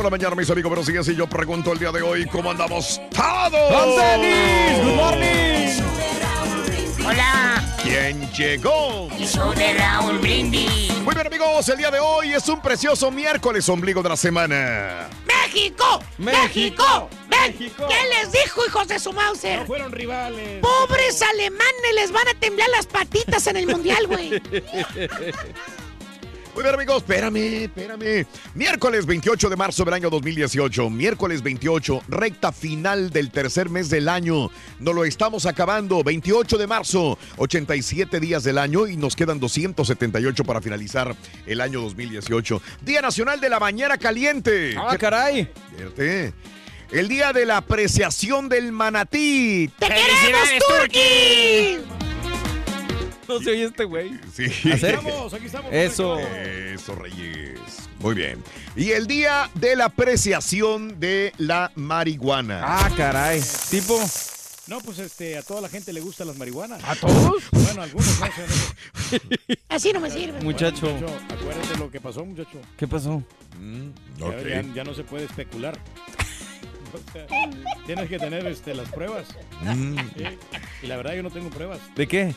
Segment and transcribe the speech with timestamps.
[0.00, 1.14] Por la mañana, mis amigos, pero sigue así.
[1.14, 3.52] Yo pregunto el día de hoy, ¿cómo andamos todos?
[3.52, 5.82] ¡Good morning!
[7.06, 9.08] Hola, ¿Quién llegó?
[9.14, 10.90] el show de Raúl Brindis.
[11.02, 15.10] Muy bien, amigos, el día de hoy es un precioso miércoles, ombligo de la semana.
[15.26, 16.02] ¡México!
[16.16, 17.10] ¡México!
[17.28, 17.86] ¡México!
[17.86, 19.60] ¿Qué les dijo, hijos de su Mauser?
[19.60, 20.62] No fueron rivales.
[20.62, 24.40] Pobres alemanes, les van a temblar las patitas en el mundial, güey.
[26.54, 28.26] Muy bien, amigos, espérame, espérame.
[28.54, 30.90] Miércoles 28 de marzo del año 2018.
[30.90, 34.50] Miércoles 28, recta final del tercer mes del año.
[34.80, 36.02] No lo estamos acabando.
[36.02, 41.14] 28 de marzo, 87 días del año y nos quedan 278 para finalizar
[41.46, 42.60] el año 2018.
[42.82, 44.74] Día Nacional de la Bañera Caliente.
[44.76, 45.48] ¡Ah, caray!
[45.76, 46.34] Fíjate.
[46.90, 49.70] El día de la apreciación del manatí.
[49.78, 52.09] ¡Te queremos, Turki!
[53.30, 54.18] No se oye este güey.
[54.34, 54.44] Sí.
[54.72, 54.94] ¿Hacer?
[54.96, 55.72] Estamos, aquí estamos.
[55.72, 56.18] Eso.
[56.18, 57.58] Eso, Reyes.
[58.00, 58.42] Muy bien.
[58.76, 62.60] Y el día de la apreciación de la marihuana.
[62.62, 63.40] Ah, caray.
[63.70, 63.98] Tipo.
[64.66, 66.80] No, pues este, a toda la gente le gustan las marihuanas.
[66.84, 67.42] ¿A todos?
[67.50, 68.26] Bueno, a algunos no.
[69.68, 70.40] Así no me sirve.
[70.42, 70.86] Muchacho.
[70.92, 72.58] Muchacho, acuérdate lo que pasó, muchacho.
[72.76, 73.22] ¿Qué pasó?
[73.58, 73.88] Mm,
[74.18, 74.46] Ya- ok.
[74.48, 75.76] Ya, ya no se puede especular.
[77.86, 79.28] Tienes que tener este, las pruebas.
[79.62, 79.96] Mm.
[80.16, 80.24] Sí.
[80.82, 81.78] Y la verdad yo no tengo pruebas.
[81.96, 82.34] ¿De qué?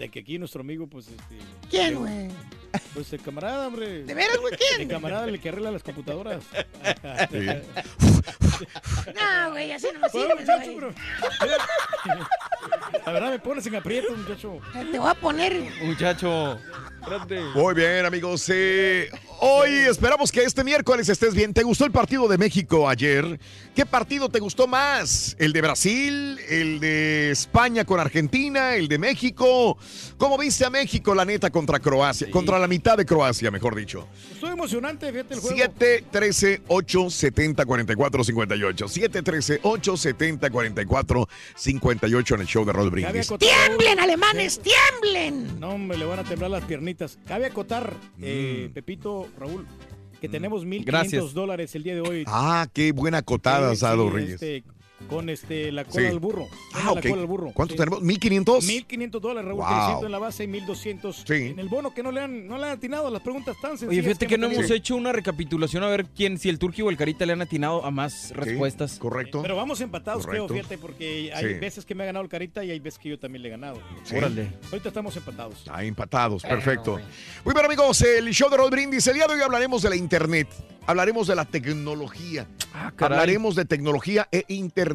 [0.00, 1.36] De que aquí nuestro amigo, pues, este...
[1.68, 2.28] ¿Quién, güey?
[2.94, 4.04] Pues el camarada, hombre.
[4.04, 4.54] ¿De veras, güey?
[4.54, 4.88] El ¿Quién?
[4.88, 6.42] camarada el que arregla las computadoras.
[9.14, 10.94] No, güey, así no me Bueno, sirve, muchacho, pero...
[13.06, 14.60] La verdad me pones en aprieto, muchacho.
[14.72, 15.54] Te voy a poner...
[15.82, 16.58] Muchacho.
[17.54, 18.44] Muy bien, amigos.
[18.52, 19.08] eh,
[19.40, 21.54] hoy esperamos que este miércoles estés bien.
[21.54, 23.40] ¿Te gustó el partido de México ayer?
[23.74, 25.34] ¿Qué partido te gustó más?
[25.38, 26.38] ¿El de Brasil?
[26.48, 28.74] ¿El de España con Argentina?
[28.74, 29.78] ¿El de México?
[30.18, 32.30] ¿Cómo viste a México, la neta, contra Croacia?
[32.30, 34.06] Contra la mitad de Croacia, mejor dicho.
[34.32, 35.56] Estoy emocionante, fíjate el juego.
[35.56, 38.88] 7 13 8 70 44 58.
[38.88, 43.26] 7 13 8 70 44 58 en el show de Rod Cabe Brindis.
[43.26, 44.60] acotar, ¡Tiemblen, alemanes!
[44.60, 45.58] ¡Tiemblen!
[45.58, 46.89] No, me le van a temblar las piernitas.
[47.26, 48.72] Cabe acotar, eh, Mm.
[48.72, 49.66] Pepito, Raúl,
[50.20, 51.34] que tenemos 1.500 Gracias.
[51.34, 52.24] dólares el día de hoy.
[52.26, 54.32] Ah, qué buena cotada, Sí, Sado sí, Reyes.
[54.34, 54.64] este,
[55.08, 56.02] con este, la cola Sí.
[56.08, 56.46] del burro.
[56.74, 56.96] Ah, Tiene ok.
[56.96, 57.50] La cola del burro.
[57.54, 57.78] ¿Cuánto sí.
[57.78, 58.02] tenemos?
[58.02, 58.62] ¿1500?
[58.62, 59.68] 1.500 dólares, Raúl, Wow.
[59.68, 61.34] 300 en la base y 1.200 Sí.
[61.48, 63.72] en el bono, que no le han, no le han atinado a las preguntas tan
[63.72, 63.90] sencillas.
[63.92, 66.90] Oye, fíjate que no hemos hecho una recapitulación a ver quién, si el Turqui o
[66.90, 68.98] el Carita le han atinado a más respuestas.
[68.98, 69.42] Correcto.
[69.42, 70.68] Pero vamos empatados, creo, Correcto.
[70.68, 71.54] fíjate, porque hay Sí.
[71.60, 73.50] veces que me ha ganado el Carita y hay veces que yo también le he
[73.52, 73.78] ganado.
[74.04, 74.16] Sí.
[74.16, 74.52] Órale.
[74.70, 75.64] Ahorita estamos empatados.
[75.70, 77.00] Ah, empatados, perfecto.
[77.44, 79.06] Muy bien, amigos, el show de Rod Brindis.
[79.06, 80.48] El día de hoy hablaremos de la internet.
[80.86, 82.46] Hablaremos de la tecnología.
[82.72, 83.16] Ah, caray.
[83.18, 84.89] Hablaremos de tecnología e internet.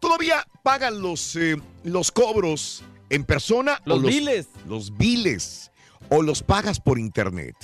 [0.00, 3.80] ¿Todavía pagan los, eh, los cobros en persona?
[3.86, 4.48] o Los biles.
[4.68, 5.70] Los biles.
[6.10, 7.54] ¿O los pagas por internet?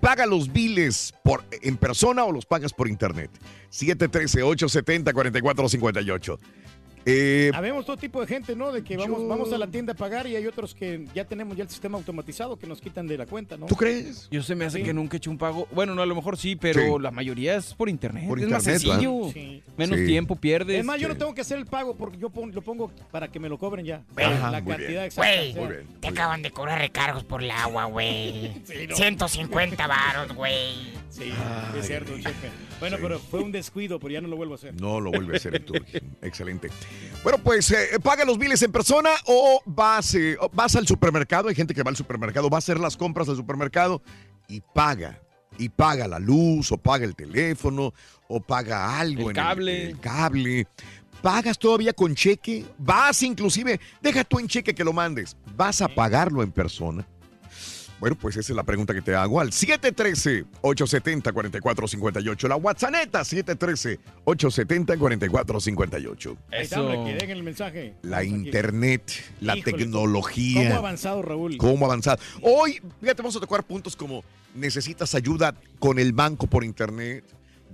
[0.00, 3.30] ¿Paga los biles por, en persona o los pagas por internet?
[3.70, 6.38] 713-870-4458.
[7.08, 8.72] Eh, Habemos todo tipo de gente, ¿no?
[8.72, 11.56] De que vamos, vamos a la tienda a pagar y hay otros que ya tenemos
[11.56, 13.66] ya el sistema automatizado que nos quitan de la cuenta, ¿no?
[13.66, 14.28] ¿Tú crees?
[14.30, 14.84] Yo se me hace Sí.
[14.84, 15.68] que nunca he hecho un pago.
[15.70, 17.02] Bueno, no, a lo mejor sí, pero Sí.
[17.02, 18.26] la mayoría es por internet.
[18.26, 19.18] Por es más internet, sencillo.
[19.20, 19.32] ¿verdad?
[19.34, 19.62] Sí.
[19.76, 20.06] Menos Sí.
[20.06, 20.80] tiempo pierdes.
[20.80, 21.12] Es más, yo Sí.
[21.14, 23.56] no tengo que hacer el pago porque yo pon- lo pongo para que me lo
[23.56, 24.02] cobren ya.
[24.16, 25.02] Ajá, la muy cantidad bien.
[25.04, 25.30] exacta.
[25.30, 25.86] Güey, bien.
[26.00, 28.50] Te acaban de cobrar recargos por el agua, güey.
[28.66, 28.96] Sí, no.
[28.96, 30.92] 150 varos, güey.
[31.08, 32.50] Sí, Ay, es cierto, chefe.
[32.80, 33.02] Bueno, sí.
[33.02, 34.74] pero fue un descuido, pero ya no lo vuelvo a hacer.
[34.78, 35.98] No lo vuelve a hacer el Turki.
[36.20, 36.68] Excelente.
[37.22, 41.48] Bueno, pues eh, paga los biles en persona o vas, eh, vas al supermercado.
[41.48, 44.02] Hay gente que va al supermercado, va a hacer las compras al supermercado
[44.48, 45.20] y paga.
[45.58, 47.94] Y paga la luz, o paga el teléfono,
[48.28, 49.90] o paga algo El en cable.
[49.90, 50.66] el cable.
[51.22, 52.64] ¿Pagas todavía con cheque?
[52.78, 55.36] Vas inclusive, deja tú en cheque que lo mandes.
[55.56, 57.08] ¿Vas a pagarlo en persona?
[57.98, 62.48] Bueno, pues esa es la pregunta que te hago al 713-870-4458.
[62.48, 62.92] La WhatsApp
[64.26, 66.36] 713-870-4458.
[66.52, 67.94] Ahí está, hombre, que dejen el mensaje.
[68.02, 69.10] La internet,
[69.40, 70.64] la Híjole, tecnología.
[70.64, 71.56] ¿Cómo ha avanzado, Raúl?
[71.56, 72.18] ¿Cómo avanzar?
[72.42, 74.22] Hoy, fíjate, vamos a tocar puntos como
[74.54, 77.24] necesitas ayuda con el banco por internet.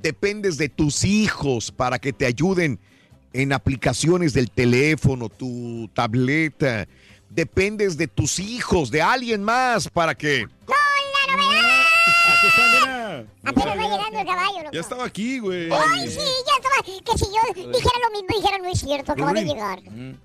[0.01, 2.79] Dependes de tus hijos para que te ayuden
[3.33, 6.87] en aplicaciones del teléfono, tu tableta.
[7.35, 10.47] Dependes de tus hijos, de alguien más para que...
[12.33, 13.27] Aquí está, mira.
[13.45, 14.71] Apenas va llegando el caballo, loco.
[14.73, 15.69] Ya estaba aquí, güey.
[15.73, 16.83] Ay, sí, ya estaba.
[16.83, 19.81] Que si yo dijera lo mismo, dijera no es cierto, acabo de llegar.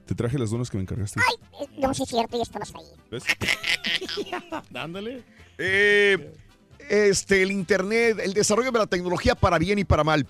[0.06, 1.20] Te traje las donas que me encargaste.
[1.28, 2.86] Ay, no, sí es cierto, ya estabas ahí.
[3.10, 3.24] ¿Ves?
[4.70, 5.24] Dándole.
[5.58, 6.34] Eh,
[6.90, 10.28] este, el Internet, el desarrollo de la tecnología para bien y para mal.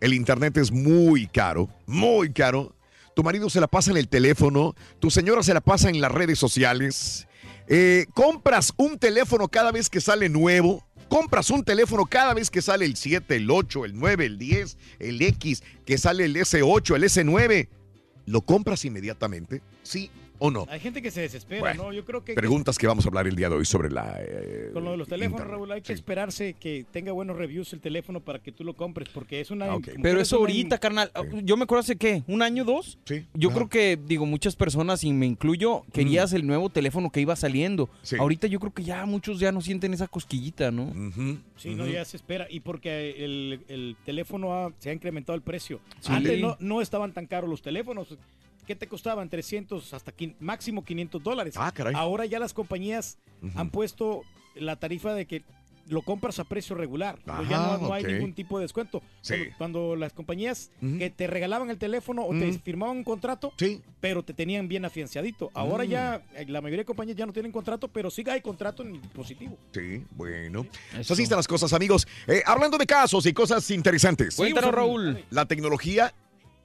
[0.00, 2.72] El Internet es muy caro, muy caro.
[3.14, 6.12] Tu marido se la pasa en el teléfono, tu señora se la pasa en las
[6.12, 7.26] redes sociales.
[7.66, 10.86] Eh, compras un teléfono cada vez que sale nuevo.
[11.08, 14.78] Compras un teléfono cada vez que sale el 7, el 8, el 9, el 10,
[15.00, 17.68] el X, que sale el S8, el S9.
[18.26, 19.60] ¿Lo compras inmediatamente?
[19.82, 20.10] ¿Sí
[20.40, 20.66] o no?
[20.68, 21.92] Hay gente que se desespera, Bueno, ¿no?
[21.92, 24.16] Yo creo que Preguntas que vamos a hablar el día de hoy sobre la...
[24.20, 25.54] eh, con lo de los teléfonos, internet.
[25.56, 29.08] Raúl, hay que esperarse que tenga buenos reviews el teléfono para que tú lo compres,
[29.10, 29.66] porque es una...
[29.66, 29.90] Ah, ok.
[29.92, 31.12] como Pero eso una- ahorita, carnal.
[31.44, 32.98] Yo me acuerdo hace qué, un año, dos.
[33.04, 33.24] Sí.
[33.34, 33.58] Yo ajá.
[33.58, 37.86] creo que, digo, muchas personas, y me incluyo, querías el nuevo teléfono que iba saliendo.
[37.86, 37.90] Mm.
[38.02, 38.16] Sí.
[38.18, 40.92] Ahorita yo creo que ya muchos ya no sienten esa cosquillita, ¿no?
[41.56, 42.46] Sí, no, ya se espera.
[42.50, 45.80] Y porque el, el teléfono ha- se ha incrementado el precio.
[46.00, 46.12] Sí.
[46.12, 48.16] Antes no, no estaban tan caros los teléfonos.
[48.66, 49.28] ¿Qué te costaban?
[49.28, 51.54] 300 hasta máximo 500 dólares.
[51.56, 51.94] Ah, caray.
[51.96, 53.18] Ahora ya las compañías
[53.54, 54.22] han puesto
[54.54, 55.42] la tarifa de que
[55.88, 57.18] lo compras a precio regular.
[57.24, 59.02] Pues ya Ajá, no, hay ningún tipo de descuento.
[59.22, 59.34] Sí.
[59.34, 63.82] Cuando, cuando las compañías que te regalaban el teléfono o te firmaban un contrato, Sí.
[64.00, 65.50] pero te tenían bien afianzadito.
[65.52, 65.88] Ahora Mm.
[65.88, 68.94] ya eh, la mayoría de compañías ya no tienen contrato, pero sí hay contrato en
[68.94, 69.58] el dispositivo.
[69.74, 70.64] Sí, bueno.
[70.96, 72.06] Así están las cosas, amigos.
[72.28, 74.36] Eh, hablando de casos y cosas interesantes.
[74.36, 75.24] Cuéntanos, Raúl.
[75.30, 76.14] La tecnología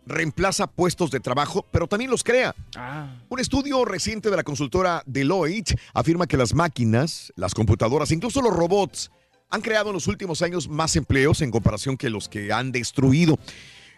[0.05, 2.55] reemplaza puestos de trabajo, pero también los crea.
[2.75, 3.15] Ah.
[3.29, 8.53] Un estudio reciente de la consultora Deloitte afirma que las máquinas, las computadoras, incluso los
[8.53, 9.11] robots,
[9.49, 13.37] han creado en los últimos años más empleos en comparación que los que han destruido.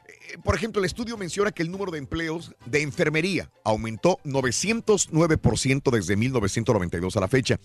[0.07, 5.89] Eh, Por ejemplo, el estudio menciona que el número de empleos de enfermería aumentó 909%
[5.89, 7.59] desde 1992 a la fecha.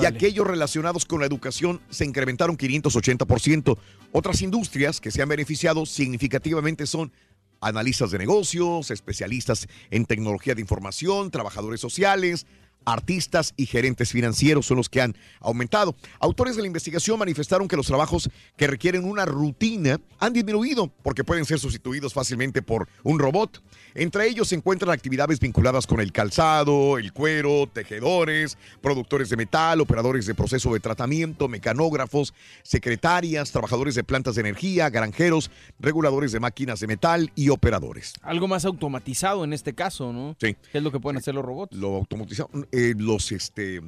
[0.00, 3.78] Y aquellos relacionados con la educación se incrementaron 580%.
[4.12, 7.12] Otras industrias que se han beneficiado significativamente son
[7.60, 12.46] analistas de negocios, especialistas en tecnología de información, trabajadores sociales,
[12.86, 15.94] artistas y gerentes financieros son los que han aumentado.
[16.20, 21.24] Autores de la investigación manifestaron que los trabajos que requieren una rutina han disminuido porque
[21.24, 23.62] pueden ser sustituidos fácilmente por un robot.
[23.98, 29.80] Entre ellos se encuentran actividades vinculadas con el calzado, el cuero, tejedores, productores de metal,
[29.80, 35.50] operadores de proceso de tratamiento, mecanógrafos, secretarias, trabajadores de plantas de energía, granjeros,
[35.80, 38.12] reguladores de máquinas de metal y operadores.
[38.20, 40.36] Algo más automatizado en este caso, ¿no?
[40.38, 40.54] Sí.
[40.70, 41.74] ¿Qué es lo que pueden hacer los robots?
[41.74, 42.50] Lo automatizado.
[42.72, 43.80] eh, los este,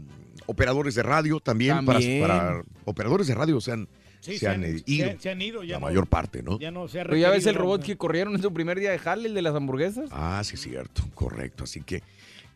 [0.46, 2.22] operadores de radio también, para- También.
[2.22, 3.88] Para, operadores de radio se han,
[4.20, 4.78] Sí, se han, ido.
[4.84, 5.62] se, se han ido.
[5.62, 6.58] Ya la no- mayor parte, ¿no?
[6.58, 7.86] Ya no se ha Pero ya ves el robot ¿no?
[7.86, 10.08] que corrieron en su primer día de jale, el de las hamburguesas.
[10.12, 11.64] Ah, sí, cierto, correcto.
[11.64, 12.02] Así que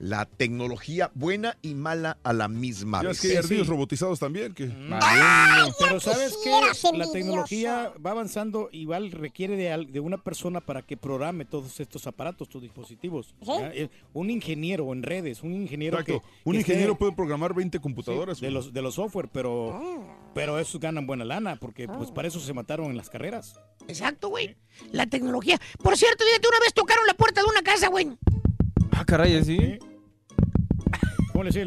[0.04, 3.18] la tecnología buena y mala a la misma Ya vez.
[3.18, 3.71] es que hay Sí, ardillos sí.
[3.71, 4.52] robotizados también.
[4.52, 4.66] Que...
[5.78, 6.50] Pero ¿sabes qué?
[6.50, 10.97] quisiera ser La tecnología va avanzando y igual requiere de, de una persona para que
[10.97, 13.32] programe todos estos aparatos, tus dispositivos.
[13.73, 16.21] Eh, Un ingeniero en redes, un ingeniero Exacto.
[16.21, 16.49] que...
[16.49, 18.40] Un que ingeniero esté- puede programar 20 sí, computadoras.
[18.40, 20.30] de los de los software, pero Ah.
[20.35, 23.54] pero esos ganan buena lana porque pues para eso se mataron en las carreras.
[23.87, 24.56] Exacto, güey.
[24.90, 25.61] La tecnología.
[25.80, 28.11] Por cierto, fíjate, una vez tocaron la puerta de una casa, güey.
[28.90, 29.78] Ah, caray, ¿sí?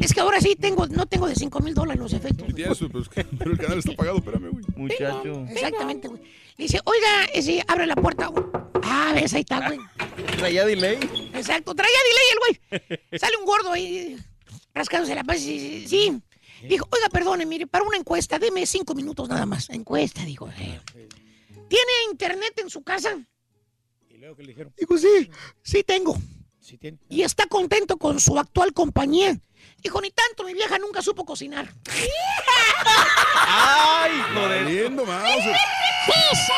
[0.00, 2.46] Es que ahora sí tengo, no tengo de 5 mil dólares los efectos.
[2.48, 4.64] Sí tienes, pero, es que- pero el canal está pagado, espérame, güey.
[4.76, 5.46] Muchacho.
[5.50, 6.22] Exactamente, güey.
[6.56, 8.26] Le dice, oiga, ese, abre la puerta.
[8.28, 8.44] güey.
[8.82, 9.78] Ah, ves, ahí está, güey.
[10.38, 10.96] Traía delay.
[11.34, 12.38] Exacto, traía delay el
[12.98, 13.18] güey.
[13.18, 14.16] Sale un gordo ahí
[14.74, 15.38] rascándose la paz.
[15.40, 16.20] Sí, sí.
[16.66, 19.68] Dijo, oiga, perdone, mire, para una encuesta, deme cinco minutos nada más.
[19.70, 20.48] Encuesta, digo.
[20.58, 20.80] eh.
[21.68, 23.18] ¿Tiene internet en su casa?
[24.08, 24.72] ¿Y luego qué le dijeron?
[24.78, 25.30] Digo, sí,
[25.62, 26.16] sí tengo.
[26.60, 26.98] Sí tiene.
[27.08, 29.38] Y está contento con su actual compañía.
[29.82, 31.68] Dijo, ni tanto, mi vieja nunca supo cocinar.
[33.48, 34.64] ¡Ay, joder!
[34.64, 35.56] Valiendo, Mauser.
[36.06, 36.52] Sí, sí.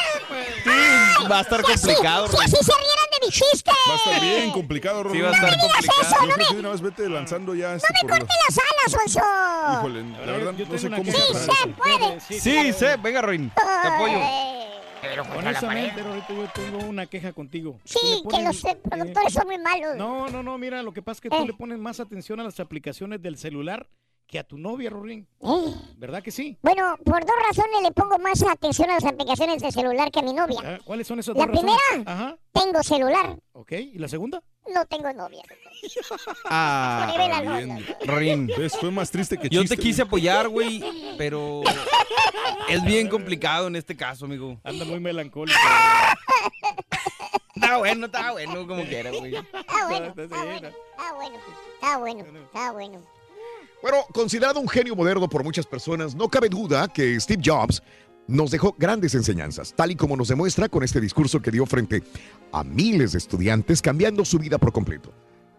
[0.64, 3.70] Sí, va a estar complicado, Si así se rieran de mi chiste.
[3.88, 5.14] Va a estar bien complicado, Rorro.
[5.14, 6.02] Sí, va a estar No me digas complicado.
[6.02, 9.12] eso, no me, una vez vete lanzando ya este no me por corte las alas,
[9.12, 9.20] Sonso.
[9.78, 12.20] Híjole, la verdad yo no sé cómo Sí, se se puede.
[12.20, 13.50] Sí, sé, venga, Ruin.
[13.50, 14.18] Te apoyo.
[15.36, 17.78] Honestamente, Rorrito, yo tengo una queja contigo.
[17.84, 19.96] Sí, le que pones, los eh, productores son muy malos.
[19.96, 21.38] No, no, no, mira, lo que pasa es que Eh.
[21.40, 23.88] tú le pones más atención a las aplicaciones del celular
[24.28, 25.26] que a tu novia, Rorín.
[25.40, 25.75] Eh.
[25.97, 26.58] ¿Verdad que sí?
[26.62, 30.23] Bueno, por dos razones le pongo más atención a las aplicaciones de celular que a
[30.23, 30.61] mi novia.
[30.62, 31.76] Ah, ¿Cuáles son esas La dos razones?
[31.88, 32.12] primera.
[32.12, 33.73] Ajá, Tengo celular, ok.
[33.73, 34.42] ¿Y la segunda?
[34.73, 35.42] no tengo novia.
[36.50, 37.11] Ah.
[38.02, 38.49] Rin.
[38.49, 38.76] ¿Ves?
[38.76, 39.76] Fue más triste que Yo chiste.
[39.76, 40.82] te quise apoyar, güey,
[41.16, 41.62] pero
[42.68, 44.61] es bien complicado en este caso, amigo.
[44.64, 45.58] Anda muy melancólico.
[47.54, 49.30] Está bueno, está bueno, como quiera, güey.
[49.32, 49.47] Bueno,
[50.16, 51.38] está bueno, está bueno,
[51.75, 53.17] está bueno, está bueno.
[53.80, 57.80] Bueno, considerado un genio moderno por muchas personas, no cabe duda que Steve Jobs
[58.26, 62.02] nos dejó grandes enseñanzas, tal y como nos demuestra con este discurso que dio frente
[62.52, 65.12] a miles de estudiantes, cambiando su vida por completo.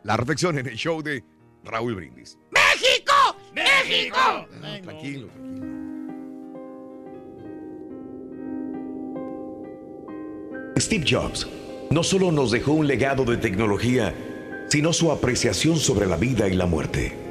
[0.04, 1.24] La reflexión en el show de
[1.64, 2.38] Raúl Brindis.
[2.52, 3.14] ¡México!
[3.54, 4.18] ¡México!
[4.60, 5.30] No, tranquilo, tranquilo.
[10.78, 11.48] Steve Jobs
[11.90, 14.14] no solo nos dejó un legado de tecnología,
[14.70, 17.29] sino su apreciación sobre la vida y la muerte.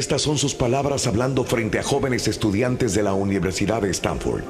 [0.00, 4.42] Estas son sus palabras hablando frente a jóvenes estudiantes de la Universidad de Stanford.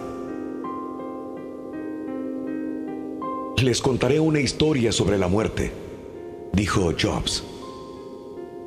[3.61, 5.73] Les contaré una historia sobre la muerte,
[6.53, 7.43] dijo Jobs.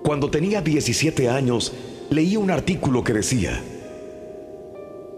[0.04, 1.72] Cuando tenía 17 años,
[2.10, 3.64] leí un artículo que decía,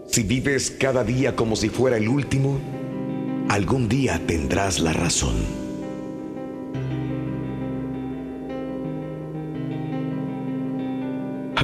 [0.06, 2.60] si vives cada día como si fuera el último,
[3.48, 5.65] algún día tendrás la razón.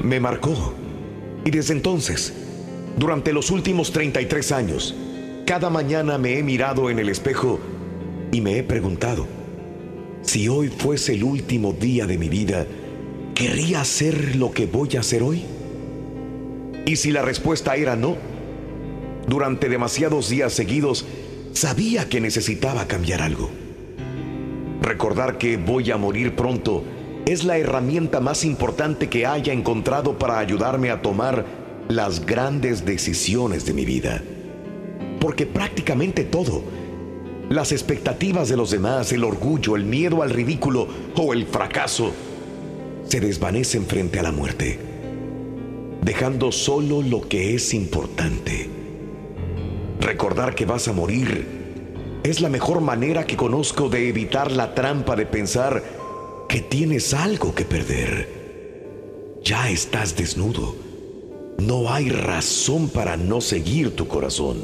[0.02, 0.74] Me marcó.
[1.44, 2.32] Y desde entonces,
[2.98, 4.94] durante los últimos 33 años,
[5.46, 7.58] cada mañana me he mirado en el espejo
[8.30, 9.26] y me he preguntado,
[10.22, 12.66] si hoy fuese el último día de mi vida,
[13.34, 15.44] ¿querría hacer lo que voy a hacer hoy?
[16.86, 18.16] Y si la respuesta era no,
[19.26, 21.04] durante demasiados días seguidos
[21.52, 23.50] sabía que necesitaba cambiar algo.
[24.80, 26.82] Recordar que voy a morir pronto
[27.26, 31.44] es la herramienta más importante que haya encontrado para ayudarme a tomar
[31.88, 34.22] las grandes decisiones de mi vida.
[35.20, 36.62] Porque prácticamente todo,
[37.48, 42.12] las expectativas de los demás, el orgullo, el miedo al ridículo o el fracaso,
[43.04, 44.78] se desvanecen frente a la muerte,
[46.02, 48.68] dejando solo lo que es importante.
[50.00, 51.62] Recordar que vas a morir
[52.24, 56.01] es la mejor manera que conozco de evitar la trampa de pensar
[56.52, 58.28] que tienes algo que perder.
[59.42, 60.76] Ya estás desnudo.
[61.56, 64.58] No hay razón para no seguir tu corazón.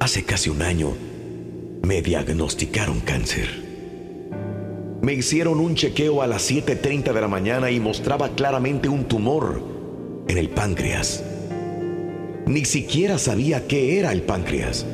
[0.00, 0.94] Hace casi un año
[1.82, 3.50] me diagnosticaron cáncer.
[5.02, 9.62] Me hicieron un chequeo a las 7.30 de la mañana y mostraba claramente un tumor
[10.26, 11.22] en el páncreas.
[12.46, 14.86] Ni siquiera sabía qué era el páncreas.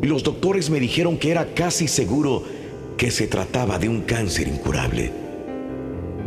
[0.00, 2.42] Los doctores me dijeron que era casi seguro
[3.02, 5.10] que se trataba de un cáncer incurable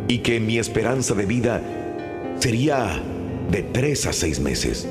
[0.09, 1.61] y que mi esperanza de vida
[2.37, 3.01] sería
[3.49, 4.85] de tres a seis meses.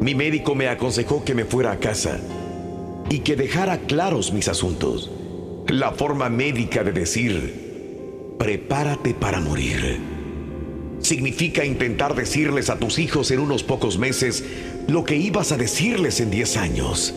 [0.00, 2.18] Mi médico me aconsejó que me fuera a casa
[3.10, 5.08] y que dejara claros mis asuntos.
[5.68, 10.00] La forma médica de decir, prepárate para morir,
[10.98, 14.42] significa intentar decirles a tus hijos en unos pocos meses
[14.88, 17.14] lo que ibas a decirles en 10 años.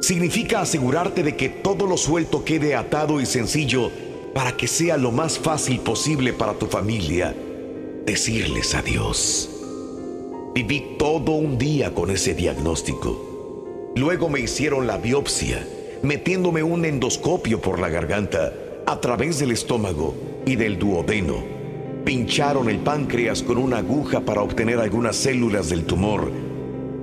[0.00, 3.90] Significa asegurarte de que todo lo suelto quede atado y sencillo
[4.34, 7.34] para que sea lo más fácil posible para tu familia
[8.06, 9.50] decirles adiós.
[10.54, 13.92] Viví todo un día con ese diagnóstico.
[13.96, 15.66] Luego me hicieron la biopsia,
[16.02, 18.54] metiéndome un endoscopio por la garganta,
[18.86, 20.14] a través del estómago
[20.46, 21.34] y del duodeno.
[22.04, 26.30] Pincharon el páncreas con una aguja para obtener algunas células del tumor.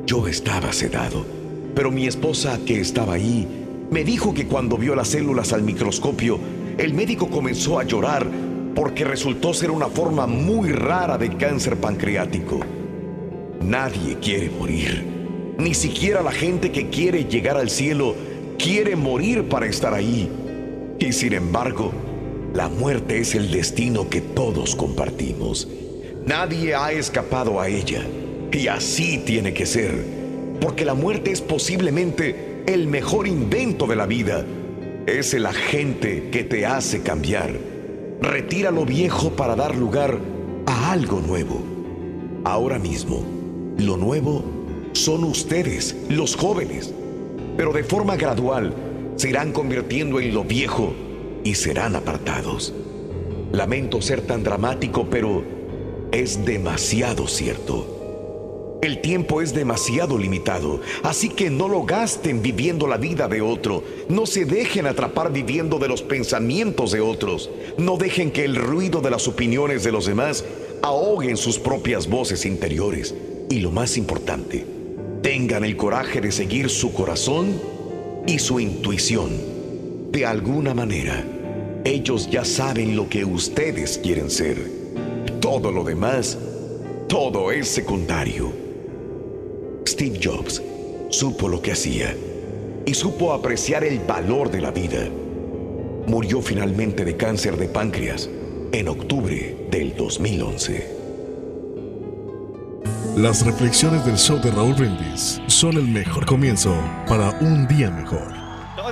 [0.05, 1.25] Yo estaba sedado,
[1.75, 3.47] pero mi esposa, que estaba ahí,
[3.89, 6.39] me dijo que cuando vio las células al microscopio,
[6.77, 8.27] el médico comenzó a llorar
[8.75, 12.59] porque resultó ser una forma muy rara de cáncer pancreático.
[13.61, 15.05] Nadie quiere morir,
[15.57, 18.15] Ni siquiera la gente que quiere llegar al cielo
[18.57, 20.29] quiere morir para estar ahí.
[20.99, 21.91] Y sin embargo,
[22.53, 25.67] la muerte es el destino que todos compartimos.
[26.25, 28.03] Nadie ha escapado a ella.
[28.51, 30.22] Y así tiene que ser.
[30.63, 34.45] Porque la muerte es posiblemente el mejor invento de la vida.
[35.05, 37.51] Es el agente que te hace cambiar.
[38.21, 40.17] Retira lo viejo para dar lugar
[40.65, 41.61] a algo nuevo.
[42.45, 43.25] Ahora mismo,
[43.77, 44.45] lo nuevo
[44.93, 46.93] son ustedes, los jóvenes.
[47.57, 48.73] Pero de forma gradual
[49.17, 50.93] se irán convirtiendo en lo viejo
[51.43, 52.73] y serán apartados.
[53.51, 55.43] Lamento ser tan dramático, pero
[56.13, 57.92] es demasiado cierto.
[58.83, 63.81] El tiempo es demasiado limitado, así que no lo gasten viviendo la vida de otro.
[64.09, 67.49] No se dejen atrapar viviendo de los pensamientos de otros.
[67.77, 70.43] No dejen que el ruido de las opiniones de los demás
[70.81, 73.15] ahoguen sus propias voces interiores.
[73.49, 74.65] Y lo más importante,
[75.21, 77.61] tengan el coraje de seguir su corazón
[78.27, 79.29] y su intuición.
[80.11, 81.23] De alguna manera,
[81.85, 84.57] ellos ya saben lo que ustedes quieren ser.
[85.39, 86.37] Todo lo demás,
[87.07, 88.62] todo es secundario.
[89.87, 90.61] Steve Jobs
[91.09, 92.15] supo lo que hacía
[92.85, 95.09] y supo apreciar el valor de la vida.
[96.07, 98.29] Murió finalmente de cáncer de páncreas
[98.71, 101.03] en octubre del 2011.
[103.17, 106.75] Las reflexiones del show de Raúl Brindis son el mejor comienzo
[107.07, 108.42] para un día mejor.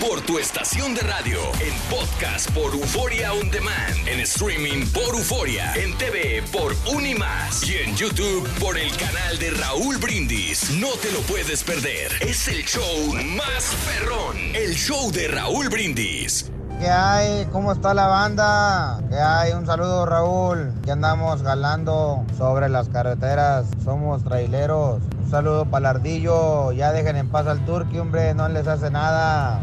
[0.00, 5.72] Por tu estación de radio, en podcast por Euforia On Demand, en streaming por Euforia,
[5.76, 10.72] en TV por Unimás y en YouTube por el canal de Raúl Brindis.
[10.72, 12.12] No te lo puedes perder.
[12.20, 14.36] Es el show más perrón.
[14.54, 16.50] El show de Raúl Brindis.
[16.80, 17.44] ¿Qué hay?
[17.52, 19.02] ¿Cómo está la banda?
[19.10, 19.52] ¿Qué hay?
[19.52, 20.72] Un saludo Raúl.
[20.82, 23.66] Que andamos galando sobre las carreteras.
[23.84, 25.02] Somos traileros.
[25.22, 26.72] Un saludo para el ardillo.
[26.72, 28.32] Ya dejen en paz al turqui, hombre.
[28.32, 29.60] No les hace nada.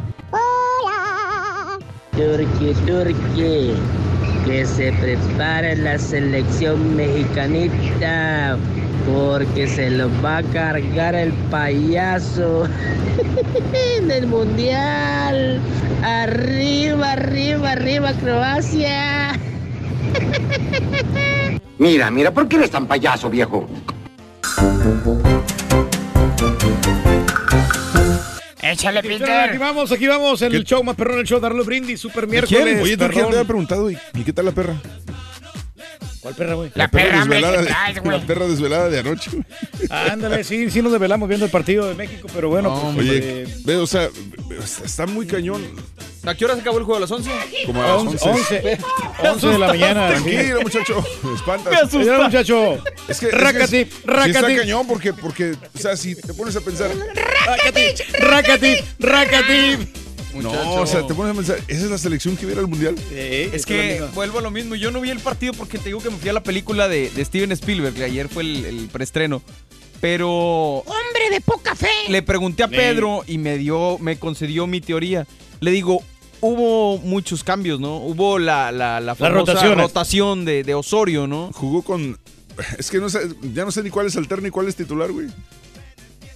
[2.12, 3.76] Turqui, Turqui,
[4.46, 8.58] que se prepare la selección mexicanita,
[9.08, 12.68] porque se lo va a cargar el payaso
[13.98, 15.62] en el mundial.
[16.04, 19.32] Arriba, arriba, arriba, Croacia.
[21.80, 23.70] Mira, mira, ¿por qué eres tan payaso, viejo?
[28.64, 29.30] Échale, Peter.
[29.30, 32.64] Aquí vamos, aquí vamos, en el show más perrón, el show Raúl Brindis, super miércoles.
[32.64, 32.82] ¿Quién?
[32.82, 33.30] Oye, ¿tú quién perrón.
[33.30, 33.92] te había preguntado?
[33.92, 34.76] ¿Y y qué tal la perra?
[36.28, 36.72] ¿Cuál perra, güey?
[36.76, 39.32] La, perra, desvelada, de, la perra desvelada de anoche.
[39.90, 42.92] Ándale, sí, sí nos desvelamos viendo el partido de México, pero bueno.
[42.94, 44.10] pues, Oye, eh, ve, o sea,
[44.84, 45.64] está muy cañón.
[46.26, 46.98] ¿A qué hora se acabó el juego?
[46.98, 47.32] ¿A las 11?
[47.66, 48.30] Como a las 11.
[48.30, 48.78] 11,
[49.24, 50.10] 11 de la mañana.
[50.10, 51.06] Tranquilo, muchacho.
[51.24, 51.72] Me espantas.
[51.72, 52.00] Me asusta.
[52.00, 52.84] Mira, muchacho.
[53.08, 54.32] Es que, Rácate, es que rácate.
[54.32, 56.92] está cañón porque, porque, o sea, si te pones a pensar.
[57.46, 59.88] Rácate, rácate,
[60.36, 62.96] No, o sea, te pones a pensar, ¿esa es la selección que viera el mundial?
[63.12, 64.76] Es que vuelvo a lo mismo.
[64.76, 67.10] Yo no vi el partido porque te digo que me fui a la película de,
[67.10, 69.42] de Steven Spielberg, que ayer fue el, el preestreno.
[70.00, 71.90] Pero Hombre de poca fe.
[72.10, 75.26] le pregunté a Pedro y me dio, me concedió mi teoría.
[75.60, 76.04] Le digo,
[76.42, 77.98] hubo muchos cambios, ¿no?
[77.98, 81.50] Hubo la, la, la famosa rotación de, de Osorio, ¿no?
[81.54, 82.18] Jugó con.
[82.78, 83.22] Es que no sé,
[83.54, 85.28] ya no sé ni cuál es alterno y cuál es titular, güey.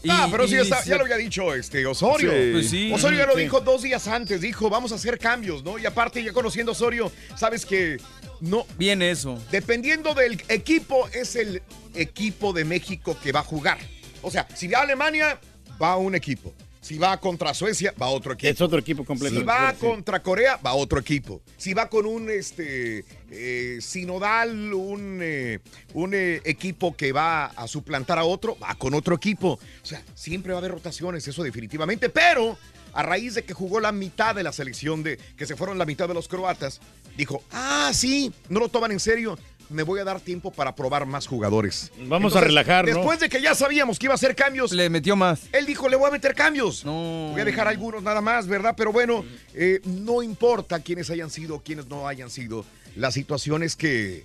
[0.09, 2.31] Ah, pero sí, está- ya lo había dicho este Osorio.
[2.31, 2.49] Sí.
[2.51, 2.91] Pues sí.
[2.91, 3.41] Osorio ya lo Sí.
[3.41, 4.41] dijo dos días antes.
[4.41, 5.77] Dijo, vamos a hacer cambios, ¿no?
[5.77, 7.97] Y aparte, ya conociendo a Osorio, sabes que
[8.39, 8.65] no.
[8.77, 9.39] Viene eso.
[9.51, 11.61] Dependiendo del equipo, es el
[11.93, 13.77] equipo de México que va a jugar.
[14.23, 15.39] O sea, si va a Alemania,
[15.81, 16.53] va un equipo.
[16.81, 18.51] Si va contra Suecia, va otro equipo.
[18.51, 19.37] Es otro equipo completo.
[19.37, 19.85] Si va Sí.
[19.85, 21.41] contra Corea, va otro equipo.
[21.55, 25.59] Si va con un este eh, sinodal, un, eh,
[25.93, 29.59] un eh, equipo que va a suplantar a otro, va con otro equipo.
[29.83, 32.09] O sea, siempre va a haber rotaciones, eso definitivamente.
[32.09, 32.57] Pero
[32.93, 35.85] a raíz de que jugó la mitad de la selección de que se fueron la
[35.85, 36.81] mitad de los croatas,
[37.15, 39.37] dijo, ah, sí, no lo toman en serio.
[39.71, 41.91] Me voy a dar tiempo para probar más jugadores.
[42.07, 42.93] Vamos a relajar, ¿no?
[42.95, 45.43] Después de que ya sabíamos que iba a hacer cambios, Le metió más.
[45.51, 46.84] él dijo, le voy a meter cambios.
[46.86, 47.29] No.
[47.31, 48.73] Voy a dejar algunos nada más, ¿verdad?
[48.75, 52.65] Pero bueno, eh, no importa quiénes hayan sido, quiénes no hayan sido.
[52.95, 54.23] La situación es que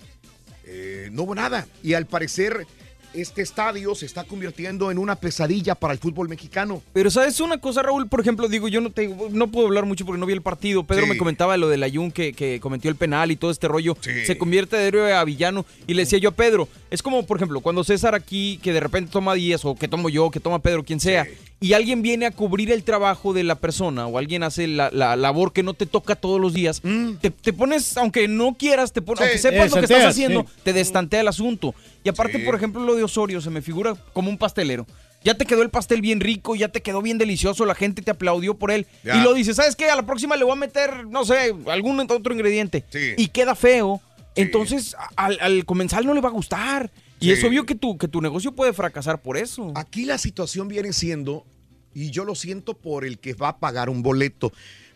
[0.65, 1.65] eh, no hubo nada.
[1.81, 2.67] Y al parecer,
[3.13, 6.81] este estadio se está convirtiendo en una pesadilla para el fútbol mexicano.
[6.93, 10.05] Pero sabes una cosa, Raúl, por ejemplo, digo, yo no te, no puedo hablar mucho
[10.05, 10.83] porque no vi el partido.
[10.83, 11.09] Pedro Sí.
[11.09, 13.97] me comentaba lo del Ayun que, que cometió el penal y todo este rollo.
[14.01, 15.65] Se convierte de héroe a villano.
[15.87, 18.79] Y le decía yo a Pedro, es como, por ejemplo, cuando César aquí, que de
[18.79, 21.27] repente toma 10 o que tomo yo, que toma Pedro, quien sea,
[21.59, 25.15] y alguien viene a cubrir el trabajo de la persona o alguien hace la, la
[25.15, 26.81] labor que no te toca todos los días,
[27.21, 29.23] te, te pones, aunque no quieras, te pones, Sí.
[29.25, 30.47] aunque sepas Eh, lo que estás haciendo, sí.
[30.63, 31.73] te destantea el asunto.
[32.03, 32.45] Y aparte, Sí.
[32.45, 34.85] por ejemplo, lo de Osorio se me figura como un pastelero.
[35.23, 38.11] Ya te quedó el pastel bien rico, ya te quedó bien delicioso, la gente te
[38.11, 38.85] aplaudió por él.
[39.03, 39.15] Ya.
[39.17, 39.89] Y lo dices, ¿sabes qué?
[39.89, 42.85] A la próxima le voy a meter, no sé, algún otro ingrediente.
[43.17, 43.99] Y queda feo.
[44.35, 46.91] Entonces, al, al comensal no le va a gustar.
[47.19, 47.31] Y Sí.
[47.31, 49.71] es obvio que tu, que tu negocio puede fracasar por eso.
[49.75, 51.45] Aquí la situación viene siendo,
[51.93, 54.51] y yo lo siento por el que va a pagar un boleto,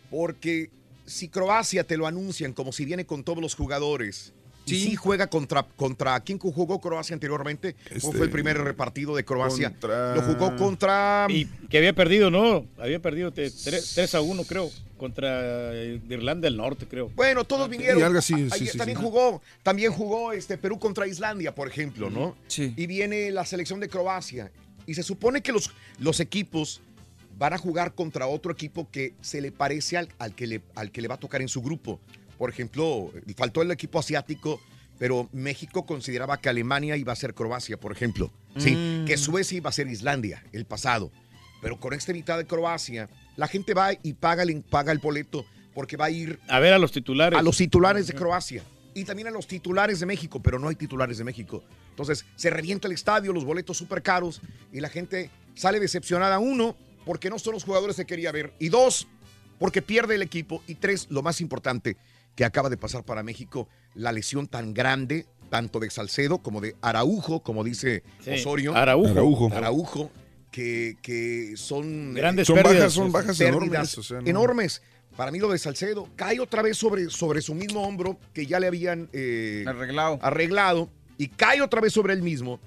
[0.09, 0.69] porque
[1.05, 4.33] si Croacia te lo anuncian como si viene con todos los jugadores,
[4.67, 4.81] y Sí.
[4.89, 7.73] sí juega contra, contra ¿quién jugó Croacia anteriormente?
[7.73, 9.71] ¿Cómo Este, fue el primer repartido de Croacia?
[9.71, 11.25] contra- Lo jugó contra...
[11.29, 12.65] Y que había perdido, ¿no?
[12.77, 14.69] Había perdido 3 a 1, creo,
[15.01, 17.09] contra eh, Irlanda del Norte, creo.
[17.15, 17.97] Bueno, todos vinieron.
[17.99, 19.03] Y algo así, Ah, sí, sí, también sí.
[19.03, 22.35] jugó, también jugó este Perú contra Islandia, por ejemplo, ¿no?
[22.47, 22.71] Sí.
[22.77, 24.51] Y viene la selección de Croacia.
[24.85, 26.81] Y se supone que los, los equipos
[27.35, 30.91] van a jugar contra otro equipo que se le parece al, al que le, al
[30.91, 31.99] que le va a tocar en su grupo.
[32.37, 34.61] Por ejemplo, faltó el equipo asiático,
[34.99, 38.31] pero México consideraba que Alemania iba a ser Croacia, por ejemplo.
[38.57, 39.05] Sí, Mm.
[39.05, 41.11] que Suecia iba a ser Islandia, el pasado.
[41.61, 45.45] Pero con esta mitad de Croacia, la gente va y paga el, paga el boleto
[45.73, 47.37] porque va a ir A ver a los titulares.
[47.39, 48.63] a los titulares de Croacia
[48.93, 51.63] y también a los titulares de México, pero no hay titulares de México.
[51.91, 54.41] Entonces se revienta el estadio, los boletos súper caros
[54.73, 56.39] y la gente sale decepcionada.
[56.39, 58.53] Uno, porque no son los jugadores que quería ver.
[58.59, 59.07] Y dos,
[59.59, 60.61] porque pierde el equipo.
[60.67, 61.95] Y tres, lo más importante
[62.35, 66.75] que acaba de pasar para México, la lesión tan grande, tanto de Salcedo como de
[66.81, 68.75] Araujo, como dice Sí, Osorio.
[68.75, 69.09] Araujo.
[69.11, 69.49] Araujo.
[69.53, 70.11] Araujo,
[70.51, 72.13] que, que son...
[72.13, 72.77] Grandes Son pérdidas.
[72.79, 73.97] bajas, son bajas pérdidas enormes.
[73.97, 74.81] o sea, no- enormes.
[75.15, 78.59] Para mí lo de Salcedo cae otra vez sobre, sobre su mismo hombro que ya
[78.59, 80.19] le habían eh, Arreglado.
[80.21, 82.59] arreglado y cae otra vez sobre él mismo.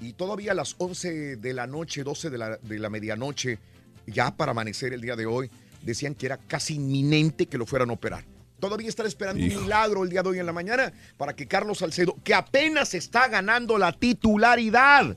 [0.00, 3.58] Y todavía a las 11 de la noche, 12 de la, de la medianoche,
[4.06, 5.48] ya para amanecer el día de hoy,
[5.82, 8.24] decían que era casi inminente que lo fueran a operar.
[8.58, 9.58] Todavía están esperando Hijo.
[9.58, 12.94] un milagro el día de hoy en la mañana para que Carlos Salcedo, que apenas
[12.94, 15.16] está ganando la titularidad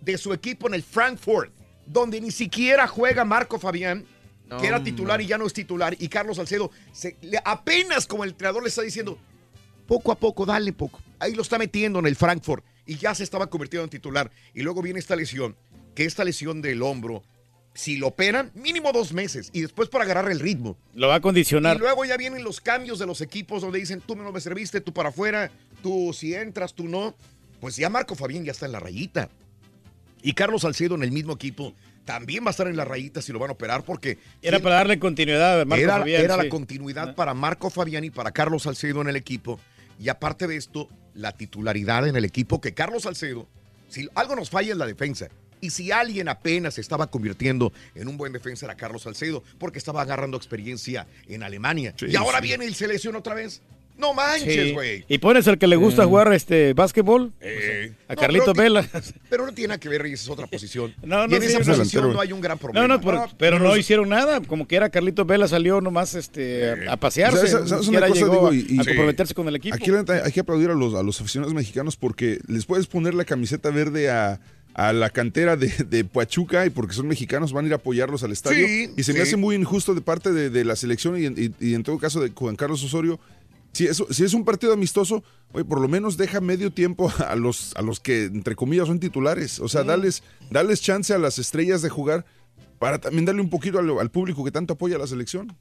[0.00, 1.52] de su equipo en el Frankfurt,
[1.86, 4.04] donde ni siquiera juega Marco Fabián,
[4.60, 8.22] que era titular y ya no es titular, y Carlos Salcedo se- le- apenas como
[8.24, 9.18] el entrenador le está diciendo,
[9.88, 11.00] poco a poco, dale poco.
[11.18, 14.30] Ahí lo está metiendo en el Frankfurt y ya se estaba convirtiendo en titular.
[14.54, 15.56] Y luego viene esta lesión,
[15.94, 17.24] que esta lesión del hombro,
[17.74, 20.76] si lo operan, mínimo dos meses y después para agarrar el ritmo.
[20.94, 21.76] Lo va a condicionar.
[21.76, 24.80] Y luego ya vienen los cambios de los equipos donde dicen, tú no me serviste,
[24.80, 25.50] tú para afuera,
[25.82, 27.14] tú si entras, tú no.
[27.60, 29.28] Pues ya Marco Fabián ya está en la rayita.
[30.26, 31.72] Y Carlos Salcedo en el mismo equipo
[32.04, 34.74] también va a estar en la rayita si lo van a operar porque Era para
[34.74, 36.42] darle continuidad a Marco era, Fabián, era sí.
[36.42, 39.60] la continuidad para Marco Fabián y para Carlos Salcedo en el equipo.
[40.00, 43.46] Y aparte de esto, la titularidad en el equipo, que Carlos Salcedo,
[43.88, 45.28] si algo nos falla en la defensa,
[45.60, 49.78] y si alguien apenas se estaba convirtiendo en un buen defensa era Carlos Salcedo, porque
[49.78, 51.94] estaba agarrando experiencia en Alemania.
[51.96, 52.48] Sí, y ahora sí.
[52.48, 53.62] viene el selección otra vez.
[53.98, 54.72] No manches, Sí.
[54.72, 55.04] güey.
[55.08, 58.88] Y pones al que le gusta jugar este básquetbol, Eh, a no, Carlito pero- Vela.
[59.30, 60.94] Pero no tiene nada que ver, y esa es otra posición.
[61.02, 62.88] No, y no, en sí, esa es posición no hay un gran No, problema.
[62.88, 64.40] no, pero, pero no hicieron nada.
[64.42, 67.46] Como que era Carlito Vela salió nomás este, a, a pasearse.
[67.48, 69.56] ¿Sabes- sabes Ni una siquiera cosa, llegó digo, y- a, a y- comprometerse con el
[69.56, 69.74] equipo.
[69.74, 73.24] Aquí hay que aplaudir a los, a los aficionados mexicanos porque les puedes poner la
[73.24, 74.40] camiseta verde a,
[74.74, 78.22] a la cantera de, de Pachuca y porque son mexicanos van a ir a apoyarlos
[78.24, 78.66] al estadio.
[78.66, 81.34] Sí, y se me hace muy injusto de parte de, de la selección y, en-
[81.60, 83.18] y- y en todo caso de Juan Carlos Osorio.
[83.76, 87.36] Si es, si es un partido amistoso, oye, por lo menos deja medio tiempo a
[87.36, 89.60] los, a los que, entre comillas, son titulares.
[89.60, 92.24] O sea, dales, dales chance a las estrellas de jugar
[92.78, 95.54] para también darle un poquito al, al público que tanto apoya a la selección.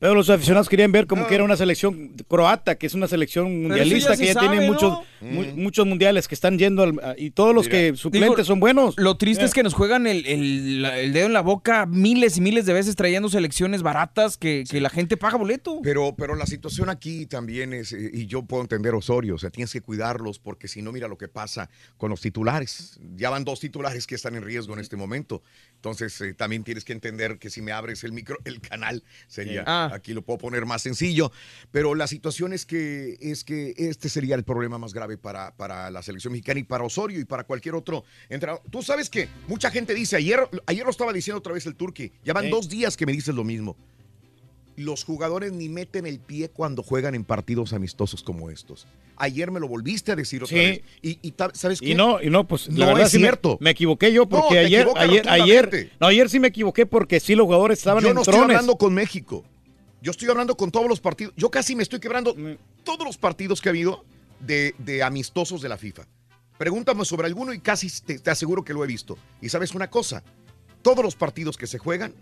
[0.00, 3.62] Pero los aficionados querían ver como que era una selección croata, que es una selección
[3.62, 7.30] mundialista, ya que ya tiene muchos, mu- muchos mundiales que están yendo al- a- y
[7.32, 8.94] todos los que suplentes Digo, son buenos.
[8.96, 9.46] Lo triste Eh.
[9.46, 12.64] es que nos juegan el, el- la- el dedo en la boca miles y miles
[12.64, 15.80] de veces trayendo selecciones baratas que, que la gente paga boleto.
[15.82, 19.50] Pero, pero la situación aquí también es, eh, y yo puedo entender Osorio, o sea,
[19.50, 22.98] tienes que cuidarlos porque si no, mira lo que pasa con los titulares.
[23.16, 25.42] Ya van dos titulares que están en riesgo en este momento.
[25.74, 29.64] Entonces, eh, también tienes que entender que si me abres el micro, el canal, sería,
[29.66, 29.89] Ah.
[29.92, 31.32] Aquí lo puedo poner más sencillo.
[31.70, 35.90] Pero la situación es que, es que este sería el problema más grave para, para
[35.90, 38.62] la selección mexicana y para Osorio y para cualquier otro entrenador.
[38.70, 42.12] Tú sabes que mucha gente dice, ayer, ayer lo estaba diciendo otra vez el Turqui,
[42.24, 42.50] ya van Sí.
[42.50, 43.76] dos días que me dices lo mismo
[44.76, 48.86] los jugadores ni meten el pie cuando juegan en partidos amistosos como estos.
[49.16, 50.64] Ayer me lo volviste a decir otra Sí.
[50.64, 50.82] vez.
[51.22, 51.90] Y, ¿sabes qué?
[51.90, 53.58] Y no, y no, pues la No verdad es sí cierto.
[53.60, 57.20] Me, equivoqué yo No, porque te ayer, ayer, ayer, no, ayer sí me equivoqué porque
[57.20, 59.44] sí los jugadores estaban Yo en no estoy hablando con México.
[60.02, 61.34] Yo estoy hablando con todos los partidos.
[61.36, 62.54] Yo casi me estoy quebrando Mm.
[62.84, 64.04] todos los partidos que ha habido
[64.40, 66.06] de, de amistosos de la FIFA.
[66.58, 69.16] Pregúntame sobre alguno y casi te, te aseguro que lo he visto.
[69.40, 70.22] Y sabes una cosa,
[70.82, 72.12] todos los partidos que se juegan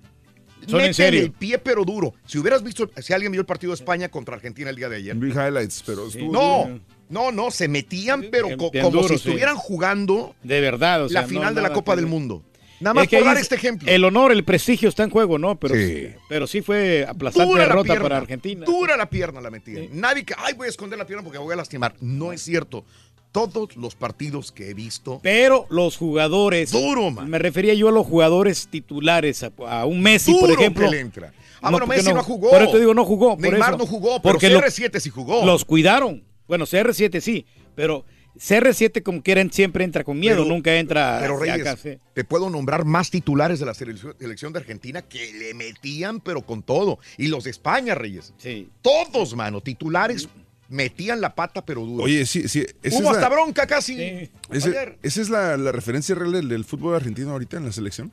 [0.67, 1.21] Son en meten serio.
[1.23, 2.15] el pie pero duro.
[2.27, 4.97] Si hubieras visto, si alguien vio el partido de España contra Argentina el día de
[4.97, 5.15] ayer.
[5.17, 6.81] Vi highlights, pero estuvo No, duro.
[7.09, 9.29] no, no, se metían, pero bien como duro, si sí.
[9.29, 12.07] estuvieran jugando De verdad, o sea, la final no, de la Copa que del.
[12.11, 12.43] Mundo.
[12.81, 13.91] Nada más Es que por dar es- este ejemplo.
[13.91, 15.59] El honor, el prestigio está en juego, ¿no?
[15.59, 16.09] Pero, Sí.
[16.29, 18.65] pero sí fue aplastante Dura la derrota pierna, para Argentina.
[18.65, 19.89] Dura la pierna la metían.
[19.93, 21.95] Nadie que, ay, voy a esconder la pierna porque voy a lastimar.
[22.01, 22.85] No es cierto.
[23.33, 25.21] Todos los partidos que he visto.
[25.23, 26.73] Pero los jugadores.
[26.73, 30.87] Duro, Me refería yo a los jugadores titulares, a, a un Messi, por ejemplo.
[30.87, 31.33] que le entra.
[31.61, 32.51] Ah, bueno, Messi no jugó.
[32.51, 33.31] Por eso te digo, no jugó.
[33.37, 33.79] por Neymar eso.
[33.79, 35.45] no jugó, pero Porque lo- CR7 sí jugó.
[35.45, 36.25] Los cuidaron.
[36.47, 38.05] Bueno, CR7 sí, pero
[38.39, 41.99] CR7 como quieren siempre entra con miedo, Pero- nunca entra Pero Reyes, acá, sí.
[42.15, 46.63] te puedo nombrar más titulares de la selección, de Argentina que le metían, pero con
[46.63, 46.99] todo.
[47.17, 48.33] Y los de España, Reyes.
[48.39, 48.69] Sí.
[48.83, 50.29] Todos, mano, titulares
[50.69, 52.05] metían la pata, pero duro.
[52.05, 52.65] Oye, sí, sí.
[52.83, 54.29] esa Hubo es la- hasta bronca casi.
[54.51, 54.97] ese-.
[55.03, 58.13] ¿Esa es la, la referencia real del, del fútbol argentino ahorita en la selección?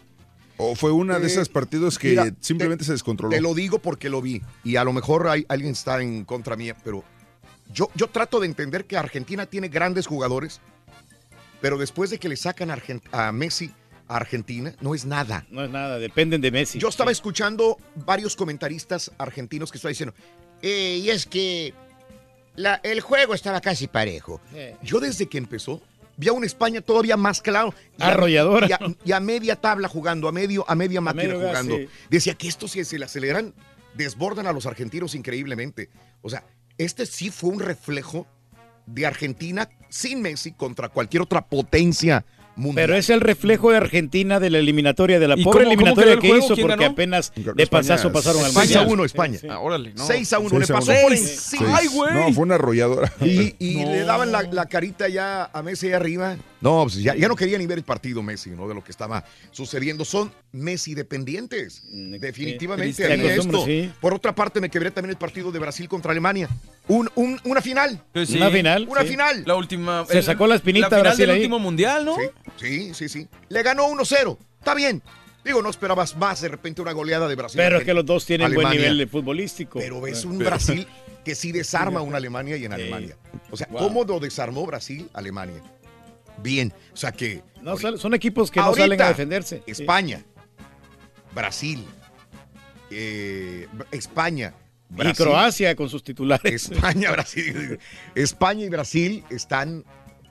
[0.58, 3.36] ¿O fue una de Eh, esos partidos que mira, simplemente se descontroló?
[3.36, 4.42] Te lo digo porque lo vi.
[4.64, 7.04] Y a lo mejor hay, alguien está en contra mía, pero
[7.74, 10.62] yo, yo trato de entender que Argentina tiene grandes jugadores,
[11.62, 12.78] pero después de que le sacan a,
[13.12, 13.72] a Messi
[14.08, 15.46] a Argentina, no es nada.
[15.50, 16.78] No es nada, dependen de Messi.
[16.80, 20.14] Yo estaba escuchando varios comentaristas argentinos que estaban diciendo,
[20.62, 21.74] "Eh, y es que
[22.56, 24.40] la- el juego estaba casi parejo.
[24.84, 25.82] Yo desde que empezó
[26.18, 27.74] vi a una España todavía más claro.
[28.00, 28.68] Arrolladora.
[28.70, 31.76] Y a, y a media tabla jugando, a medio, a media máquina medio gas, jugando.
[31.78, 31.90] sí.
[32.10, 33.54] Decía que estos si se le aceleran,
[33.96, 35.90] desbordan a los argentinos increíblemente.
[36.22, 36.46] O sea,
[36.78, 38.28] este sí fue un reflejo
[38.86, 42.86] de Argentina sin Messi contra cualquier otra potencia mundial.
[42.88, 46.18] Pero es el reflejo de Argentina de la eliminatoria, de la ¿Y pobre cómo- eliminatoria
[46.20, 46.46] que juego?
[46.46, 46.94] hizo, ¿Quién porque ganó?
[46.94, 48.88] apenas de España- pasazo pasaron al 6 a Mundial.
[48.94, 49.34] 1 España.
[49.34, 49.48] Sí, sí.
[49.50, 50.06] Ah, órale, no.
[50.06, 50.60] 6 a 1.
[50.60, 51.02] Le 6 a pasó 1.
[51.02, 51.78] por encima.
[51.80, 51.92] Seis.
[52.14, 53.12] No, fue una arrolladora.
[53.22, 56.38] Y, y le daban la, la carita ya a Messi ahí arriba.
[56.62, 58.68] No, pues ya, ya no quería ni ver el partido Messi, ¿no?
[58.68, 60.04] De lo que estaba sucediendo.
[60.06, 61.84] Son Messi dependientes.
[61.92, 62.94] Definitivamente.
[62.96, 63.06] triste.
[63.12, 63.66] haría Se acostumbra, esto.
[63.66, 63.92] sí.
[64.02, 66.50] Por otra parte, me quebré también el partido de Brasil contra Alemania.
[66.88, 68.02] Un, un- una final.
[68.16, 68.38] Sí, sí.
[68.38, 68.88] Una final.
[68.90, 69.08] Una sí.
[69.10, 69.44] final.
[69.46, 70.06] La última.
[70.10, 71.38] Se sacó la espinita La final Brasil del ahí.
[71.42, 72.16] último mundial, ¿no?
[72.16, 72.22] Sí,
[72.58, 73.28] sí, sí.
[73.50, 74.38] Le ganó 1-0.
[74.60, 75.02] Está bien.
[75.44, 77.58] Digo, no esperabas más de repente una goleada de Brasil.
[77.58, 79.80] Pero es que los dos tienen buen nivel de futbolístico.
[79.80, 80.88] Pero ves un Pero- Brasil
[81.24, 83.16] que sí desarma a una Alemania y en Alemania.
[83.52, 83.80] O sea, Wow.
[83.80, 85.62] ¿cómo lo desarmó Brasil, Alemania?
[86.42, 86.74] Bien.
[86.94, 87.44] O sea que.
[87.62, 89.62] No, son equipos que no Ahorita, salen a defenderse.
[89.66, 89.72] Sí.
[89.72, 90.24] España,
[91.34, 91.86] Brasil,
[92.92, 94.54] eh, España.
[94.92, 96.70] Y Brasil, Croacia con sus titulares.
[96.72, 97.80] España, Brasil.
[98.16, 99.84] España y Brasil están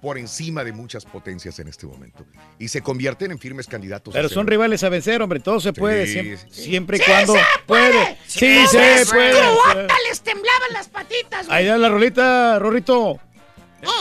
[0.05, 2.27] por encima de muchas potencias en este momento.
[2.59, 4.13] Y se convierten en firmes candidatos.
[4.13, 5.41] Pero son rivales a vencer, hombre.
[5.41, 6.07] Todo se puede.
[6.07, 6.63] Sí, siempre, sí.
[6.63, 8.19] siempre y ¡Sí cuando se puede.
[8.27, 9.31] Sí, se puede.
[9.31, 11.59] Croata les temblaban las patitas, güey.
[11.59, 13.19] Ahí da la rolita, Rorrito.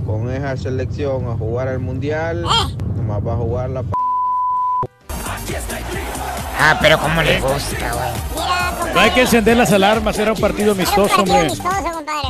[0.06, 2.44] con esa selección a jugar al mundial,
[2.96, 3.90] nomás va a jugar la p
[6.60, 8.92] Ah, pero como le gusta, güey.
[8.94, 11.48] No hay que encender las alarmas, era un partido amistoso, hombre.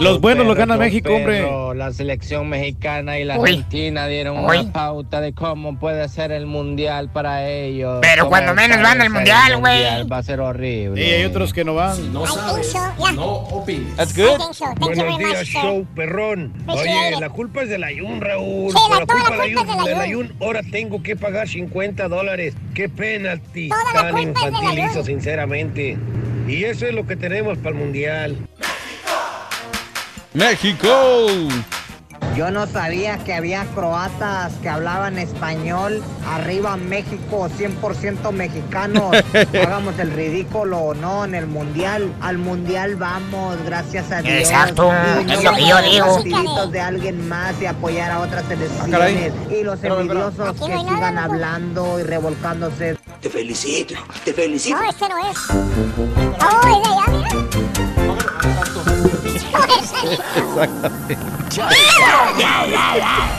[0.00, 1.48] Los buenos los gana México, hombre.
[1.74, 3.50] La selección mexicana y la Uy.
[3.50, 4.58] Argentina dieron Uy.
[4.58, 7.98] una pauta de cómo puede ser el mundial para ellos.
[8.02, 9.74] Pero Cómo cuando menos van al mundial, el güey.
[9.74, 11.00] mundial, Va a ser horrible.
[11.04, 12.12] Y hay otros que no van.
[12.12, 12.74] No sabes,
[13.14, 13.96] no opines.
[13.96, 14.38] That's good.
[14.78, 16.52] Buenos días, show perrón.
[16.66, 18.72] Oye, la culpa es del Ayun, Raúl.
[18.72, 20.00] Sí, la- culpa la culpa es del Ayun.
[20.00, 22.54] Ayun, ahora tengo que pagar 50 dólares.
[22.74, 24.90] Qué penalti Toda la tan culpa es del infantil Ayun.
[24.90, 25.96] hizo, sinceramente.
[26.46, 28.36] Y eso es lo que tenemos para el mundial.
[30.34, 30.88] México.
[32.38, 36.00] Yo no sabía que había croatas que hablaban español.
[36.24, 39.10] Arriba México, 100% mexicanos.
[39.60, 41.24] Hagamos el ridículo, ¿no?
[41.24, 42.12] En el mundial.
[42.20, 44.38] Al mundial vamos, gracias a Dios.
[44.38, 44.92] Exacto,
[45.26, 46.14] Y es no lo que yo ser digo.
[46.14, 49.32] partiditos de alguien más y apoyar a otras Ah, selecciones.
[49.50, 52.96] y los envidiosos que sigan hablando y revolcándose.
[53.20, 54.76] Te felicito, te felicito.
[54.76, 55.38] No, este no es.
[55.50, 57.17] Oh, es de allá.
[61.48, 61.68] Está.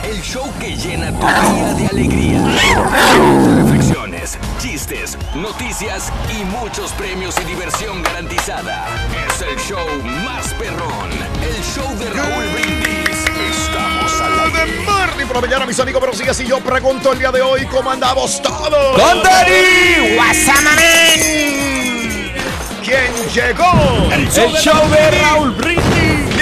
[0.04, 2.38] El show que llena tu día de alegría.
[2.40, 8.86] De reflexiones, chistes, noticias y muchos premios y diversión garantizada.
[9.28, 9.86] Es el show
[10.24, 11.10] más perrón.
[11.42, 13.24] El show de Raúl Brindis.
[13.50, 14.84] Estamos al de aire.
[14.84, 16.46] Marty por la mañana, mis amigos, pero sigue así.
[16.46, 19.00] Yo pregunto el día de hoy cómo andamos todos.
[19.00, 20.16] ¡Con Dani!
[22.84, 23.72] ¿Quién llegó?
[24.12, 25.89] El show de Raúl Brindis.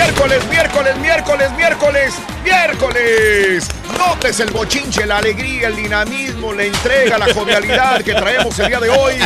[0.08, 3.68] Miércoles, miércoles, miércoles, miércoles, miércoles.
[3.98, 8.80] Notes el bochinche, la alegría, el dinamismo, la entrega, la jovialidad que traemos el día
[8.80, 9.16] de hoy.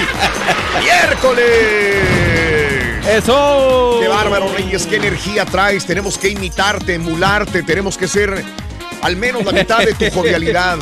[0.82, 1.46] Miércoles.
[3.08, 3.98] ¡Eso!
[4.00, 4.84] ¡Qué bárbaro, Reyes!
[4.88, 5.86] ¿Qué energía traes?
[5.86, 8.42] Tenemos que imitarte, emularte, tenemos que ser
[9.02, 10.78] al menos la mitad de tu jovialidad.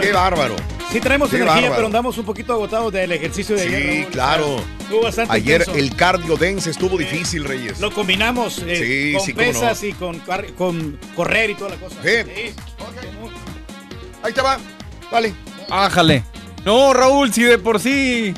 [0.00, 0.54] ¡Qué bárbaro!
[0.92, 1.74] Sí traemos Qué energía, bárbaro.
[1.74, 3.92] pero andamos un poquito agotados del ejercicio de ayer.
[4.04, 4.56] Sí, claro.
[4.80, 5.78] Estuvo bastante Ayer intenso.
[5.80, 7.80] el cardio dense estuvo difícil, Reyes.
[7.80, 9.38] Lo combinamos eh, Sí, con sí, no.
[9.38, 11.96] pesas y con, correr y toda la cosa.
[12.02, 12.52] Sí.
[14.22, 14.58] Ahí te va.
[15.10, 15.34] Dale.
[15.70, 16.22] Ájale.
[16.64, 18.32] No, Raúl, si de por sí.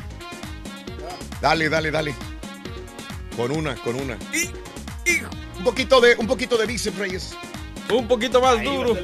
[1.41, 2.13] Dale, dale, dale.
[3.37, 4.17] Con una, con una.
[5.57, 7.35] Un poquito de, un poquito de bíceps, Reyes.
[7.93, 8.97] Un poquito más duro.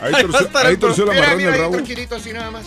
[0.00, 1.72] Ahí torció, ahí torció la Mira, marrana mira, el ahí Raúl.
[1.76, 2.66] tranquilito así nada más.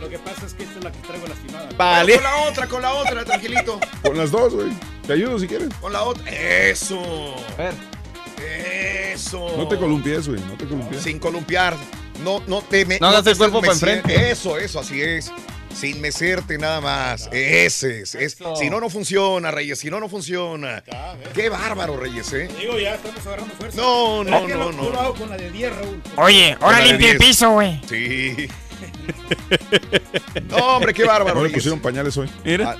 [0.00, 1.68] Lo que pasa es que esta es la que traigo lastimada.
[1.76, 2.14] Vale.
[2.14, 3.78] Con la otra, con la otra, tranquilito.
[4.02, 4.68] Con las dos, güey.
[5.06, 5.68] Te ayudo si quieres.
[5.80, 6.30] Con la otra.
[6.30, 7.34] Eso.
[9.12, 9.54] Eso.
[9.56, 10.40] No te columpies, güey.
[10.40, 11.02] No te columpies.
[11.02, 11.76] Sin columpiar.
[12.24, 14.08] No, no te me, No hagas el cuerpo estés pa' meciendo.
[14.10, 14.30] enfrente.
[14.30, 15.30] Eso, eso, así es.
[15.74, 17.28] Sin mecerte nada más.
[17.32, 18.14] Ese es.
[18.14, 18.36] es.
[18.58, 19.78] Si no, no funciona, Reyes.
[19.78, 20.82] Si no, no funciona.
[21.34, 22.48] Qué bárbaro, Reyes, ¿eh?
[22.58, 23.76] Digo, ya estamos agarrando fuerza.
[23.80, 24.82] No, no, no, no.
[24.84, 26.02] Yo lo hago con la de 10, Raúl.
[26.16, 27.28] Oye, ahora limpia el 10.
[27.30, 27.80] piso, güey.
[27.88, 28.48] Sí.
[30.48, 31.34] No, hombre, qué bárbaro.
[31.34, 31.58] No le Reyes.
[31.58, 32.28] pusieron pañales hoy.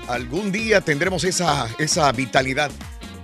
[0.08, 2.70] Algún día tendremos esa, esa vitalidad.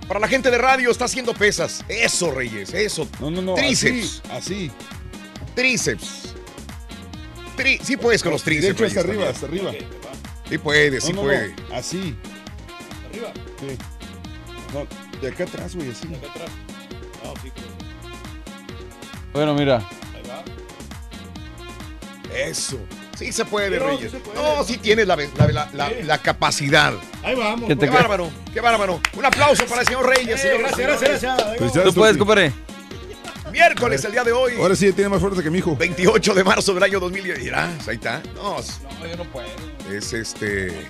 [0.07, 1.83] Para la gente de radio está haciendo pesas.
[1.89, 3.07] Eso, Reyes, eso.
[3.19, 3.53] No, no, no.
[3.55, 4.21] Tríceps.
[4.31, 4.71] Así.
[5.55, 6.33] Tríceps.
[7.57, 8.75] Tri- sí puedes con los De tríceps.
[8.79, 9.71] hecho, hasta arriba, hasta arriba.
[10.49, 11.53] Sí puede, sí No, no, puede.
[11.69, 12.15] no, Así.
[13.09, 13.33] Arriba.
[13.59, 13.77] Sí.
[14.73, 16.07] No, de acá atrás, güey, así.
[16.07, 16.49] Acá atrás.
[17.23, 17.67] No, sí, pero-
[19.33, 19.77] Bueno, mira.
[20.15, 20.43] Ahí va.
[22.35, 22.77] Eso.
[23.17, 24.11] Sí se puede, Reyes.
[24.11, 26.93] sí se puede, no, sí tienes la, la- la- la- la capacidad.
[27.23, 27.67] Ahí vamos.
[27.67, 27.91] ¿Qué pues.
[27.91, 29.01] bárbaro, qué bárbaro.
[29.13, 30.39] Un aplauso para el señor Reyes.
[30.39, 31.57] Eh, señor- gracias, gracias, gracias.
[31.57, 32.53] Felicidades, Tú puedes, compadre.
[33.51, 34.53] Miércoles, el día de hoy.
[34.59, 35.75] Ahora sí tiene más fuerza que mi hijo.
[35.75, 37.39] 28 de marzo del año 2010.
[37.39, 38.21] Mirá, ahí está.
[38.35, 38.57] No,
[38.99, 39.47] No, yo no puedo.
[39.91, 40.85] es este.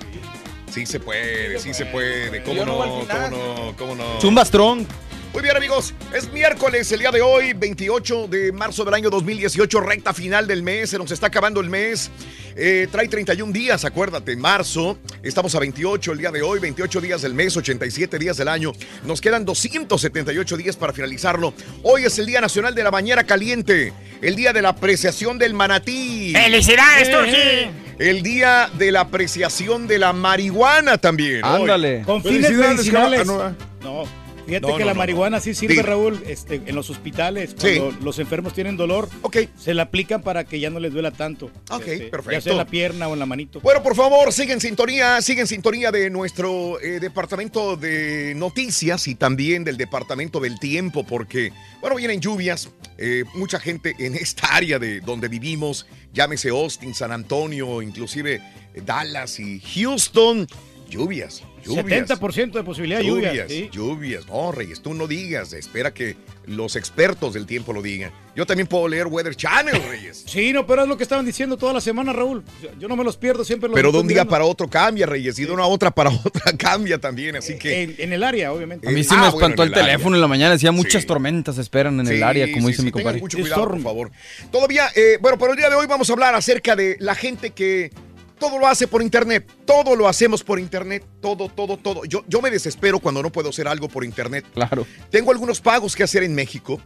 [0.71, 2.43] Sí se puede, sí se puede.
[2.43, 2.71] ¿Cómo Yo no?
[2.73, 3.75] no voy al ¿Cómo no?
[3.77, 4.21] ¿Cómo no?
[4.21, 4.85] Zumba Strong.
[5.33, 5.93] Muy bien, amigos.
[6.15, 10.63] Es miércoles, el día de hoy, 28 de marzo del año 2018, recta final del
[10.63, 10.89] mes.
[10.89, 12.09] Se nos está acabando el mes.
[12.55, 14.97] Eh, trae 31 días, acuérdate, marzo.
[15.21, 18.71] Estamos a 28 el día de hoy, 28 días del mes, 87 días del año.
[19.03, 21.53] Nos quedan 278 días para finalizarlo.
[21.83, 25.53] Hoy es el Día Nacional de la Bañera Caliente, el Día de la Apreciación del
[25.53, 26.33] Manatí.
[26.33, 27.69] ¡Felicidades, Eh!
[27.99, 31.43] El día de la apreciación de la marihuana también.
[31.45, 32.01] Ándale.
[32.05, 33.27] Con fines medicinales.
[33.27, 34.03] Cava- No,
[34.47, 35.81] fíjate No, que no, la no, marihuana sí sirve.
[35.83, 37.53] Raúl, este, en los hospitales.
[37.57, 37.77] Sí.
[37.77, 39.37] Cuando los enfermos tienen dolor, Ok.
[39.57, 41.51] se la aplican para que ya no les duela tanto.
[41.69, 42.41] Ok, Este, Ya perfecto.
[42.41, 43.59] sea en la pierna o en la manito.
[43.61, 49.07] Bueno, por favor, sigue en sintonía, sigue en sintonía de nuestro eh, departamento de noticias
[49.07, 52.69] y también del departamento del tiempo, porque, bueno, vienen lluvias.
[52.99, 58.41] eh, mucha gente en esta área de donde vivimos, llámese Austin, San Antonio, inclusive
[58.73, 60.47] eh, Dallas y Houston,
[60.89, 62.09] lluvias, lluvias.
[62.09, 63.29] 70% de posibilidad de lluvia.
[63.31, 63.69] Lluvias, sí.
[63.71, 64.27] lluvias.
[64.27, 65.53] No, Reyes, tú no digas.
[65.53, 68.11] Espera que los expertos del tiempo lo digan.
[68.35, 70.23] Yo también puedo leer Weather Channel, Reyes.
[70.27, 72.43] Sí, no, pero es lo que estaban diciendo toda la semana, Raúl.
[72.79, 74.29] Yo no me los pierdo, siempre los Pero de un día mirando.
[74.31, 75.39] para otro cambia, Reyes.
[75.39, 77.35] Y de una otra para otra cambia también.
[77.35, 77.81] Así que.
[77.83, 78.87] En, en el área, obviamente.
[78.87, 80.51] A mí sí ah, me bueno, espantó el, teléfono en la mañana.
[80.53, 81.07] Decía muchas Sí.
[81.07, 83.19] tormentas esperan en Sí, el área, como sí, dice sí, mi compadre.
[83.19, 84.11] mucho cuidado, por favor.
[84.51, 87.49] Todavía, eh, bueno, pero el día de hoy vamos a hablar acerca de la gente
[87.51, 87.91] que
[88.39, 89.49] todo lo hace por internet.
[89.65, 91.05] Todo lo hacemos por internet.
[91.21, 92.05] Todo, todo, todo.
[92.05, 94.45] Yo, yo me desespero cuando no puedo hacer algo por internet.
[94.53, 94.85] Claro.
[95.09, 96.79] Tengo algunos pagos que hacer en México.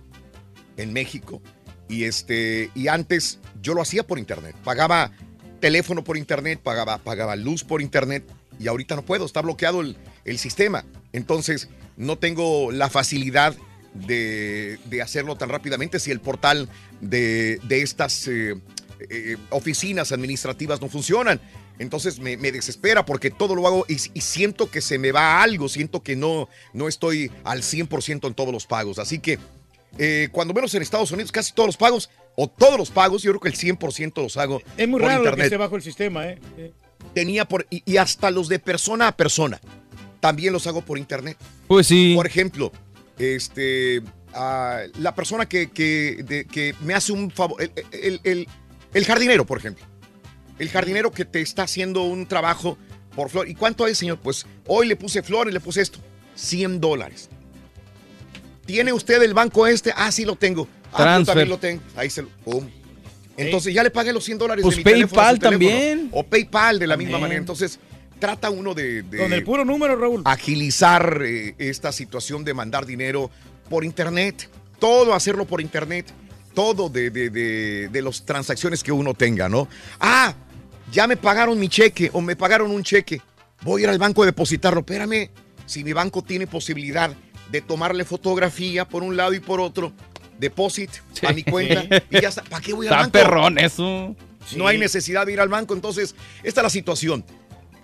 [0.78, 1.41] En México.
[1.88, 2.72] Y este.
[2.76, 4.56] Y antes yo lo hacía por internet.
[4.64, 5.12] Pagaba
[5.60, 8.24] teléfono por internet, pagaba, pagaba luz por internet.
[8.60, 10.86] Y ahorita no puedo, está bloqueado el, el sistema.
[11.14, 13.56] Entonces, no tengo la facilidad
[13.93, 16.70] de, de hacerlo tan rápidamente si el portal
[17.02, 18.56] de, de estas eh,
[19.10, 21.39] eh, oficinas administrativas no funcionan.
[21.80, 25.41] Entonces me, me desespera porque todo lo hago y, y siento que se me va
[25.41, 28.99] algo, siento que no, no estoy al 100% en todos los pagos.
[28.99, 29.39] Así que
[29.97, 33.32] eh, cuando menos en Estados Unidos, casi todos los pagos, o todos los pagos, yo
[33.32, 35.45] creo que el 100% los hago Es muy por raro lo que internet.
[35.45, 36.39] esté bajo el sistema, ¿eh?
[37.14, 39.60] Tenía por, y, y hasta los de persona a persona,
[40.22, 41.36] también los hago por internet.
[41.68, 42.14] Pues sí.
[42.16, 42.72] Por ejemplo,
[43.18, 44.02] este,
[44.34, 48.47] ah, la persona que, que- de- que me hace un favor, el, el- el-
[48.94, 49.86] el jardinero, por ejemplo.
[50.60, 52.78] El jardinero que te está haciendo un trabajo
[53.16, 53.48] por flor.
[53.50, 54.20] ¿Y cuánto es, señor?
[54.20, 56.00] Pues hoy le puse flor y le puse esto.
[56.36, 57.30] 100 dólares.
[58.66, 59.92] ¿Tiene usted el banco este?
[59.96, 60.68] Ah, sí lo tengo.
[60.94, 61.26] Ah, yo Transfer.
[61.34, 61.82] también lo tengo.
[61.96, 62.30] Ahí se lo...
[62.46, 62.68] pum.
[63.38, 65.50] Entonces ya le pagué los 100 dólares Pues de mi PayPal teléfono.
[65.70, 66.10] también.
[66.12, 67.39] O PayPal de la misma manera.
[67.39, 67.80] Entonces
[68.20, 69.02] trata uno de...
[69.02, 70.22] de- Con el puro número, Raúl.
[70.26, 73.32] agilizar eh, esta situación de mandar dinero
[73.70, 74.48] por internet.
[74.80, 76.06] Todo hacerlo por internet.
[76.54, 79.68] Todo de, de, de, de las transacciones que uno tenga, ¿no?
[79.99, 80.34] Ah,
[80.91, 83.22] ya me pagaron mi cheque o me pagaron un cheque.
[83.62, 84.82] Voy a ir al banco a depositarlo.
[84.82, 85.30] Espérame,
[85.66, 87.16] si mi banco tiene posibilidad
[87.49, 89.93] de tomarle fotografía por un lado y por otro,
[90.38, 90.89] deposit
[91.26, 92.43] a mi cuenta y ya está.
[92.43, 93.12] ¿Para qué voy al banco?
[93.12, 94.16] perrón eso.
[94.58, 95.74] No hay necesidad de ir al banco.
[95.74, 97.24] Entonces, esta es la situación.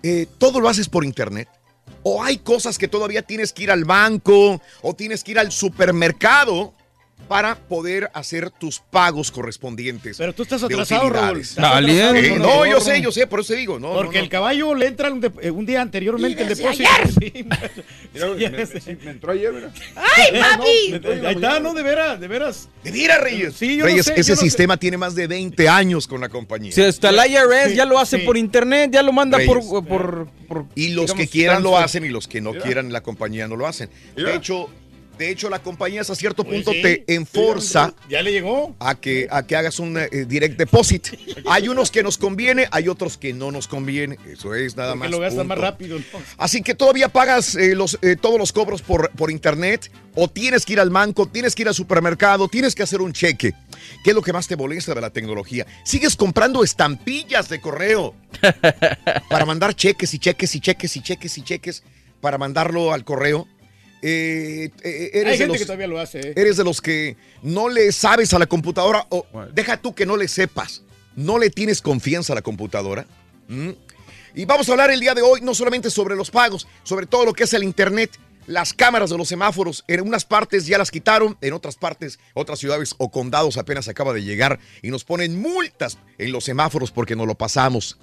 [0.04, 1.48] Eh, todo lo haces por internet.
[2.04, 5.52] O hay cosas que todavía tienes que ir al banco o tienes que ir al
[5.52, 6.74] supermercado
[7.28, 10.18] para poder hacer tus pagos correspondientes.
[10.18, 11.42] Pero tú estás de atrasado, Raúl.
[11.42, 13.80] Estás atrasado Eh, no, el yo sé, yo sé, por eso te digo.
[13.80, 14.24] No, Porque no, no.
[14.24, 16.90] el caballo le entra un, de- eh, un día anteriormente el depósito.
[16.90, 17.46] ayer.
[18.18, 19.72] Sí, me, sí, me entró ayer, mira.
[19.96, 21.08] ¡Ay, papi!
[21.26, 22.70] Ahí está, no, de veras, de veras.
[22.84, 23.54] De veras, Reyes.
[23.56, 24.44] Sí, yo Reyes, no sé, ese yo no sé.
[24.46, 26.72] sistema tiene más de 20 años con la compañía.
[26.72, 28.26] Si hasta el IRS Sí, ya lo hace sí.
[28.26, 29.70] por internet, ya lo manda por, Reyes.
[29.88, 32.64] por, por- Y los digamos, que quieran lo hacen y los que no Mira.
[32.64, 33.90] quieran la compañía no lo hacen.
[34.16, 34.30] Mira.
[34.32, 34.70] De hecho,
[35.18, 36.82] de hecho la compañía hasta cierto Pues punto sí.
[36.82, 38.76] te enforza Ya le llegó.
[38.80, 41.08] a que, a que hagas un eh, direct deposit.
[41.48, 44.18] Hay unos que nos conviene, hay otros que no nos conviene.
[44.28, 45.12] Eso es nada Porque más.
[45.12, 45.48] lo gasta punto.
[45.50, 46.00] más rápido.
[46.00, 46.06] ¿no?
[46.38, 50.66] Así que todavía pagas eh, los, eh, todos los cobros por, por internet o tienes
[50.66, 53.54] que ir al banco, tienes que ir al supermercado, tienes que hacer un cheque.
[54.04, 55.66] ¿Qué es lo que más te molesta de la tecnología?
[55.86, 58.16] Sigues comprando estampillas de correo
[59.30, 61.84] para mandar cheques y cheques y cheques y cheques y cheques
[62.22, 63.48] para mandarlo al correo.
[64.02, 66.20] Eh, eh, eres, Hay de gente los, que todavía lo hace.
[66.20, 66.34] ¿eh?
[66.36, 69.52] eres de los que no le sabes a la computadora o Bueno.
[69.54, 70.84] deja tú que no le sepas.
[71.16, 73.08] No le tienes confianza a la computadora.
[73.48, 73.72] ¿Mm?
[74.36, 77.26] Y vamos a hablar el día de hoy no solamente sobre los pagos, sobre todo
[77.26, 78.12] lo que es el Internet,
[78.46, 79.84] las cámaras de los semáforos.
[79.88, 84.14] En unas partes ya las quitaron, en otras partes, otras ciudades o condados apenas acaba
[84.14, 87.98] de llegar y nos ponen multas en los semáforos porque no lo pasamos.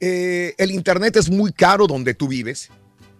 [0.00, 2.70] Eh, el Internet es muy caro donde tú vives.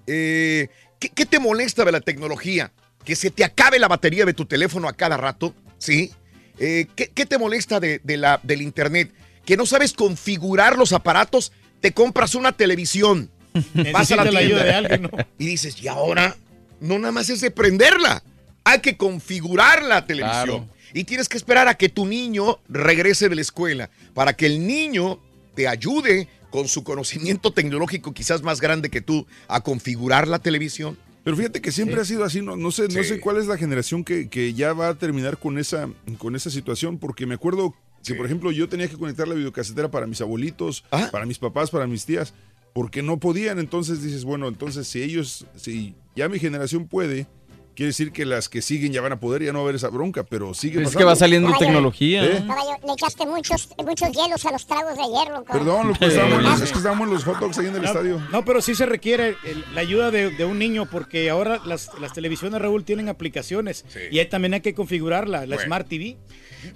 [0.07, 0.69] Eh,
[0.99, 2.73] ¿qué, qué te molesta de la tecnología?
[3.05, 5.55] ¿Que se te acabe la batería de tu teléfono a cada rato?
[5.79, 6.13] ¿Sí?
[6.59, 9.13] Eh, ¿qué, qué te molesta de, de la, del Internet?
[9.45, 11.53] ¿Que no sabes configurar los aparatos?
[11.81, 13.31] Te compras una televisión,
[13.93, 15.11] vas a la Necesita la ayuda de tienda alguien, ¿no?
[15.39, 16.37] y dices, ¿y ahora?
[16.81, 18.23] No nada más es de prenderla.
[18.65, 20.45] Hay que configurar la televisión.
[20.45, 20.69] Claro.
[20.95, 24.67] Y tienes que esperar a que tu niño regrese de la escuela para que el
[24.67, 25.21] niño
[25.55, 30.97] te ayude con su conocimiento tecnológico quizás más grande que tú a configurar la televisión.
[31.25, 33.57] Pero fíjate que siempre ha sido así, no, no sé, no sé cuál es la
[33.59, 37.73] generación que, que ya va a terminar con esa, con esa situación, porque me acuerdo
[38.05, 38.15] que, Sí.
[38.15, 41.09] por ejemplo, yo tenía que conectar la videocasetera para mis abuelitos, Ah.
[41.11, 42.35] para mis papás, para mis tías,
[42.73, 43.59] porque no podían.
[43.59, 47.27] Entonces dices, bueno, entonces si ellos, si ya mi generación puede,
[47.75, 49.75] quiere decir que las que siguen ya van a poder, ya no va a haber
[49.77, 50.99] esa bronca, pero sigue Es pasando.
[50.99, 52.25] que va saliendo tecnología.
[52.25, 52.45] ¿Eh?
[52.47, 55.45] Caballo, le echaste muchos, muchos hielos a los tragos de hierro.
[55.45, 57.75] Perdón, lo que estábamos en los- es que estábamos en los hot dogs ahí en
[57.75, 58.23] el No, estadio.
[58.33, 61.91] no, pero sí se requiere el- la ayuda de, de un niño porque ahora las,
[62.01, 63.99] las televisiones, Raúl, tienen aplicaciones Sí.
[64.11, 65.63] y ahí también hay que configurarla, la Bueno.
[65.63, 66.17] Smart TV.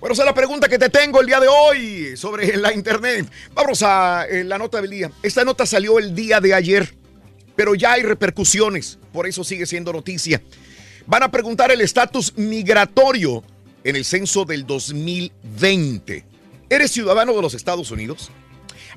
[0.01, 3.27] Bueno, esa es la pregunta que te tengo el día de hoy sobre la internet.
[3.55, 5.11] Vamos a eh, la nota del día.
[5.23, 6.95] Esta nota salió el día de ayer,
[7.57, 10.43] pero ya hay repercusiones, por eso sigue siendo noticia.
[11.09, 13.43] Van a preguntar el estatus migratorio
[13.83, 16.23] en el censo del 2020.
[16.69, 18.31] ¿Eres ciudadano de los Estados Unidos?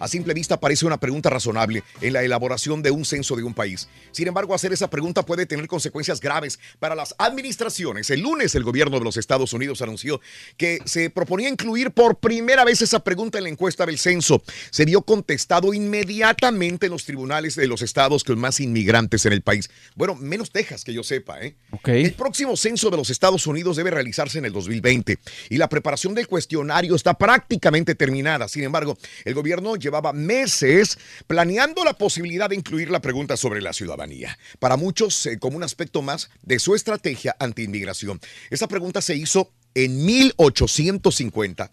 [0.01, 3.53] A simple vista parece una pregunta razonable en la elaboración de un censo de un
[3.53, 3.87] país.
[4.11, 8.09] Sin embargo, hacer esa pregunta puede tener consecuencias graves para las administraciones.
[8.09, 10.19] El lunes el gobierno de los Estados Unidos anunció
[10.57, 14.41] que se proponía incluir por primera vez esa pregunta en la encuesta del censo.
[14.71, 19.43] Se vio contestado inmediatamente en los tribunales de los estados con más inmigrantes en el
[19.43, 19.69] país.
[19.95, 21.41] Bueno, menos Texas, que yo sepa.
[21.41, 21.55] ¿eh?
[21.85, 26.15] El próximo censo de los Estados Unidos debe realizarse en el 2020 y la preparación
[26.15, 28.47] del cuestionario está prácticamente terminada.
[28.47, 33.73] Sin embargo, el gobierno llevaba meses planeando la posibilidad de incluir la pregunta sobre la
[33.73, 34.39] ciudadanía.
[34.57, 38.21] Para muchos, eh, como un aspecto más de su estrategia anti-inmigración.
[38.49, 41.71] Esa pregunta se hizo en 1850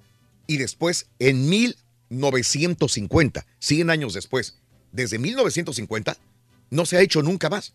[0.49, 4.57] y después en 1950, 100 años después.
[4.91, 6.17] Desde 1950
[6.71, 7.75] no se ha hecho nunca más.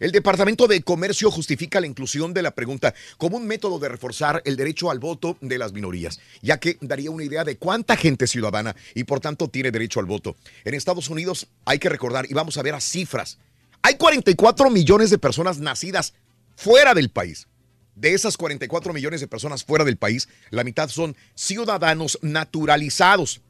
[0.00, 4.42] El Departamento de Comercio justifica la inclusión de la pregunta como un método de reforzar
[4.44, 8.26] el derecho al voto de las minorías, ya que daría una idea de cuánta gente
[8.26, 10.36] ciudadana y por tanto tiene derecho al voto.
[10.64, 13.38] En Estados Unidos hay que recordar, y vamos a ver a cifras,
[13.82, 16.14] hay 44 millones de personas nacidas
[16.56, 17.46] fuera del país.
[17.94, 23.40] De esas 44 millones de personas fuera del país, la mitad son ciudadanos naturalizados.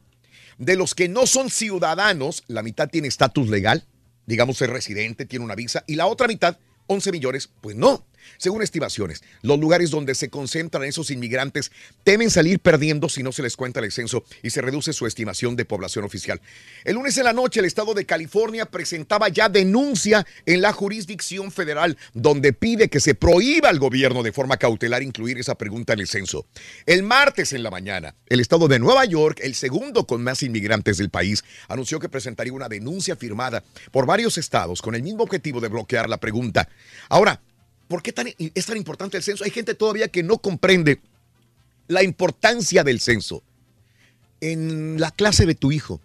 [0.57, 3.85] De los que no son ciudadanos, la mitad tiene estatus legal,
[4.25, 6.57] digamos es residente, tiene una visa, y la otra mitad,
[6.87, 8.05] 11 millones, pues no.
[8.37, 11.71] Según estimaciones, los lugares donde se concentran esos inmigrantes
[12.03, 15.55] temen salir perdiendo si no se les cuenta el censo y se reduce su estimación
[15.55, 16.41] de población oficial.
[16.83, 21.51] El lunes en la noche, el estado de California presentaba ya denuncia en la jurisdicción
[21.51, 25.99] federal, donde pide que se prohíba al gobierno de forma cautelar incluir esa pregunta en
[25.99, 26.45] el censo.
[26.85, 30.97] El martes en la mañana, el estado de Nueva York, el segundo con más inmigrantes
[30.97, 35.61] del país, anunció que presentaría una denuncia firmada por varios estados con el mismo objetivo
[35.61, 36.69] de bloquear la pregunta.
[37.09, 37.41] Ahora,
[37.87, 39.43] ¿Por qué tan, es tan importante el censo?
[39.43, 40.99] Hay gente todavía que no comprende
[41.87, 43.43] la importancia del censo.
[44.41, 46.01] En la clase de tu hijo,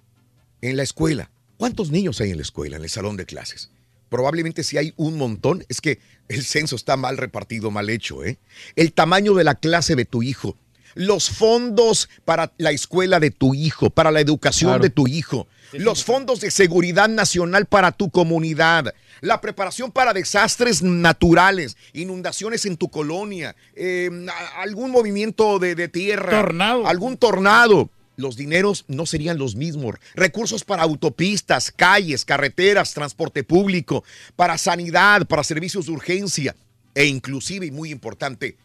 [0.61, 3.71] en la escuela, ¿cuántos niños hay en la escuela, en el salón de clases?
[4.09, 8.25] Probablemente si hay un montón, es que el censo está mal repartido, mal hecho.
[8.25, 8.39] ¿eh?
[8.77, 10.57] El tamaño de la clase de tu hijo,
[10.95, 14.83] los fondos para la escuela de tu hijo, para la educación Claro.
[14.83, 20.83] de tu hijo, los fondos de seguridad nacional para tu comunidad, la preparación para desastres
[20.83, 24.11] naturales, inundaciones en tu colonia, eh,
[24.57, 26.87] algún movimiento de, de tierra, Tornado.
[26.87, 27.91] algún tornado.
[28.17, 29.95] Los dineros no serían los mismos.
[30.15, 34.05] Recursos para autopistas, calles, carreteras, transporte público,
[34.37, 36.55] para sanidad, para servicios de urgencia
[36.95, 38.57] e inclusive, y muy importante,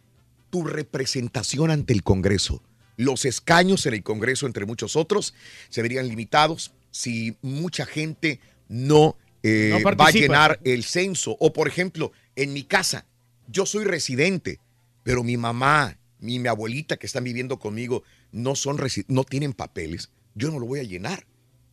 [0.50, 2.62] tu representación ante el Congreso.
[2.98, 5.34] Los escaños en el Congreso, entre muchos otros,
[5.70, 9.18] se verían limitados si mucha gente no,
[9.48, 11.38] eh, No va a llenar el censo.
[11.40, 13.06] O, por ejemplo, en mi casa,
[13.48, 14.60] yo soy residente,
[15.04, 18.78] pero mi mamá mi abuelita que están viviendo conmigo no, son
[19.08, 20.10] no tienen papeles.
[20.34, 21.26] Yo no lo voy a llenar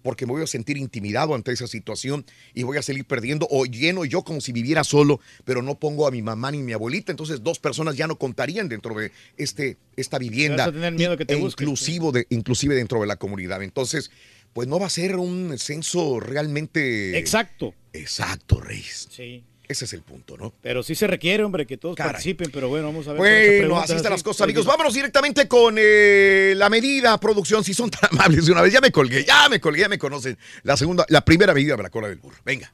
[0.03, 3.65] porque me voy a sentir intimidado ante esa situación y voy a salir perdiendo o
[3.65, 7.13] lleno yo como si viviera solo, pero no pongo a mi mamá ni mi abuelita,
[7.13, 11.17] entonces dos personas ya no contarían dentro de este, esta vivienda, Vas a tener miedo
[11.17, 13.63] que te e inclusivo de, inclusive dentro de la comunidad.
[13.63, 14.11] Entonces,
[14.53, 17.19] pues no va a ser un censo realmente...
[17.19, 17.75] Exacto.
[17.93, 19.09] Exacto, Reyes.
[19.11, 19.45] Sí.
[19.69, 20.53] Ese es el punto, ¿no?
[20.61, 22.13] Pero sí se requiere, hombre, que todos Caray.
[22.13, 23.63] participen, pero bueno, vamos a ver.
[23.63, 24.67] Bueno, así están las cosas, amigos.
[24.67, 28.73] Vámonos directamente con eh, la medida, producción, si son tan amables de una vez.
[28.73, 30.37] Ya me colgué, ya me colgué, ya me conocen.
[30.63, 32.37] La segunda, la primera medida de la cola del burro.
[32.45, 32.73] Venga.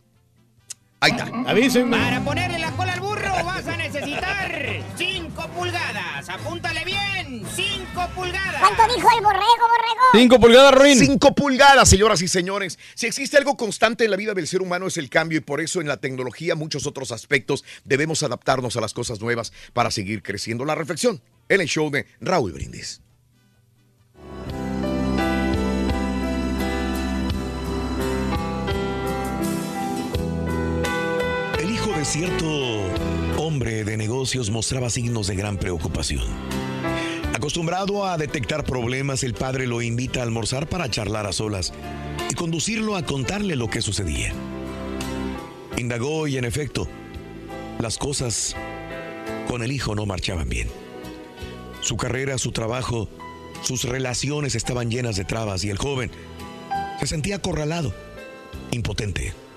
[1.01, 1.27] Ahí está.
[1.47, 1.97] Avísenme.
[1.97, 6.29] Para ponerle la cola al burro vas a necesitar 5 pulgadas.
[6.29, 8.61] Apúntale bien, 5 pulgadas.
[8.61, 10.03] ¿Cuánto dijo el borrego, borrego?
[10.13, 10.99] Cinco pulgadas, Ruin.
[10.99, 12.79] Cinco pulgadas, señoras y señores.
[12.95, 15.61] Si existe algo constante en la vida del ser humano es el cambio y por
[15.61, 20.23] eso en la tecnología, muchos otros aspectos, debemos adaptarnos a las cosas nuevas para seguir
[20.23, 20.65] creciendo.
[20.65, 23.01] La reflexión en el show de Raúl Brindis.
[31.99, 32.47] De cierto
[33.39, 36.23] hombre de negocios mostraba signos de gran preocupación.
[37.35, 41.73] Acostumbrado a detectar problemas, el padre lo invita a almorzar para charlar a solas
[42.31, 44.33] y conducirlo a contarle lo que sucedía.
[45.77, 46.87] Indagó y en efecto,
[47.81, 48.55] las cosas
[49.49, 50.69] con el hijo no marchaban bien.
[51.81, 53.09] Su carrera, su trabajo,
[53.65, 56.13] sus relaciones estaban llenas de trabas y el joven
[57.01, 57.93] se sentía acorralado,
[58.71, 59.48] impotente.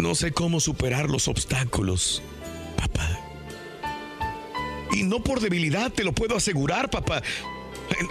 [0.00, 2.22] No sé cómo superar los obstáculos,
[2.76, 3.20] papá.
[4.92, 7.22] Y no por debilidad, te lo puedo asegurar, papá.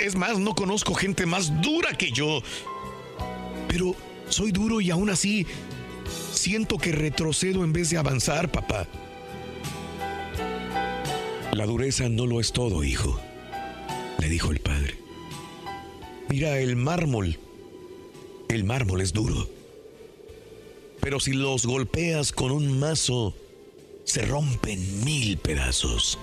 [0.03, 2.41] Es más, no conozco gente más dura que yo.
[3.67, 3.95] Pero
[4.29, 5.45] soy duro y aún así
[6.31, 8.87] siento que retrocedo en vez de avanzar, papá.
[11.51, 13.19] La dureza no lo es todo, hijo,
[14.19, 14.97] le dijo el padre.
[16.29, 17.37] Mira, el mármol,
[18.47, 19.60] el mármol es duro.
[21.01, 23.35] Pero si los golpeas con un mazo,
[24.03, 26.17] se rompen mil pedazos.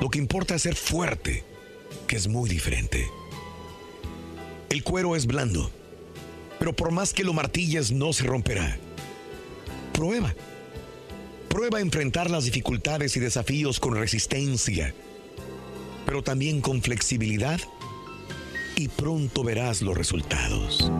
[0.00, 1.44] Lo que importa es ser fuerte,
[2.06, 3.10] que es muy diferente.
[4.68, 5.70] El cuero es blando,
[6.58, 8.78] pero por más que lo martilles no se romperá.
[9.92, 10.34] Prueba.
[11.48, 14.94] Prueba a enfrentar las dificultades y desafíos con resistencia,
[16.04, 17.60] pero también con flexibilidad
[18.76, 20.92] y pronto verás los resultados.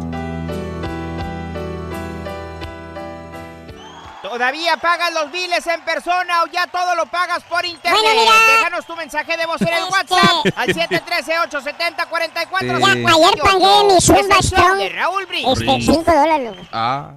[4.29, 7.99] ¿Todavía pagas los biles en persona o ya todo lo pagas por internet?
[8.03, 8.33] Bueno, mira.
[8.59, 9.93] Déjanos tu mensaje de voz en el Este.
[9.93, 12.79] WhatsApp al 713-870-44.
[12.79, 14.79] Ya, ayer pagué mi Zumba Es el show Strong.
[14.79, 15.61] de Raúl Brindis.
[15.81, 16.57] Este, 5 dólares.
[16.57, 16.69] loco.
[16.73, 17.11] Ah.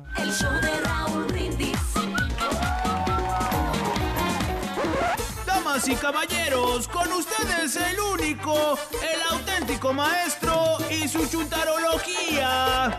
[5.46, 12.98] Damas y caballeros, con ustedes el único, el auténtico maestro y su chuntarología.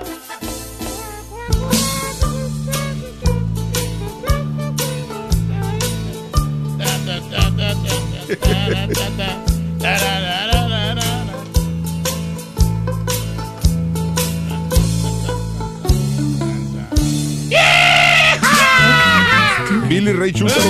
[19.89, 20.63] Billy Ray Chuntaro.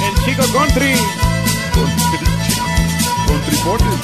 [0.00, 0.94] El chico country.
[3.26, 3.94] Con tripones.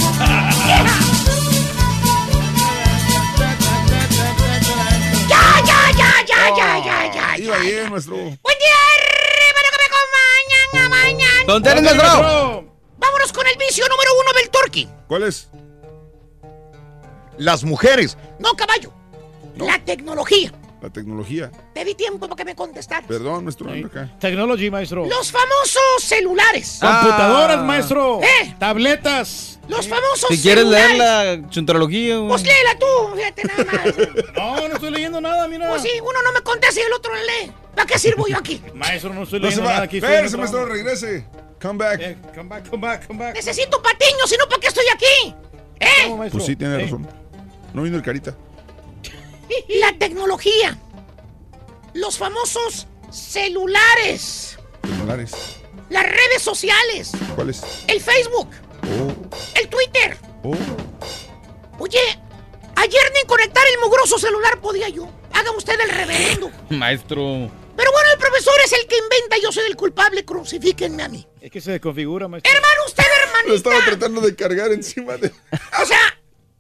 [5.26, 7.38] ¡Ya, ya, ya, ya, ya, ya, ya!
[7.38, 8.16] Iba bien, maestro.
[8.16, 9.03] ¡Buen día,
[11.47, 11.84] ¡Don Teres!
[11.84, 14.88] Vámonos con el vicio número uno del turkey.
[15.09, 15.49] ¿Cuál es?
[17.36, 18.16] Las mujeres.
[18.38, 18.92] No, caballo.
[19.57, 20.53] La tecnología.
[20.85, 21.51] La tecnología.
[21.72, 23.07] Te di tiempo para que me contestaras.
[23.09, 23.70] Perdón, maestro.
[23.87, 24.11] acá.
[24.20, 25.07] Technology, maestro.
[25.07, 26.76] Los famosos celulares.
[26.78, 27.62] Computadoras, Ah.
[27.62, 28.20] maestro.
[28.22, 28.55] ¿Eh?
[28.59, 29.59] Tabletas.
[29.66, 31.41] Los famosos Si quieres leer celulares.
[31.41, 32.28] la chuntarología, güey.
[32.28, 33.95] Pues léela tú, fíjate nada más.
[34.37, 35.70] No, no estoy leyendo nada, mira.
[35.70, 37.51] Pues sí, uno no me contesta y el otro lee.
[37.74, 38.61] ¿Para qué sirvo yo aquí?
[38.74, 39.72] Maestro, no estoy No leyendo va.
[39.72, 39.97] nada aquí.
[39.97, 41.26] Espérese, maestro, regrese.
[41.62, 41.99] Come back.
[42.03, 43.35] Eh, come back, come back, come back.
[43.37, 45.35] Necesito patiño, si no, ¿para qué estoy aquí?
[45.80, 46.28] ¿Eh?
[46.30, 47.09] Pues sí, tiene Eh, razón.
[47.72, 48.35] No vino el carita.
[49.68, 50.78] La tecnología.
[51.92, 54.59] Los famosos celulares.
[54.82, 55.32] Celulares.
[55.90, 57.12] Las redes sociales.
[57.34, 57.62] ¿Cuáles?
[57.86, 58.51] El Facebook.
[58.82, 59.12] Oh,
[59.59, 60.16] El Twitter.
[60.42, 60.55] oh.
[61.78, 62.01] Oye,
[62.76, 65.09] ayer ni conectar el mugroso celular podía yo.
[65.32, 66.51] Haga usted el reverendo.
[66.70, 67.51] Maestro.
[67.76, 71.26] Pero bueno, el profesor es el que inventa, yo soy el culpable, crucifíquenme a mí.
[71.40, 72.53] Es que se desconfigura, maestro.
[72.53, 73.55] Hermano, usted, Lo hermanita.
[73.55, 75.32] estaba tratando de cargar encima de.
[75.82, 75.99] O sea,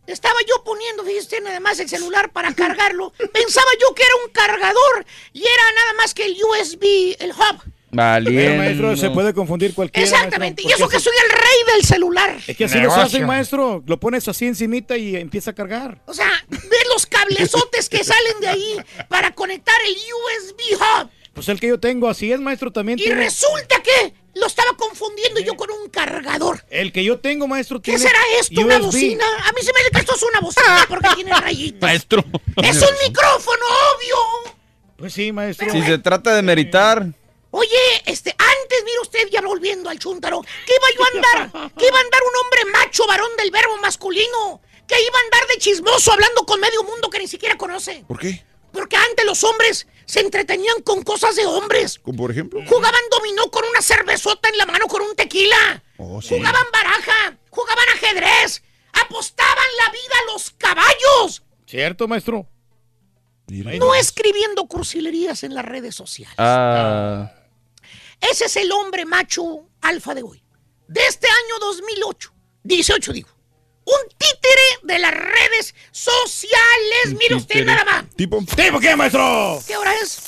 [0.06, 3.12] estaba yo poniendo, fíjese nada más el celular para cargarlo.
[3.32, 7.72] Pensaba yo que era un cargador y era nada más que el USB, el hub.
[7.90, 8.40] Valiendo.
[8.40, 10.08] Pero, maestro, se puede confundir cualquiera.
[10.08, 10.62] Exactamente.
[10.64, 12.36] Y eso que soy el rey del celular.
[12.46, 13.02] Es que así Negocio.
[13.02, 13.84] hacen, maestro.
[13.86, 16.02] Lo pones así encimita y empieza a cargar.
[16.06, 18.76] O sea, ve los cablezotes que salen de ahí
[19.08, 21.10] para conectar el USB hub.
[21.34, 23.16] Pues el que yo tengo, así es, maestro, también Y tiene.
[23.24, 26.64] resulta que lo estaba confundiendo yo con un cargador.
[26.70, 27.98] El que yo tengo, maestro, ¿Qué tiene.
[28.06, 28.60] será esto?
[28.60, 29.24] ¿Una bocina?
[29.44, 31.80] A mí se me dice que esto es una bocina porque tiene rayitas.
[31.82, 32.24] Maestro.
[32.62, 33.62] ¡Es un micrófono,
[33.96, 34.54] obvio!
[34.96, 35.70] Pues sí, maestro.
[35.70, 37.06] Si se trata de meritar.
[37.50, 41.08] Oye, este, antes, mire usted, ya volviendo al chúntaro, que iba yo a
[41.46, 45.22] andar, que iba a andar un hombre macho, varón del verbo masculino, que iba a
[45.24, 48.04] andar de chismoso hablando con medio mundo que ni siquiera conoce.
[48.08, 48.44] ¿Por qué?
[48.74, 52.00] Porque antes los hombres se entretenían con cosas de hombres.
[52.00, 52.60] ¿Como por ejemplo?
[52.66, 55.82] Jugaban dominó con una cervezota en la mano con un tequila.
[55.96, 56.36] Oh, sí.
[56.36, 58.62] Jugaban baraja, jugaban ajedrez,
[58.92, 61.42] apostaban la vida a los caballos.
[61.66, 62.48] ¿Cierto, maestro?
[63.46, 66.34] No escribiendo cursilerías en las redes sociales.
[66.38, 67.32] Ah.
[68.20, 70.42] Ese es el hombre macho alfa de hoy.
[70.88, 72.32] De este año 2008.
[72.64, 73.28] 18 digo.
[73.86, 77.14] Un títere de las redes sociales.
[77.18, 78.04] Mire usted nada más.
[78.16, 78.42] ¿Tipo?
[78.56, 79.62] ¿Tipo qué, maestro?
[79.66, 80.18] ¿Qué hora es?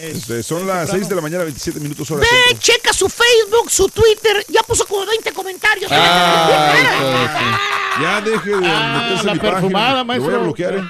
[0.00, 2.58] Este, son las 6 de la mañana, 27 minutos hora Ve, centro.
[2.62, 4.44] checa su Facebook, su Twitter.
[4.48, 5.90] Ya puso como 20 comentarios.
[5.92, 7.58] Ah,
[8.00, 10.16] Ya deje de meterse Ah, la en mi perfumada, página.
[10.16, 10.82] Lo voy a bloquear, ¿eh?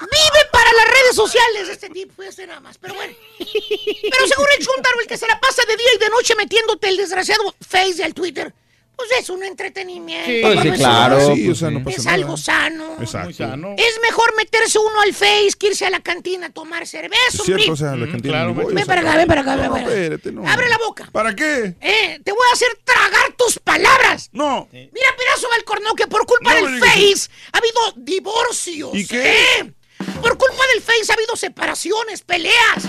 [0.00, 2.78] Vive para las redes sociales este tipo, este nada más.
[2.78, 3.12] Pero bueno.
[3.38, 6.88] Pero según el Chuntaro, el que se la pasa de día y de noche metiéndote
[6.88, 8.54] el desgraciado Face y el Twitter,
[8.96, 10.26] pues es un entretenimiento.
[10.30, 11.34] Sí, pues claro.
[11.34, 12.14] Sí, o sea, no Es nada.
[12.14, 12.96] algo sano.
[13.00, 13.26] Exacto.
[13.26, 13.74] Muy sano.
[13.76, 17.14] Es mejor meterse uno al Face que irse a la cantina a tomar cerveza.
[17.32, 19.56] Es cierto, o sea, la Mm, cantina claro, voy, Ven para acá, ven para acá,
[19.56, 19.92] ven No, para acá.
[19.94, 20.48] espérate, no.
[20.48, 21.08] Abre la boca.
[21.12, 21.74] ¿Para qué?
[21.80, 24.30] Eh, te voy a hacer tragar tus palabras.
[24.32, 24.68] No.
[24.72, 28.90] Mira, pedazo de alcornoque, por culpa del Face ha habido divorcios.
[28.94, 29.32] ¿Y qué?
[29.60, 29.72] ¿eh?
[30.20, 32.84] Por culpa del Face ha habido separaciones, peleas.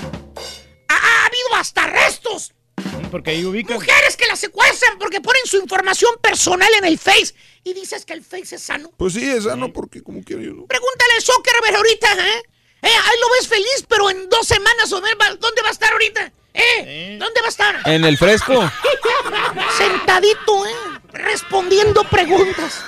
[0.87, 2.53] Ha, ha habido hasta arrestos.
[3.11, 3.75] Porque ahí ubican.
[3.75, 7.33] Mujeres que la secuestran porque ponen su información personal en el Face.
[7.63, 8.91] Y dices que el Face es sano.
[8.97, 10.65] Pues sí, es sano porque como quiero yo, ¿no?
[10.65, 12.43] Pregúntale al Zuckerberg ahorita, ¿eh?
[12.81, 16.31] Eh, ahí lo ves feliz, pero en dos semanas, o ¿dónde va a estar ahorita?
[16.53, 17.17] ¿Eh?
[17.19, 17.81] ¿Dónde va a estar?
[17.85, 18.53] En el fresco.
[19.77, 20.71] Sentadito, ¿eh?
[21.11, 22.83] Respondiendo preguntas.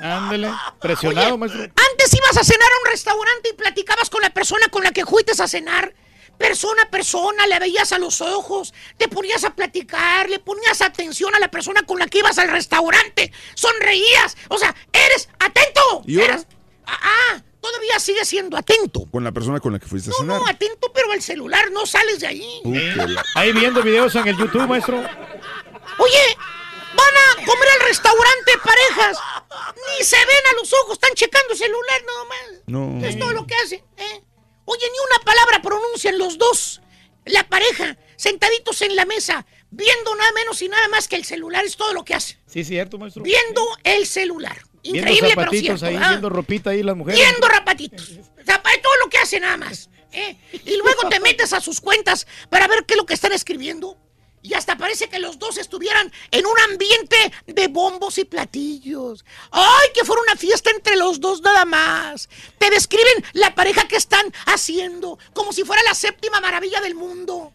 [0.00, 0.50] Ándele.
[0.80, 1.62] Presionado, maestro.
[1.62, 5.06] Antes ibas a cenar a un restaurante y platicabas con la persona con la que
[5.06, 5.94] fuiste a cenar.
[6.40, 11.34] Persona a persona, le veías a los ojos, te ponías a platicar, le ponías atención
[11.34, 16.02] a la persona con la que ibas al restaurante, sonreías, o sea, eres atento.
[16.06, 16.34] ¿Y ahora?
[16.34, 16.46] Eras-
[16.86, 19.06] ah, ah, todavía sigues siendo atento.
[19.12, 20.40] Con la persona con la que fuiste a No, cenar.
[20.40, 22.62] no, atento, pero al celular no sales de ahí.
[23.34, 24.96] Ahí viendo videos en el YouTube, maestro.
[24.96, 26.36] Oye,
[26.94, 29.18] van a comer al restaurante parejas.
[29.98, 32.62] Ni se ven a los ojos, están checando celular nomás.
[32.66, 33.06] No.
[33.06, 33.84] Es todo lo que hacen.
[33.98, 34.22] ¿eh?
[34.64, 36.80] Oye, ni una palabra pronuncian los dos.
[37.26, 41.64] La pareja, sentaditos en la mesa, viendo nada menos y nada más que el celular,
[41.64, 42.38] es todo lo que hacen.
[42.46, 43.22] Sí, cierto, maestro.
[43.22, 44.56] Viendo el celular.
[44.82, 45.86] Viendo Increíble, pero cierto.
[45.86, 46.10] ahí, ¿ah?
[46.10, 47.20] viendo ropita ahí las mujeres.
[47.20, 48.08] Viendo rapatitos.
[48.82, 49.90] Todo lo que hace nada más.
[50.12, 50.36] ¿eh?
[50.64, 53.96] Y luego te metes a sus cuentas para ver qué es lo que están escribiendo.
[54.42, 57.16] Y hasta parece que los dos estuvieran en un ambiente
[57.46, 59.24] de bombos y platillos.
[59.50, 62.28] ¡Ay, que fuera una fiesta entre los dos nada más!
[62.58, 67.52] Te describen la pareja que están haciendo, como si fuera la séptima maravilla del mundo.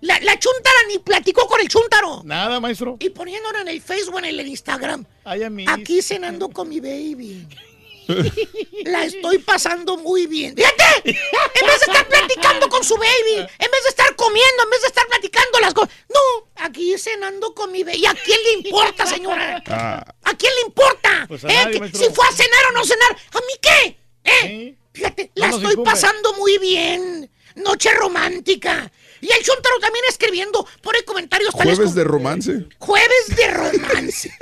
[0.00, 2.22] La, la chuntara ni platicó con el chúntaro.
[2.24, 2.96] Nada, maestro.
[2.98, 5.04] Y poniéndolo en el Facebook, en el Instagram.
[5.24, 5.64] Ay, a mí.
[5.68, 7.46] Aquí cenando con mi baby.
[8.84, 10.54] La estoy pasando muy bien.
[10.56, 14.70] Fíjate, en vez de estar platicando con su baby, en vez de estar comiendo, en
[14.70, 15.90] vez de estar platicando las cosas.
[16.08, 17.98] No, aquí cenando con mi baby.
[17.98, 19.62] ¿Y a quién le importa, señora?
[19.68, 21.24] Ah, ¿A quién le importa?
[21.28, 21.80] Pues ¿Eh?
[21.94, 23.98] si fue a cenar o no cenar, ¿a mí qué?
[24.24, 24.74] ¿Eh?
[24.92, 27.30] Fíjate, la No estoy pasando muy bien.
[27.54, 28.90] Noche romántica.
[29.20, 32.66] Y el Chuntaro también escribiendo, pone comentarios tales Jueves como- de romance.
[32.78, 34.36] Jueves de romance.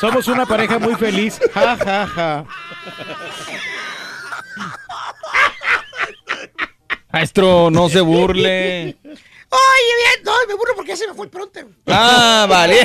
[0.00, 1.38] Somos una pareja muy feliz.
[1.54, 2.44] Ja, ja, ja.
[7.12, 8.96] Maestro, no se burle.
[9.04, 11.60] Oye, bien, no, me burro porque ya se me fue el pronto.
[11.86, 12.80] Ah, vale.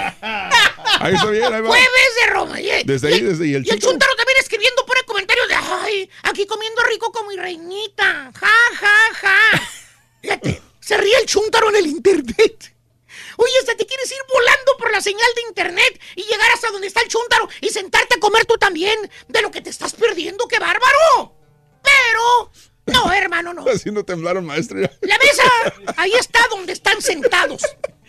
[1.00, 1.68] Ahí está bien, ahí va.
[1.70, 2.60] Jueves de Roma.
[2.60, 4.12] y- Desde ahí, desde ahí, el Y el Chuntaro.
[4.18, 8.32] También escribiendo, pone comentarios de, ay, aquí comiendo rico como mi reinita.
[8.36, 9.62] Ja, ja, ja.
[10.22, 12.74] Fíjate, se ríe el Chuntaro en el internet.
[13.38, 16.88] Oye, hasta te quieres ir volando por la señal de internet y llegar hasta donde
[16.88, 20.48] está el Chuntaro y sentarte a comer tú también de lo que te estás perdiendo,
[20.48, 21.36] qué bárbaro.
[21.84, 22.52] Pero,
[22.88, 23.66] no, hermano, no.
[23.70, 24.80] Haciendo temblaron, maestro.
[25.02, 25.44] La mesa,
[25.98, 27.62] ahí está donde están sentados.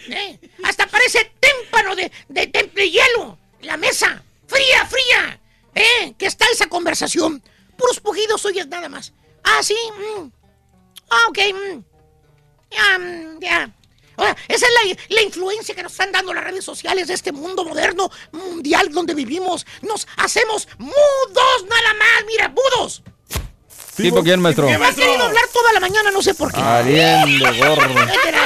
[0.09, 0.39] ¿eh?
[0.65, 3.39] Hasta parece témpano de, de, hielo.
[3.61, 5.41] La mesa, fría, fría.
[5.75, 6.15] ¿eh?
[6.19, 7.43] Que está esa conversación.
[7.77, 9.13] Puros pujidos oyes nada más.
[9.45, 9.77] Ah, sí.
[9.97, 10.31] mm.
[11.11, 11.39] Ah, ok.
[11.55, 11.85] mm.
[12.71, 13.75] Ya, mm, ya.
[14.23, 17.33] Sea, esa es la, la influencia que nos están dando las redes sociales de este
[17.33, 19.67] mundo moderno, mundial donde vivimos.
[19.83, 23.03] Nos hacemos mudos nada más, mira, mudos.
[23.97, 24.67] ¿Tipo quién, maestro?
[24.67, 26.61] Me ha querido hablar toda la mañana, no sé por qué.
[26.61, 27.47] Ariendo,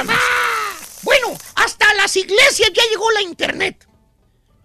[0.03, 0.17] más.
[1.03, 3.85] Bueno, hasta las iglesias ya llegó la internet.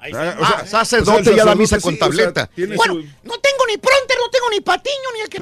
[0.01, 2.51] Ah, o sea, sacerdote o sea, ya da misa con sí, o sea, tableta.
[2.77, 5.39] Bueno, su- no tengo ni pronter, no tengo ni patiño, ni el que...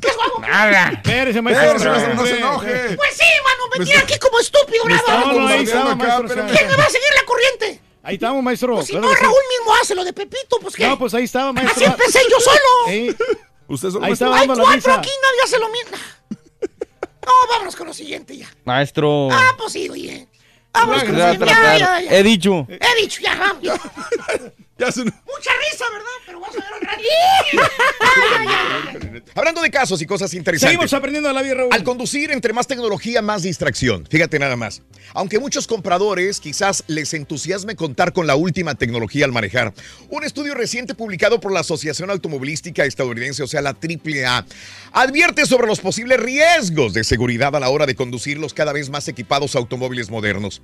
[0.00, 0.40] ¿Qué hago?
[0.40, 0.90] Nada.
[0.94, 1.66] Espérese, maestro.
[1.76, 2.96] Espérese, maestro, no se enoje.
[2.96, 5.20] Pues sí, mano, me tiene aquí como estúpido, Me nada.
[5.20, 6.26] no, no, ahí maestro.
[6.46, 7.80] ¿Quién me va a seguir la corriente?
[8.04, 8.74] Ahí estamos, maestro.
[8.74, 9.22] Pues si claro no, sí.
[9.24, 10.86] Mismo hace lo de Pepito, pues qué.
[10.86, 11.74] No, pues ahí estaba, maestro.
[11.86, 12.58] Así empecé yo solo.
[12.86, 13.16] Sí.
[13.68, 14.26] Usted solo Ahí maestro.
[14.28, 15.00] estaba Hay dando la cuatro misa.
[15.00, 15.96] aquí, nadie hace lo mismo.
[17.26, 18.48] No, vámonos con lo siguiente ya.
[18.64, 19.28] Maestro.
[19.32, 20.28] Ah, pues sí, oye.
[20.76, 21.16] Siguiente.
[21.16, 22.02] Ya, tratar.
[22.02, 22.66] He dicho.
[22.68, 23.62] He dicho, ya, vamos.
[24.78, 24.86] ya.
[24.86, 26.16] Mucha risa, ¿verdad?
[26.26, 27.02] Pero vas a ver rato.
[29.34, 30.72] Hablando de casos y cosas interesantes.
[30.72, 31.70] Seguimos aprendiendo de la vida, Raúl.
[31.72, 34.06] Al conducir, entre más tecnología, más distracción.
[34.06, 34.82] Fíjate nada más.
[35.14, 39.72] Aunque muchos compradores quizás les entusiasme contar con la última tecnología al manejar,
[40.08, 44.46] un estudio reciente publicado por la Asociación Automovilística Estadounidense, o sea, la AAA,
[44.92, 48.90] advierte sobre los posibles riesgos de seguridad a la hora de conducir los cada vez
[48.90, 50.62] más equipados automóviles modernos.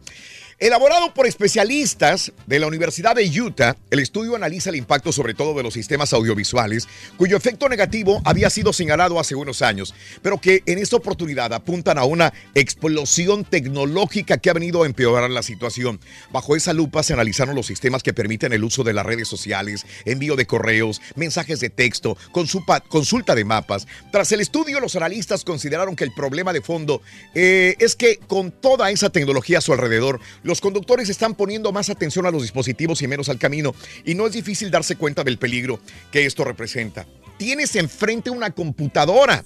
[0.59, 5.55] Elaborado por especialistas de la Universidad de Utah, el estudio analiza el impacto sobre todo
[5.55, 6.87] de los sistemas audiovisuales,
[7.17, 11.99] cuyo efecto negativo había sido señalado hace unos años, pero que en esta oportunidad apuntan
[11.99, 16.01] a una explosión tecnológica que ha venido a empeorar la situación.
[16.31, 19.87] Bajo esa lupa se analizaron los sistemas que permiten el uso de las redes sociales,
[20.05, 23.87] envío de correos, mensajes de texto, consulta, de mapas.
[24.13, 27.03] Tras el estudio, los analistas consideraron que el problema de fondo
[27.35, 30.21] eh, es que con toda esa tecnología a su alrededor,
[30.61, 33.75] conductores están poniendo más atención a los dispositivos y menos al camino,
[34.05, 35.81] y no es difícil darse cuenta del peligro
[36.11, 37.07] que esto representa.
[37.39, 39.45] Tienes enfrente una computadora.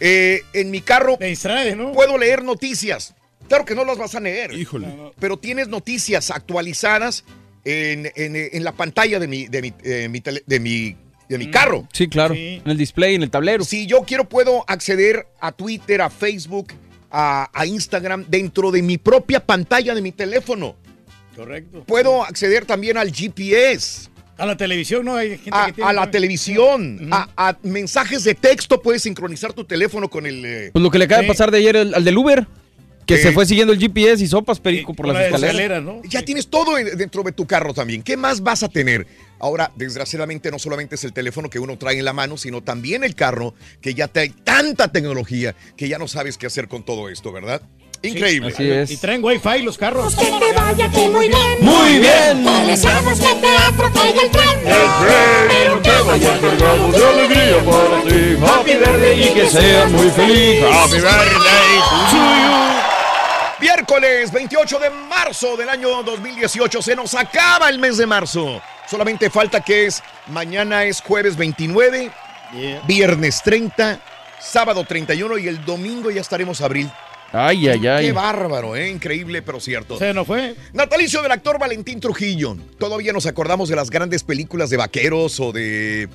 [0.00, 1.92] Eh, en mi carro distrae, ¿no?
[1.92, 3.14] puedo leer noticias.
[3.48, 4.52] Claro que no las vas a leer.
[4.54, 4.88] Híjole.
[5.18, 7.24] Pero tienes noticias actualizadas
[7.64, 10.96] en, en- en la pantalla de mi, de mi, eh, mi tele- de mi,
[11.28, 11.86] de mi carro.
[11.92, 12.34] Sí, claro.
[12.34, 12.60] Sí.
[12.64, 13.64] En el display, en el tablero.
[13.64, 16.68] Si yo quiero, puedo acceder a Twitter, a Facebook,
[17.16, 20.74] a, a Instagram dentro de mi propia pantalla de mi teléfono.
[21.36, 21.84] Correcto.
[21.84, 24.08] Puedo acceder también al GPS.
[24.36, 25.14] A la televisión, ¿no?
[25.14, 29.52] Hay gente a, que tiene a la televisión, a, a mensajes de texto, puedes sincronizar
[29.52, 30.44] tu teléfono con el...
[30.44, 32.44] eh, Pues lo que le acaba de pasar de ayer al, al del Uber,
[33.06, 33.22] que Sí.
[33.24, 35.82] se fue siguiendo el GPS y sopas perico por las escaleras.
[36.08, 38.02] Ya tienes todo en- dentro de tu carro también.
[38.02, 39.06] ¿Qué más vas a tener?
[39.40, 43.04] Ahora, desgraciadamente, no solamente es el teléfono que uno trae en la mano, sino también
[43.04, 47.08] el carro, que ya trae tanta tecnología que ya no sabes qué hacer con todo
[47.10, 47.60] esto, ¿verdad?
[48.02, 48.52] Increíble.
[48.52, 48.90] así es.
[48.90, 50.14] Y traen wifi los carros.
[50.14, 51.58] Que te vaya aquí muy bien.
[51.60, 52.44] Muy bien.
[52.44, 54.60] Te deseamos que te atropelle el tren.
[55.48, 58.36] Pero que vaya cargado de alegría para ti.
[58.46, 60.62] Happy birthday y que seas muy feliz.
[60.70, 61.78] Happy birthday
[62.10, 62.93] to you.
[63.64, 66.82] Miércoles 28 de marzo del año 2018.
[66.82, 68.60] Se nos acaba el mes de marzo.
[68.86, 72.10] Solamente falta que es mañana es jueves 29,
[72.86, 74.00] viernes 30,
[74.38, 76.90] sábado 31 y el domingo ya estaremos abril.
[77.32, 78.04] Ay, ay, ay.
[78.04, 78.90] Qué bárbaro, ¿eh?
[78.90, 79.98] increíble, pero cierto.
[79.98, 80.54] Se nos fue.
[80.74, 82.58] Natalicio del actor Valentín Trujillo.
[82.78, 86.10] Todavía nos acordamos de las grandes películas de vaqueros o de.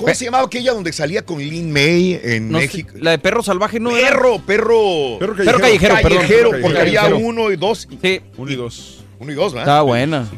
[0.00, 2.94] ¿Cómo se llamaba aquella donde salía con Lin May en No México?
[3.00, 4.08] la de perro salvaje no era.
[4.10, 5.18] Perro, perro.
[5.18, 5.58] Perro callejero.
[5.58, 6.18] Perro callejero, perdón.
[6.18, 7.88] Callejero, Perro porque había uno y dos.
[8.02, 8.20] Sí.
[8.36, 9.04] Uno y dos.
[9.18, 9.64] Uno y dos, ¿verdad?
[9.64, 10.28] Estaba buena.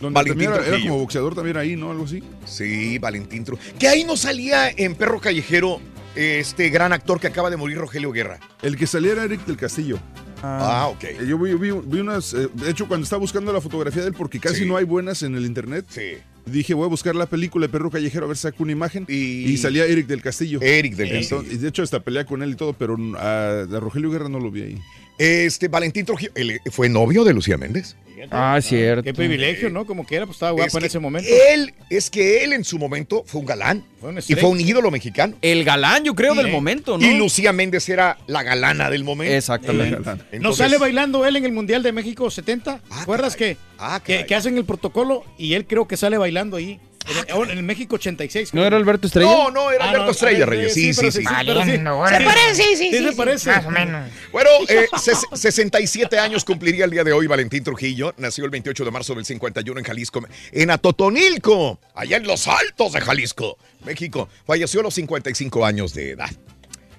[0.00, 1.90] Donde Valentín era, era como boxeador también ahí, ¿no?
[1.90, 2.22] Algo así.
[2.44, 3.74] Sí, Valentín Trujillo.
[3.78, 5.80] Que ahí no salía en Perro Callejero
[6.16, 8.38] este gran actor que acaba de morir, Rogelio Guerra.
[8.62, 9.98] El que salía era Eric del Castillo.
[10.42, 11.04] Ah, ok.
[11.04, 12.34] Eh, Yo vi, vi- vi unas.
[12.34, 14.64] eh, de hecho, cuando estaba buscando la fotografía de él, porque casi Sí.
[14.66, 16.14] no hay buenas en el internet, Sí.
[16.46, 19.04] Dije, voy a buscar la película de Perro Callejero a ver si saco una imagen.
[19.08, 20.60] Y- Y, salía Eric del Castillo.
[20.62, 21.54] Eric del Entonces- Castillo.
[21.54, 24.38] Y de hecho, hasta pelea con él y todo, pero a, a Rogelio Guerra no
[24.40, 24.78] lo vi ahí.
[25.22, 27.96] Este Valentín Trujillo, él fue novio de Lucía Méndez.
[28.30, 29.02] Ah, cierto.
[29.02, 29.84] Qué privilegio, ¿no?
[29.84, 31.28] Como que era, pues estaba Es guapo en ese momento.
[31.50, 33.84] Él, es que él en su momento fue un galán.
[34.00, 35.36] Fue y fue un ídolo mexicano.
[35.42, 37.06] El galán, yo creo, del momento, ¿no?
[37.06, 39.34] Y Lucía Méndez era la galana del momento.
[39.34, 39.96] Exactamente.
[40.04, 42.80] ¿No Entonces- sale bailando él en el Mundial de México 70?
[43.00, 46.80] ¿Recuerdas que, Ah, que, que hacen el protocolo y él creo que sale bailando ahí?
[47.28, 48.54] En, en México 86.
[48.54, 49.30] ¿No era Alberto Estrella?
[49.30, 50.72] No, no, era Ah, Alberto no, Estrella, Reyes.
[50.74, 51.12] Sí, sí, sí.
[51.12, 51.24] sí.
[51.24, 53.14] Se parece, sí, sí, Sí, sí, se sí.
[53.16, 53.50] parece.
[53.50, 54.10] Más o menos.
[54.30, 58.14] Bueno, eh, ses- 67 años cumpliría el día de hoy Valentín Trujillo.
[58.18, 62.92] Nació el 28 de marzo del 51 en Jalisco, en Atotonilco, allá en los altos
[62.92, 64.28] de Jalisco, México.
[64.46, 66.30] Falleció a los 55 años de edad.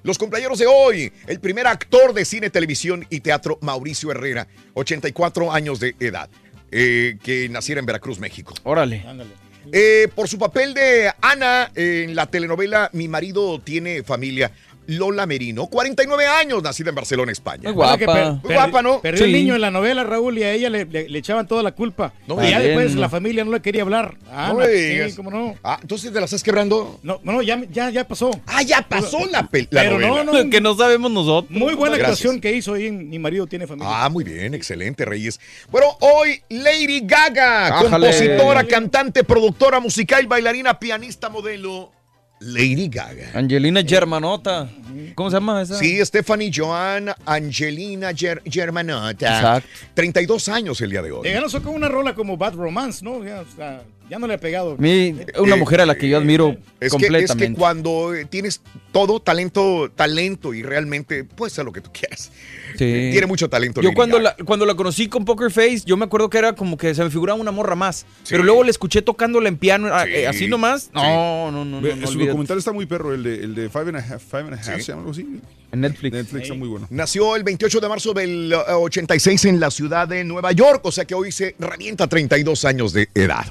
[0.04, 5.54] Los cumpleaños de hoy, el primer actor de cine, televisión y teatro, Mauricio Herrera, 84
[5.54, 6.30] años de edad,
[6.72, 8.54] eh, que naciera en Veracruz, México.
[8.64, 9.06] Órale.
[9.72, 14.52] Eh, por su papel de Ana en la telenovela Mi marido tiene familia,
[14.88, 17.64] Lola Merino, 49 años, nacida en Barcelona, España.
[17.64, 17.98] Muy guapa.
[17.98, 19.00] Per- per- guapa, ¿no?
[19.02, 19.38] Perdió el Sí.
[19.38, 22.14] niño en la novela, Raúl, y a ella le, le- le echaban toda la culpa.
[22.28, 24.18] No y ya después la familia no le quería hablar.
[24.32, 25.14] Ah, No sí, digas.
[25.16, 25.56] cómo no.
[25.64, 27.00] Ah, entonces te la estás quebrando.
[27.04, 28.32] No, no, ya, ya, ya pasó.
[28.48, 30.24] Ah, ya pasó la, pel- la Pero novela.
[30.24, 30.50] no, no.
[30.50, 31.50] que no sabemos nosotros.
[31.52, 32.20] Muy buena Gracias.
[32.20, 34.04] actuación que hizo ahí en Mi marido tiene familia.
[34.04, 35.40] Ah, muy bien, excelente, Reyes.
[35.72, 37.90] Bueno, hoy Lady Gaga, Ájale.
[37.90, 41.92] compositora, cantante, productora musical, bailarina, pianista, modelo.
[42.46, 43.32] Lady Gaga.
[43.34, 44.70] Angelina Germanota.
[45.16, 45.78] ¿Cómo se llama esa?
[45.78, 49.36] Sí, Stephanie Joan Angelina Ger- Germanota.
[49.38, 49.70] Exacto.
[49.94, 51.28] 32 años el día de hoy.
[51.30, 53.24] Ya no sacó una rola como Bad Romance, ¿no?
[53.24, 54.74] Ya, o sea, ya no le ha pegado.
[54.74, 57.48] A mí, una Eh, mujer a la que yo admiro Es que, es completamente.
[57.48, 58.62] que cuando eh, tienes
[58.94, 62.32] todo talento, talento y realmente puedes hacer lo que tú quieras.
[62.78, 62.86] Sí.
[62.86, 63.82] Eh, Tiene mucho talento.
[63.82, 64.36] Yo Lady cuando Gaga.
[64.40, 67.04] la, cuando la conocí con Poker Face, yo me acuerdo que era como que se
[67.04, 68.06] me figuraba una morra más.
[68.30, 70.90] Pero luego la escuché tocándola en piano, eh, así nomás.
[70.94, 71.82] No, no, no, no.
[71.82, 72.28] Ve, no su olvídate.
[72.30, 74.58] documental está muy perro, el de, el de Five and a Half, Five and a
[74.58, 74.82] Half, Sí.
[74.84, 75.28] ¿se llama algo así?
[75.72, 76.14] En Netflix.
[76.14, 76.88] Netflix está muy bueno.
[76.92, 80.92] Nació el 28 de marzo del eh, 86 en la ciudad de Nueva York, o
[80.92, 83.46] sea que hoy se revienta 32 años de edad.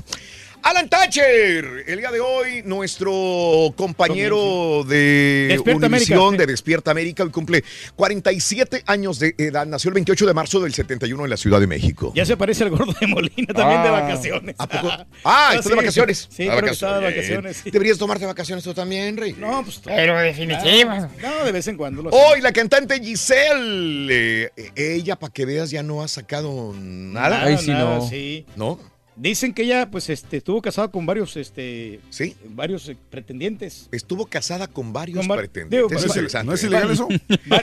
[0.65, 6.41] Alan Thatcher, el día de hoy, nuestro compañero de Despierta Univisión, América.
[6.43, 7.65] de Despierta América, hoy cumple
[7.97, 9.67] 47 años de edad.
[9.67, 12.13] Nació el 28 de marzo del 71 en la Ciudad de México.
[12.15, 13.91] Ya se parece al gordo de Molina también de Ah.
[14.03, 14.55] vacaciones.
[14.57, 14.89] ¿A poco?
[15.25, 15.77] Ah, estás de sí.
[15.77, 16.29] vacaciones.
[16.31, 17.57] Sí, Ah, creo que estaba de vacaciones.
[17.57, 17.71] sí.
[17.73, 19.35] Deberías tomarte vacaciones tú también, Rey.
[19.37, 19.81] No, pues.
[19.85, 21.09] Pero definitivas.
[21.21, 22.03] No, de vez en cuando.
[22.05, 24.07] Lo Hoy la cantante Giselle,
[24.47, 27.31] eh, ella para que veas ya no ha sacado nada.
[27.31, 28.09] Nada, Ay, sí, nada, no.
[28.09, 28.47] sí.
[28.55, 28.92] ¿No?
[29.15, 32.35] Dicen que ella, pues, este, estuvo casada con varios, este, Sí.
[32.49, 33.89] varios eh, pretendientes.
[33.93, 35.71] Estuvo casada con varios Con va- pretendientes.
[35.89, 36.67] digo, Es ¿no es- ¿No es ¿eh?
[36.67, 37.09] ilegal eso?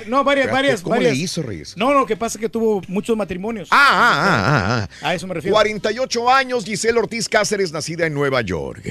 [0.07, 1.13] No, varias, varias, ¿Cómo varias.
[1.13, 1.75] le hizo, Reyes?
[1.75, 3.67] No, lo que pasa es que tuvo muchos matrimonios.
[3.71, 4.25] Ah, ah,
[4.83, 5.07] ah, ah.
[5.09, 5.53] A eso me refiero.
[5.55, 8.83] 48 años, Giselle Ortiz Cáceres, nacida en Nueva York.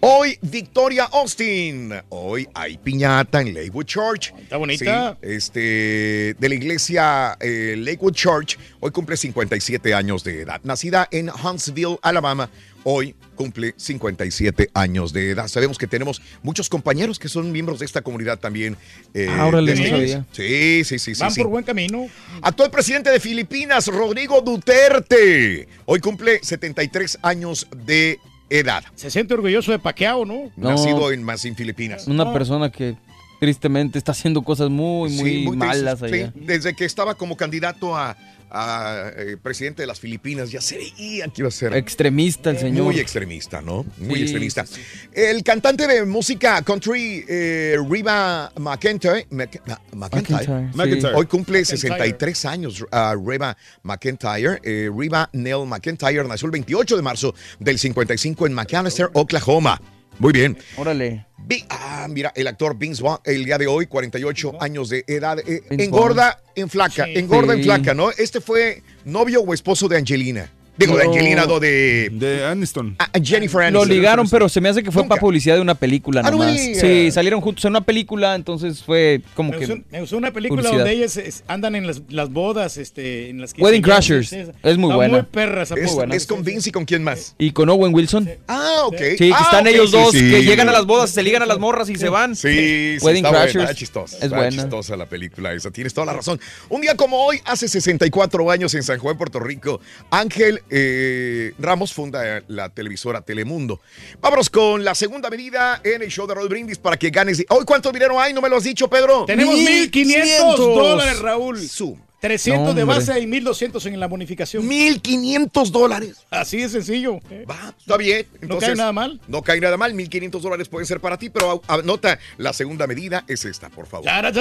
[0.00, 1.94] Hoy, Victoria Austin.
[2.10, 4.34] Hoy hay piñata en Lakewood Church.
[4.38, 5.16] Está bonita.
[5.22, 8.58] Sí, este, de la iglesia eh, Lakewood Church.
[8.80, 10.60] Hoy cumple 57 años de edad.
[10.64, 12.48] Nacida en Huntsville, Alabama.
[12.86, 15.48] Hoy cumple 57 años de edad.
[15.48, 18.76] Sabemos que tenemos muchos compañeros que son miembros de esta comunidad también.
[19.14, 19.72] eh, Ah, sabía.
[19.74, 20.26] iglesia.
[20.32, 21.14] Sí, sí, sí.
[21.14, 21.40] sí, Van sí.
[21.40, 22.06] por buen camino.
[22.42, 25.66] Actual presidente de Filipinas, Rodrigo Duterte.
[25.86, 28.18] Hoy cumple 73 años de
[28.50, 28.84] edad.
[28.94, 30.52] Se siente orgulloso de Paqueado, ¿no?
[30.56, 30.70] No.
[30.70, 32.06] Nacido en Masín, Filipinas.
[32.06, 32.96] Una persona que
[33.40, 36.26] tristemente está haciendo cosas muy, muy, Sí, muy malas allá.
[36.34, 36.40] sí.
[36.40, 38.16] desde que estaba como candidato a,
[38.54, 42.58] a, eh, presidente de las Filipinas, ya se veía que iba a ser Extremista el
[42.58, 42.84] señor.
[42.84, 43.84] Muy extremista, ¿no?
[43.98, 44.64] Muy Sí, extremista.
[45.12, 50.76] El cantante de música country, eh, Reba McEntire, Mc- Ma- McEntire, McEntire, sí.
[50.76, 51.14] McEntire.
[51.14, 51.78] hoy cumple McEntire.
[51.78, 54.60] 63 años, ah, Reba McEntire.
[54.62, 59.80] Eh, Reba Nell McEntire nació el 28 de marzo del 55 en McAllister, Oklahoma.
[60.18, 60.56] Muy bien.
[60.76, 61.26] Órale.
[61.68, 65.62] Ah, mira, el actor Vince Vaughn, el día de hoy, 48 años de edad, eh,
[65.70, 67.12] engorda en flaca, Sí.
[67.16, 68.10] engorda en flaca, ¿no?
[68.10, 70.50] Este fue novio o esposo de Angelina.
[70.76, 71.10] Digo, de No.
[71.12, 72.10] Angelina, no, de...
[72.12, 72.96] De Aniston.
[72.98, 73.88] Ah, Jennifer Lo Aniston.
[73.88, 76.54] ligaron, pero se me hace que fue para publicidad de una película Ah, no nomás.
[76.60, 76.80] digas.
[76.80, 79.82] sí, salieron juntos en una película, entonces fue como Me que.
[79.90, 80.80] me gustó una película publicidad.
[80.84, 84.28] donde ellos es- andan en las, las bodas, este, en las que Wedding Crashers.
[84.28, 84.50] sí, sí.
[84.62, 85.18] Es muy buena.
[85.18, 86.14] Muy perra esa Es, película.
[86.14, 87.34] es con Vince y con quién más.
[87.38, 88.28] Y con Owen Wilson.
[88.48, 88.96] Ah, ok.
[89.10, 90.18] Sí, que Ah, están ok, ellos sí, dos, sí.
[90.30, 92.34] que llegan a las bodas, se ligan a las morras y se van.
[92.34, 93.62] Sí, sí, Wedding está buena, Crashers.
[93.64, 94.18] está chistosa.
[94.20, 94.50] Es buena.
[94.50, 95.70] chistosa la película esa.
[95.70, 96.40] Tienes toda la razón.
[96.68, 101.92] Un día como hoy, hace 64 años en San Juan, Puerto Rico, Ángel eh, Ramos
[101.92, 103.80] funda la televisora Telemundo.
[104.20, 107.44] Vámonos con la segunda medida en el show de Roll Brindis para que ganes.
[107.48, 108.32] ¿Hoy cuánto dinero hay?
[108.32, 109.24] ¿No me lo has dicho, Pedro?
[109.26, 111.58] Tenemos 1.500 dólares, Raúl.
[111.68, 111.98] Zoom.
[112.24, 114.66] 300 No, de base y 1.200 en la bonificación.
[114.66, 116.24] 1.500 dólares.
[116.30, 117.20] Así de sencillo.
[117.46, 118.26] Va, está bien.
[118.40, 119.20] No cae nada mal.
[119.28, 119.92] No cae nada mal.
[119.92, 124.06] 1.500 dólares pueden ser para ti, pero anota la segunda medida es esta, por favor.
[124.06, 124.32] Para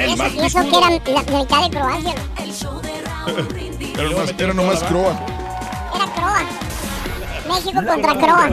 [0.03, 2.14] El y eso que era la, la mitad de Croacia.
[3.94, 5.12] Era nomás, era nomás croa.
[5.94, 6.42] Era Croa.
[7.46, 8.48] México contra Croa.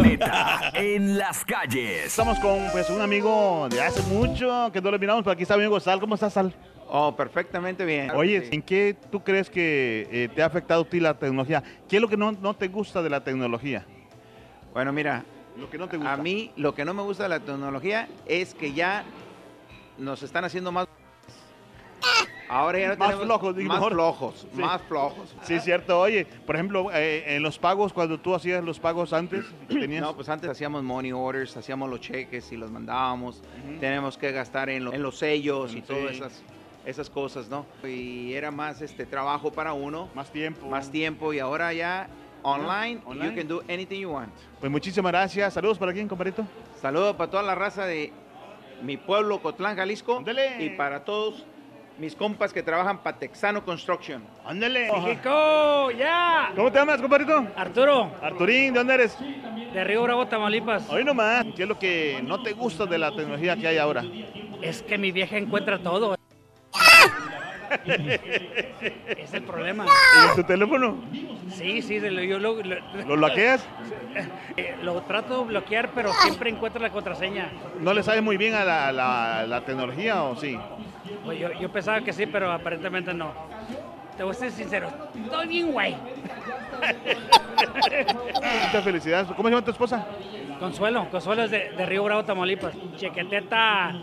[0.73, 2.05] En las calles.
[2.07, 5.55] Estamos con pues, un amigo de hace mucho que no lo miramos, pero aquí está
[5.55, 5.99] mi amigo Sal.
[5.99, 6.53] ¿Cómo estás, Sal?
[6.89, 8.11] Oh, perfectamente bien.
[8.11, 11.63] Oye, ¿en qué tú crees que eh, te ha afectado a ti la tecnología?
[11.87, 13.85] ¿Qué es lo que no, no te gusta de la tecnología?
[14.73, 15.23] Bueno, mira,
[15.57, 16.13] Lo que no te gusta.
[16.13, 19.03] a mí lo que no me gusta de la tecnología es que ya
[19.97, 20.87] nos están haciendo más...
[22.47, 24.61] Ahora ya no Más flojos, más flojos, Sí.
[24.61, 25.35] más flojos.
[25.43, 25.99] Sí, es cierto.
[25.99, 30.01] Oye, por ejemplo, eh, en los pagos, cuando tú hacías los pagos antes, tenías...
[30.01, 33.43] No, pues antes hacíamos money orders, hacíamos los cheques y los mandábamos.
[33.79, 35.81] Tenemos que gastar en, lo- en los sellos y Sí.
[35.83, 36.43] todas esas,
[36.85, 37.67] esas cosas, ¿no?
[37.87, 40.09] Y era más este trabajo para uno.
[40.15, 40.67] Más tiempo.
[40.67, 42.09] Más tiempo y ahora ya
[42.41, 43.29] online, Online.
[43.29, 44.33] you can do anything you want.
[44.59, 45.53] Pues muchísimas gracias.
[45.53, 46.43] Saludos para quién, compadrito.
[46.81, 48.11] Saludos para toda la raza de
[48.81, 50.23] mi pueblo, Cotlán, Jalisco.
[50.59, 51.45] Y para todos
[51.99, 54.23] mis compas que trabajan para Texano Construction.
[54.45, 54.89] ¡Ándale!
[54.91, 56.51] México, ya!
[56.55, 57.45] ¿Cómo te llamas, compadrito?
[57.57, 58.11] Arturo.
[58.21, 59.17] Arturín, ¿de dónde eres?
[59.73, 60.89] De Río Bravo, Tamaulipas.
[60.89, 61.45] Hoy nomás.
[61.55, 64.03] ¿Qué es lo que no te gusta de la tecnología que hay ahora?
[64.61, 66.15] Es que mi vieja encuentra todo.
[69.17, 69.85] es el problema.
[69.85, 70.97] ¿Y en tu teléfono?
[71.51, 72.75] Sí, sí, de lo- yo lo, lo,
[73.05, 73.65] ¿Lo bloqueas?
[74.57, 77.49] Eh, lo trato de bloquear, pero siempre encuentro la contraseña.
[77.79, 80.57] ¿No le sabes muy bien a la, la- la tecnología o sí?
[81.23, 83.31] Pues yo, yo pensaba que sí, pero aparentemente no.
[84.17, 85.95] Te voy a ser sincero, estoy bien guay.
[88.65, 89.27] Muchas felicidades.
[89.27, 90.05] ¿Cómo se llama tu esposa?
[90.59, 92.73] Consuelo, Consuelo es de, de Río Bravo, Tamaulipas.
[92.97, 93.93] Chequeteta.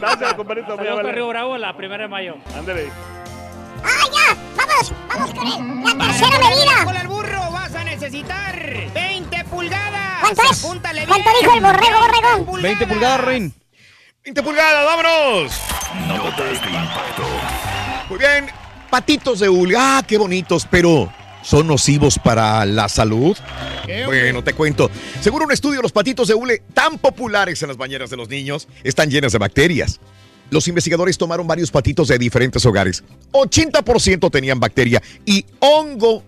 [0.00, 2.36] Gracias, muy Saludos para Río Bravo la primera de mayo.
[2.56, 2.88] Ándale.
[3.84, 4.34] ¡Ah, ya!
[4.56, 4.92] ¡Vamos!
[5.08, 5.84] ¡Vamos con él!
[5.84, 6.84] ¡La tercera medida!
[6.84, 8.54] cola al burro vas a necesitar
[8.94, 10.20] 20 pulgadas.
[10.20, 10.64] ¿Cuánto es?
[10.64, 12.52] Apúntale ¿Cuánto dijo el borrego, borrego?
[12.62, 13.52] 20 pulgadas, Rin.
[14.24, 15.52] 20 pulgadas, vámonos.
[16.06, 17.24] Notas de impacto.
[18.08, 18.46] Muy bien,
[18.88, 19.74] patitos de hule.
[19.76, 21.12] Ah, qué bonitos, pero
[21.42, 23.36] ¿son nocivos para la salud?
[24.06, 24.92] Bueno, te cuento.
[25.20, 28.68] Según un estudio, los patitos de hule, tan populares en las bañeras de los niños,
[28.84, 29.98] están llenas de bacterias.
[30.50, 33.02] Los investigadores tomaron varios patitos de diferentes hogares.
[33.32, 36.22] 80% tenían bacteria y hongo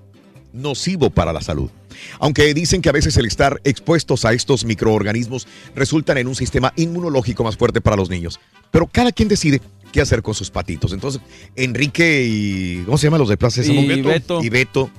[0.53, 1.71] nocivo para la salud.
[2.19, 6.73] Aunque dicen que a veces el estar expuestos a estos microorganismos resultan en un sistema
[6.77, 8.41] inmunológico más fuerte para los niños.
[8.71, 9.61] Pero cada quien decide
[9.93, 10.93] qué hacer con sus patitos.
[10.93, 11.23] Entonces,
[11.55, 12.83] Enrique y.
[12.85, 13.63] ¿Cómo se llaman los de Plaza?
[13.63, 14.43] Y Beto.
[14.43, 14.91] Y Beto.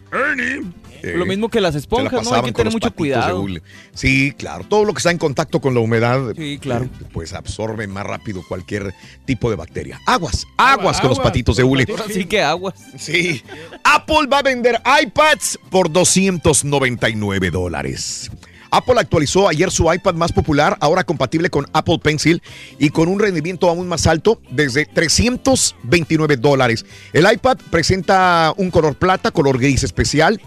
[1.14, 2.34] Lo mismo que las esponjas, ¿no?
[2.34, 3.46] Hay que tener mucho cuidado.
[3.94, 4.66] Sí, claro.
[4.68, 6.86] Todo lo que está en contacto con la humedad, Sí, claro.
[6.86, 8.94] eh, pues absorbe más rápido cualquier
[9.26, 10.00] tipo de bacteria.
[10.08, 11.86] Aguas, aguas con los patitos de hule.
[12.12, 12.76] Sí que aguas.
[12.98, 13.42] Sí.
[13.84, 18.30] Apple va a vender iPads por 299 dólares.
[18.72, 22.42] Apple actualizó ayer su iPad más popular, ahora compatible con Apple Pencil
[22.78, 26.86] y con un rendimiento aún más alto, desde 329 dólares.
[27.14, 30.42] El iPad presenta un color plata, color gris especial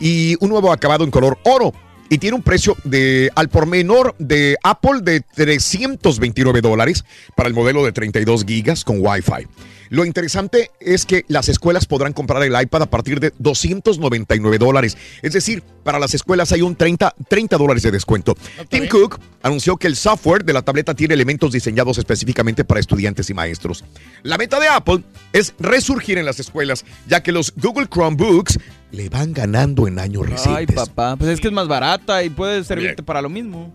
[0.00, 1.72] y un nuevo acabado en color oro.
[2.10, 7.54] Y tiene un precio de al por menor de Apple de 329 dólares para el
[7.54, 9.46] modelo de 32 gigas con Wi-Fi.
[9.90, 14.96] Lo interesante es que las escuelas podrán comprar el iPad a partir de 299 dólares.
[15.22, 18.34] Es decir, para las escuelas hay un 30, 30 dólares de descuento.
[18.68, 23.28] Tim Cook anunció que el software de la tableta tiene elementos diseñados específicamente para estudiantes
[23.30, 23.84] y maestros.
[24.22, 28.58] La meta de Apple es resurgir en las escuelas, ya que los Google Chromebooks
[28.92, 30.76] le van ganando en años Ay, recientes.
[30.76, 31.16] papá.
[31.16, 33.74] Pues es que es más barata y puede servirte para lo mismo.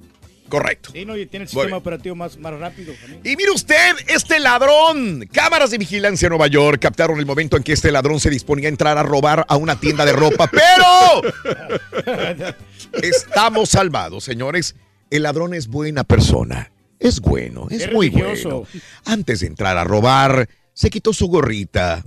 [0.49, 0.91] Correcto.
[0.93, 2.93] Sí, no, y tiene el sistema operativo más, más rápido.
[2.93, 3.21] también.
[3.23, 5.27] Y mire usted, este ladrón.
[5.31, 8.67] Cámaras de vigilancia en Nueva York captaron el momento en que este ladrón se disponía
[8.67, 10.47] a entrar a robar a una tienda de ropa.
[10.51, 12.55] ¡Pero!
[13.01, 14.75] Estamos salvados, señores.
[15.09, 16.71] El ladrón es buena persona.
[16.99, 18.61] Es bueno, es, Es muy religioso.
[18.61, 18.67] bueno.
[19.05, 22.03] Antes de entrar a robar, se quitó su gorrita,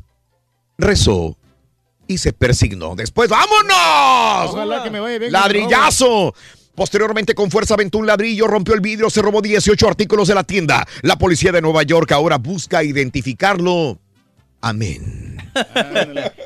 [0.77, 1.39] rezó
[2.07, 2.95] y se persignó.
[2.95, 4.51] Después, ¡vámonos!
[4.53, 6.35] Ojalá que me vaya bien con el ¡Ladrillazo!
[6.75, 10.45] Posteriormente, con fuerza aventó un ladrillo, rompió el vidrio, se robó 18 artículos de la
[10.45, 10.87] tienda.
[11.03, 13.99] La policía de Nueva York ahora busca identificarlo.
[14.63, 15.37] Amén.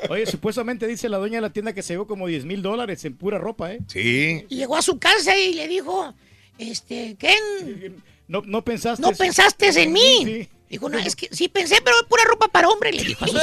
[0.09, 3.05] Oye, supuestamente dice la dueña de la tienda que se llevó como 10 mil dólares
[3.05, 3.79] en pura ropa, ¿eh?
[3.87, 4.45] Sí.
[4.49, 6.13] Y llegó a su casa y le dijo,
[6.57, 9.01] este, Ken, No, no pensaste.
[9.01, 10.23] ¿no pensaste en mí?
[10.25, 10.49] Sí.
[10.69, 13.25] Dijo, no, es que sí pensé, pero pura ropa para hombre, le dijo.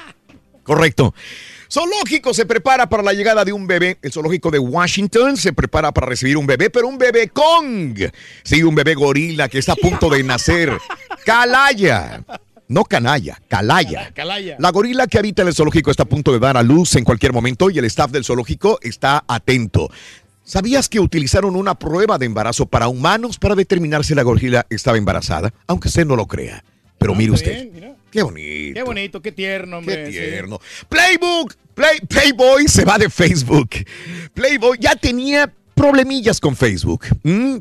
[0.62, 1.12] Correcto.
[1.72, 3.96] Zoológico se prepara para la llegada de un bebé.
[4.02, 7.98] El zoológico de Washington se prepara para recibir un bebé, pero un bebé Kong.
[8.42, 10.76] Sí, un bebé gorila que está a punto de nacer.
[11.24, 12.24] Calaya.
[12.68, 14.12] No canalla, calaya.
[14.14, 14.56] Calaya.
[14.58, 17.04] La gorila que habita en el zoológico está a punto de dar a luz en
[17.04, 19.88] cualquier momento y el staff del zoológico está atento.
[20.44, 24.98] ¿Sabías que utilizaron una prueba de embarazo para humanos para determinar si la gorila estaba
[24.98, 25.54] embarazada?
[25.68, 26.62] Aunque usted no lo crea.
[26.98, 27.94] Pero mire está usted.
[28.12, 28.74] Qué bonito.
[28.74, 30.04] Qué bonito, qué tierno, hombre.
[30.04, 30.18] Qué sí.
[30.18, 30.60] tierno.
[30.88, 33.70] Playbook, Play, Playboy se va de Facebook.
[34.34, 37.06] Playboy ya tenía problemillas con Facebook,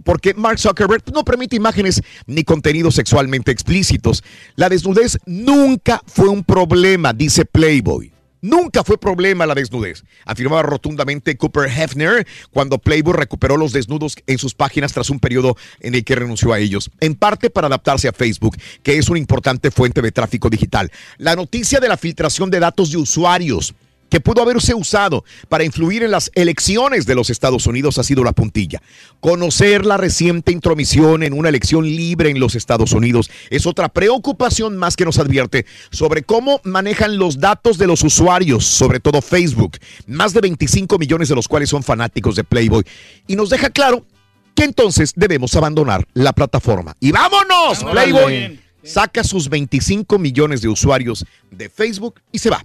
[0.03, 4.23] porque Mark Zuckerberg no permite imágenes ni contenidos sexualmente explícitos.
[4.55, 8.10] La desnudez nunca fue un problema, dice Playboy.
[8.41, 14.39] Nunca fue problema la desnudez, afirmaba rotundamente Cooper Hefner cuando Playboy recuperó los desnudos en
[14.39, 18.07] sus páginas tras un periodo en el que renunció a ellos, en parte para adaptarse
[18.07, 20.91] a Facebook, que es una importante fuente de tráfico digital.
[21.19, 23.75] La noticia de la filtración de datos de usuarios
[24.11, 28.25] que pudo haberse usado para influir en las elecciones de los Estados Unidos ha sido
[28.25, 28.81] la puntilla.
[29.21, 34.77] Conocer la reciente intromisión en una elección libre en los Estados Unidos es otra preocupación
[34.77, 39.77] más que nos advierte sobre cómo manejan los datos de los usuarios, sobre todo Facebook,
[40.07, 42.83] más de 25 millones de los cuales son fanáticos de Playboy.
[43.27, 44.05] Y nos deja claro
[44.53, 46.97] que entonces debemos abandonar la plataforma.
[46.99, 47.81] ¡Y vámonos!
[47.89, 52.61] Playboy saca sus 25 millones de usuarios de Facebook y se va.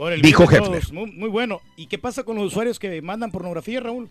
[0.00, 0.92] Por el Dijo de Hefner.
[0.94, 1.60] Muy, muy bueno.
[1.76, 4.08] ¿Y qué pasa con los usuarios que mandan pornografía, Raúl?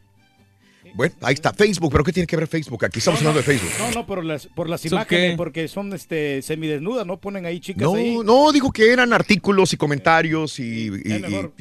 [0.94, 2.86] Bueno, ahí está Facebook, pero ¿qué tiene que ver Facebook?
[2.86, 3.72] Aquí estamos hablando de Facebook.
[3.80, 5.38] No, no, por las, por las ¿Eso imágenes, qué?
[5.38, 7.18] porque son este, semidesnudas, ¿no?
[7.18, 8.18] Ponen ahí chicas ahí.
[8.18, 11.54] No, no, digo que eran artículos y comentarios y, y- mejor.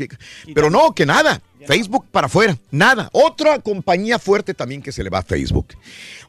[0.47, 1.41] y- pero no, que nada.
[1.67, 3.09] Facebook para afuera, nada.
[3.13, 5.69] Otra compañía fuerte también que se le va a Facebook.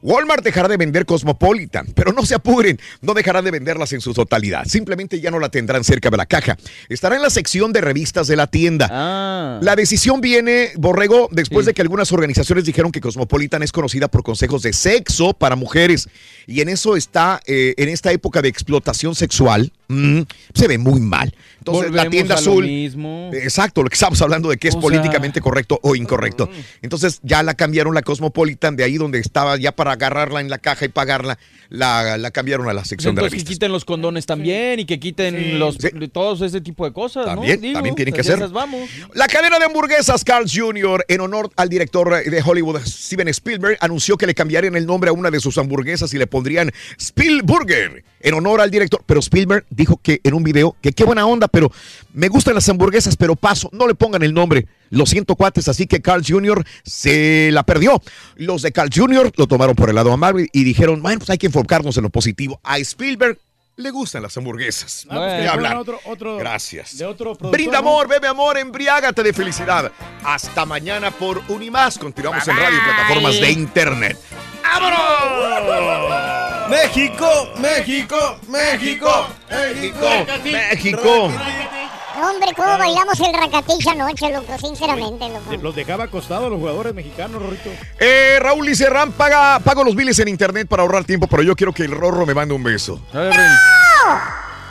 [0.01, 4.13] Walmart dejará de vender Cosmopolitan, pero no se apuren, no dejará de venderlas en su
[4.13, 4.65] totalidad.
[4.65, 6.57] Simplemente ya no la tendrán cerca de la caja.
[6.87, 8.87] Estará en la sección de revistas de la tienda.
[8.91, 9.59] Ah.
[9.61, 14.23] La decisión viene, Borrego, después de que algunas organizaciones dijeron que Cosmopolitan es conocida por
[14.23, 16.07] consejos de sexo para mujeres.
[16.47, 20.21] Y en eso está, eh, en esta época de explotación sexual, mm,
[20.53, 21.33] se ve muy mal.
[21.59, 22.65] Entonces, la tienda lo azul.
[22.65, 23.29] mismo.
[23.33, 26.49] Exacto, lo que estamos hablando de que es O sea- políticamente correcto o incorrecto.
[26.81, 30.57] Entonces ya la cambiaron la Cosmopolitan de ahí donde estaba ya para agarrarla en la
[30.57, 31.37] caja y pagarla,
[31.67, 33.55] la, la cambiaron a la sección de Entonces que revistas.
[33.55, 35.77] quiten los condones también y que quiten los
[36.13, 37.33] todos ese tipo de cosas, ¿no?
[37.35, 38.47] También, Digo, también tienen que hacer.
[38.49, 38.89] vamos.
[39.13, 44.17] La cadena de hamburguesas Carl's Jr., en honor al director de Hollywood, Steven Spielberg, anunció
[44.17, 48.33] que le cambiarían el nombre a una de sus hamburguesas y le pondrían Spielburger, en
[48.33, 49.01] honor al director.
[49.05, 51.71] Pero Spielberg dijo que en un video que qué buena onda, pero
[52.13, 54.67] me gustan las hamburguesas, pero paso, no le pongan el nombre.
[54.89, 56.65] Lo siento, cuates, así que Carl's Jr.
[56.83, 58.01] se la perdió.
[58.35, 59.31] Los de Carl's Jr.
[59.35, 62.09] lo tomaron por el lado amable y dijeron, bueno, pues hay que enfocarnos en lo
[62.09, 62.59] positivo.
[62.63, 63.37] A Spielberg
[63.75, 65.05] le gustan las hamburguesas.
[65.09, 65.71] Ah, pues Ni le hablar.
[65.73, 66.97] pongan otro- otro- Gracias.
[66.97, 67.89] De otro productor, Brinda ¿no?
[67.89, 69.91] amor, bebe amor, embriágate de felicidad.
[70.23, 71.97] Hasta mañana por Unimás.
[71.97, 74.17] Continuamos en radio y plataformas de internet.
[74.71, 76.69] ¡Vámonos!
[76.69, 77.25] México,
[77.57, 80.07] México, México, México,
[80.43, 81.31] México.
[82.21, 85.55] Hombre, cómo bailamos el racatich anoche, loco, sinceramente, loco.
[85.61, 87.71] Los dejaba acostados los jugadores mexicanos, Rorrito.
[87.99, 91.55] Eh, Raúl dice, Ram, paga, pago los biles en internet para ahorrar tiempo, pero yo
[91.55, 93.01] quiero que el Rorro me mande un beso.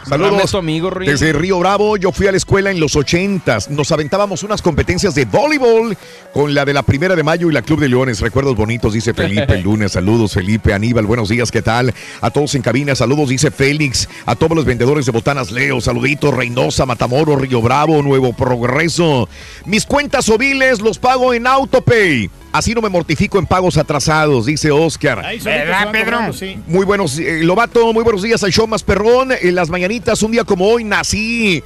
[0.08, 0.54] Saludos.
[0.54, 0.90] Amigo.
[0.90, 3.68] Desde Río Bravo, yo fui a la escuela en los ochentas.
[3.68, 5.96] Nos aventábamos unas competencias de voleibol
[6.32, 8.20] con la de la Primera de Mayo y la Club de Leones.
[8.20, 9.92] Recuerdos bonitos, dice Felipe el lunes.
[9.92, 11.92] Saludos, Felipe, Aníbal, buenos días, ¿qué tal?
[12.20, 14.08] A todos en cabina, saludos, dice Félix.
[14.24, 19.28] A todos los vendedores de botanas Leo, saluditos, Reynosa, Matamoros, Río Bravo, Nuevo Progreso.
[19.66, 22.30] Mis cuentas oviles los pago en AutoPay.
[22.50, 25.24] Así no me mortifico en pagos atrasados, dice Oscar.
[25.24, 26.58] Ahí van cobrando, sí.
[26.66, 29.32] Muy buenos, eh, Lobato, muy buenos días al show más perrón.
[29.40, 31.62] En las mañanitas, un día como hoy nací.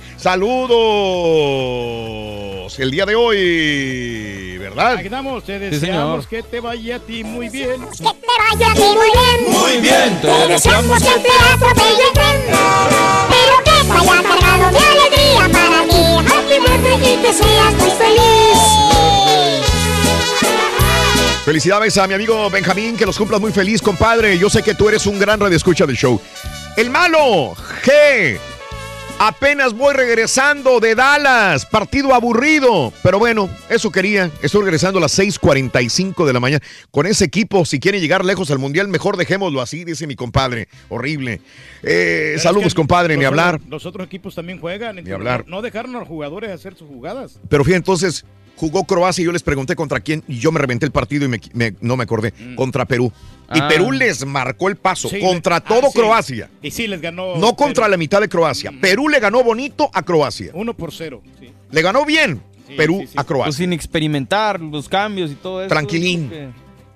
[1.52, 2.78] Saludos.
[2.78, 4.94] El día de hoy, ¿verdad?
[4.94, 6.28] Aquí estamos, te Sí, deseamos señor.
[6.28, 7.80] que te vaya a ti muy bien.
[7.90, 9.52] Que te vaya a ti muy bien.
[9.60, 12.36] Muy bien, Te deseamos que te atropelle el tren.
[13.30, 16.02] Pero que vaya cargado de alegría para ti.
[16.26, 18.59] Happy birthday y que seas muy feliz.
[21.44, 24.39] Felicidades a mi amigo Benjamín, que los cumplas muy feliz, compadre.
[24.39, 26.20] Yo sé que tú eres un gran radioescucha del show.
[26.77, 27.55] El malo,
[27.85, 28.39] G.
[29.19, 32.93] Apenas voy regresando de Dallas, partido aburrido.
[33.02, 34.31] Pero bueno, eso quería.
[34.40, 36.64] Estoy regresando a las 6:45 de la mañana.
[36.93, 40.69] Con ese equipo, si quieren llegar lejos al mundial, mejor dejémoslo así, dice mi compadre.
[40.89, 41.40] Horrible.
[41.82, 43.60] Eh, Es saludos, que compadre, ni hablar.
[43.69, 44.98] Los otros equipos también juegan.
[44.98, 45.44] entonces hablar.
[45.47, 47.39] No, no dejaron a los jugadores hacer sus jugadas.
[47.48, 48.24] Pero fíjate, entonces
[48.56, 51.28] jugó Croacia y yo les pregunté contra quién y yo me reventé el partido y
[51.28, 52.32] me- me- no me acordé.
[52.56, 53.12] Contra Perú.
[53.54, 53.68] Y Ah.
[53.68, 55.08] Perú les marcó el paso.
[55.08, 55.98] Sí, contra le- todo ah, sí.
[55.98, 56.50] Croacia.
[56.62, 57.36] Y sí, les ganó.
[57.36, 58.72] No contra la mitad de Croacia.
[58.80, 60.52] Perú le ganó bonito a Croacia.
[60.54, 61.22] Uno por cero.
[61.40, 61.50] sí.
[61.70, 62.40] Le ganó bien
[62.76, 63.52] Perú a Pues Croacia.
[63.52, 65.68] sin experimentar los cambios y todo eso.
[65.68, 66.24] Tranquilín.
[66.28, 66.48] porque-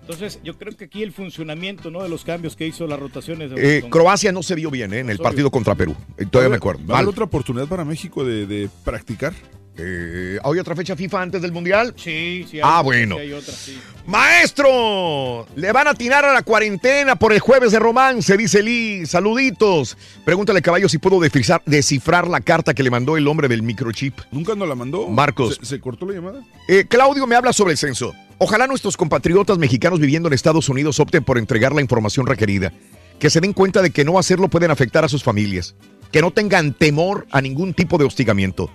[0.02, 2.00] Entonces, yo creo que aquí el funcionamiento ¿no?
[2.00, 3.50] de los cambios que hizo las rotaciones.
[3.56, 5.96] Eh, con- Croacia no se vio bien eh, en el partido contra Perú.
[6.16, 6.86] Eh, todavía me acuerdo.
[6.86, 9.32] ¿Va a haber otra oportunidad para México de, de practicar?
[9.78, 11.92] Eh, ¿Hay otra fecha FIFA antes del Mundial?
[11.96, 12.56] Sí, sí.
[12.56, 13.16] hay Ah, otra, bueno.
[13.16, 13.78] sí hay otra, sí.
[14.06, 19.04] Maestro, le van a atinar a la cuarentena por el jueves de romance, dice Lee.
[19.06, 19.98] Saluditos.
[20.24, 24.18] Pregúntale, caballo, si puedo descifrar, descifrar la carta que le mandó el hombre del microchip.
[24.30, 25.08] ¿Nunca nos la mandó?
[25.08, 25.58] Marcos.
[25.60, 26.42] ¿Se, se cortó la llamada?
[26.68, 28.14] Eh, Claudio me habla sobre el censo.
[28.38, 32.72] Ojalá nuestros compatriotas mexicanos viviendo en Estados Unidos opten por entregar la información requerida.
[33.18, 35.74] Que se den cuenta de que no hacerlo pueden afectar a sus familias.
[36.12, 38.70] Que no tengan temor a ningún tipo de hostigamiento.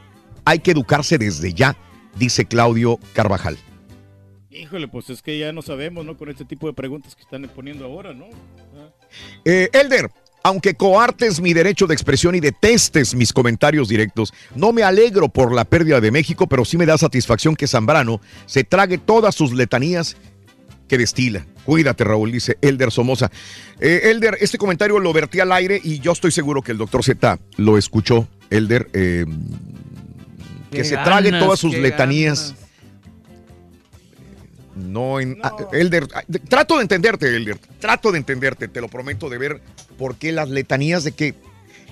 [0.45, 1.75] Hay que educarse desde ya,
[2.17, 3.57] dice Claudio Carvajal.
[4.49, 6.17] Híjole, pues es que ya no sabemos, ¿no?
[6.17, 8.25] Con este tipo de preguntas que están poniendo ahora, ¿no?
[8.75, 8.89] Ah.
[9.45, 10.09] Eh, Elder,
[10.43, 15.53] aunque coartes mi derecho de expresión y detestes mis comentarios directos, no me alegro por
[15.53, 19.53] la pérdida de México, pero sí me da satisfacción que Zambrano se trague todas sus
[19.53, 20.17] letanías
[20.87, 21.45] que destila.
[21.63, 23.31] Cuídate, Raúl, dice Elder Somoza.
[23.79, 27.03] Eh, Elder, este comentario lo vertí al aire y yo estoy seguro que el doctor
[27.03, 28.27] Z lo escuchó.
[28.49, 29.25] Elder, eh,
[30.71, 32.55] que se trague todas sus letanías.
[34.75, 37.57] No, en, ah, Elder, ah, de- trato de entenderte, Elder.
[37.79, 39.61] Trato de entenderte, te lo prometo, de ver
[39.97, 41.35] por qué las letanías de que.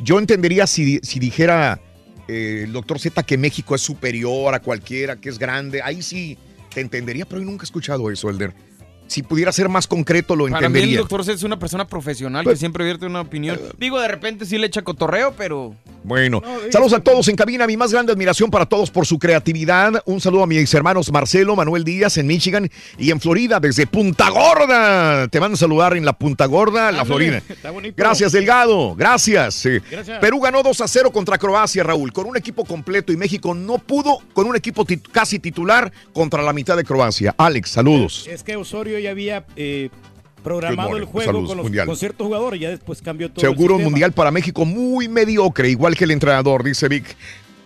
[0.02, 1.82] Yo entendería si, si dijera
[2.30, 5.82] eh, el doctor Z que México es superior a cualquiera, que es grande.
[5.82, 6.38] Ahí sí
[6.74, 8.54] te entendería, pero yo nunca he escuchado eso, Elder.
[9.10, 11.00] Si pudiera ser más concreto lo Para mí el entendería.
[11.00, 13.60] doctor es una persona profesional Pues- que siempre vierte una opinión.
[13.78, 15.76] Digo, de repente sí le echa cotorreo, pero...
[16.02, 16.42] Bueno,
[16.72, 17.68] saludos a todos en cabina.
[17.68, 20.02] Mi más grande admiración para todos por su creatividad.
[20.06, 24.30] Un saludo a mis hermanos Marcelo, Manuel Díaz en Michigan y en Florida desde Punta
[24.30, 25.28] Gorda.
[25.28, 27.42] Te van a saludar en la Punta Gorda, la Florida.
[27.50, 27.96] Está bonito.
[27.98, 28.96] Gracias, Delgado.
[28.96, 29.56] Gracias.
[29.56, 29.80] Sí.
[29.92, 30.20] Gracias.
[30.20, 33.78] Perú ganó 2 a 0 contra Croacia, Raúl, con un equipo completo y México no
[33.78, 37.36] pudo con un equipo tit- casi titular contra la mitad de Croacia.
[37.38, 38.26] Alex, saludos.
[38.30, 39.90] Es que Osorio ya había eh,
[40.44, 41.12] programado el morning.
[41.12, 41.86] juego Saludos, con, los, mundial.
[41.88, 43.42] con ciertos jugadores, ya después cambió todo.
[43.42, 47.16] Seguro el mundial para México muy mediocre, igual que el entrenador, dice Vic.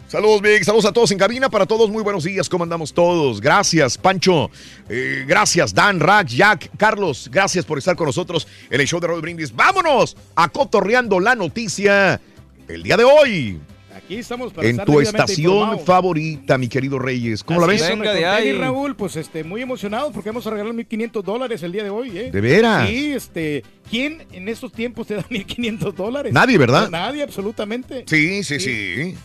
[0.08, 0.64] Saludos, Vic.
[0.64, 1.50] Saludos a todos en cabina.
[1.50, 2.48] Para todos, muy buenos días.
[2.48, 3.42] ¿Cómo andamos todos?
[3.42, 4.52] Gracias, Pancho.
[4.88, 7.30] Eh, gracias, Dan, Rack, Jack, Carlos.
[7.32, 9.56] Gracias por estar con nosotros en el show de Roll Brindis.
[9.56, 12.22] Vámonos a cotorreando la noticia
[12.68, 13.60] el día de hoy.
[13.96, 17.44] Aquí estamos para En estar tu estación favorita, mi querido Reyes.
[17.44, 17.82] ¿Cómo la Así ves?
[17.84, 21.72] es, don Tony Raúl, pues este, muy emocionado porque vamos a regalar 1.500 dólares el
[21.72, 22.18] día de hoy.
[22.18, 22.32] ¿eh?
[22.32, 22.90] ¿De veras?
[22.90, 26.34] Sí, este, ¿quién en estos tiempos te da 1.500 dólares?
[26.34, 26.90] Nadie, ¿verdad?
[26.90, 28.04] Nadie, absolutamente.
[28.08, 28.96] Sí, sí, sí.
[28.96, 29.16] Sí,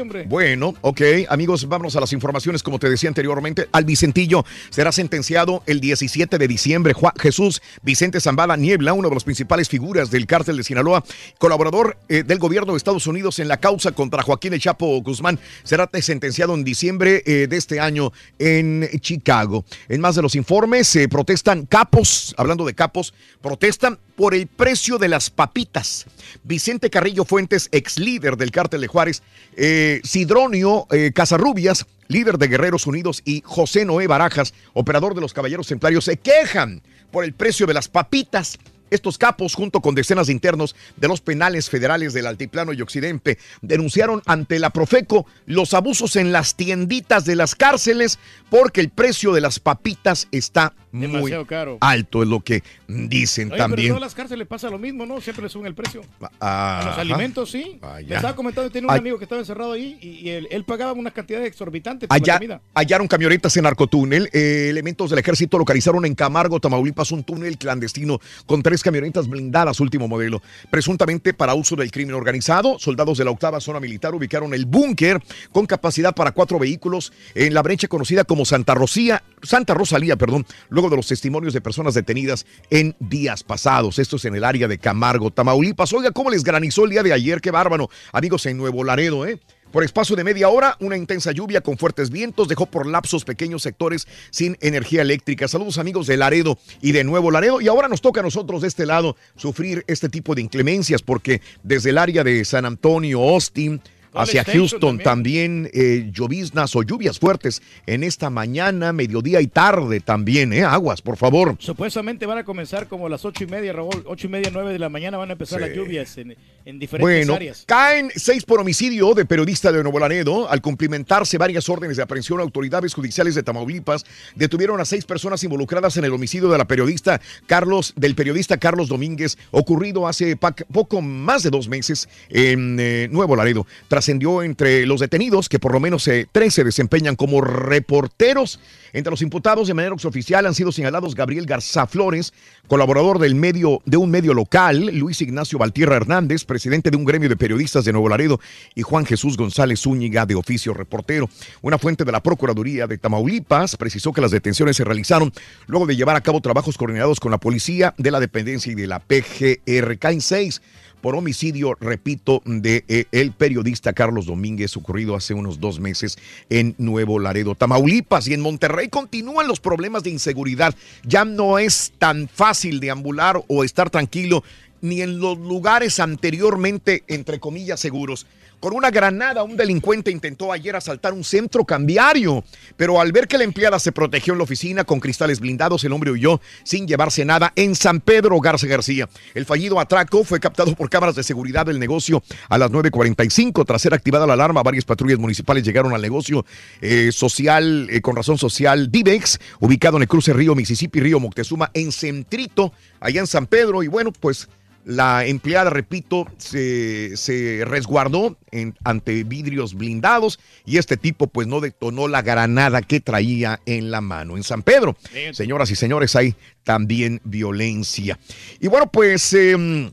[0.00, 0.24] hombre.
[0.28, 2.62] Bueno, ok, amigos, vámonos a las informaciones.
[2.62, 6.92] Como te decía anteriormente, al Vicentillo será sentenciado el 17 de diciembre.
[6.92, 11.04] Juan Jesús Vicente Zambada Niebla, uno de las principales figuras del cártel de Sinaloa,
[11.38, 15.38] colaborador eh, del gobierno de Estados Unidos en la causa contra Joaquín El Chapo Guzmán,
[15.62, 19.64] será sentenciado en diciembre eh, de este año en Chicago.
[19.88, 24.98] En más de los informes, se protestan capos, hablando de capos, protestan por el precio
[24.98, 26.06] de las papitas.
[26.44, 29.22] Vicente Carrillo Fuentes, ex líder del cártel de Juárez,
[29.62, 35.34] eh, Sidronio eh, Casarrubias, líder de Guerreros Unidos, y José Noé Barajas, operador de los
[35.34, 36.80] Caballeros Templarios, se quejan
[37.10, 38.58] por el precio de las papitas.
[38.88, 43.36] Estos capos, junto con decenas de internos de los penales federales del Altiplano y Occidente,
[43.60, 48.18] denunciaron ante la Profeco los abusos en las tienditas de las cárceles
[48.48, 51.78] porque el precio de las papitas está muy Demasiado caro.
[51.80, 53.88] alto, es lo que dicen Oye, pero en también.
[53.90, 55.20] todas las cárceles pasa lo mismo, ¿no?
[55.20, 56.02] Siempre le suben el precio.
[56.40, 57.78] Ah, A los alimentos, sí.
[57.80, 58.08] Vaya.
[58.08, 58.98] Le estaba comentando, tenía un Ay.
[59.00, 62.22] amigo que estaba encerrado ahí y, y él, él pagaba unas cantidades exorbitantes por la
[62.22, 62.60] Allá, comida.
[62.74, 64.28] hallaron camionetas en narcotúnel.
[64.32, 69.78] Eh, elementos del ejército localizaron en Camargo, Tamaulipas, un túnel clandestino con tres camionetas blindadas
[69.80, 70.42] último modelo.
[70.70, 75.20] Presuntamente para uso del crimen organizado, soldados de la octava zona militar ubicaron el búnker
[75.52, 80.46] con capacidad para cuatro vehículos en la brecha conocida como Santa Rocía, Santa Rosalía, perdón,
[80.68, 83.98] luego de los testimonios de personas detenidas en días pasados.
[83.98, 85.92] Esto es en el área de Camargo, Tamaulipas.
[85.92, 87.40] Oiga, ¿cómo les granizó el día de ayer?
[87.40, 87.90] Qué bárbaro.
[88.12, 89.40] Amigos en Nuevo Laredo, ¿eh?
[89.72, 93.62] Por espacio de media hora, una intensa lluvia con fuertes vientos dejó por lapsos pequeños
[93.62, 95.46] sectores sin energía eléctrica.
[95.46, 97.60] Saludos amigos de Laredo y de Nuevo Laredo.
[97.60, 101.40] Y ahora nos toca a nosotros de este lado sufrir este tipo de inclemencias porque
[101.62, 103.80] desde el área de San Antonio, Austin,
[104.14, 110.52] hacia Houston también, eh, lloviznas o lluvias fuertes en esta mañana, mediodía y tarde también,
[110.52, 110.64] ¿eh?
[110.64, 111.56] Aguas, por favor.
[111.58, 114.02] Supuestamente van a comenzar como a las ocho y media, Raúl.
[114.06, 115.66] Ocho y media, nueve de la mañana van a empezar Sí.
[115.66, 117.64] las lluvias en, en diferentes Bueno, áreas.
[117.66, 120.48] caen seis por homicidio de periodista de Nuevo Laredo.
[120.50, 124.04] Al cumplimentarse varias órdenes de aprehensión, autoridades judiciales de Tamaulipas
[124.34, 128.88] detuvieron a seis personas involucradas en el homicidio de la periodista Carlos, del periodista Carlos
[128.88, 133.66] Domínguez, ocurrido hace poco más de dos meses en eh, Nuevo Laredo.
[134.00, 138.58] Trascendió entre los detenidos que por lo menos eh, tres se desempeñan como reporteros.
[138.94, 142.32] Entre los imputados de manera extraoficial han sido señalados Gabriel Garza Flores,
[142.66, 147.28] colaborador del medio, de un medio local, Luis Ignacio Valtierra Hernández, presidente de un gremio
[147.28, 148.40] de periodistas de Nuevo Laredo,
[148.74, 151.28] y Juan Jesús González Zúñiga, de oficio reportero.
[151.60, 155.30] Una fuente de la Procuraduría de Tamaulipas precisó que las detenciones se realizaron
[155.66, 158.86] luego de llevar a cabo trabajos coordinados con la policía de la dependencia y de
[158.86, 159.98] la PGR.
[159.98, 160.62] Caen seis
[161.00, 166.18] por homicidio, repito, de eh, el periodista Carlos Domínguez, ocurrido hace unos dos meses
[166.48, 168.28] en Nuevo Laredo, Tamaulipas.
[168.28, 170.74] Y en Monterrey continúan los problemas de inseguridad.
[171.04, 174.42] Ya no es tan fácil deambular o estar tranquilo
[174.82, 178.26] ni en los lugares anteriormente, entre comillas, seguros.
[178.60, 182.44] Con una granada, un delincuente intentó ayer asaltar un centro cambiario,
[182.76, 185.94] pero al ver que la empleada se protegió en la oficina con cristales blindados, el
[185.94, 189.08] hombre huyó sin llevarse nada en San Pedro Garza García.
[189.34, 193.64] El fallido atraco fue captado por cámaras de seguridad del negocio a las 9.45.
[193.64, 196.44] Tras ser activada la alarma, varias patrullas municipales llegaron al negocio
[196.82, 201.70] eh, social, eh, con razón social, Divex, ubicado en el cruce Río Mississippi, Río Moctezuma,
[201.72, 203.82] en Centrito, allá en San Pedro.
[203.82, 204.48] Y bueno, pues
[204.84, 211.60] la empleada, repito, se, se resguardó en- ante vidrios blindados y este tipo pues no
[211.60, 214.36] detonó la granada que traía en la mano.
[214.36, 214.96] En San Pedro,
[215.32, 216.34] señoras y señores, hay
[216.64, 218.18] también violencia.
[218.60, 219.32] Y bueno, pues...
[219.34, 219.90] em,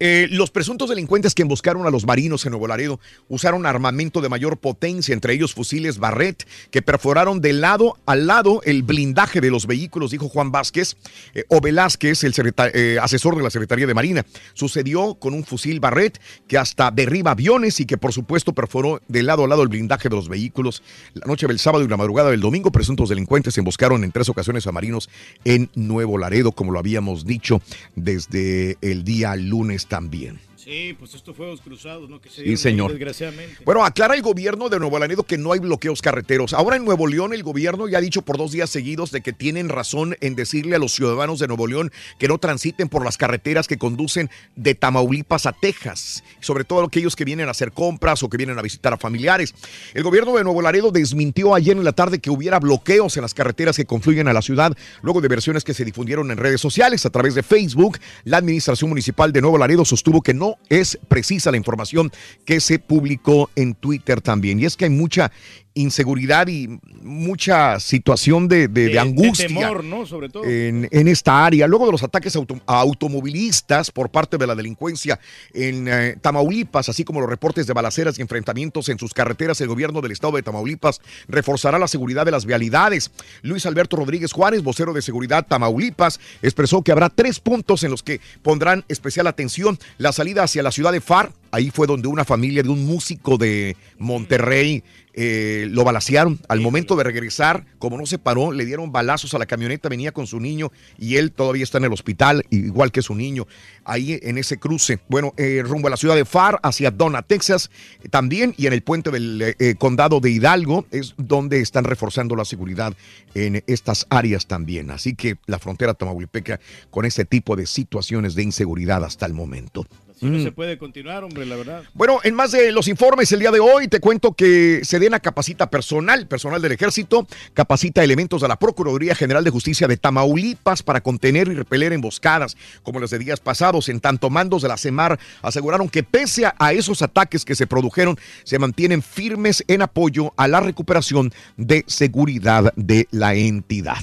[0.00, 4.28] Eh, los presuntos delincuentes que emboscaron a los marinos en Nuevo Laredo usaron armamento de
[4.28, 9.50] mayor potencia, entre ellos fusiles Barrett, que perforaron de lado a lado el blindaje de
[9.50, 10.96] los vehículos, dijo Juan Vázquez
[11.34, 12.34] eh, o Velázquez, el
[12.74, 14.24] eh, asesor de la Secretaría de Marina.
[14.54, 19.22] Sucedió con un fusil Barrett que hasta derriba aviones y que por supuesto perforó de
[19.24, 20.82] lado a lado el blindaje de los vehículos.
[21.14, 24.66] La noche del sábado y la madrugada del domingo, presuntos delincuentes emboscaron en tres ocasiones
[24.66, 25.08] a marinos
[25.44, 27.60] en Nuevo Laredo, como lo habíamos dicho
[27.96, 30.47] desde el día lunes también.
[30.68, 32.20] Sí, pues estos fuegos cruzados, ¿no?
[32.20, 32.90] Que se Sí, señor.
[32.90, 33.56] Desgraciadamente.
[33.64, 36.52] Bueno, aclara el gobierno de Nuevo Laredo que no hay bloqueos carreteros.
[36.52, 39.32] Ahora en Nuevo León el gobierno ya ha dicho por dos días seguidos de que
[39.32, 43.16] tienen razón en decirle a los ciudadanos de Nuevo León que no transiten por las
[43.16, 48.22] carreteras que conducen de Tamaulipas a Texas, sobre todo aquellos que vienen a hacer compras
[48.22, 49.54] o que vienen a visitar a familiares.
[49.94, 53.32] El gobierno de Nuevo Laredo desmintió ayer en la tarde que hubiera bloqueos en las
[53.32, 57.06] carreteras que confluyen a la ciudad, luego de versiones que se difundieron en redes sociales
[57.06, 57.98] a través de Facebook.
[58.24, 62.10] La administración municipal de Nuevo Laredo sostuvo que no es precisa la información
[62.44, 64.60] que se publicó en Twitter también.
[64.60, 65.32] Y es que hay mucha
[65.80, 70.06] inseguridad y mucha situación de, de- de angustia temor, ¿no?
[70.06, 70.44] Sobre todo.
[70.44, 71.66] en, en esta área.
[71.66, 75.18] Luego de los ataques auto- a automovilistas por parte de la delincuencia
[75.52, 79.68] en eh, Tamaulipas, así como los reportes de balaceras y enfrentamientos en sus carreteras, el
[79.68, 83.10] gobierno del estado de Tamaulipas reforzará la seguridad de las vialidades.
[83.42, 88.02] Luis Alberto Rodríguez Juárez, vocero de seguridad Tamaulipas, expresó que habrá tres puntos en los
[88.02, 89.78] que pondrán especial atención.
[89.98, 93.38] La salida hacia la ciudad de Far, ahí fue donde una familia de un músico
[93.38, 94.82] de Monterrey
[95.20, 96.38] eh, lo balacearon.
[96.48, 100.12] Al momento de regresar, como no se paró, le dieron balazos a la camioneta, venía
[100.12, 103.48] con su niño y él todavía está en el hospital, igual que su niño,
[103.84, 105.00] ahí en ese cruce.
[105.08, 107.68] Bueno, eh, rumbo a la ciudad de Far, hacia Donna, Texas,
[108.10, 112.44] también, y en el puente del eh, condado de Hidalgo, es donde están reforzando la
[112.44, 112.94] seguridad
[113.34, 114.92] en estas áreas también.
[114.92, 116.60] Así que la frontera tamaulipeca
[116.90, 119.84] con este tipo de situaciones de inseguridad hasta el momento.
[120.18, 120.42] Así no Mm.
[120.42, 121.84] se puede continuar, hombre, la verdad.
[121.94, 125.70] Bueno, en más de los informes el día de hoy, te cuento que Sedena capacita
[125.70, 127.24] personal, personal del ejército,
[127.54, 132.56] capacita elementos de la Procuraduría General de Justicia de Tamaulipas para contener y repeler emboscadas,
[132.82, 133.88] como las de días pasados.
[133.88, 137.68] En tanto, mandos de la CEMAR aseguraron que pese a, a esos ataques que se
[137.68, 143.98] produjeron, se mantienen firmes en apoyo a la recuperación de seguridad de la entidad.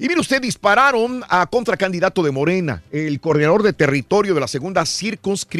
[0.00, 4.84] Y mire usted, dispararon a contracandidato de Morena, el coordinador de territorio de la segunda
[4.84, 5.59] circunscripción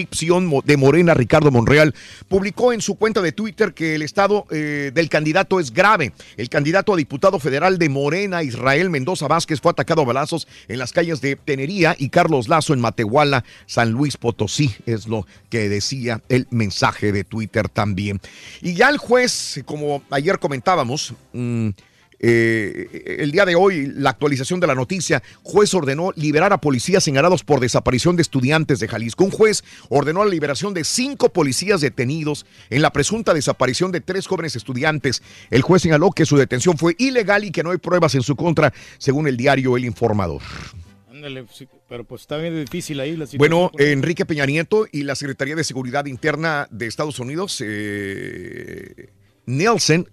[0.64, 1.94] de Morena, Ricardo Monreal,
[2.28, 6.12] publicó en su cuenta de Twitter que el estado eh, del candidato es grave.
[6.36, 10.78] El candidato a diputado federal de Morena, Israel Mendoza Vázquez, fue atacado a balazos en
[10.78, 15.68] las calles de Tenería y Carlos Lazo en Matehuala, San Luis Potosí, es lo que
[15.68, 18.20] decía el mensaje de Twitter también.
[18.60, 21.70] Y ya el juez, como ayer comentábamos, mm,
[22.22, 27.02] eh, el día de hoy, la actualización de la noticia, juez ordenó liberar a policías
[27.02, 29.24] señalados por desaparición de estudiantes de Jalisco.
[29.24, 34.26] Un juez ordenó la liberación de cinco policías detenidos en la presunta desaparición de tres
[34.26, 35.22] jóvenes estudiantes.
[35.50, 38.36] El juez señaló que su detención fue ilegal y que no hay pruebas en su
[38.36, 40.42] contra, según el diario El Informador.
[41.88, 43.38] Pero pues está bien difícil ahí la situación.
[43.38, 49.10] Bueno, Enrique Peña Nieto y la Secretaría de Seguridad Interna de Estados Unidos, eh,
[49.46, 50.08] Nielsen,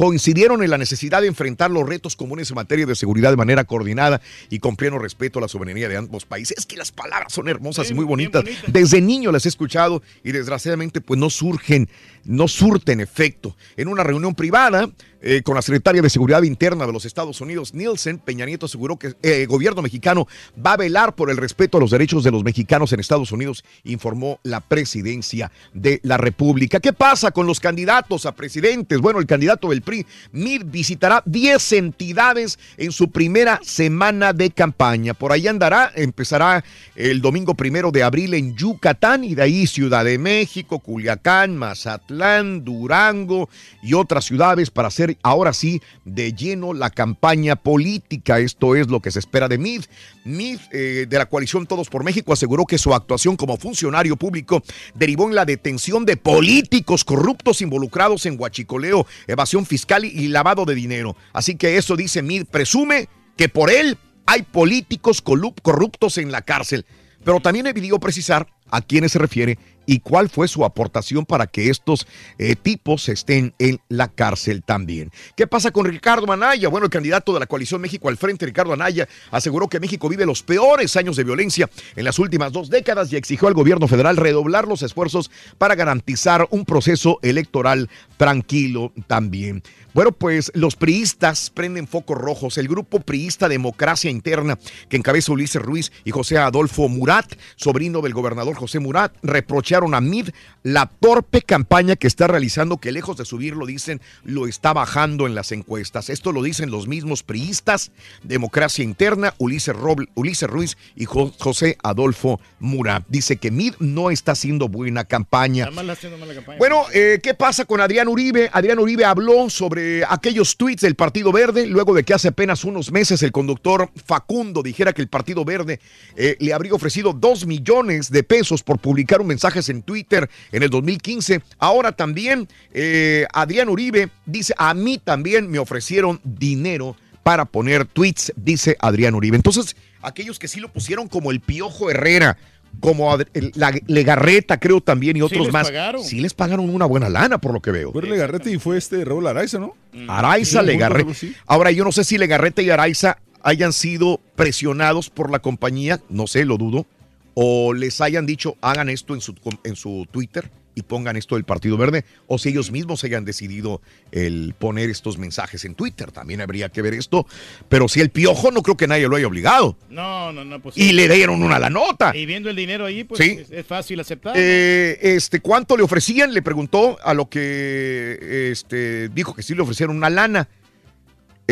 [0.00, 3.64] coincidieron en la necesidad de enfrentar los retos comunes en materia de seguridad de manera
[3.64, 6.56] coordinada y con pleno respeto a la soberanía de ambos países.
[6.56, 8.42] Es que las palabras son hermosas y muy bonitas.
[8.66, 11.90] Desde niño las he escuchado y desgraciadamente pues no surgen,
[12.24, 13.54] no surten efecto.
[13.76, 14.88] En una reunión privada
[15.22, 18.98] eh, con la secretaria de Seguridad Interna de los Estados Unidos, Nielsen, Peña Nieto aseguró
[18.98, 20.26] que eh, el gobierno mexicano
[20.64, 23.64] va a velar por el respeto a los derechos de los mexicanos en Estados Unidos,
[23.84, 26.80] informó la presidencia de la República.
[26.80, 29.00] ¿Qué pasa con los candidatos a presidentes?
[29.00, 35.14] Bueno, el candidato del PRI, Mid, visitará 10 entidades en su primera semana de campaña.
[35.14, 36.64] Por ahí andará, empezará
[36.94, 42.64] el domingo primero de abril en Yucatán y de ahí Ciudad de México, Culiacán, Mazatlán,
[42.64, 43.48] Durango
[43.82, 48.38] y otras ciudades para hacer ahora sí de lleno la campaña política.
[48.38, 49.84] Esto es lo que se espera de Mid.
[50.24, 54.62] Mid, eh, de la coalición Todos por México, aseguró que su actuación como funcionario público
[54.94, 60.74] derivó en la detención de políticos corruptos involucrados en huachicoleo, evasión fiscal y lavado de
[60.74, 61.16] dinero.
[61.32, 63.96] Así que eso dice Mid, presume que por él
[64.26, 66.84] hay políticos corruptos en la cárcel.
[67.24, 71.68] Pero también pidió precisar a quiénes se refiere y cuál fue su aportación para que
[71.68, 72.06] estos
[72.38, 75.10] eh, tipos estén en la cárcel también.
[75.34, 76.68] ¿Qué pasa con Ricardo Anaya?
[76.68, 80.26] Bueno, el candidato de la coalición México al frente, Ricardo Anaya, aseguró que México vive
[80.26, 84.16] los peores años de violencia en las últimas dos décadas y exigió al gobierno federal
[84.16, 89.62] redoblar los esfuerzos para garantizar un proceso electoral tranquilo también.
[89.92, 92.58] Bueno, pues los priistas prenden focos rojos.
[92.58, 94.58] El grupo priista Democracia Interna,
[94.88, 97.26] que encabeza Ulises Ruiz y José Adolfo Murat,
[97.56, 100.30] sobrino del gobernador José Murat reprocharon a Mid
[100.62, 105.34] la torpe campaña que está realizando, que lejos de subirlo, dicen, lo está bajando en
[105.34, 106.10] las encuestas.
[106.10, 107.90] Esto lo dicen los mismos priistas,
[108.22, 113.04] Democracia Interna, Ulises, Roble- Ulises Ruiz y Jo- José Adolfo Murat.
[113.08, 115.70] Dice que Mid no está haciendo buena campaña.
[115.70, 116.58] Le haciendo mala campaña.
[116.58, 118.50] Bueno, eh, ¿qué pasa con Adrián Uribe?
[118.52, 122.90] Adrián Uribe habló sobre aquellos tweets del Partido Verde, luego de que hace apenas unos
[122.92, 125.80] meses el conductor Facundo dijera que el Partido Verde
[126.16, 130.62] eh, le habría ofrecido dos millones de pesos por publicar un mensaje en Twitter en
[130.62, 131.42] el 2015.
[131.58, 138.32] Ahora también eh, Adrián Uribe dice, a mí también me ofrecieron dinero para poner tweets,
[138.36, 139.36] dice Adrián Uribe.
[139.36, 142.38] Entonces, aquellos que sí lo pusieron como el Piojo Herrera,
[142.78, 145.66] como el- la Legarreta, creo también, y otros les más.
[145.66, 146.02] pagaron.
[146.04, 147.92] Sí les pagaron una buena lana, por lo que veo.
[147.92, 149.74] Fue Legarrete y fue este Raúl Araiza, ¿no?
[150.08, 151.12] Araiza, Sí, Legarreta.
[151.46, 156.26] Ahora, yo no sé si Legarreta y Araiza hayan sido presionados por la compañía, no
[156.26, 156.86] sé, lo dudo,
[157.34, 159.34] o les hayan dicho hagan esto en su,
[159.64, 163.80] en su Twitter y pongan esto del Partido Verde, o si ellos mismos hayan decidido
[164.12, 166.10] el poner estos mensajes en Twitter.
[166.10, 167.26] También habría que ver esto.
[167.68, 169.76] Pero si el piojo, no creo que nadie lo haya obligado.
[169.88, 170.60] No, no, no.
[170.60, 172.12] Pues, Y le dieron una la nota.
[172.16, 173.38] Y viendo el dinero ahí, pues Sí.
[173.40, 174.34] es, es fácil aceptar.
[174.34, 174.40] ¿no?
[174.42, 176.32] Eh, este, ¿Cuánto le ofrecían?
[176.34, 180.48] Le preguntó a lo que este, dijo que sí le ofrecieron una lana.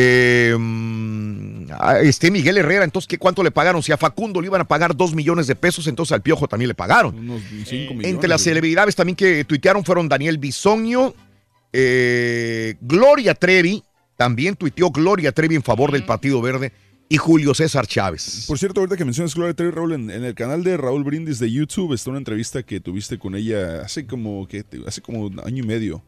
[0.01, 3.83] Eh, mm, a este Miguel Herrera, entonces, ¿qué, ¿cuánto le pagaron?
[3.83, 6.69] Si a Facundo le iban a pagar dos millones de pesos, entonces al Piojo también
[6.69, 7.19] le pagaron.
[7.19, 8.09] Unos cinco millones.
[8.09, 11.13] Entre las celebridades también que tuitearon fueron Daniel Bisoño,
[11.73, 13.83] eh, Gloria Trevi,
[14.15, 16.71] también tuiteó Gloria Trevi en favor del Partido Verde,
[17.09, 18.45] y Julio César Chávez.
[18.47, 21.39] Por cierto, ahorita que mencionas Gloria Trevi, Raúl, en, en el canal de Raúl Brindis
[21.39, 25.41] de YouTube está una entrevista que tuviste con ella hace como que hace como un
[25.41, 26.03] año y medio.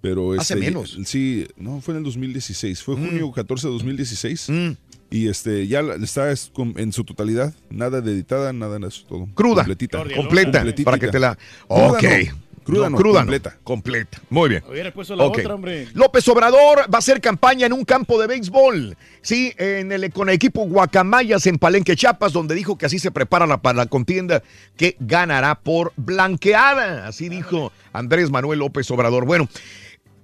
[0.00, 0.40] Pero Mm.
[0.40, 0.98] Hace este, menos.
[0.98, 1.04] Mm.
[1.04, 2.82] Sí, no, fue en el 2016.
[2.82, 4.48] Fue junio 14 de 2016.
[5.10, 7.54] Y este ya está en su totalidad.
[7.70, 9.04] Nada de editada, nada de eso.
[9.08, 9.26] Todo.
[9.34, 9.98] Cruda, Completita.
[10.14, 10.84] completa, Completita.
[10.84, 11.36] para que te la...
[11.66, 12.02] Cruda ok.
[12.02, 13.50] no, Cruda no, cruda completa.
[13.56, 14.20] no, completa.
[14.28, 14.62] Muy bien.
[14.70, 15.38] Hubiera puesto la Ok.
[15.38, 15.88] otra, hombre.
[15.94, 18.94] López Obrador va a hacer campaña en un campo de béisbol.
[19.22, 23.10] Sí, en el, con el equipo Guacamayas en Palenque, Chiapas, donde dijo que así se
[23.10, 24.42] prepara la- para la contienda
[24.76, 27.06] que ganará por blanqueada.
[27.08, 29.24] Así dijo Andrés Manuel López Obrador.
[29.24, 29.48] Bueno,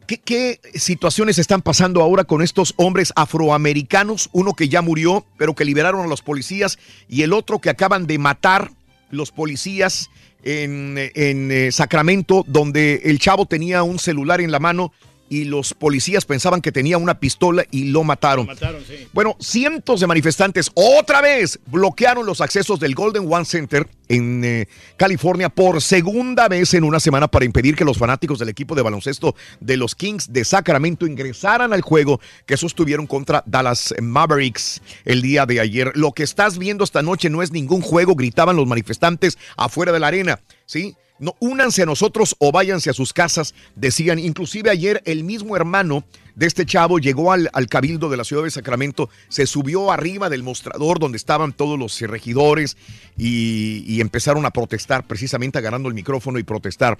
[0.06, 4.28] ¿Qué, situaciones están pasando ahora con estos hombres afroamericanos?
[4.32, 6.78] Uno que ya murió, pero que liberaron a los policías,
[7.08, 8.70] y el otro que acaban de matar
[9.10, 10.10] los policías
[10.42, 14.92] en, en, eh, Sacramento, donde el chavo tenía un celular en la mano
[15.28, 18.46] y los policías pensaban que tenía una pistola y lo mataron.
[18.46, 19.08] Mataron, sí.
[19.12, 24.68] Bueno, cientos de manifestantes otra vez bloquearon los accesos del Golden One Center en eh,
[24.96, 28.82] California por segunda vez en una semana para impedir que los fanáticos del equipo de
[28.82, 35.22] baloncesto de los Kings de Sacramento ingresaran al juego que sostuvieron contra Dallas Mavericks el
[35.22, 35.92] día de ayer.
[35.94, 40.00] Lo que estás viendo esta noche no es ningún juego, gritaban los manifestantes afuera de
[40.00, 40.96] la arena, ¿sí?
[41.18, 44.18] No, únanse a nosotros o váyanse a sus casas, decían.
[44.18, 46.04] Inclusive ayer el mismo hermano
[46.34, 50.28] de este chavo llegó al, al cabildo de la ciudad de Sacramento, se subió arriba
[50.28, 52.76] del mostrador donde estaban todos los regidores
[53.16, 56.98] y, y empezaron a protestar, precisamente agarrando el micrófono y protestar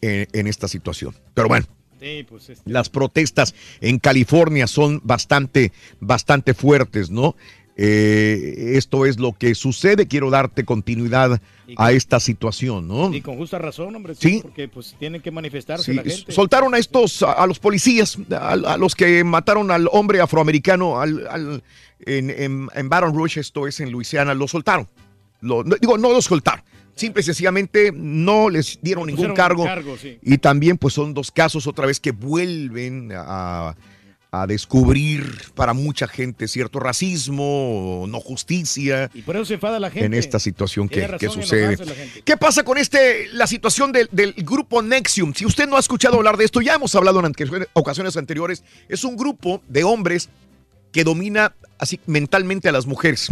[0.00, 1.14] en, en esta situación.
[1.34, 1.66] Pero bueno,
[2.02, 5.70] Sí, pues este, las protestas en California son bastante,
[6.00, 7.36] bastante fuertes, ¿no?
[7.76, 10.06] Eh, esto es lo que sucede.
[10.06, 11.40] Quiero darte continuidad
[11.76, 13.12] a esta situación, ¿no?
[13.14, 14.14] Y con justa razón, hombre.
[14.14, 14.40] Sí.
[14.42, 16.30] Porque pues tienen que manifestarse Sí, la gente.
[16.32, 21.00] soltaron a estos, a, a los policías, a, a los que mataron al hombre afroamericano
[21.00, 21.62] al- al-
[22.04, 24.88] en, en- en Baton Rouge, esto es en Luisiana, lo soltaron.
[25.40, 26.64] Lo- no, digo, no los soltaron.
[26.94, 29.64] Simple y sencillamente no les dieron ningún cargo.
[29.64, 30.18] cargo, sí.
[30.20, 33.74] Y también pues son dos casos otra vez que vuelven a,
[34.34, 39.90] a descubrir para mucha gente cierto racismo, no justicia Y por eso se enfada la
[39.90, 40.06] gente.
[40.06, 41.76] en esta situación que, que sucede.
[42.24, 45.34] ¿Qué pasa con este, la situación del, del grupo Nexium?
[45.34, 47.34] Si usted no ha escuchado hablar de esto, ya hemos hablado en
[47.74, 48.64] ocasiones anteriores.
[48.88, 50.30] Es un grupo de hombres
[50.92, 53.28] que domina así mentalmente a las mujeres.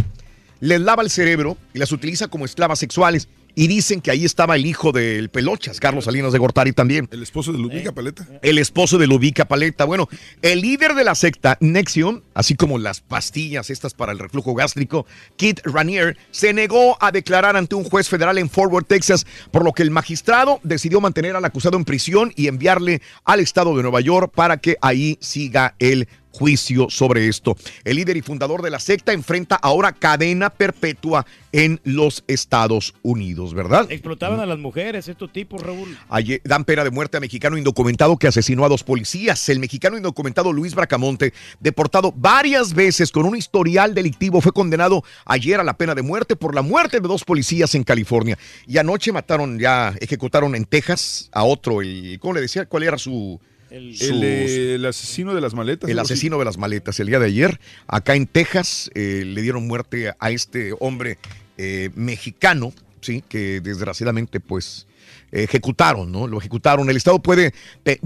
[0.60, 3.27] Les lava el cerebro y las utiliza como esclavas sexuales.
[3.60, 7.10] Y dicen que ahí estaba el hijo del Pelochas, Carlos Salinas de Gortari también.
[7.12, 8.26] El esposo de Lubica Paleta.
[8.40, 9.84] El esposo de Lubica Paleta.
[9.84, 10.08] Bueno,
[10.40, 15.04] el líder de la secta Nexium, así como las pastillas estas para el reflujo gástrico,
[15.36, 19.62] Kit Ranier, se negó a declarar ante un juez federal en Fort Worth, Texas, por
[19.62, 23.82] lo que el magistrado decidió mantener al acusado en prisión y enviarle al estado de
[23.82, 27.57] Nueva York para que ahí siga el juicio sobre esto.
[27.85, 33.55] El líder y fundador de la secta enfrenta ahora cadena perpetua en los Estados Unidos,
[33.55, 33.90] ¿verdad?
[33.90, 35.97] Explotaban a las mujeres, estos tipos, Raúl.
[36.09, 39.48] Ayer dan pena de muerte a mexicano indocumentado que asesinó a dos policías.
[39.48, 45.59] El mexicano indocumentado Luis Bracamonte, deportado varias veces con un historial delictivo, fue condenado ayer
[45.59, 48.39] a la pena de muerte por la muerte de dos policías en California.
[48.66, 52.66] Y anoche mataron, ya ejecutaron en Texas a otro, el, ¿cómo le decía?
[52.66, 53.40] ¿Cuál era su...?
[53.70, 55.88] El, eh, el asesino de las maletas.
[55.88, 56.98] el asesino de las maletas.
[57.01, 61.18] El día de ayer, acá en Texas, eh, le dieron muerte a este hombre
[61.56, 64.86] eh, mexicano, sí, que desgraciadamente, pues,
[65.32, 66.27] ejecutaron, ¿no?
[66.27, 66.89] Lo ejecutaron.
[66.90, 67.52] El Estado puede,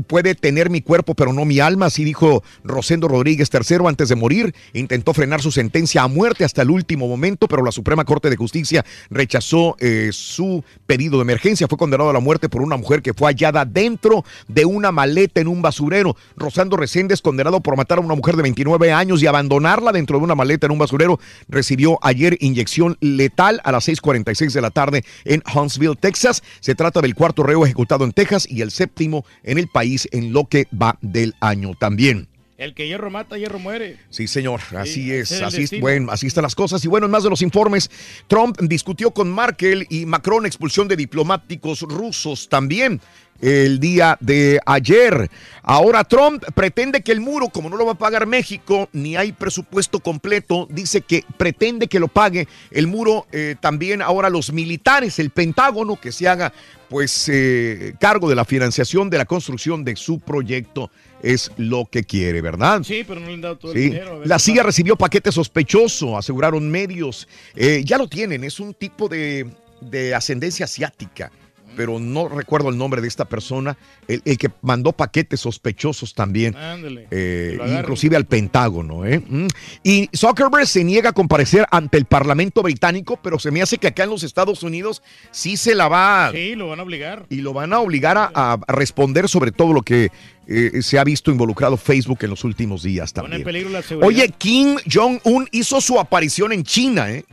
[0.07, 4.17] puede tener mi cuerpo, pero no mi alma, así dijo Rosendo Rodríguez III antes de
[4.17, 4.55] morir.
[4.73, 8.37] Intentó frenar su sentencia a muerte hasta el último momento, pero la Suprema Corte de
[8.37, 11.69] Justicia rechazó eh, su pedido de emergencia.
[11.69, 15.41] Fue condenado a la muerte por una mujer que fue hallada dentro de una maleta
[15.41, 16.17] en un basurero.
[16.37, 20.25] Rosando Reséndez, condenado por matar a una mujer de 29 años y abandonarla dentro de
[20.25, 21.19] una maleta en un basurero,
[21.49, 26.43] recibió ayer inyección letal a las 6:46 de la tarde en Huntsville, Texas.
[26.61, 30.32] Se trata del cuarto reo ejecutado en Texas y el séptimo en el país en
[30.32, 32.28] lo que va del año también.
[32.57, 33.99] El que hierro mata, hierro muere.
[34.11, 36.85] Sí, señor, así es, así es, bueno, así están las cosas.
[36.85, 37.91] Y bueno, en más de los informes,
[38.28, 43.01] Trump discutió con Merkel y Macron expulsión de diplomáticos rusos también
[43.45, 45.31] el día de ayer.
[45.62, 49.33] Ahora Trump pretende que el muro, como no lo va a pagar México, ni hay
[49.33, 55.19] presupuesto completo, dice que pretende que lo pague el muro eh, también ahora los militares,
[55.19, 56.55] el Pentágono, que se haga
[56.89, 60.91] pues eh, cargo de la financiación de la construcción de su proyecto.
[61.23, 62.83] Es lo que quiere, ¿verdad?
[62.83, 64.23] Sí, pero no le han dado todo el dinero.
[64.25, 64.66] La CIA pasa.
[64.66, 67.29] recibió paquete sospechoso, aseguraron medios.
[67.57, 69.47] Eh, ya lo tienen, es un tipo de,
[69.81, 71.31] de ascendencia asiática,
[71.77, 73.77] pero no recuerdo el nombre de esta persona,
[74.09, 76.57] el, el que mandó paquetes sospechosos también.
[76.57, 77.07] Ándale.
[77.11, 79.05] eh, inclusive al Pentágono.
[79.07, 79.23] ¿eh?
[79.27, 79.47] Mm.
[79.83, 83.89] Y Zuckerberg se niega a comparecer ante el Parlamento británico, pero se me hace que
[83.89, 87.27] acá en los Estados Unidos sí se la va Sí, lo van a obligar.
[87.31, 90.11] y lo van a obligar a, a responder sobre todo lo que
[90.47, 93.45] eh, se ha visto involucrado Facebook en los últimos días Pone en también.
[93.45, 94.07] peligro la seguridad.
[94.09, 97.25] Oye, Kim Jong-un hizo su aparición en China, ¿eh?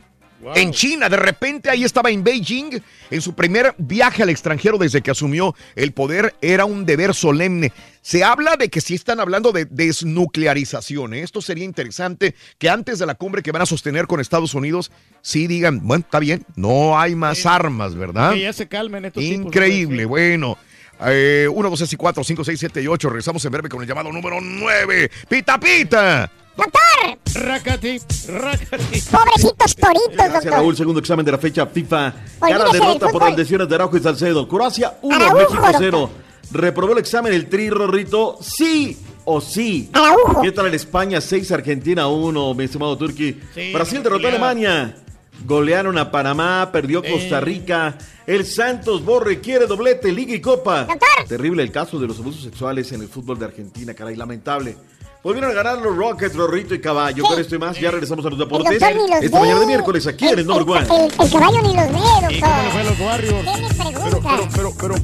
[0.42, 0.54] Wow.
[0.56, 5.00] En China, de repente ahí estaba en Beijing, en su primer viaje al extranjero desde
[5.00, 7.72] que asumió el poder, era un deber solemne.
[8.00, 11.14] Se habla de que sí están hablando de desnuclearización.
[11.14, 11.22] ¿eh?
[11.22, 14.90] Esto sería interesante que antes de la cumbre que van a sostener con Estados Unidos,
[15.20, 18.34] sí digan, bueno, está bien, no hay más armas, ¿verdad?
[18.34, 19.46] Que ya se calmen estos tipos.
[19.46, 20.58] Increíble, bueno.
[21.06, 23.08] Eh, 1, 2, 3 y 4, 5, 6, 7 y 8.
[23.08, 25.10] Regresamos en breve con el llamado número 9.
[25.28, 26.30] Pita, pita.
[26.56, 27.42] ¡Doctor!
[27.46, 27.98] Racati,
[28.28, 29.00] racati.
[29.10, 30.52] Pobrecitos toritos, Gracias, doctor.
[30.52, 30.76] Raúl.
[30.76, 32.14] Segundo examen de la fecha FIFA.
[32.40, 34.46] Del derrota por las lesiones de Araujo y Salcedo.
[34.46, 35.76] Croacia 1, Araujo, México doctor.
[35.78, 36.10] 0.
[36.52, 38.38] Reprobó el examen el Tri Rorrito.
[38.42, 39.88] Sí o sí.
[39.92, 40.42] Araujo.
[40.42, 43.40] ¿Qué tal el España 6, Argentina 1, mi estimado Turki?
[43.54, 44.30] Sí, Brasil derrotó a.
[44.30, 44.96] Alemania.
[45.44, 47.96] Golearon a Panamá, perdió Costa Rica.
[48.26, 50.86] El Santos Borre quiere doblete, Liga y Copa.
[51.26, 54.76] Terrible el caso de los abusos sexuales en el fútbol de Argentina, caray, lamentable.
[55.22, 57.22] Volvieron a ganar los Rockets, Rorrito y Caballo.
[57.22, 58.80] Con esto y más, ya regresamos a los deportes.
[58.80, 59.44] doctor ni los Esta ve.
[59.44, 60.86] mañana de miércoles, aquí en el Number One.
[60.96, 62.28] El, el caballo ni los ve, doctor.
[62.28, 64.48] ¿Qué pregunta?
[64.56, 64.94] Pero, pero,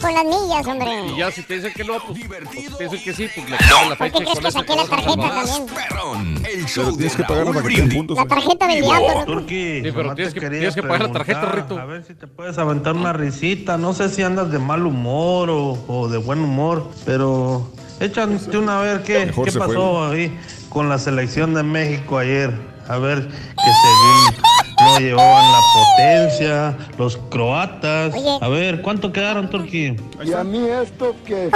[0.00, 1.06] Con las millas, hombre.
[1.14, 3.56] Y ya si te dicen que no, pues, pues te dicen que sí, pues le
[3.58, 5.66] quitan la ¿Por fecha qué y crees con que saqué la tarjeta también?
[5.66, 7.94] Perrón, el pero show tienes de que pagar te den Brindis.
[7.94, 8.16] puntos.
[8.16, 9.24] La tarjeta del diablo.
[9.26, 11.78] Turki, Sí, pero tienes que- tienes pagar la tarjeta, Rito.
[11.78, 13.76] A ver si te puedes aventar una risita.
[13.76, 17.70] No sé si andas de mal humor o, o de buen humor, pero
[18.00, 20.36] échate una a ver qué, qué pasó ahí
[20.68, 22.52] con la selección de México ayer.
[22.88, 24.42] A ver que según
[24.84, 28.14] no llevaban la potencia, los croatas.
[28.40, 29.96] A ver, ¿cuánto quedaron, Turki?
[30.22, 31.50] Y a mí esto que...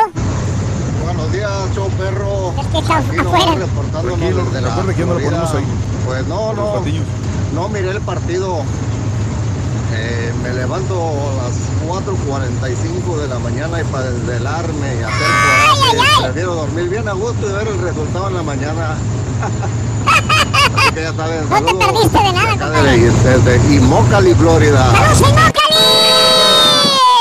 [1.05, 2.55] Buenos días, show perro.
[2.59, 3.55] Es que está Aquí afuera.
[3.55, 4.21] reportándonos
[4.53, 5.65] desde la que no lo ponemos ahí.
[6.07, 6.83] Pues no, no,
[7.55, 8.63] no miré el partido.
[10.01, 11.57] Eh, me levanto a las
[11.89, 15.27] 4.45 de la mañana y para desvelarme y hacer
[15.91, 16.23] coraje.
[16.23, 18.97] Prefiero dormir bien a gusto y ver el resultado en la mañana.
[20.77, 22.99] Así que ya saben, No te perdiste de nada, compadre.
[23.01, 24.89] desde, Immokalee, Florida.
[24.93, 25.53] ¡Vamos, Immokalee!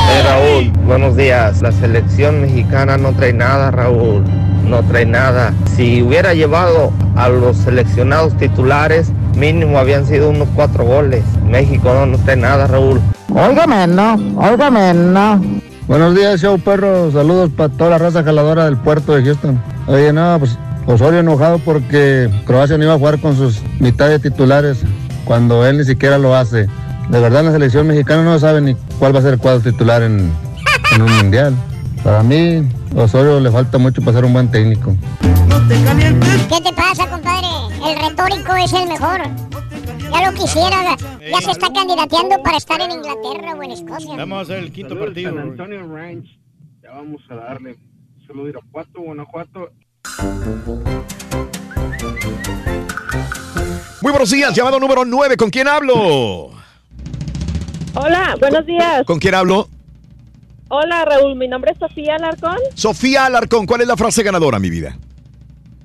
[0.09, 1.61] Eh, Raúl, buenos días.
[1.61, 4.23] La selección mexicana no trae nada, Raúl.
[4.67, 5.53] No trae nada.
[5.75, 11.23] Si hubiera llevado a los seleccionados titulares, mínimo habían sido unos cuatro goles.
[11.45, 12.99] México no, no trae nada, Raúl.
[13.29, 15.41] Óigame, no, óigame, no.
[15.87, 17.11] Buenos días, show perro.
[17.11, 19.61] Saludos para toda la raza jaladora del puerto de Houston.
[19.87, 24.19] Oye, no, pues Osorio enojado porque Croacia no iba a jugar con sus mitad de
[24.19, 24.79] titulares
[25.25, 26.67] cuando él ni siquiera lo hace.
[27.09, 30.01] De verdad, la selección mexicana no sabe ni cuál va a ser el cuadro titular
[30.01, 30.31] en,
[30.93, 31.53] en un mundial.
[32.03, 34.95] Para mí, Osorio le falta mucho para ser un buen técnico.
[36.49, 37.47] ¿Qué te pasa, compadre?
[37.85, 39.21] El retórico es el mejor.
[40.11, 40.95] Ya lo quisiera.
[41.19, 44.15] Ya se está candidateando para estar en Inglaterra o en Escocia.
[44.15, 45.33] Vamos a hacer el quinto Saludos, partido.
[45.35, 46.27] San Antonio Ranch.
[46.81, 47.77] Ya vamos a darle.
[48.25, 49.69] Solo Irapuato, Guanajuato.
[54.01, 55.35] Muy buenos días, llamado número 9.
[55.35, 56.51] ¿Con quién hablo?
[57.95, 59.03] Hola, buenos días.
[59.05, 59.67] ¿Con quién hablo?
[60.69, 61.35] Hola, Raúl.
[61.35, 62.57] Mi nombre es Sofía Alarcón.
[62.75, 64.97] Sofía Alarcón, ¿cuál es la frase ganadora, mi vida?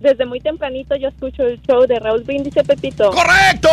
[0.01, 3.13] Desde muy tempranito yo escucho el show de Raúl Brindis Pepito.
[3.13, 3.69] ¡Correcto!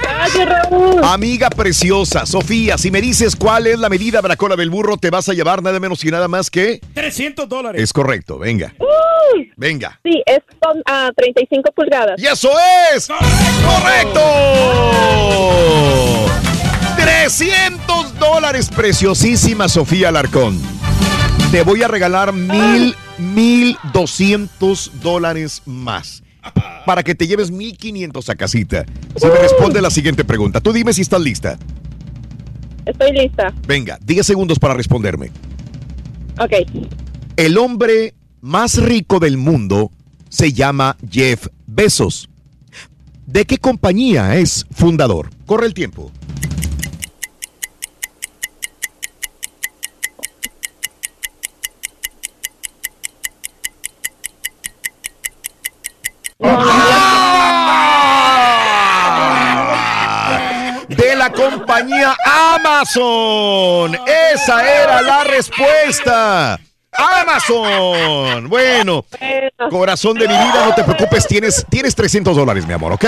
[0.00, 1.04] Gracias, Raúl.
[1.04, 4.96] Amiga preciosa, Sofía, si me dices cuál es la medida de la cola del burro,
[4.96, 6.80] te vas a llevar nada menos y nada más que...
[6.94, 7.82] 300 dólares.
[7.82, 9.52] Es correcto, venga, Uy.
[9.56, 10.00] venga.
[10.02, 12.18] Sí, es con ah, 35 pulgadas.
[12.18, 12.50] ¡Y eso
[12.94, 13.08] es!
[13.08, 14.20] ¡Correcto!
[17.04, 20.58] 300 dólares, preciosísima Sofía Alarcón.
[21.50, 26.22] Te voy a regalar mil, mil doscientos dólares más.
[26.86, 28.86] Para que te lleves mil quinientos a casita.
[29.16, 30.62] Si me responde la siguiente pregunta.
[30.62, 31.58] Tú dime si estás lista.
[32.86, 33.52] Estoy lista.
[33.66, 35.30] Venga, 10 segundos para responderme.
[36.40, 36.52] Ok.
[37.36, 39.90] El hombre más rico del mundo
[40.30, 42.30] se llama Jeff Bezos.
[43.26, 45.28] ¿De qué compañía es fundador?
[45.44, 46.10] Corre el tiempo.
[60.88, 63.98] De la compañía Amazon.
[64.06, 66.58] Esa era la respuesta.
[66.92, 68.48] Amazon.
[68.48, 69.04] Bueno,
[69.70, 73.04] corazón de mi vida, no te preocupes, tienes, tienes 300 dólares, mi amor, ¿ok?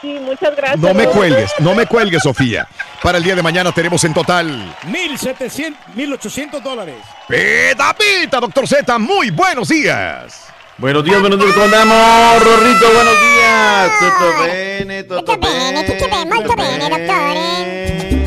[0.00, 0.80] Sí, muchas gracias.
[0.80, 2.66] No me cuelgues, no me cuelgues, Sofía.
[3.02, 6.96] Para el día de mañana tenemos en total 1700, 1800 dólares.
[7.28, 10.50] Pita, pita, doctor Z, muy buenos días.
[10.80, 12.44] Buenos días, buenos días, ¿cómo andamos?
[12.44, 13.92] Rorrito, buenos días.
[13.98, 16.24] Tutto bene, tutto bene.
[16.34, 18.26] Molto bene, dottore.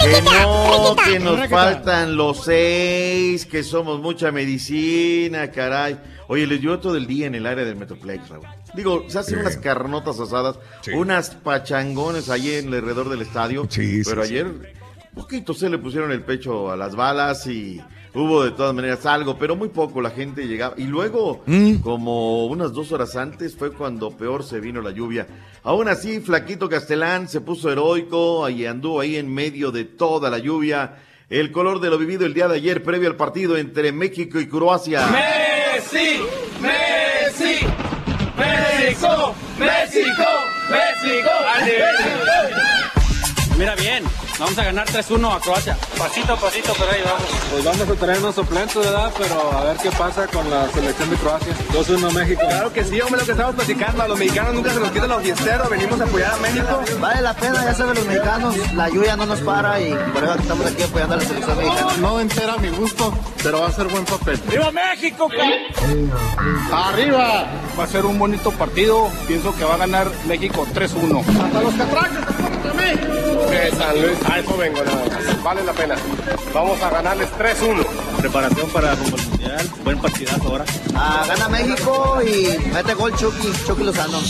[0.00, 5.98] Que no, que nos faltan los seis, que somos mucha medicina, caray.
[6.28, 8.46] Oye, les dio todo el día en el área del Metroplex, Raúl.
[8.74, 9.40] Digo, se hacen Sí.
[9.40, 10.58] unas carnotas asadas,
[10.94, 13.66] unas pachangones ahí en alrededor del estadio.
[13.68, 14.74] Sí, pero sí, ayer,
[15.14, 17.80] poquito se le pusieron el pecho a las balas y
[18.14, 20.74] hubo de todas maneras algo, pero muy poco la gente llegaba.
[20.76, 21.76] Y luego, Mm.
[21.76, 25.26] como unas dos horas antes, fue cuando peor se vino la lluvia.
[25.62, 30.38] Aún así, Flaquito Castelán se puso heroico y anduvo ahí en medio de toda la
[30.38, 30.96] lluvia.
[31.28, 34.48] El color de lo vivido el día de ayer, previo al partido entre México y
[34.48, 35.06] Croacia.
[35.06, 36.20] Messi,
[36.60, 37.64] Messi,
[38.36, 40.24] México, México,
[40.70, 41.30] México.
[43.58, 44.02] Mira bien,
[44.40, 45.76] vamos a ganar 3-1 a Croacia.
[45.96, 47.28] Pasito a pasito, pero ahí vamos.
[47.50, 49.12] Pues vamos a traer unos suplentes, ¿verdad?
[49.16, 51.54] Pero a ver qué pasa con la selección de Croacia.
[51.72, 52.40] 2-1 México.
[52.48, 54.02] Claro que sí, hombre, lo que estamos platicando.
[54.02, 55.70] A los mexicanos nunca se nos quitan los fiesteros.
[55.70, 56.80] Venimos a apoyar a México.
[57.00, 60.34] Vale la pena, ya saben los mexicanos, la lluvia no nos para y por eso
[60.34, 61.92] estamos aquí apoyando a la selección mexicana.
[62.00, 64.40] No entera a mi gusto, pero va a ser buen papel.
[64.48, 65.28] ¡Viva México!
[66.72, 67.46] ¡Arriba!
[67.78, 69.08] Va a ser un bonito partido.
[69.26, 71.20] Pienso que va a ganar México 3-1.
[71.44, 72.24] ¡Hasta los catrachos!
[73.50, 74.18] De San Luis.
[74.30, 75.42] A eso vengo, nada más.
[75.42, 75.96] Vale la pena.
[76.54, 77.84] Vamos a ganarles 3-1.
[78.18, 79.70] Preparación para rumbo al mundial.
[79.82, 80.64] Buen partidazo ahora.
[80.94, 84.20] Ah, gana México y mete gol Chucky, Chucky Lozano.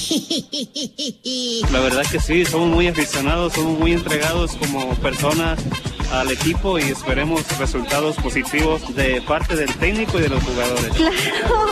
[1.71, 5.59] La verdad que sí, somos muy aficionados, somos muy entregados como personas
[6.13, 10.93] al equipo y esperemos resultados positivos de parte del técnico y de los jugadores.
[10.97, 11.67] Claro,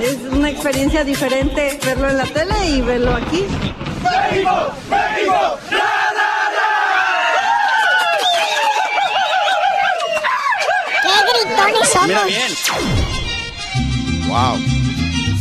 [0.00, 3.44] es una experiencia diferente verlo en la tele y verlo aquí.
[4.02, 4.72] ¡México!
[4.90, 5.58] ¡México!
[5.70, 5.76] ¡Qué
[11.92, 12.06] somos!
[12.08, 12.52] Mira bien.
[14.28, 14.56] Wow.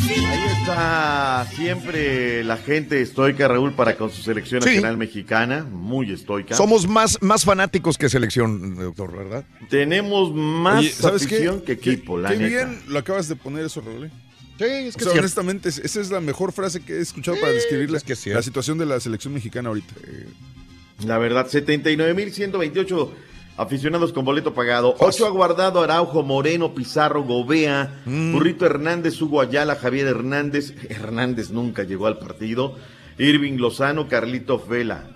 [0.10, 4.70] Ahí está siempre la gente estoica, Raúl, para con su selección Sí.
[4.70, 5.64] nacional mexicana.
[5.70, 6.56] Muy estoica.
[6.56, 9.46] Somos más, más fanáticos que selección, doctor, ¿verdad?
[9.70, 11.36] Tenemos más Oye, ¿sabes qué?
[11.36, 12.48] afición que Qué- equipo, la qué neta.
[12.48, 14.10] bien lo acabas de poner eso, Raúl.
[14.58, 17.52] Sí, es O sea, honestamente, es- esa es la mejor frase que he escuchado para
[17.54, 18.00] describir la,
[18.34, 19.94] la situación de la selección mexicana ahorita.
[21.06, 23.12] La verdad, 79.128
[23.58, 24.96] aficionados con boleto pagado.
[25.00, 28.32] Ocho aguardado, Araujo, Moreno, Pizarro, Gobea, Mm.
[28.34, 30.74] Burrito Hernández, Hugo Ayala, Javier Hernández.
[30.90, 32.76] Hernández nunca llegó al partido.
[33.18, 35.12] Irving Lozano, Carlito Vela.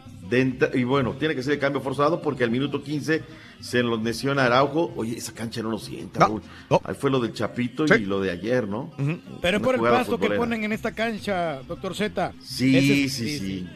[0.73, 3.21] Y bueno, tiene que ser el cambio forzado porque al minuto 15
[3.59, 4.93] se lo lesiona Araujo.
[4.95, 6.25] Oye, esa cancha no lo sienta.
[6.85, 8.91] Ahí fue lo del Chapito y lo de ayer, ¿no?
[9.41, 12.31] Pero es por el pasto que ponen en esta cancha, doctor Z.
[12.41, 13.67] Sí, sí, sí.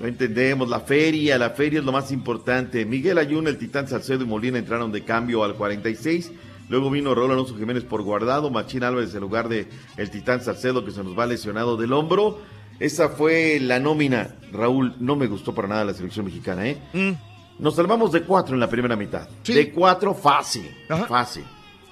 [0.00, 2.86] Lo entendemos, la feria, la feria es lo más importante.
[2.86, 6.32] Miguel Ayun, el Titán Salcedo y Molina entraron de cambio al 46.
[6.70, 9.68] Luego vino Raúl Alonso Jiménez por guardado, Machín Álvarez en lugar de
[9.98, 12.38] el Titán Salcedo que se nos va lesionado del hombro.
[12.78, 14.36] Esa fue la nómina.
[14.52, 16.78] Raúl, no me gustó para nada la selección mexicana, ¿eh?
[16.94, 17.62] Mm.
[17.62, 19.28] Nos salvamos de cuatro en la primera mitad.
[19.46, 20.70] De cuatro fácil,
[21.08, 21.44] fácil.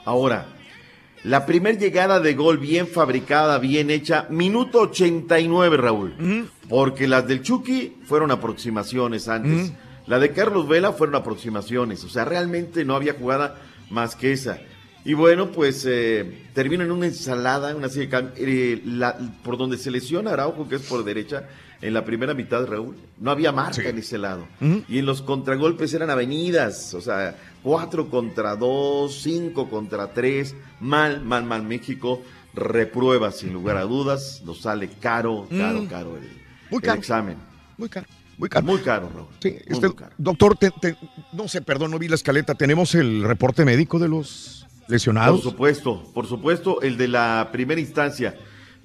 [0.06, 0.46] Ahora,
[1.24, 6.48] la primer llegada de gol bien fabricada, bien hecha, minuto 89, Raúl.
[6.68, 9.72] Porque las del Chucky fueron aproximaciones antes.
[10.06, 12.02] La de Carlos Vela fueron aproximaciones.
[12.04, 13.56] O sea, realmente no había jugada
[13.90, 14.58] más que esa.
[15.04, 19.78] Y bueno, pues eh, termina en una ensalada, una serie de eh, la- por donde
[19.78, 21.48] se lesiona Araujo, que es por derecha,
[21.80, 22.96] en la primera mitad, Raúl.
[23.18, 24.46] No había marca en ese lado.
[24.88, 30.54] Y en los contragolpes eran avenidas, o sea, cuatro contra dos, cinco contra tres.
[30.80, 32.22] Mal, mal, mal México.
[32.54, 34.42] Reprueba sin lugar a dudas.
[34.44, 35.86] Nos sale caro, caro, Mm.
[35.86, 36.22] caro el,
[36.70, 36.98] Muy el caro.
[36.98, 37.36] examen.
[37.76, 38.06] Muy caro.
[38.36, 38.66] Muy caro.
[38.66, 39.28] Muy caro, Raúl.
[39.40, 40.12] Sí, Muy, este, muy caro.
[40.18, 40.96] doctor, te- te-
[41.32, 42.54] no sé, perdón, no vi la escaleta.
[42.54, 45.40] ¿Tenemos el reporte médico de los lesionados?
[45.42, 48.36] Por supuesto, por supuesto, el de la primera instancia.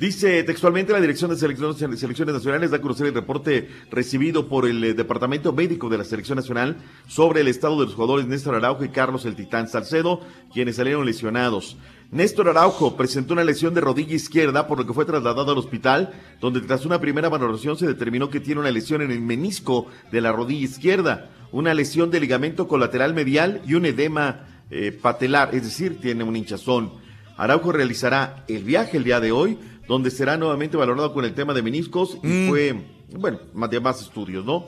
[0.03, 4.83] Dice textualmente la Dirección de Selecciones, Nacionales da a conocer el reporte recibido por el
[4.83, 6.75] eh, Departamento Médico de la Selección Nacional
[7.07, 10.19] sobre el estado de los jugadores Néstor Araujo y Carlos el Titán Salcedo,
[10.53, 11.77] quienes salieron lesionados.
[12.11, 16.11] Néstor Araujo presentó una lesión de rodilla izquierda, por lo que fue trasladado al hospital,
[16.41, 20.19] donde tras una primera valoración se determinó que tiene una lesión en el menisco de
[20.19, 25.63] la rodilla izquierda, una lesión de ligamento colateral medial y un edema eh, patelar, es
[25.63, 27.01] decir, tiene un hinchazón.
[27.37, 31.53] Araujo realizará el viaje el día de hoy, donde será nuevamente valorado con el tema
[31.53, 32.75] de meniscos y fue,
[33.17, 34.65] bueno, más de más estudios, ¿no?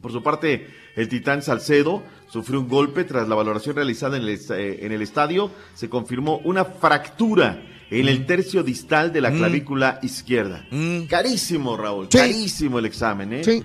[0.00, 4.28] Por su parte, el titán Salcedo sufrió un golpe tras la valoración realizada en el,
[4.50, 5.50] eh, en el estadio.
[5.74, 9.36] Se confirmó una fractura en el tercio distal de la Mm.
[9.38, 10.66] clavícula izquierda.
[11.08, 12.18] Carísimo, Raúl, Sí.
[12.18, 13.44] carísimo el examen, ¿eh?
[13.44, 13.64] Sí.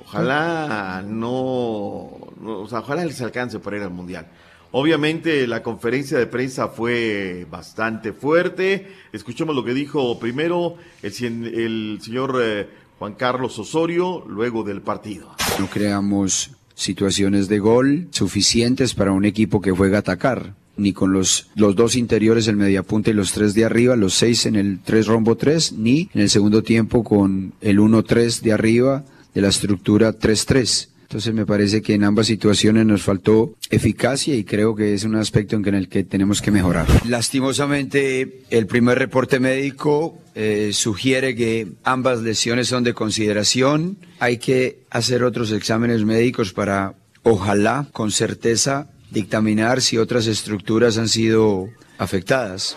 [0.00, 2.10] Ojalá no,
[2.40, 4.28] no, o sea, ojalá les alcance para ir al Mundial.
[4.72, 8.86] Obviamente la conferencia de prensa fue bastante fuerte.
[9.12, 11.12] Escuchemos lo que dijo primero el,
[11.54, 12.68] el señor eh,
[12.98, 15.34] Juan Carlos Osorio luego del partido.
[15.58, 20.54] No creamos situaciones de gol suficientes para un equipo que juega a atacar.
[20.78, 24.44] Ni con los, los dos interiores, el mediapunta y los tres de arriba, los seis
[24.44, 29.02] en el 3 rombo 3, ni en el segundo tiempo con el 1-3 de arriba
[29.32, 30.88] de la estructura 3-3.
[31.06, 35.14] Entonces me parece que en ambas situaciones nos faltó eficacia y creo que es un
[35.14, 36.86] aspecto en el que tenemos que mejorar.
[37.06, 43.98] Lastimosamente, el primer reporte médico eh, sugiere que ambas lesiones son de consideración.
[44.18, 51.08] Hay que hacer otros exámenes médicos para, ojalá, con certeza, dictaminar si otras estructuras han
[51.08, 51.68] sido
[51.98, 52.74] afectadas.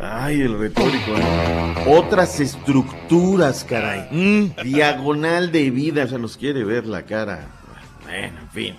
[0.00, 1.12] Ay, el retórico.
[1.16, 1.84] ¿eh?
[1.88, 4.54] Otras estructuras, caray.
[4.62, 7.48] Diagonal de vida, o sea, nos quiere ver la cara.
[8.04, 8.76] Bueno, en fin.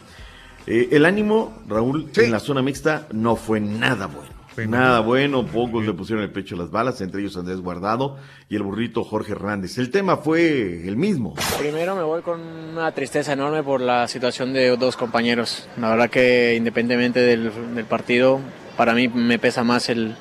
[0.66, 4.40] Eh, el ánimo, Raúl, en la zona mixta no fue nada bueno.
[4.68, 8.18] Nada bueno, pocos le pusieron el pecho a las balas, entre ellos Andrés Guardado
[8.50, 9.78] y el burrito Jorge Hernández.
[9.78, 11.34] El tema fue el mismo.
[11.58, 15.70] Primero me voy con una tristeza enorme por la situación de dos compañeros.
[15.80, 18.42] La verdad que independientemente del, del partido,
[18.76, 20.18] para mí me pesa más el,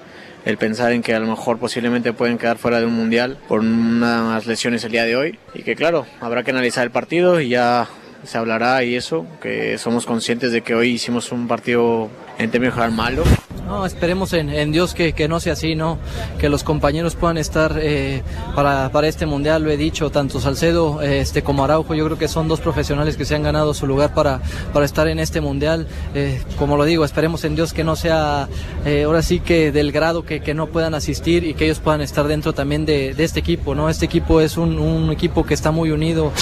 [0.49, 3.61] el pensar en que a lo mejor posiblemente pueden quedar fuera de un mundial por
[3.61, 5.39] unas lesiones el día de hoy.
[5.53, 7.87] Y que claro, habrá que analizar el partido y ya
[8.25, 12.09] se hablará y eso, que somos conscientes de que hoy hicimos un partido
[12.39, 13.25] en términos general malo.
[13.67, 15.99] No, esperemos en, en Dios que, que no sea así, ¿no?
[16.39, 18.23] Que los compañeros puedan estar eh,
[18.55, 22.17] para, para este mundial, lo he dicho, tanto Salcedo eh, este, como Araujo, yo creo
[22.17, 24.41] que son dos profesionales que se han ganado su lugar para,
[24.73, 25.87] para estar en este mundial.
[26.15, 28.49] Eh, como lo digo, esperemos en Dios que no sea
[28.87, 32.01] eh, ahora sí que del grado que, que no puedan asistir y que ellos puedan
[32.01, 33.91] estar dentro también de, de este equipo, ¿no?
[33.91, 36.33] Este equipo es un, un equipo que está muy unido.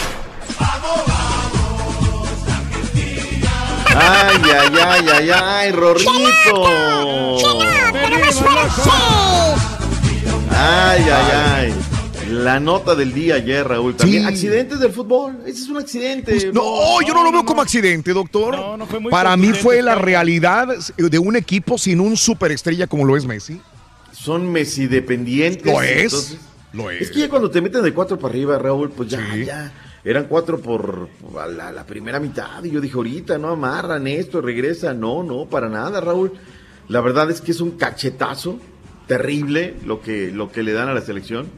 [3.98, 6.66] Ay, ay, ay, ay, ay, Rorrito.
[10.50, 11.74] Ay, ay, ay.
[12.30, 13.94] La nota del día ayer, Raúl.
[13.96, 14.28] También Sí.
[14.28, 15.38] accidentes del fútbol.
[15.46, 16.50] Ese es un accidente.
[16.52, 18.56] No, yo no lo veo como accidente, doctor.
[19.10, 23.60] Para mí fue la realidad de un equipo sin un superestrella como lo es Messi.
[24.12, 25.72] Son Messi dependientes.
[25.72, 26.38] Lo es, entonces-
[26.72, 27.02] lo es.
[27.02, 29.72] Es que ya cuando te meten de cuatro para arriba, Raúl, pues ya, ya.
[30.06, 32.62] Eran cuatro por, a la, la primera mitad.
[32.62, 34.94] Y yo dije, ahorita no amarran esto, regresa.
[34.94, 36.32] No, no, para nada, Raúl.
[36.86, 38.60] La verdad es que es un cachetazo
[39.08, 41.48] terrible lo que, lo que le dan a la selección.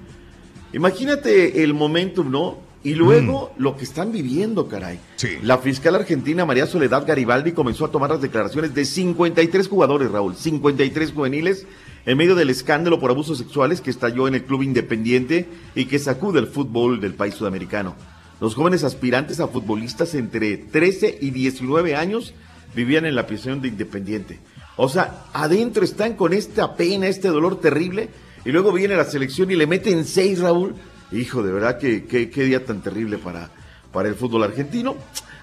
[0.72, 2.58] Imagínate el momentum, ¿no?
[2.82, 4.98] Y luego lo que están viviendo, caray.
[5.42, 10.36] La fiscal argentina María Soledad Garibaldi comenzó a tomar las declaraciones de 53 jugadores, Raúl,
[10.36, 11.66] 53 juveniles,
[12.06, 15.98] en medio del escándalo por abusos sexuales que estalló en el club independiente y que
[15.98, 17.94] sacude el fútbol del país sudamericano.
[18.40, 22.34] Los jóvenes aspirantes a futbolistas entre 13 y 19 años
[22.74, 24.38] vivían en la prisión de Independiente.
[24.76, 28.10] O sea, adentro están con esta pena, este dolor terrible,
[28.44, 30.74] y luego viene la selección y le meten seis, Raúl.
[31.10, 33.50] Hijo, de verdad que qué día tan terrible para,
[33.92, 34.94] para el fútbol argentino.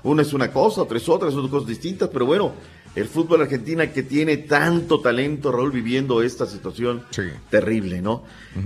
[0.04, 2.54] Una es una cosa, otra es otra, son dos cosas distintas, pero bueno,
[2.96, 7.04] el fútbol argentino que tiene tanto talento, Raúl, viviendo esta situación
[7.50, 8.24] terrible, ¿no?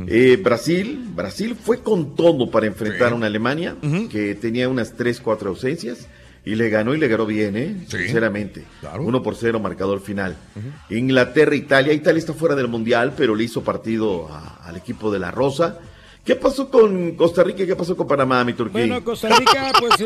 [0.08, 3.76] Eh, Brasil, Brasil fue con todo para enfrentar a una Alemania
[4.12, 6.08] que tenía unas tres, cuatro ausencias
[6.46, 7.76] y le ganó y le ganó bien, ¿eh?
[7.88, 8.64] Sinceramente.
[9.00, 10.36] Uno por cero, marcador final.
[10.90, 11.94] Inglaterra, Italia.
[11.94, 14.30] Italia está fuera del Mundial, pero le hizo partido
[14.64, 15.80] al equipo de la Rosa.
[16.30, 18.82] ¿Qué pasó con Costa Rica y qué pasó con Panamá, mi Turquía?
[18.82, 20.06] Bueno, Costa Rica, pues, eh,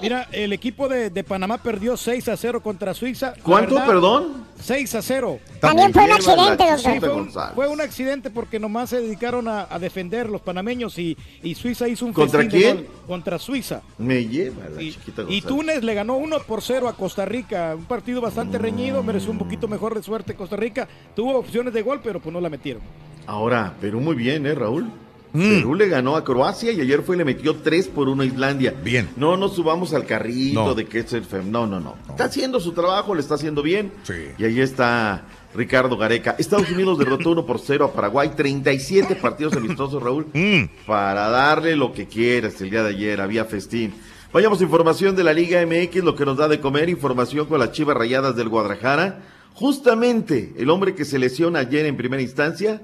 [0.00, 3.34] mira, el equipo de, de, Panamá perdió 6 a 0 contra Suiza.
[3.42, 4.46] ¿Cuánto, perdón?
[4.62, 5.40] 6 a 0.
[5.60, 7.00] También fue un accidente, doctor.
[7.00, 11.16] fue, un, fue, un, accidente porque nomás se dedicaron a, a defender los panameños y,
[11.42, 12.86] y, Suiza hizo un ¿Contra quién?
[13.08, 13.82] contra Suiza.
[13.98, 17.74] Me lleva la y, chiquita Y Túnez le ganó 1 por 0 a Costa Rica.
[17.76, 20.86] Un partido bastante reñido, mereció un poquito mejor de suerte Costa Rica.
[21.16, 22.80] Tuvo opciones de gol, pero pues no la metieron.
[23.26, 24.88] Ahora, Perú muy bien, ¿eh, Raúl?
[25.38, 28.26] Perú le ganó a Croacia y ayer fue y le metió 3 por 1 a
[28.26, 28.74] Islandia.
[28.82, 29.08] Bien.
[29.16, 31.50] No nos subamos al carrito de que es el fem.
[31.50, 33.92] No, no, no, Está haciendo su trabajo, le está haciendo bien.
[34.02, 34.14] Sí.
[34.38, 35.24] Y ahí está
[35.54, 36.36] Ricardo Gareca.
[36.38, 38.30] Estados Unidos derrotó 1 por 0 a Paraguay.
[38.36, 40.26] 37 partidos amistosos, Raúl.
[40.86, 43.20] Para darle lo que quieras el día de ayer.
[43.20, 43.94] Había festín.
[44.32, 46.88] Vayamos a información de la Liga MX, lo que nos da de comer.
[46.88, 49.20] Información con las chivas rayadas del Guadalajara.
[49.54, 52.80] Justamente el hombre que se lesiona ayer en primera instancia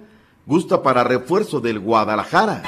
[0.46, 2.62] gusta para refuerzo del Guadalajara.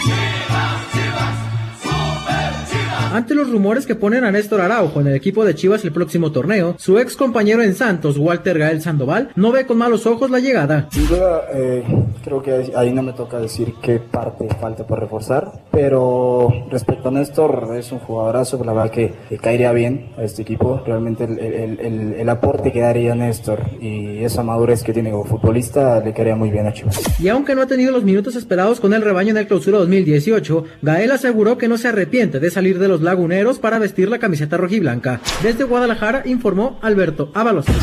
[3.16, 6.32] Ante los rumores que ponen a Néstor Araujo en el equipo de Chivas el próximo
[6.32, 10.38] torneo, su ex compañero en Santos, Walter Gael Sandoval, no ve con malos ojos la
[10.38, 10.88] llegada.
[10.90, 11.82] Sin duda, eh,
[12.22, 17.12] creo que ahí no me toca decir qué parte falta por reforzar, pero respecto a
[17.12, 20.82] Néstor, es un jugadorazo, la verdad que, que caería bien a este equipo.
[20.84, 25.24] Realmente el, el, el, el, aporte que daría Néstor y esa madurez que tiene como
[25.24, 27.00] futbolista le quedaría muy bien a Chivas.
[27.18, 30.64] Y aunque no ha tenido los minutos esperados con el rebaño en el clausura 2018,
[30.82, 34.58] Gael aseguró que no se arrepiente de salir de los laguneros para vestir la camiseta
[34.58, 35.20] rojiblanca.
[35.42, 37.64] Desde Guadalajara informó Alberto Ábalos.
[37.64, 37.74] ¿De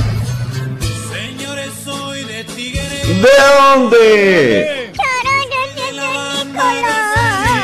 [3.74, 4.92] dónde?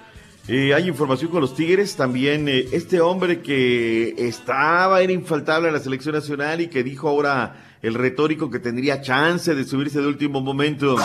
[0.49, 2.49] Eh, hay información con los Tigres también.
[2.49, 7.79] Eh, este hombre que estaba, era infaltable a la selección nacional y que dijo ahora
[7.83, 10.97] el retórico que tendría chance de subirse de último momento.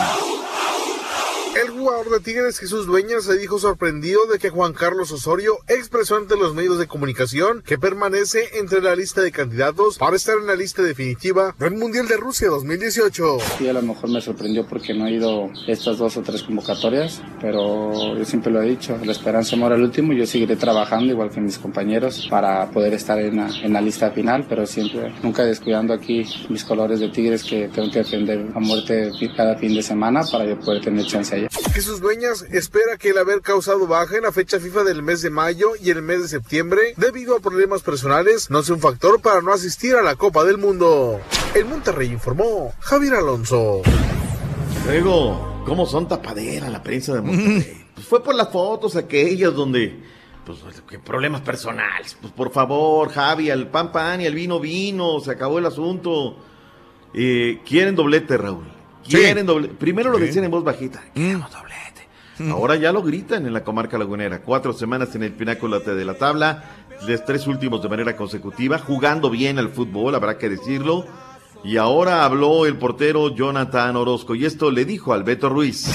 [1.82, 6.36] Jugador de Tigres Jesús Dueñas se dijo sorprendido de que Juan Carlos Osorio expresó ante
[6.36, 10.54] los medios de comunicación que permanece entre la lista de candidatos para estar en la
[10.54, 13.38] lista definitiva del Mundial de Rusia 2018.
[13.58, 17.20] Sí, a lo mejor me sorprendió porque no he ido estas dos o tres convocatorias,
[17.40, 21.12] pero yo siempre lo he dicho, la esperanza mora al último y yo seguiré trabajando
[21.12, 25.12] igual que mis compañeros para poder estar en la, en la lista final, pero siempre,
[25.20, 29.74] nunca descuidando aquí mis colores de Tigres que tengo que defender a muerte cada fin
[29.74, 31.48] de semana para yo poder tener chance allá.
[31.72, 35.30] Jesús Dueñas espera que el haber causado baja en la fecha FIFA del mes de
[35.30, 39.40] mayo y el mes de septiembre debido a problemas personales no sea un factor para
[39.40, 41.18] no asistir a la Copa del Mundo.
[41.54, 43.80] El Monterrey informó Javier Alonso.
[44.84, 47.78] Luego, ¿cómo son tapadera la prensa de Monterrey?
[47.94, 50.02] Pues fue por las fotos aquellas donde
[50.46, 50.58] pues
[50.88, 52.16] que problemas personales.
[52.20, 56.36] Pues por favor, Javi, al pan pan y al vino vino, se acabó el asunto.
[57.14, 58.81] Eh, quieren doblete, Raúl.
[59.06, 59.74] Quieren doblete.
[59.74, 61.02] Primero lo decían en voz bajita.
[61.14, 61.72] Queremos doblete.
[62.50, 64.40] Ahora ya lo gritan en la comarca lagunera.
[64.42, 66.64] Cuatro semanas en el pináculo de la tabla.
[67.06, 68.78] Los tres últimos de manera consecutiva.
[68.78, 71.06] Jugando bien al fútbol, habrá que decirlo.
[71.64, 74.34] Y ahora habló el portero Jonathan Orozco.
[74.34, 75.90] Y esto le dijo al Beto Ruiz.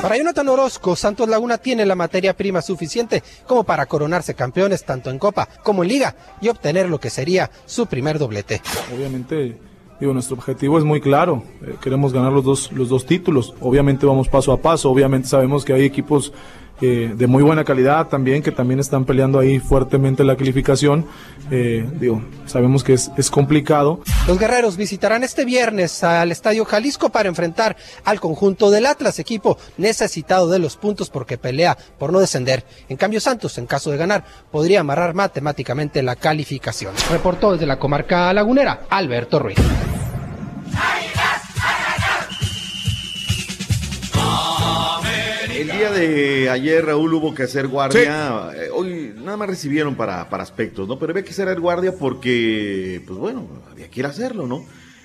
[0.00, 5.10] Para Jonathan Orozco, Santos Laguna tiene la materia prima suficiente como para coronarse campeones tanto
[5.10, 8.62] en Copa como en Liga y obtener lo que sería su primer doblete.
[8.96, 9.58] Obviamente,
[10.00, 11.42] digo, nuestro objetivo es muy claro.
[11.62, 13.54] Eh, queremos ganar los dos, los dos títulos.
[13.60, 14.90] Obviamente vamos paso a paso.
[14.90, 16.32] Obviamente sabemos que hay equipos
[16.80, 21.06] eh, de muy buena calidad también, que también están peleando ahí fuertemente la calificación.
[21.50, 24.00] Eh, digo, sabemos que es, es complicado.
[24.26, 29.58] Los guerreros visitarán este viernes al Estadio Jalisco para enfrentar al conjunto del Atlas, equipo
[29.76, 32.64] necesitado de los puntos porque pelea por no descender.
[32.88, 36.94] En cambio, Santos, en caso de ganar, podría amarrar matemáticamente la calificación.
[37.10, 39.58] Reportó desde la comarca lagunera, Alberto Ruiz.
[45.80, 48.50] Día de ayer, Raúl, hubo que hacer guardia.
[48.54, 50.98] Eh, Hoy nada más recibieron para, para aspectos, ¿no?
[50.98, 54.64] Pero había que hacer guardia porque, pues bueno, había que ir a hacerlo, ¿no?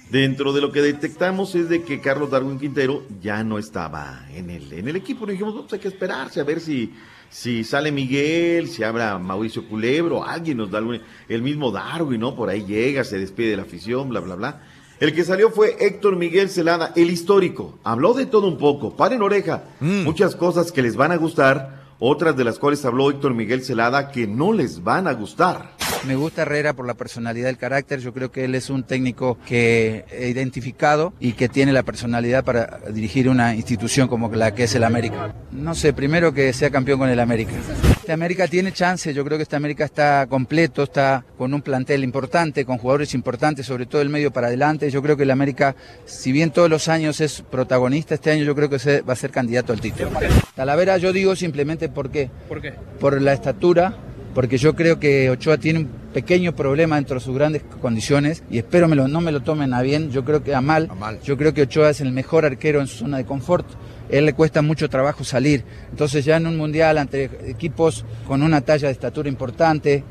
[0.10, 4.49] Dentro de lo que detectamos es de que Carlos Darwin Quintero ya no estaba en
[4.49, 5.26] el, en el equipo.
[5.26, 6.93] Dijimos, vamos, hay que esperarse a ver si,
[7.30, 10.99] si sale Miguel, si habla Mauricio Culebro, alguien nos da algún,
[11.30, 12.35] el mismo Darwin, ¿no?
[12.35, 14.61] Por ahí llega, se despide de la afición, bla, bla, bla.
[15.00, 17.78] El que salió fue Héctor Miguel Celada, el histórico.
[17.84, 19.64] Habló de todo un poco, paren oreja.
[19.80, 24.12] Muchas cosas que les van a gustar, otras de las cuales habló Héctor Miguel Celada
[24.12, 25.76] que no les van a gustar.
[26.06, 28.00] Me gusta Herrera por la personalidad, el carácter.
[28.00, 32.44] Yo creo que él es un técnico que he identificado y que tiene la personalidad
[32.44, 35.34] para dirigir una institución como la que es el América.
[35.52, 37.54] No sé, primero que sea campeón con el América.
[37.90, 42.04] Este América tiene chance, yo creo que este América está completo, está con un plantel
[42.04, 44.92] importante, con jugadores importantes, sobre todo el medio para adelante.
[44.92, 48.54] Yo creo que el América, si bien todos los años es protagonista, este año yo
[48.54, 50.12] creo que va a ser candidato al título.
[50.54, 52.30] Talavera yo digo simplemente por qué.
[52.48, 52.74] ¿Por qué?
[52.99, 53.95] Por la estatura,
[54.34, 58.57] porque yo creo que Ochoa tiene un pequeño problema dentro de sus grandes condiciones y
[58.57, 60.90] espero me lo- no me lo tomen a bien, yo creo que a mal.
[61.24, 63.66] Yo creo que Ochoa es el mejor arquero en su zona de confort.
[64.10, 65.64] Él le cuesta mucho trabajo salir.
[65.90, 70.03] Entonces ya en un mundial ante equipos con una talla de estatura importante,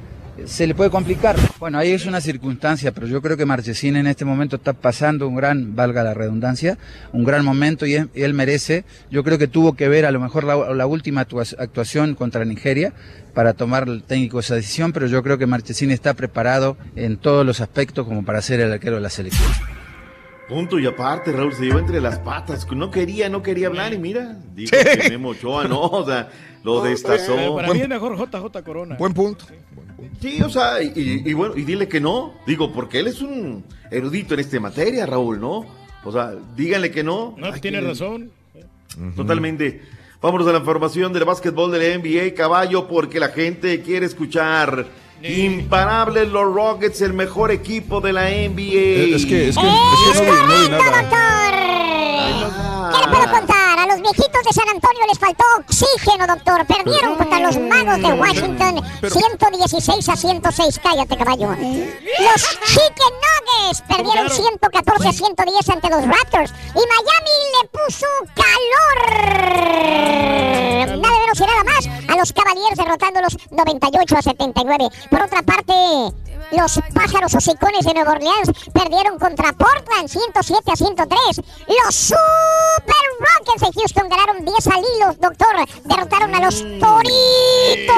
[0.46, 1.36] se le puede complicar.
[1.58, 5.28] Bueno, ahí es una circunstancia, pero yo creo que Marchesín en este momento está pasando
[5.28, 6.76] un gran, valga la redundancia,
[7.12, 8.84] un gran momento y, él- y él merece.
[9.10, 12.44] Yo creo que tuvo que ver a lo mejor la, la última actua- actuación contra
[12.44, 12.92] Nigeria
[13.32, 17.44] para tomar el técnico esa decisión, pero yo creo que Marchesín está preparado en todos
[17.46, 19.48] los aspectos como para ser el arquero de la selección.
[20.48, 22.66] Punto y aparte, Raúl se llevó entre las patas.
[22.70, 26.28] No quería, no quería hablar y mira, dijo que Memo Ochoa no, o sea,
[26.62, 27.56] lo destazó.
[27.56, 28.96] Para mí es mejor JJ Corona.
[28.96, 29.46] Buen punto.
[30.20, 32.34] Sí, o sea, y, y- y bueno, y dile que no.
[32.46, 35.64] Digo, porque él es un erudito en esta materia, Raúl, ¿no?
[36.04, 37.34] O sea, díganle que no.
[37.38, 38.30] No, Ay, tiene que- razón.
[39.16, 39.82] Totalmente.
[40.20, 44.86] Vámonos a la información del básquetbol de la NBA, caballo, porque la gente quiere escuchar.
[45.22, 49.14] Imparables los Rockets, el mejor equipo de la NBA.
[49.16, 49.66] Es que, es que,
[50.12, 52.90] es que no vi, no vi nada.
[52.92, 53.83] ¿Qué le puedo contar?
[54.04, 56.66] Viejitos de San Antonio les faltó oxígeno, doctor.
[56.66, 60.78] Perdieron contra los magos de Washington 116 a 106.
[60.82, 61.48] Cállate, caballo.
[61.48, 66.52] Los Chicken Nuggets perdieron 114 a 110 ante los Raptors.
[66.52, 68.98] Y Miami le puso calor.
[71.00, 71.86] Nada menos y nada más.
[72.06, 74.88] A los Cavaliers derrotándolos 98 a 79.
[75.08, 75.72] Por otra parte,
[76.52, 81.18] los pájaros hocicones de Nueva Orleans perdieron contra Portland 107 a 103.
[81.84, 85.56] Los Super Rockets de Houston ganaron 10 al hilo, doctor.
[85.84, 87.94] Derrotaron a los Toritos.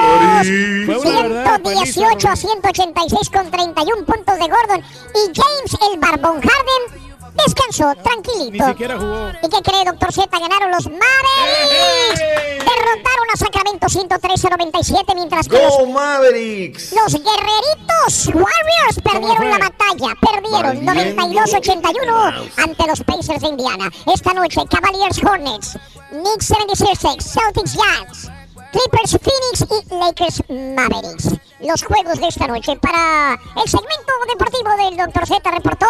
[1.05, 4.83] Una verdadera 118 a 186 con 31 puntos de Gordon.
[5.13, 7.06] Y James, el Barbón Harden,
[7.45, 8.63] descansó tranquilito.
[8.63, 9.29] Ni siquiera jugó.
[9.43, 10.27] ¿Y qué cree, doctor Z?
[10.39, 12.19] Ganaron los Mavericks.
[12.19, 16.93] Derrotaron a Sacramento 113 a 97, mientras que los ¡Go Mavericks!
[16.93, 21.23] los guerreritos Warriors perdieron la batalla, perdieron Valiendo.
[21.23, 23.89] 92-81 ante los Pacers de Indiana.
[24.13, 25.77] Esta noche Cavaliers Hornets,
[26.11, 28.31] Knicks 76 Celtics Jazz,
[28.71, 31.29] Clippers Phoenix y Lakers Mavericks.
[31.59, 35.27] Los juegos de esta noche para el segmento deportivo del Dr.
[35.27, 35.87] Z reportó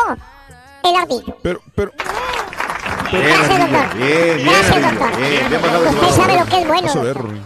[1.42, 1.92] Pero, pero.
[3.12, 3.98] Bien, Gracias, doctor.
[3.98, 5.18] bien, bien, Gracias, Ardillo, doctor.
[5.20, 6.82] bien, bien ese Usted sabe lo que es bueno.
[6.84, 7.32] Vas a ver, doctor.
[7.32, 7.42] Rui.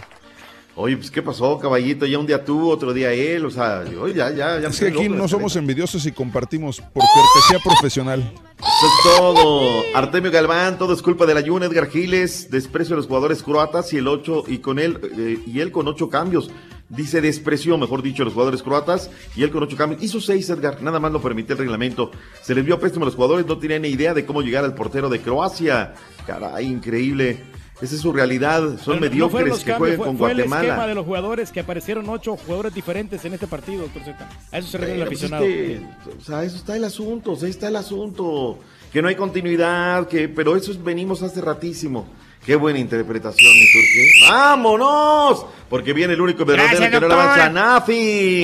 [0.74, 2.06] Oye, pues ¿qué pasó, caballito?
[2.06, 4.68] Ya un día tú, otro día él, o sea, oye, ya, ya, ya.
[4.68, 8.20] Es que aquí no somos envidiosos y compartimos por cortesía profesional.
[8.58, 9.82] Eso es todo.
[9.94, 13.92] Artemio Galván, todo es culpa de la Jun, Edgar Giles, desprecio a los jugadores croatas
[13.92, 16.50] y el 8 y con él eh, y él con ocho cambios.
[16.94, 20.02] Dice despreció, mejor dicho, a los jugadores croatas y él con ocho cambios.
[20.02, 22.10] Hizo seis, Edgar, nada más lo permitió el reglamento.
[22.42, 24.64] Se les vio a préstamo a los jugadores, no tenían ni idea de cómo llegar
[24.64, 25.94] al portero de Croacia.
[26.26, 27.38] Caray, increíble.
[27.80, 28.78] Esa es su realidad.
[28.78, 30.94] Son Pero mediocres que juegan fue, con fue el esquema de Guatemala.
[30.94, 34.28] los jugadores que aparecieron ocho jugadores diferentes en este partido, doctor Z.
[34.52, 35.44] A eso se refiere el pues, es aficionado.
[35.46, 35.80] que,
[36.16, 38.58] o sea, eso está el asunto, ahí está el asunto.
[38.92, 42.06] Que no hay continuidad, que, pero eso es- venimos hace ratísimo.
[42.44, 44.10] Qué buena interpretación, mi turque.
[44.28, 45.46] ¡Vámonos!
[45.68, 47.40] Porque viene el único verdadero Gracias, que no la doctor.
[47.40, 48.42] avanza, Nafi.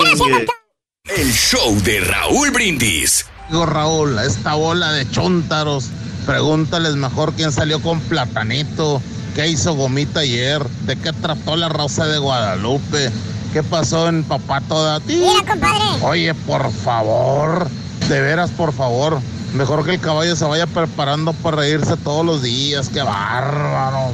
[1.17, 3.27] El show de Raúl Brindis.
[3.51, 5.89] Digo, Raúl, a esta bola de chontaros,
[6.27, 9.03] pregúntales mejor quién salió con platanito,
[9.35, 13.11] qué hizo Gomita ayer, de qué trató la Rosa de Guadalupe,
[13.53, 15.17] qué pasó en Papá Toda ti.
[15.17, 16.05] Mira, compadre.
[16.05, 17.67] Oye, por favor,
[18.09, 19.19] de veras, por favor,
[19.55, 24.13] mejor que el caballo se vaya preparando para reírse todos los días, qué bárbaro.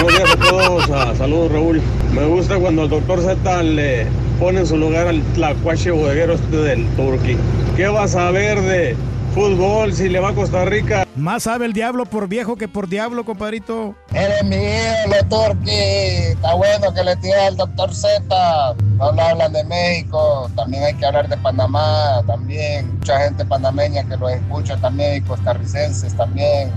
[0.00, 1.82] Buenos días a todos, ah, saludos Raúl.
[2.12, 4.06] Me gusta cuando al doctor Z le
[4.38, 7.36] pone en su lugar al tlacuache bodeguero este del Turqui.
[7.76, 8.96] ¿Qué vas a ver de
[9.32, 11.06] fútbol si le va a Costa Rica?
[11.16, 13.94] Más sabe el diablo por viejo que por diablo, compadrito.
[14.12, 15.70] Eres mi ídolo, Turqui.
[15.70, 18.74] Está bueno que le tire al doctor Z.
[18.96, 22.98] No lo hablan de México, también hay que hablar de Panamá, también.
[22.98, 26.70] Mucha gente panameña que lo escucha también y costarricenses también.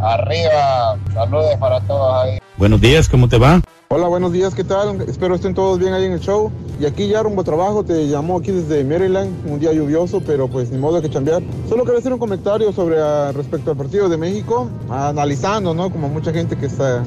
[0.00, 2.38] Arriba, saludos para todos ahí.
[2.56, 3.60] Buenos días, ¿cómo te va?
[3.92, 5.00] Hola, buenos días, ¿qué tal?
[5.08, 6.52] Espero estén todos bien ahí en el show.
[6.78, 10.46] Y aquí ya rumbo a trabajo, te llamó aquí desde Maryland, un día lluvioso, pero
[10.46, 11.42] pues ni modo que cambiar.
[11.68, 15.90] Solo quería hacer un comentario sobre ah, respecto al partido de México, analizando, ¿no?
[15.90, 17.02] Como mucha gente que está,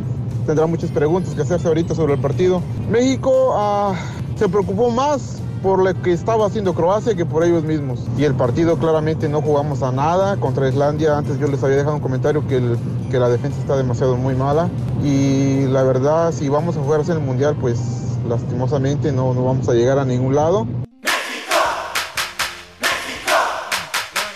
[0.46, 2.62] tendrá muchas preguntas que hacerse ahorita sobre el partido.
[2.92, 3.96] México ah,
[4.36, 8.02] se preocupó más por lo que estaba haciendo Croacia que por ellos mismos.
[8.18, 11.18] Y el partido claramente no jugamos a nada contra Islandia.
[11.18, 12.78] Antes yo les había dejado un comentario que, el-
[13.10, 14.70] que la defensa está demasiado muy mala.
[15.02, 17.80] Y la verdad, si vamos a jugar en el Mundial, pues
[18.28, 20.68] lastimosamente no, no vamos a llegar a ningún lado.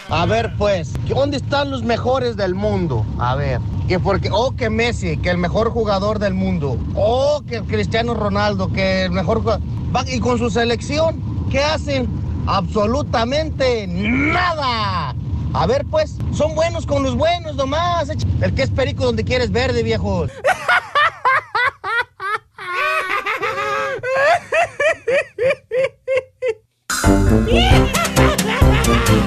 [0.09, 3.05] A ver, pues, ¿dónde están los mejores del mundo?
[3.19, 3.59] A ver,
[3.89, 8.71] que porque, oh, que Messi, que el mejor jugador del mundo, oh, que Cristiano Ronaldo,
[8.71, 9.61] que el mejor jugador.
[10.07, 12.07] Y con su selección, ¿qué hacen?
[12.45, 15.15] Absolutamente nada.
[15.53, 18.09] A ver, pues, son buenos con los buenos nomás.
[18.09, 20.31] El que es perico donde quieres verde, viejos.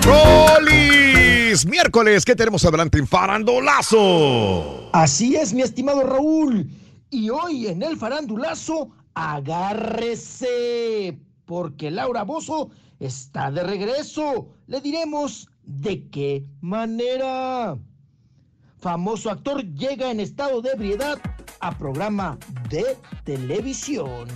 [0.05, 1.67] ¡Rolis!
[1.67, 4.91] Miércoles, ¿qué tenemos adelante en Farandolazo?
[4.93, 6.71] Así es, mi estimado Raúl.
[7.11, 8.89] Y hoy en el farandulazo,
[9.21, 14.49] agárrese, porque Laura Bozo está de regreso.
[14.67, 17.77] Le diremos de qué manera.
[18.79, 21.19] Famoso actor llega en estado de ebriedad
[21.61, 22.39] a programa
[22.71, 24.27] de televisión.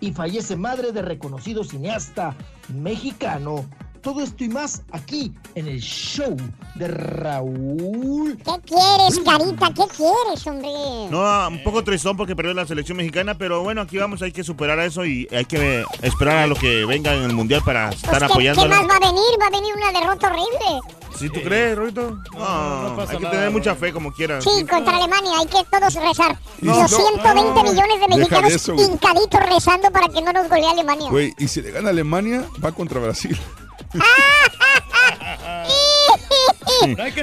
[0.00, 2.36] Y fallece madre de reconocido cineasta
[2.74, 3.64] mexicano.
[4.06, 6.36] Todo esto y más aquí en el show
[6.76, 8.36] de Raúl.
[8.36, 9.66] ¿Qué quieres, carita?
[9.74, 10.68] ¿Qué quieres, hombre?
[11.10, 14.44] No, un poco tristón porque perdió la selección mexicana, pero bueno, aquí vamos, hay que
[14.44, 18.10] superar eso y hay que esperar a lo que venga en el mundial para estar
[18.10, 18.76] Pues, ¿qué, ¿Qué apoyándola.
[18.76, 19.24] más va a venir?
[19.42, 20.80] Va a venir una derrota horrible.
[21.18, 22.16] ¿Sí tú crees, Rorito?
[22.32, 24.44] No, hay que tener mucha fe como quieras.
[24.44, 26.38] Sí, contra Alemania hay que todos rezar.
[26.60, 27.72] No, Los no, 120 no.
[27.72, 31.10] millones de mexicanos de eso, hincaditos rezando para que no nos golee Alemania.
[31.10, 33.36] Güey, y si le gana Alemania, va contra Brasil.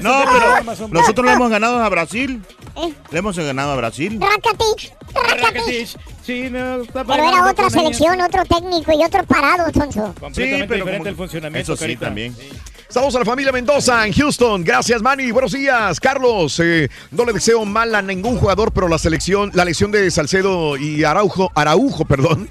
[0.01, 2.41] No, pero nosotros le hemos ganado a Brasil.
[3.11, 4.19] Le hemos ganado a Brasil.
[4.19, 4.93] Rakitic,
[5.41, 5.89] Rakitic.
[6.25, 10.13] Sí, no, está Pero era otra selección, otro técnico y otro parado, Sonso.
[10.19, 12.05] Completamente diferente el funcionamiento, Eso sí, Carita.
[12.05, 12.35] también.
[12.87, 14.63] Saludos a la familia Mendoza en Houston.
[14.63, 15.31] Gracias, Manny.
[15.31, 16.59] Buenos días, Carlos.
[16.59, 20.77] eh, no le deseo mal a ningún jugador, pero la selección, la lesión de Salcedo
[20.77, 22.49] y Araujo, Araujo, perdón.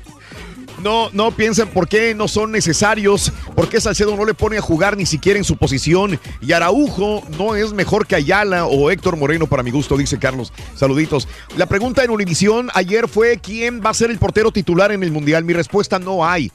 [0.82, 4.60] No, no piensen por qué no son necesarios, por qué Salcedo no le pone a
[4.60, 9.16] jugar ni siquiera en su posición y Araujo no es mejor que Ayala o Héctor
[9.16, 10.52] Moreno para mi gusto, dice Carlos.
[10.74, 11.28] Saluditos.
[11.56, 15.12] La pregunta en Univisión ayer fue quién va a ser el portero titular en el
[15.12, 15.44] Mundial.
[15.44, 16.50] Mi respuesta no hay.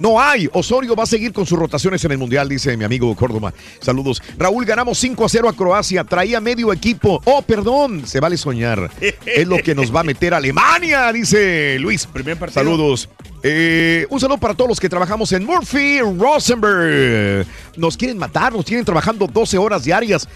[0.00, 0.48] No hay.
[0.52, 3.52] Osorio va a seguir con sus rotaciones en el Mundial, dice mi amigo Córdoba.
[3.80, 4.22] Saludos.
[4.38, 6.04] Raúl, ganamos 5 a 0 a Croacia.
[6.04, 7.20] Traía medio equipo.
[7.26, 8.06] Oh, perdón.
[8.06, 8.90] Se vale soñar.
[9.00, 12.08] es lo que nos va a meter Alemania, dice Luis.
[12.50, 13.10] Saludos.
[13.42, 17.46] Eh, un saludo para todos los que trabajamos en Murphy, Rosenberg.
[17.76, 20.26] Nos quieren matar, nos tienen trabajando 12 horas diarias.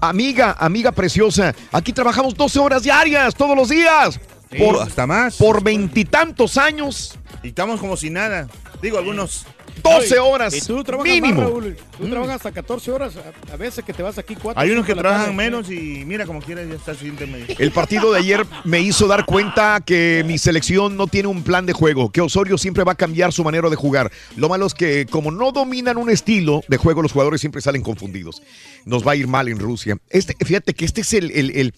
[0.00, 4.18] Amiga, amiga preciosa, aquí trabajamos 12 horas diarias todos los días.
[4.50, 5.36] Sí, hasta más.
[5.36, 7.18] Por veintitantos años.
[7.42, 8.48] Y estamos como si nada.
[8.82, 9.46] Digo, algunos.
[9.82, 10.54] 12 horas.
[10.54, 11.40] Y tú trabajas mínimo.
[11.40, 11.76] más, Raúl.
[11.98, 13.14] Tú trabajas hasta 14 horas.
[13.16, 16.26] A, a veces que te vas aquí 4 Hay unos que trabajan menos y mira
[16.26, 17.46] como quieras ya está siguiente medio.
[17.58, 21.64] El partido de ayer me hizo dar cuenta que mi selección no tiene un plan
[21.66, 24.10] de juego, que Osorio siempre va a cambiar su manera de jugar.
[24.36, 27.82] Lo malo es que como no dominan un estilo de juego, los jugadores siempre salen
[27.82, 28.42] confundidos.
[28.84, 29.96] Nos va a ir mal en Rusia.
[30.10, 31.74] Este, fíjate que este es el, el- el-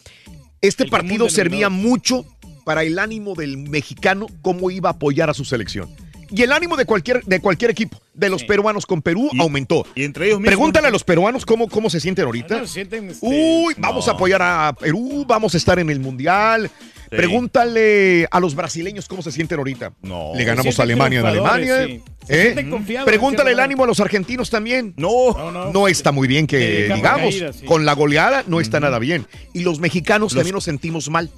[0.60, 2.24] este partido servía mucho
[2.64, 5.88] para el ánimo del mexicano, cómo iba a apoyar a su selección.
[6.34, 9.86] Y el ánimo de cualquier, de cualquier equipo, de los peruanos con Perú, aumentó.
[9.94, 10.50] Y entre ellos mismos.
[10.50, 12.58] Pregúntale a los peruanos cómo, cómo se sienten ahorita.
[12.60, 16.70] No, sienten, este, Uy, vamos a apoyar a Perú, vamos a estar en el Mundial.
[17.10, 17.16] Sí.
[17.18, 19.92] Pregúntale a los brasileños cómo se sienten ahorita.
[20.02, 20.32] No.
[20.34, 21.86] Le ganamos a Alemania en Alemania.
[21.86, 22.02] sí.
[22.26, 22.42] Se ¿eh?
[22.44, 24.94] sienten confiados, Pregúntale el ánimo a los argentinos también.
[24.96, 27.34] No, no, está muy bien que digamos.
[27.34, 27.66] caída, sí.
[27.66, 29.26] Con la goleada no está nada bien.
[29.52, 31.30] Y los mexicanos también nos sentimos mal.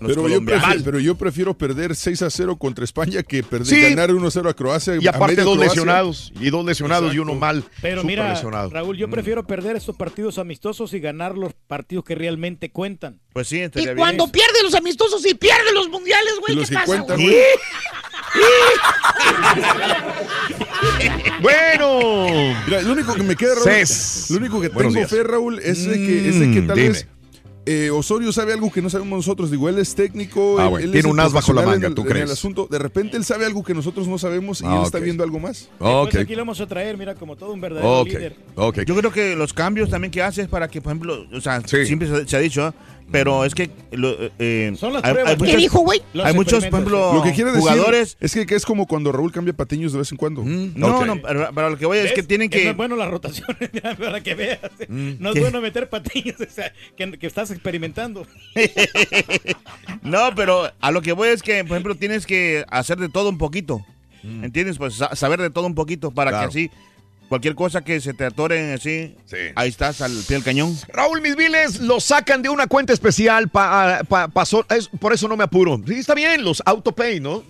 [0.00, 3.80] Pero yo, prefiero, pero yo prefiero perder 6 a 0 contra España que perder, Sí.
[3.80, 4.94] ganar 1 a 0 a Croacia.
[5.00, 5.64] Y aparte dos Croacia.
[5.70, 6.07] lesionados.
[6.40, 7.64] Y dos lesionados y uno mal.
[7.82, 8.70] Pero mira, lesionado.
[8.70, 9.00] Raúl, Mm.
[9.00, 13.20] yo prefiero perder estos partidos amistosos y ganar los partidos que realmente cuentan.
[13.32, 13.96] Pues sí, bien bien.
[14.24, 14.32] eso.
[14.32, 16.56] pierde los amistosos y pierde los mundiales, güey.
[16.56, 17.36] Los ¿Qué que pasa, cuentan, güey?
[21.40, 22.54] Bueno.
[22.66, 23.66] Mira, lo único que me queda, Raúl,
[24.30, 26.88] lo único que tengo fe, Raúl, es de que, es de que Mm, tal dime.
[26.90, 27.06] vez
[27.70, 29.50] eh, Osorio sabe algo que no sabemos nosotros.
[29.50, 30.58] Digo, él es técnico.
[30.58, 32.08] Ah, él- bueno, él tiene es el un as bajo la manga, en ¿tú en
[32.08, 32.24] crees?
[32.26, 32.66] el asunto.
[32.70, 35.04] De repente él sabe algo que nosotros no sabemos y Ah, él está ok.
[35.04, 35.68] viendo algo más.
[35.78, 38.36] Pues aquí lo vamos a traer, mira, como todo un verdadero líder.
[38.86, 41.60] Yo creo que los cambios también que hace es para que, por ejemplo, o sea,
[41.66, 42.72] siempre se, se ha dicho, ¿eh?
[43.10, 45.30] Pero es que lo, eh, Son las hay, pruebas.
[45.32, 46.02] hay ¿Qué muchos, dijo, güey?
[46.22, 48.16] Hay muchos, por ejemplo, lo que quiere decir jugadores.
[48.20, 50.42] es que, que es como cuando Raúl cambia patiños de vez en cuando.
[50.44, 52.64] No, no, pero, pero lo que voy es que tienen que.
[52.64, 53.46] no es bueno la rotación,
[53.98, 54.60] para que veas.
[54.88, 55.40] no es ¿Qué?
[55.40, 58.26] bueno meter patillas, o sea, que, que estás experimentando.
[60.02, 63.28] No, pero a lo que voy es que, por ejemplo, tienes que hacer de todo
[63.28, 63.84] un poquito.
[64.22, 64.78] ¿Entiendes?
[64.78, 66.48] Pues sa- saber de todo un poquito para Claro.
[66.50, 66.70] que así
[67.28, 69.14] cualquier cosa que se te atore así,
[69.54, 70.76] ahí estás al pie del cañón.
[70.88, 75.36] Raúl Misviles lo sacan de una cuenta especial, pa- pa- pasó- es- por eso no
[75.36, 75.80] me apuro.
[75.86, 77.42] Sí, está bien, los autopay, ¿no?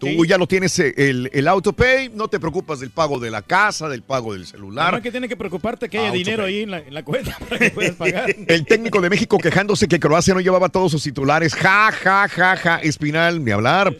[0.00, 3.42] Tú ya lo tienes eh, el, el autopay, no te preocupas del pago de la
[3.42, 4.84] casa, del pago del celular.
[4.86, 6.22] Además que tiene que preocuparte que haya Autopay.
[6.24, 8.32] dinero ahí en la, en la cuenta para que puedas pagar.
[8.46, 11.52] El técnico de México quejándose que Croacia no llevaba todos sus titulares.
[11.54, 12.76] Ja, ja, ja, ja.
[12.76, 13.96] Espinal, ni hablar.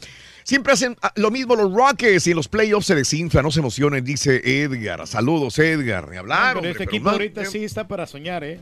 [0.48, 3.60] Siempre hacen ah, lo mismo los Rockets y en los playoffs se desinfla, no se
[3.60, 5.06] emocionen, dice Edgar.
[5.06, 6.54] Saludos, Edgar, ni hablar.
[6.54, 8.58] pero hombre, este pero equipo no- ahorita sí está para soñar, ¿eh?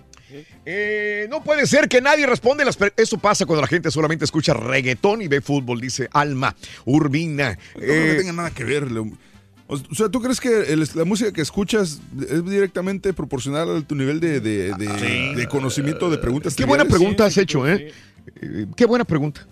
[0.64, 4.52] Eh, no puede ser que nadie responde las Eso pasa cuando la gente solamente escucha
[4.52, 6.56] reggaetón y ve fútbol, dice Alma
[6.86, 7.50] Urbina.
[7.76, 8.88] No creo que Eh, tenga nada que ver.
[9.68, 13.94] O sea, ¿tú crees que el- la música que escuchas es directamente proporcional a tu
[13.94, 16.56] nivel de, de- de- de conocimiento de preguntas?
[16.56, 17.92] qué buena pregunta has hecho, ¿eh?
[18.42, 19.46] Eh, Qué buena pregunta.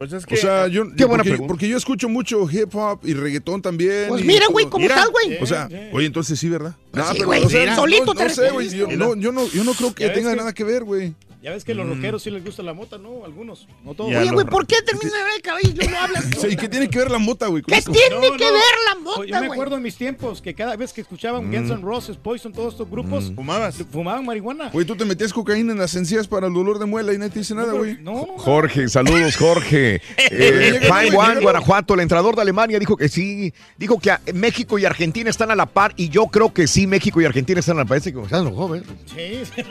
[0.00, 1.46] Pues es O sea, yo, Qué buena porque, pregunta.
[1.52, 4.06] porque yo escucho mucho hip hop y reggaetón también.
[4.08, 4.94] Pues y mira, güey, ¿cómo Mira.
[4.94, 5.36] estás, güey?
[5.42, 6.74] O sea, oye, entonces sí, ¿verdad?
[6.90, 8.70] Pues No, sí, pero, o sea, no- solito no, te sé, güey.
[8.70, 11.14] Yo, no, yo, no, yo no creo que ves tenga que- nada que ver, güey.
[11.42, 11.94] Ya ves que a los Mm.
[11.94, 13.24] rockeros sí les gusta la mota, ¿no?
[13.24, 14.10] Algunos, no todos.
[14.10, 15.90] Ya Oye, güey, ¿Por qué termina de ver el cabello?
[15.90, 16.24] No hablas.
[16.40, 17.62] Sí, ¿Y qué tiene que ver la mota, güey?
[17.62, 18.52] ¿Qué tiene No, que no.
[18.52, 21.54] ver la mota, Yo me acuerdo en mis tiempos que cada vez que escuchaban Mm.
[21.54, 23.76] Guns N' Roses, Poison, todos estos grupos, ¿Fumabas?
[23.90, 24.68] fumaban marihuana.
[24.70, 27.30] Güey, tú te metías cocaína en las encías para el dolor de muela y nadie
[27.32, 27.98] te dice nada, güey.
[28.36, 30.02] Jorge, saludos, Jorge.
[30.32, 34.84] Eh, Fine One, Guanajuato, el entrenador de Alemania dijo que sí, dijo que México y
[34.84, 37.80] Argentina están a la par y yo creo que sí, México y Argentina están a
[37.80, 37.90] la par.
[38.00, 38.82] Parece que se enojó, ¿ves?
[39.06, 39.62] Sí,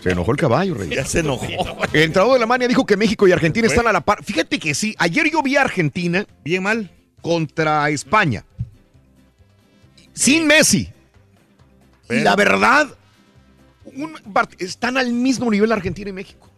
[0.00, 0.90] Se enojó el caballo, Rey.
[0.90, 1.46] Ya se enojó.
[1.92, 4.22] El entrenador de Alemania dijo que México y Argentina están a la par.
[4.24, 6.26] Fíjate que sí, ayer yo vi a Argentina.
[6.44, 6.90] Bien mal.
[7.20, 8.44] Contra España.
[10.12, 10.90] Sin Messi.
[12.10, 12.88] Y la verdad,
[13.84, 14.14] un
[14.58, 16.51] están al mismo nivel Argentina y México.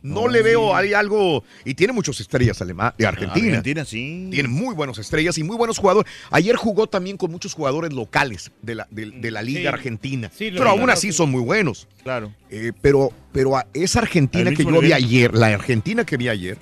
[0.00, 1.42] No le veo hay algo.
[1.64, 3.48] Y tiene muchas estrellas Alema- de Argentina.
[3.48, 4.28] Argentina, sí.
[4.30, 6.10] Tiene muy buenas estrellas y muy buenos jugadores.
[6.30, 9.66] Ayer jugó también con muchos jugadores locales de la, de, de la Liga Sí.
[9.66, 10.30] Argentina.
[10.36, 11.12] Sí, pero aún así sí.
[11.14, 11.88] son muy buenos.
[12.04, 12.32] Claro.
[12.50, 16.58] Eh, pero, pero a esa Argentina que yo vi ayer, la Argentina que vi ayer,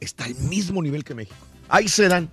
[0.00, 1.36] está al mismo nivel que México.
[1.68, 2.30] Ahí se dan,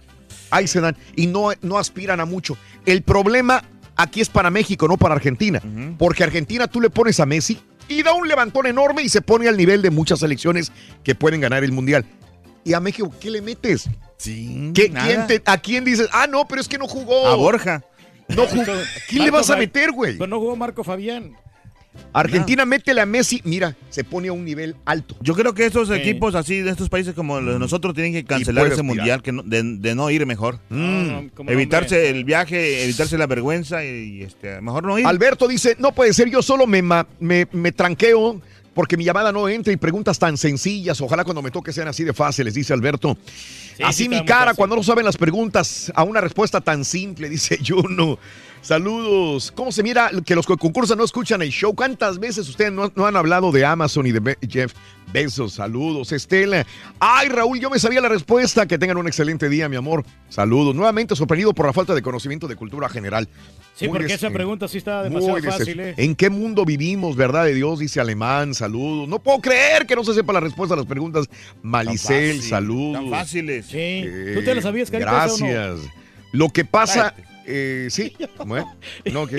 [0.52, 0.96] ahí se dan.
[1.18, 2.58] Y no, no aspiran a mucho.
[2.86, 3.62] El problema
[3.98, 5.62] aquí es para México, no para Argentina.
[5.98, 9.48] Porque Argentina tú le pones a Messi y da un levantón enorme y se pone
[9.48, 10.72] al nivel de muchas selecciones
[11.04, 12.06] que pueden ganar el Mundial.
[12.64, 13.90] Y a México, ¿qué le metes?
[14.18, 15.06] Sí, ¿Qué- nada.
[15.08, 16.08] quién te- ¿A quién dices?
[16.12, 17.28] Ah, no, pero es que no jugó.
[17.28, 17.84] A Borja.
[18.28, 18.64] No jugó.
[19.10, 20.14] ¿Quién le vas a meter, güey?
[20.18, 21.36] Pero no jugó Marco Fabián.
[22.14, 25.16] Argentina, métele a Messi, mira, se pone a un nivel alto.
[25.22, 25.94] Yo creo que estos Sí.
[25.96, 29.32] equipos así, de estos países como los de nosotros, tienen que cancelar ese mundial, que
[29.32, 30.60] no- de, de no ir mejor.
[30.70, 35.06] no, como evitarse el viaje, evitarse la vergüenza y, este, mejor no ir.
[35.06, 38.42] Alberto dice, no puede ser, yo solo me, ma- me, me tranqueo
[38.74, 42.04] porque mi llamada no entra y preguntas tan sencillas, ojalá cuando me toque sean así
[42.04, 43.18] de fáciles, dice Alberto.
[43.84, 47.58] así sí, mi cara cuando no saben las preguntas a una respuesta tan simple, dice
[47.66, 48.20] Juno.
[48.66, 49.52] Saludos.
[49.56, 51.76] ¿Cómo se mira que los que concursan no escuchan el show?
[51.76, 54.74] ¿Cuántas veces ustedes no, no han hablado de Amazon y de Be- Jeff
[55.14, 55.54] Bezos?
[55.54, 56.66] Saludos, Estela.
[57.00, 58.66] Ay, Raúl, yo me sabía la respuesta.
[58.66, 60.04] Que tengan un excelente día, mi amor.
[60.30, 60.74] Saludos.
[60.74, 63.30] Nuevamente sorprendido por la falta de conocimiento de cultura general.
[63.76, 65.94] Sí, Muy porque esa pregunta sí está demasiado fácil, ¿eh?
[65.98, 67.78] ¿En qué mundo vivimos, verdad de Dios?
[67.78, 69.08] Dice Alemán, saludos.
[69.08, 71.28] No puedo creer que no se sepa la respuesta a las preguntas.
[71.62, 73.00] Malicel, saludos.
[73.00, 73.68] tan fáciles.
[73.68, 73.78] Sí.
[73.78, 75.46] Eh, ¿Tú te la sabías, Carita, esa o no?
[75.54, 75.92] Gracias.
[76.32, 77.16] Lo que pasa,
[77.48, 78.14] eh, sí,
[78.46, 78.76] bueno,
[79.12, 79.38] no, ¿qué?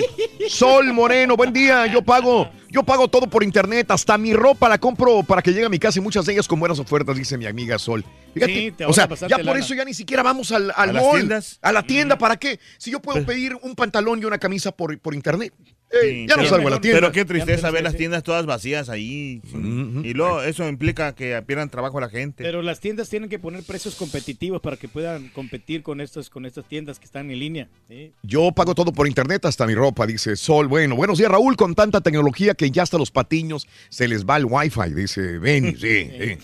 [0.49, 1.85] Sol Moreno, buen día.
[1.87, 5.65] Yo pago, yo pago todo por internet, hasta mi ropa la compro para que llegue
[5.65, 8.03] a mi casa y muchas de ellas con buenas ofertas, dice mi amiga Sol.
[8.33, 9.59] Fíjate, Sí, te o sea, ya por lana.
[9.59, 11.59] eso ya ni siquiera vamos al, al ¿A las tiendas?
[11.61, 12.59] a la tienda, ¿para qué?
[12.77, 15.53] Si yo puedo pedir un pantalón y una camisa por, por internet.
[15.89, 16.99] Sí, ya no pero- salgo a la tienda.
[16.99, 19.41] Pero qué tristeza ver las tiendas todas vacías ahí.
[20.03, 22.43] Y luego eso implica que pierdan trabajo a la gente.
[22.43, 26.45] Pero las tiendas tienen que poner precios competitivos para que puedan competir con estas, con
[26.45, 27.69] estas tiendas que están en línea.
[27.87, 28.11] ¿sí?
[28.21, 30.67] Yo pago todo por internet, hasta mi ropa, dice Sol.
[30.67, 34.37] Bueno, buenos días, Raúl, con tanta tecnología que ya hasta los patiños se les va
[34.37, 35.71] el wifi, dice Benny.
[35.75, 36.37] Sí, sí.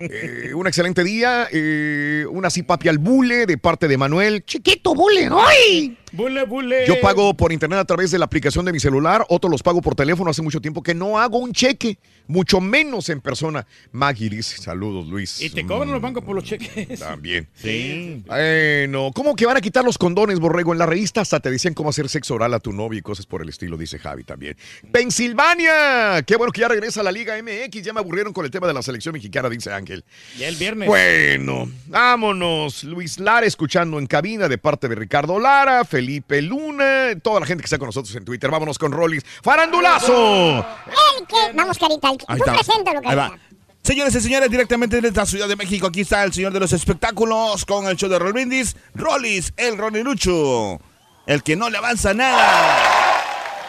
[0.00, 1.46] Eh, un excelente día.
[1.52, 4.44] Eh, una papi al bule de parte de Manuel.
[4.44, 5.96] Chiquito bule, ¡ay!
[6.12, 6.86] Bule, bule.
[6.88, 9.80] Yo pago por internet a través de la aplicación de mi celular, otros los pago
[9.80, 10.30] por teléfono.
[10.30, 13.64] Hace mucho tiempo que no hago un cheque, mucho menos en persona.
[13.92, 15.40] Maggie dice, saludos Luis.
[15.40, 16.98] Y te cobran los bancos por los cheques.
[16.98, 17.48] También.
[17.60, 18.22] Sí.
[18.26, 20.72] Bueno, ¿cómo que van a quitar los condones, Borrego?
[20.72, 23.26] En la revista hasta te decían cómo hacer sexo oral a tu novio y cosas
[23.26, 24.56] por el estilo, dice Javi también.
[24.90, 28.50] Pensilvania, qué bueno que ya regresa a la Liga MX, ya me aburrieron con el
[28.50, 29.89] tema de la selección mexicana, dice Ángel.
[30.38, 30.88] Ya el viernes.
[30.88, 32.84] Bueno, vámonos.
[32.84, 37.62] Luis Lara escuchando en cabina de parte de Ricardo Lara, Felipe Luna, toda la gente
[37.62, 38.50] que está con nosotros en Twitter.
[38.50, 39.24] Vámonos con Rollis.
[39.42, 40.58] ¡Farandulazo!
[40.58, 41.52] El que...
[41.54, 42.08] Vamos, Carita.
[42.10, 42.54] Tú Ahí está.
[42.54, 43.28] preséntalo, Ahí va.
[43.30, 43.44] Carita.
[43.82, 46.72] Señores y señores, directamente desde la Ciudad de México, aquí está el señor de los
[46.74, 50.78] espectáculos con el show de Roll Brindis, Rollis, el Ronilucho,
[51.26, 52.78] el que no le avanza nada.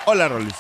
[0.06, 0.54] Hola, Rollis.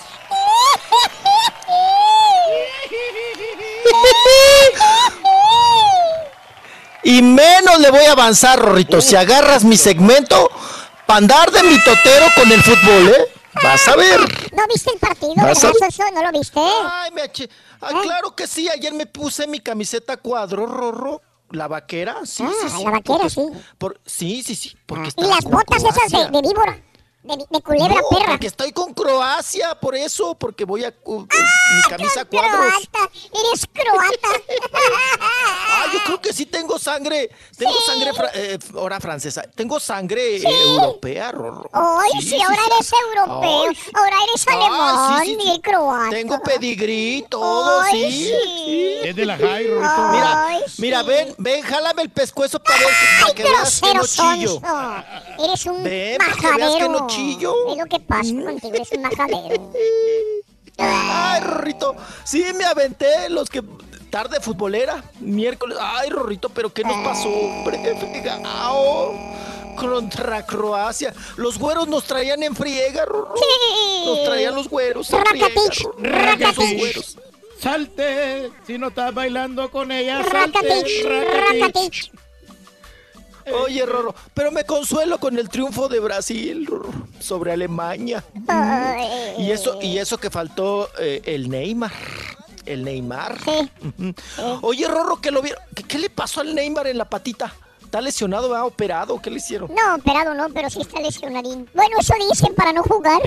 [7.03, 9.01] Y menos le voy a avanzar, Rorrito.
[9.01, 10.49] Si agarras mi segmento,
[11.07, 13.27] para andar de mitotero con el fútbol, ¿eh?
[13.63, 14.19] Vas a ver.
[14.53, 15.33] ¿No viste el partido?
[15.35, 15.71] Vas a-.
[16.13, 16.59] ¿No lo viste?
[16.59, 17.49] Ay, me ache-
[17.81, 18.69] Ay, claro que sí.
[18.69, 21.21] Ayer me puse mi camiseta cuadro, Rorro.
[21.49, 22.83] La vaquera, sí, Ah, sí, sí.
[22.85, 23.41] la vaquera, Porque- sí.
[23.77, 24.77] por- sí, sí, sí.
[24.85, 26.79] Porque Y estaba las botas esas de, de víbora,
[27.23, 28.31] de, de culebra No, perra.
[28.31, 32.51] porque estoy con Croacia, por eso, porque voy a cu- mi camisa cuadros.
[32.91, 34.27] Croata, eres croata.
[35.73, 40.37] Ah, yo creo que sí tengo sangre, tengo sangre fra- eh, ahora francesa, tengo sangre
[40.37, 41.69] eh, europea, Rorro.
[41.73, 43.77] Ay, sí, ahora eres europeo, Ay.
[43.93, 45.49] ahora eres Ah, alemán sí, sí, y sí.
[45.51, 46.09] el croata.
[46.09, 48.25] Tengo pedigrí, todo, Ay, sí.
[48.27, 48.99] sí.
[49.03, 50.07] Es de la Jai, Rorrito.
[50.11, 50.81] Mira, Ay, sí.
[50.81, 52.87] mira, ven, ven, jálame el pescuezo para ver
[53.21, 54.61] para que veas que no chillo.
[55.39, 56.91] Eres un Ven, para que veas majadero.
[57.11, 57.71] Que no chillo.
[57.71, 59.73] Es lo que pasa contigo, eres un majadero.
[60.77, 63.61] Ay, Rorrito, sí me aventé los que
[64.09, 65.77] tarde futbolera, miércoles.
[65.79, 67.79] Ay, Rorrito, pero ¿qué nos pasó, hombre?
[69.77, 71.13] Contra Croacia.
[71.37, 73.35] Los güeros nos traían en friega, Rorro.
[74.05, 75.47] Nos traían los güeros en friega.
[76.77, 77.17] Güeros.
[77.59, 81.03] Salte, si no estás bailando con ella, salte.
[81.03, 82.11] Rakatich.
[83.63, 88.23] Oye, Rorro, pero me consuelo con el triunfo de Brasil Rorro, sobre Alemania.
[88.47, 89.35] Ay.
[89.39, 91.91] Y eso, y eso que faltó eh, el Neymar.
[92.65, 93.37] El Neymar.
[94.61, 95.61] Oye, Rorro, que lo vieron.
[95.75, 97.53] ¿Qué, qué le pasó al Neymar en la patita?
[97.91, 98.49] ¿Está lesionado?
[98.49, 99.21] ¿Va operado?
[99.21, 99.69] ¿Qué le hicieron?
[99.69, 101.69] No, operado no, pero sí está lesionadín.
[101.73, 103.21] Bueno, eso dicen para no jugar.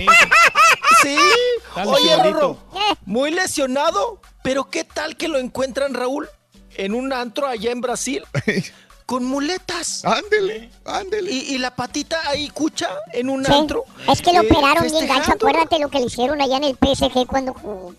[1.03, 1.16] Sí.
[1.77, 2.16] Está Oye.
[2.16, 2.59] Rorro,
[3.05, 4.20] muy lesionado.
[4.43, 6.28] Pero ¿qué tal que lo encuentran, Raúl?
[6.77, 8.24] En un antro allá en Brasil.
[9.07, 10.05] Con muletas.
[10.05, 11.31] Ándele, ándele.
[11.31, 13.85] Y, y la patita ahí, cucha, en un sí, antro.
[14.11, 15.33] es que lo eh, operaron bien gacho.
[15.33, 17.95] Acuérdate lo que le hicieron allá en el PSG cuando jugó.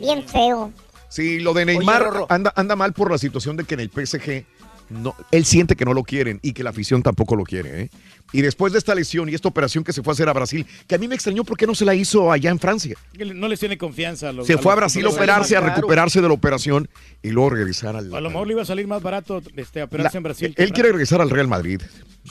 [0.00, 0.72] Bien feo.
[1.08, 4.44] Sí, lo de Neymar anda, anda mal por la situación de que en el PSG
[4.90, 7.82] no, él siente que no lo quieren y que la afición tampoco lo quiere.
[7.82, 7.90] ¿eh?
[8.32, 10.66] Y después de esta lesión y esta operación que se fue a hacer a Brasil,
[10.86, 12.96] que a mí me extrañó por qué no se la hizo allá en Francia.
[13.34, 14.28] No les tiene confianza.
[14.28, 16.88] a los- Se a fue a los Brasil a operarse, a recuperarse de la operación
[17.22, 18.12] y luego regresar al.
[18.14, 20.54] A lo mejor le iba a salir más barato este, La- operarse en Brasil.
[20.56, 21.80] él quiere regresar al Real Madrid.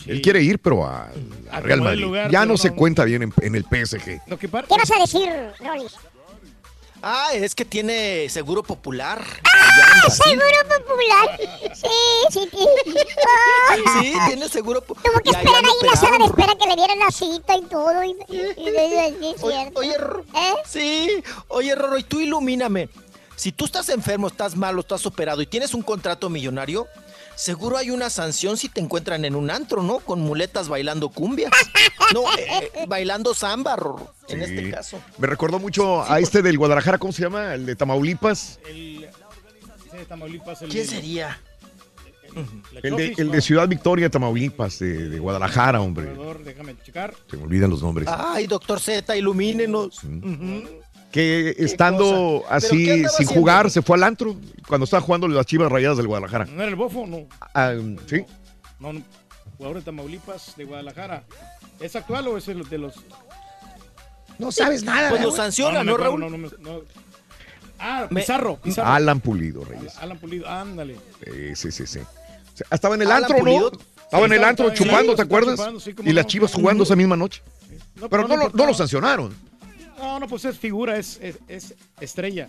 [0.07, 1.11] Él quiere ir, pero a, a
[1.51, 2.01] A Real Madrid.
[2.03, 4.19] lugar, ya no se cuenta bien en, en el PSG.
[4.27, 5.29] Lo que par- ¿Qué vas a decir,
[5.59, 5.93] Rolis?
[7.07, 9.23] Ah, es que tiene seguro popular.
[9.43, 11.39] ¡Ah, seguro popular!
[11.75, 11.87] Sí,
[12.31, 12.95] sí, sí.
[13.69, 15.11] Ah, Sí, tiene seguro popular.
[15.11, 17.61] Tuvo que esperar ahí en la sala de espera que le dieran la cita y
[17.63, 18.03] todo.
[18.03, 19.95] Y, y- y- Oye, oye.
[20.33, 20.53] ¿Eh?
[20.65, 22.89] Sí, oye, Rorro, y tú ilumíname.
[23.35, 26.87] Si tú estás enfermo, estás malo, estás operado y tienes un contrato millonario,
[27.35, 29.99] seguro hay una sanción si te encuentran en un antro, ¿no?
[29.99, 31.51] Con muletas bailando cumbias.
[32.13, 34.99] No, eh, eh, bailando samba, Rorro, en este caso.
[35.17, 37.53] Me recordó mucho a este del Guadalajara, ¿cómo se llama?
[37.55, 38.59] El de Tamaulipas.
[38.67, 39.05] El,
[39.87, 41.39] ese de Tamaulipas, el- ¿Quién sería?
[42.73, 46.07] la El de, el de Ciudad Victoria, Tamaulipas, de, de Guadalajara, hombre.
[46.13, 47.13] jugador, déjame checar.
[47.31, 48.07] Se me olvidan los nombres.
[48.11, 50.01] Ay, doctor Z, ilumínenos.
[51.15, 52.47] Que estando cosa.
[52.49, 53.33] ¿Pero así sin haciendo?
[53.33, 54.35] jugar, se fue al antro
[54.67, 56.43] cuando estaba jugando las chivas rayadas del Guadalajara.
[56.45, 57.07] ¿No era el bofo?
[57.07, 57.25] No.
[57.53, 57.73] Ah,
[58.05, 58.25] sí.
[58.81, 59.01] No, no.
[59.57, 61.23] Jugador de Tamaulipas, de Guadalajara.
[61.79, 62.95] ¿Es actual o es el de los.?
[64.37, 65.09] No sabes nada.
[65.09, 66.19] Pues lo sancionan, ¿no, Raúl?
[66.19, 66.81] no, no.
[67.79, 68.89] Ah, Pizarro, Pizarro.
[68.89, 69.95] Alan Pulido, Reyes.
[69.97, 70.97] Alan Pulido, ándale.
[71.25, 71.99] Eh, sí, sí, sí.
[72.53, 73.71] Sea, Estaba en el Alan antro, Pulido.
[73.71, 73.79] ¿no?
[74.03, 75.55] Estaba en el antro chupando, ¿te acuerdas?
[75.57, 76.29] chupando, sí, y las no.
[76.29, 77.41] chivas jugando esa misma noche.
[77.95, 78.67] No, Pero no, lo- no importaba.
[78.69, 79.35] lo sancionaron.
[79.97, 82.47] No, no, pues es figura, es, es, es estrella.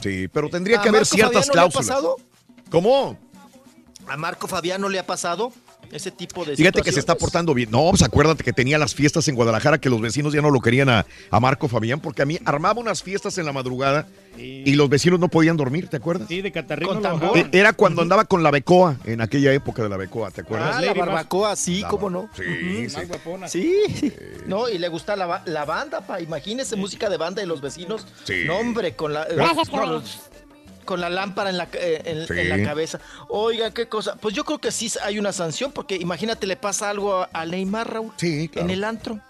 [0.00, 1.86] Sí, pero tendría ¿A que haber Marco ciertas Fabiano le ha cláusulas.
[1.88, 2.16] pasado?
[2.70, 3.18] ¿Cómo?
[4.08, 5.52] ¿A Marco Fabiano le ha pasado?
[5.92, 7.70] Ese tipo de Fíjate que se está portando bien.
[7.70, 10.60] No, pues acuérdate que tenía las fiestas en Guadalajara que los vecinos ya no lo
[10.60, 14.06] querían a, a Marco Fabián porque a mí armaba unas fiestas en la madrugada
[14.36, 16.28] y los vecinos no podían dormir, ¿te acuerdas?
[16.28, 17.00] Sí, de Catarrino.
[17.50, 20.76] Era cuando andaba con la becoa, en aquella época de la becoa, ¿te acuerdas?
[20.76, 22.28] Ah, la barbacoa, sí, cómo no.
[22.36, 22.96] Sí, sí.
[22.96, 23.48] Más guapona.
[23.48, 23.74] Sí,
[24.46, 26.20] no, y le gusta la, la banda, pa.
[26.20, 28.06] Imagínese música de banda y los vecinos.
[28.24, 28.44] Sí.
[28.46, 29.24] No, hombre, con la.
[29.24, 30.20] Gracias, no, los-
[30.88, 32.32] con la lámpara en la, eh, en, Sí.
[32.38, 32.98] en la cabeza.
[33.28, 34.16] Oiga, qué cosa.
[34.16, 37.92] Pues yo creo que sí hay una sanción, porque imagínate, le pasa algo a, Neymar,
[37.92, 38.10] Raúl.
[38.16, 38.64] Sí, claro.
[38.66, 39.20] En el antro.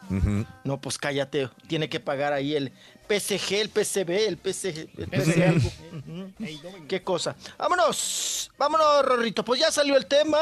[0.63, 1.51] No, pues cállate.
[1.67, 2.71] Tiene que pagar ahí el
[3.09, 5.71] PSG, el PCB, el PSG, el PC algo.
[6.87, 7.35] Qué cosa.
[7.59, 9.45] Vámonos, vámonos, Rorrito.
[9.45, 10.39] Pues ya salió el tema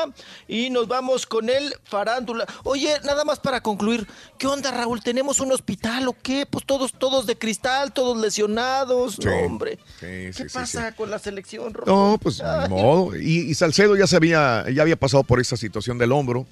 [0.49, 2.47] y nos vamos con el farándula.
[2.65, 4.07] Oye, nada más para concluir,
[4.39, 5.03] ¿qué onda, Raúl?
[5.03, 6.47] ¿Tenemos un hospital o qué?
[6.47, 9.15] Pues todos, todos de cristal, todos lesionados.
[9.15, 9.27] Sí.
[9.27, 9.79] No, hombre.
[10.01, 10.97] Sí, sí, ¿Qué sí, pasa sí.
[10.97, 11.93] con la selección, Rorro?
[11.93, 13.17] No, pues ni modo.
[13.17, 16.47] Y, y Salcedo ya se había, ya había pasado por esa situación del hombro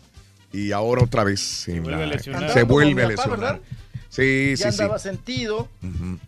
[0.55, 2.53] y ahora otra vez en vuelve a lesionar.
[2.53, 3.61] se vuelve a lesionar.
[4.15, 4.83] Sí, ya sí, sí.
[4.83, 5.69] andaba sentido.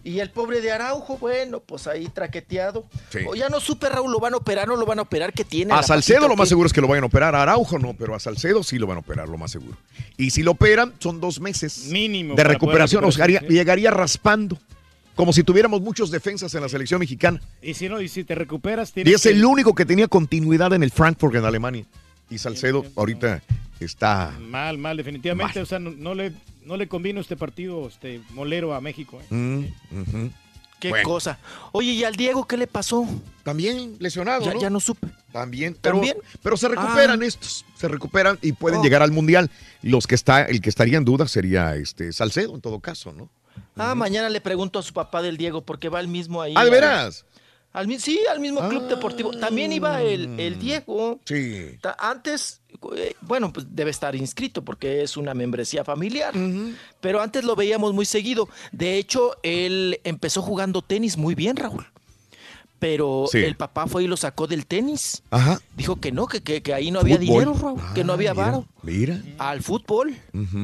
[0.02, 2.84] Y el pobre de Araujo, bueno, pues ahí traqueteado.
[3.10, 3.18] Sí.
[3.28, 5.32] O ya no supe, Raúl, ¿lo van a operar o no lo van a operar?
[5.32, 5.72] ¿Qué tiene?
[5.72, 7.94] A Salcedo patita lo más seguro es que lo vayan a operar, a Araujo no,
[7.94, 9.76] pero a Salcedo sí lo van a operar, lo más seguro.
[10.16, 13.56] Y si lo operan, son dos meses Mínimo de recuperación, poder o sea, haría- recuperarse.
[13.56, 14.58] llegaría raspando,
[15.14, 17.40] como si tuviéramos muchos defensas en la selección mexicana.
[17.62, 20.08] Y si no, y si te recuperas, Y tienes es que- el único que tenía
[20.08, 21.84] continuidad en el Frankfurt en Alemania.
[22.30, 23.42] Y Salcedo ahorita
[23.78, 24.32] está...
[24.40, 25.60] Mal, mal, definitivamente.
[25.60, 26.32] O sea, no, no le,
[26.66, 29.18] no le convino este partido este molero a México.
[29.30, 29.34] ¿eh?
[29.34, 30.26] Mm.
[30.78, 31.08] Qué Bueno.
[31.08, 31.38] cosa.
[31.72, 33.06] Oye, ¿y al Diego qué le pasó?
[33.44, 34.60] También lesionado, Ya, ¿no?
[34.60, 35.08] ya no supe.
[35.32, 36.16] También, pero, ¿También?
[36.42, 37.26] pero se recuperan Ah.
[37.26, 38.82] estos, se recuperan y pueden Oh.
[38.82, 39.50] llegar al mundial.
[39.80, 43.30] Los que está, el que estaría en duda sería este Salcedo en todo caso, ¿no?
[43.76, 46.52] Ah, mañana le pregunto a su papá del Diego porque va el mismo ahí.
[46.56, 47.24] Ah, ¿de al- veras?
[47.76, 49.30] Al, sí, al mismo club deportivo.
[49.32, 51.20] También iba el, el Diego.
[51.26, 51.78] Sí.
[51.98, 52.62] Antes,
[52.96, 56.32] eh, bueno, pues debe estar inscrito porque es una membresía familiar.
[57.00, 58.48] Pero antes lo veíamos muy seguido.
[58.72, 61.86] De hecho, él empezó jugando tenis muy bien, Raúl.
[62.78, 63.38] Pero Sí.
[63.38, 65.22] el papá fue y lo sacó del tenis.
[65.30, 65.58] Ajá.
[65.76, 67.26] Dijo que no, que, que, que ahí no había Fútbol.
[67.28, 68.66] dinero, Raúl, que no Ah, había varo.
[68.82, 69.20] Mira.
[69.38, 70.14] Al fútbol,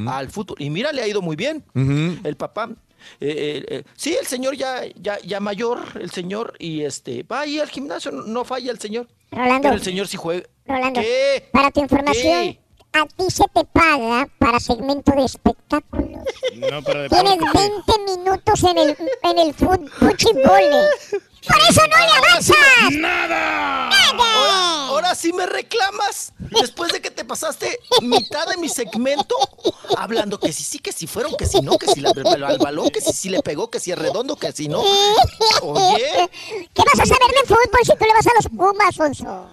[0.07, 0.57] al fútbol.
[0.61, 1.65] Y mira, le ha ido muy bien.
[2.25, 2.71] El papá.
[3.21, 7.41] Eh, eh, eh, sí, el señor ya, ya, ya mayor, el señor, y este, va
[7.41, 9.09] ahí al gimnasio, no, no falla el señor.
[9.31, 9.63] Rolando.
[9.63, 10.47] Pero el señor sí juega.
[10.67, 11.49] Rolando, ¿Qué?
[11.53, 12.59] para tu información, ¿Qué?
[12.93, 16.23] A ti se te paga para segmento de espectáculos.
[16.57, 19.89] No, para Tienes deporte, 20 minutos en el, en el fútbol.
[21.49, 22.57] Por eso no le avanzas.
[22.93, 23.89] ¡Nada!
[23.89, 26.33] Ahora, ahora sí me reclamas.
[26.39, 29.37] Después de que te pasaste mitad de mi segmento
[29.97, 32.11] hablando que si sí, que si fueron, que si no, que si la,
[32.47, 34.81] al balón, que si sí le pegó, que si es redondo, que si no.
[35.63, 36.31] Oye,
[36.75, 39.51] ¿Qué vas a saber de fútbol si tú le vas a los Pumas, Sonso?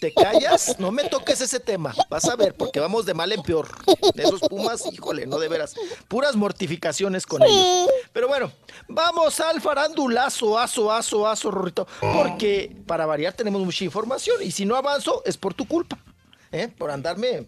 [0.00, 0.78] ¿Te callas?
[0.78, 1.94] No me toques ese tema.
[2.08, 3.68] Vas a ver, porque vamos de mal en peor.
[4.14, 5.74] De esos Pumas, híjole, no de veras.
[6.08, 7.88] Puras mortificaciones con ellos.
[8.12, 8.50] Pero bueno,
[8.88, 11.86] vamos al farandulazo, aso, aso, aso, Rorrito.
[12.00, 14.42] Porque para variar tenemos mucha información.
[14.42, 15.98] Y si no avanzo, es por tu culpa.
[16.52, 16.68] ¿eh?
[16.68, 17.46] Por andarme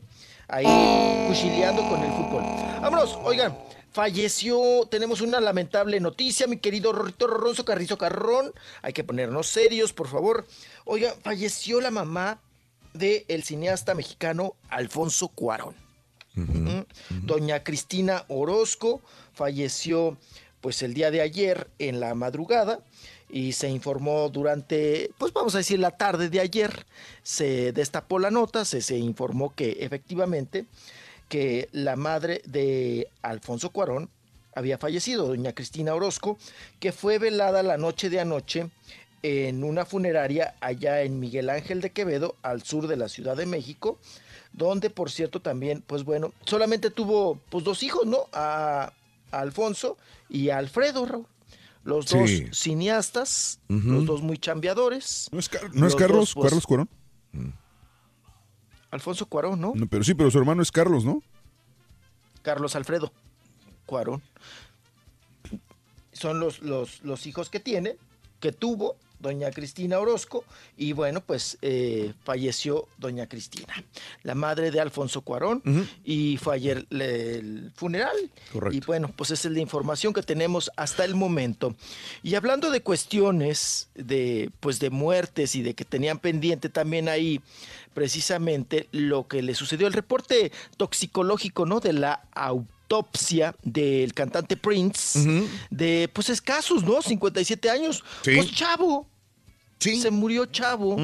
[0.48, 2.42] ahí cuchileando con el fútbol.
[2.80, 3.56] Vámonos, oigan.
[3.92, 8.54] Falleció, tenemos una lamentable noticia, mi querido Rorrito Ronzo Carrizo Carrón.
[8.80, 10.46] Hay que ponernos serios, por favor.
[10.86, 12.40] Oiga, falleció la mamá
[12.94, 15.74] del cineasta mexicano Alfonso Cuarón.
[17.10, 19.02] Doña Cristina Orozco
[19.34, 20.16] falleció
[20.62, 22.80] pues el día de ayer en la madrugada
[23.28, 26.86] y se informó durante, pues vamos a decir la tarde de ayer,
[27.22, 30.66] se destapó la nota, se, se informó que efectivamente
[31.32, 34.10] que la madre de Alfonso Cuarón
[34.54, 36.36] había fallecido, doña Cristina Orozco,
[36.78, 38.68] que fue velada la noche de anoche
[39.22, 43.46] en una funeraria allá en Miguel Ángel de Quevedo, al sur de la Ciudad de
[43.46, 43.98] México,
[44.52, 48.26] donde por cierto también, pues bueno, solamente tuvo pues dos hijos, ¿no?
[48.34, 48.92] A,
[49.30, 49.96] a Alfonso
[50.28, 51.26] y a Alfredo, Raúl.
[51.84, 52.18] Los Sí.
[52.44, 55.30] dos cineastas, los dos muy chambeadores.
[55.32, 56.34] ¿No es, Car- Los no es dos, Carlos?
[56.34, 56.88] pues, ¿Carlos Cuarón?
[58.92, 59.72] Alfonso Cuarón, ¿no?
[59.74, 61.22] No, pero sí, pero su hermano es Carlos, ¿no?
[62.42, 63.10] Carlos Alfredo
[63.86, 64.22] Cuarón.
[66.12, 67.96] Son los, los, los hijos que tiene,
[68.38, 70.44] que tuvo doña Cristina Orozco,
[70.76, 73.72] y bueno, pues eh, falleció doña Cristina,
[74.24, 75.62] la madre de Alfonso Cuarón,
[76.04, 78.16] y fue ayer le- el funeral.
[78.52, 78.76] Correcto.
[78.76, 81.74] Y bueno, pues esa es la información que tenemos hasta el momento.
[82.22, 87.40] Y hablando de cuestiones de, pues de muertes y de que tenían pendiente también ahí
[87.94, 91.78] precisamente lo que le sucedió, el reporte toxicológico, ¿no?
[91.80, 97.00] De la autopsia del cantante Prince, de pues escasos, ¿no?
[97.02, 98.02] 57 años.
[98.24, 98.32] Sí.
[98.34, 99.06] Pues chavo.
[100.00, 100.96] Se murió Chavo,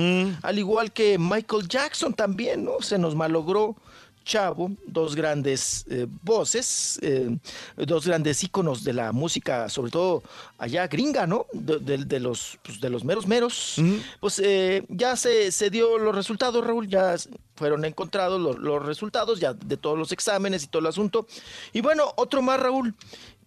[0.42, 2.80] al igual que Michael Jackson también, ¿no?
[2.80, 3.76] Se nos malogró
[4.24, 7.34] Chavo, dos grandes eh, voces, eh,
[7.76, 10.22] dos grandes íconos de la música, sobre todo
[10.58, 11.46] allá gringa, ¿no?
[11.54, 13.76] De, de- de los, pues, de los meros meros.
[14.20, 17.16] Pues eh, ya se, se dio los resultados, Raúl, ya
[17.56, 21.26] fueron encontrados los, los resultados ya de todos los exámenes y todo el asunto.
[21.72, 22.94] Y bueno, otro más, Raúl,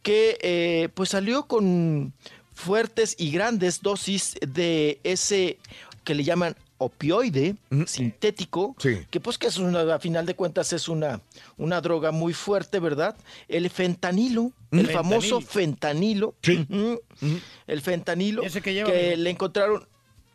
[0.02, 2.12] que eh, pues salió con
[2.53, 5.57] fuertes y grandes dosis de ese
[6.03, 7.56] que le llaman opioide
[7.86, 11.22] sintético, que pues que es una, a final de cuentas es una,
[11.57, 13.15] una droga muy fuerte, ¿verdad?
[13.48, 19.88] El fentanilo, el famoso fentanilo, el fentanilo, que, lleva, le encontraron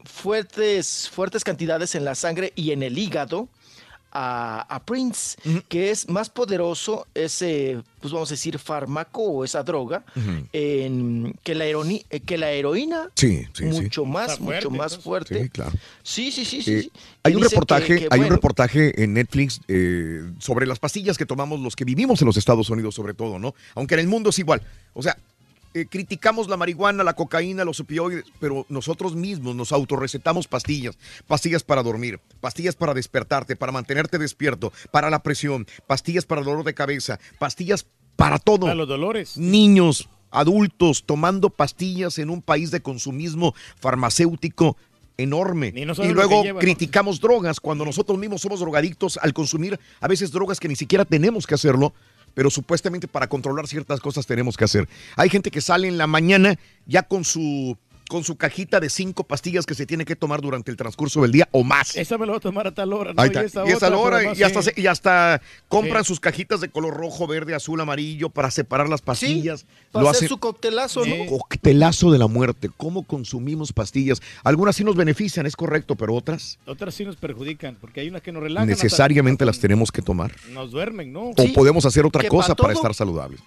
[0.05, 3.49] fuertes, fuertes cantidades en la sangre y en el hígado
[4.19, 5.37] a, a Prince,
[5.69, 10.05] que es más poderoso ese, pues vamos a decir, fármaco o esa droga
[10.53, 13.11] en- que, la eh, que la heroína.
[13.15, 13.83] Sí, sí, sí.
[13.83, 15.43] mucho más, Está mucho fuerte, más fuerte.
[15.43, 15.73] Sí, claro.
[16.03, 16.73] Sí, sí, sí, sí.
[16.73, 16.93] Eh, sí.
[17.25, 21.27] hay un que- reportaje, que, hay un reportaje en Netflix eh, sobre las pastillas que
[21.27, 23.55] tomamos los que vivimos en los Estados Unidos, sobre todo, ¿no?
[23.75, 24.63] Aunque en el mundo es igual.
[24.95, 25.17] O sea,
[25.77, 30.97] eh, criticamos la marihuana, la cocaína, los opioides, pero nosotros mismos nos autorrecetamos pastillas,
[31.27, 36.65] pastillas para dormir, pastillas para despertarte, para mantenerte despierto, para la presión, pastillas para dolor
[36.65, 37.87] de cabeza, pastillas
[38.17, 38.61] para todo.
[38.61, 39.37] Para los dolores.
[39.37, 44.79] Niños, adultos tomando pastillas en un país de consumismo farmacéutico
[45.19, 45.73] enorme.
[45.73, 50.59] No y luego criticamos drogas cuando nosotros mismos somos drogadictos al consumir a veces drogas
[50.59, 51.93] que ni siquiera tenemos que hacerlo,
[52.37, 54.87] pero supuestamente para controlar ciertas cosas tenemos que hacer.
[55.17, 57.79] Hay gente que sale en la mañana ya con su
[58.09, 61.33] con su cajita de cinco pastillas que se tiene que tomar durante el transcurso del
[61.33, 61.97] día o más.
[61.97, 63.13] Esa me la voy a tomar a tal hora.
[63.13, 63.21] ¿no?
[63.23, 63.43] Ahí está.
[63.43, 64.71] Y esa Y esa otra, hora, y hasta, sí.
[64.75, 66.09] se- y hasta compran Sí.
[66.09, 69.67] sus cajitas de color rojo, verde, azul, amarillo para separar las pastillas.
[69.93, 71.15] para hacer su coctelazo, ¿no?
[71.27, 72.69] Coctelazo de la muerte.
[72.77, 74.21] ¿Cómo consumimos pastillas?
[74.45, 78.21] Algunas sí nos benefician, es correcto, pero otras Otras sí nos perjudican, porque hay unas
[78.23, 78.71] que nos relajan.
[78.71, 80.33] hasta- necesariamente las tenemos que tomar.
[80.53, 81.31] Nos duermen, ¿no?
[81.31, 83.41] O podemos hacer otra que cosa pa' para todo- estar saludables.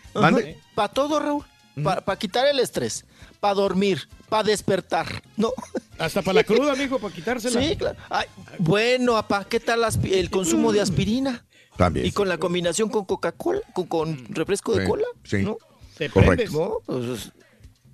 [0.75, 1.43] Para todo, Raúl.
[1.83, 3.05] Para quitar el estrés,
[3.39, 5.51] para dormir, para despertar, ¿no?
[5.99, 7.61] Hasta para la cruda, mijo, para quitársela.
[7.61, 7.97] Sí, claro.
[8.09, 8.27] Ay,
[8.57, 11.45] bueno, papá, ¿qué tal el consumo de aspirina?
[11.77, 12.05] También.
[12.05, 15.37] Y con la combinación con Coca-Cola, con, con refresco de Sí, cola, sí.
[15.43, 15.57] ¿no?
[15.97, 16.81] Te Correcto.
[16.87, 16.95] ¿No?
[16.97, 17.31] Pues,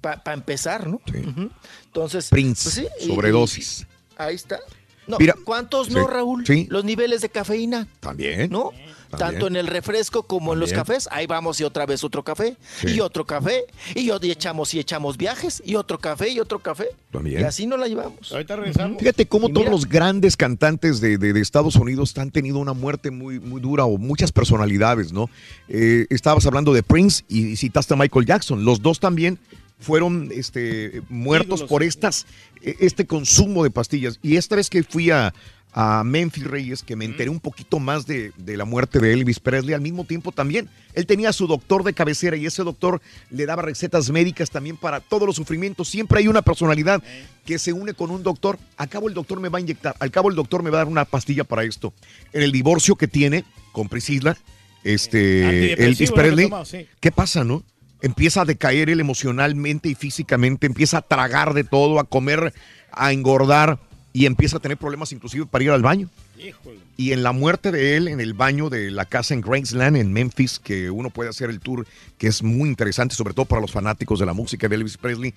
[0.01, 0.97] para empezar, ¿no?
[1.07, 1.49] Ujú.
[1.85, 3.81] Entonces, Prince, pues sí, sobredosis.
[3.81, 3.85] y-
[4.17, 4.59] ahí está.
[5.07, 6.45] No, Mira, ¿Cuántos sí, no, Raúl?
[6.45, 6.67] sí.
[6.69, 8.49] Los niveles de cafeína, También.
[8.51, 8.71] ¿no?
[9.17, 9.33] También.
[9.41, 11.07] Tanto en el refresco como en los cafés.
[11.11, 12.55] Ahí vamos y otra vez otro café.
[12.81, 12.87] Sí.
[12.95, 13.65] Y otro café.
[13.93, 15.61] Y, yo- y echamos y echamos viajes.
[15.65, 16.87] Y otro café y otro café.
[17.11, 17.41] También.
[17.41, 18.31] Y así nos la llevamos.
[18.31, 18.99] Ahorita regresamos.
[18.99, 22.59] Fíjate cómo Y todos mira- los grandes cantantes de, de- de Estados Unidos han tenido
[22.59, 25.29] una muerte muy, muy dura o muchas personalidades, ¿no?
[25.67, 28.63] Eh, estabas hablando de Prince y, y citaste a Michael Jackson.
[28.65, 29.37] Los dos también
[29.79, 31.69] fueron este, muertos Ídolos.
[31.69, 32.25] por estas,
[32.61, 34.19] eh, este consumo de pastillas.
[34.21, 35.33] Y esta vez que fui a,
[35.73, 39.41] a Memphis Reyes, que me enteré un poquito más de, de la muerte de Elvis
[39.41, 40.69] Presley, al mismo tiempo también.
[40.93, 44.77] Él tenía a su doctor de cabecera y ese doctor le daba recetas médicas también
[44.77, 45.89] para todos los sufrimientos.
[45.89, 47.03] Siempre hay una personalidad
[47.45, 48.57] que se une con un doctor.
[48.77, 50.83] Al cabo el doctor me va a inyectar, al cabo el doctor me va a
[50.85, 51.93] dar una pastilla para esto.
[52.31, 53.43] En el divorcio que tiene
[53.73, 54.37] con Priscila,
[54.85, 56.87] este Antidepresivo, Elvis Presley, sí.
[57.01, 57.63] ¿qué pasa, no?
[58.05, 62.53] Empieza a decaer él emocionalmente y físicamente, empieza a tragar de todo, a comer,
[62.91, 63.79] a engordar
[64.13, 66.07] y empieza a tener problemas inclusive para ir al baño.
[66.37, 66.77] Híjole.
[66.97, 70.13] Y en la muerte de él, en el baño de la casa en Graceland, en
[70.13, 71.87] Memphis, que uno puede hacer el tour,
[72.19, 75.33] que es muy interesante, sobre todo para los fanáticos de la música de Elvis Presley,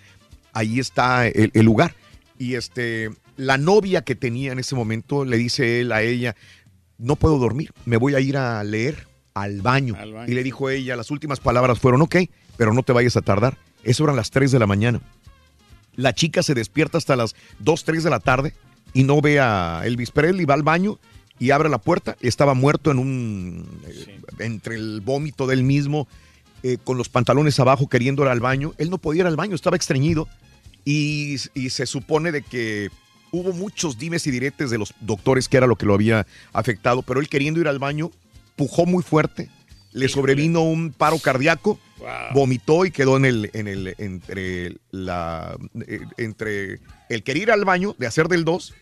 [0.53, 1.95] ahí está el, el lugar.
[2.39, 3.09] Y este,
[3.39, 6.37] la novia que tenía en ese momento le dice él a ella,
[6.99, 9.97] no puedo dormir, me voy a ir a leer al baño.
[9.99, 12.17] Al baño, Y le dijo ella, las últimas palabras fueron, ok,
[12.59, 13.57] pero no te vayas a tardar.
[13.83, 15.01] Eso eran las 3 de la mañana.
[15.97, 18.53] La chica se despierta hasta las 2, 3 de la tarde
[18.93, 20.99] y no ve a Elvis Presley, va al baño
[21.39, 22.17] y abre la puerta.
[22.21, 23.81] Estaba muerto en un.
[23.87, 26.07] eh, entre el vómito del mismo,
[26.63, 28.75] eh, con los pantalones abajo, queriendo ir al baño.
[28.77, 30.29] Él no podía ir al baño, estaba estreñido
[30.85, 32.91] y, y se supone de que
[33.31, 37.03] hubo muchos dimes y diretes de los doctores que era lo que lo había afectado,
[37.03, 38.11] pero él queriendo ir al baño,
[38.57, 39.51] pujó muy fuerte,
[39.93, 41.79] le sobrevino un paro cardíaco,
[42.35, 45.57] vomitó y quedó en el, en el, entre la,
[45.87, 48.75] eh, entre el querer ir al baño, de hacer del 2,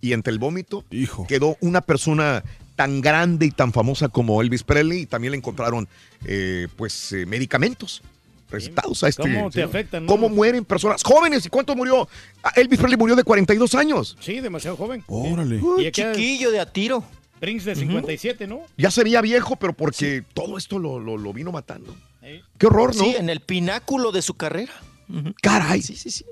[0.00, 0.84] y entre el vómito,
[1.28, 2.42] quedó una persona
[2.76, 5.88] tan grande y tan famosa como Elvis Presley, y también le encontraron,
[6.24, 8.02] eh, pues, eh, medicamentos
[8.50, 9.22] recetados a este.
[9.22, 9.68] ¿Cómo te señor.
[9.70, 10.12] afectan, no?
[10.12, 11.44] ¿Cómo mueren personas jóvenes?
[11.46, 12.06] ¿Y cuánto murió?
[12.42, 14.16] Ah, Elvis Presley murió de 42 años.
[14.20, 15.02] Sí, demasiado joven.
[15.06, 15.60] Órale.
[15.78, 17.02] Y acá Chiquillo de a tiro.
[17.42, 18.60] Prince de 57, ¿no?
[18.76, 21.92] Ya se veía viejo, pero porque todo esto lo, lo- lo vino matando.
[22.56, 23.02] Qué horror, ¿no?
[23.02, 24.72] Sí, en el pináculo de su carrera.
[25.42, 25.82] Caray.
[25.82, 26.24] Sí, sí, sí.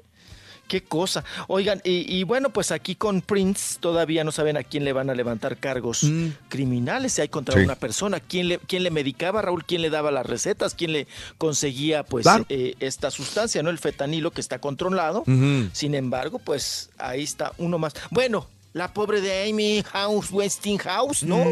[0.68, 1.24] Qué cosa.
[1.48, 5.10] Oigan, y, y bueno, pues aquí con Prince todavía no saben a quién le van
[5.10, 6.08] a levantar cargos
[6.48, 7.64] criminales si hay contra Sí.
[7.64, 8.20] una persona.
[8.20, 9.64] ¿Quién le, ¿Quién le medicaba, Raúl?
[9.64, 10.74] ¿Quién le daba las recetas?
[10.76, 11.08] ¿Quién le
[11.38, 12.46] conseguía pues Claro.
[12.48, 13.70] eh, esta sustancia, no?
[13.70, 15.24] El fetanilo que está controlado.
[15.72, 17.94] Sin embargo, pues ahí está uno más.
[18.12, 21.44] Bueno, la pobre de Amy House, Westinghouse, ¿no?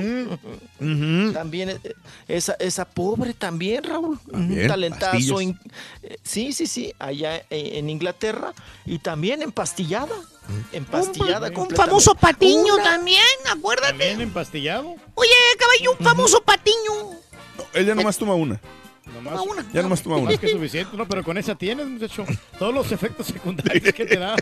[1.32, 1.80] También eh,
[2.28, 4.18] esa, esa pobre también, Raúl.
[4.30, 5.40] También, Un talentazo.
[5.40, 5.58] in-
[6.02, 8.52] eh, sí, sí, sí, allá eh, en Inglaterra
[8.86, 10.14] y también empastillada.
[10.72, 11.48] Empastillada.
[11.48, 11.76] Un completamente.
[11.76, 13.88] famoso patiño Una- también, acuérdate.
[13.90, 14.94] También empastillado.
[15.14, 17.10] Oye, caballo, un famoso patiño.
[17.74, 18.60] Él ya nomás toma una.
[19.14, 19.66] Nomás una.
[19.72, 20.30] Ya nomás toma una.
[20.30, 22.24] Más que suficiente, no, pero con esa tienes, muchacho.
[22.58, 24.36] Todos los efectos secundarios que te dan.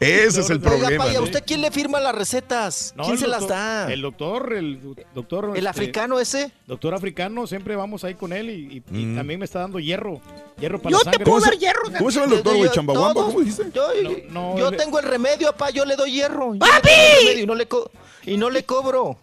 [0.00, 1.04] Ese es el Oiga, problema.
[1.04, 1.24] Paya, ¿no?
[1.24, 2.92] ¿usted quién le firma las recetas?
[2.96, 3.92] No, ¿Quién se las da?
[3.92, 4.80] El doctor, el
[5.14, 5.52] doctor.
[5.56, 6.50] ¿El africano ese?
[6.66, 9.16] Doctor africano, siempre vamos ahí con él y, y- y Mm.
[9.16, 10.20] también me está dando hierro.
[10.58, 11.82] Hierro para Yo la te puedo dar hierro.
[11.96, 12.70] ¿Cómo se llama el doctor, güey?
[12.70, 13.64] Todos- ¿Cómo dijiste?
[13.74, 13.88] Yo,
[14.30, 16.54] no, yo le- tengo el remedio, papá, yo le doy hierro.
[16.54, 17.40] Yo le ¡Papi!
[17.42, 17.90] y no le, co-
[18.24, 19.18] y no le cobro.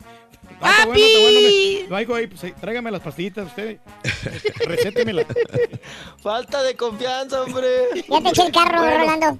[0.61, 1.39] Ah, está bueno, bueno,
[1.89, 3.79] no, ahí, pues, tráigame las pastillitas usted.
[4.65, 5.25] Recétemela.
[6.21, 7.69] Falta de confianza, hombre.
[8.09, 8.97] Ya te eché el carro, Bueno.
[8.97, 9.37] Rolando.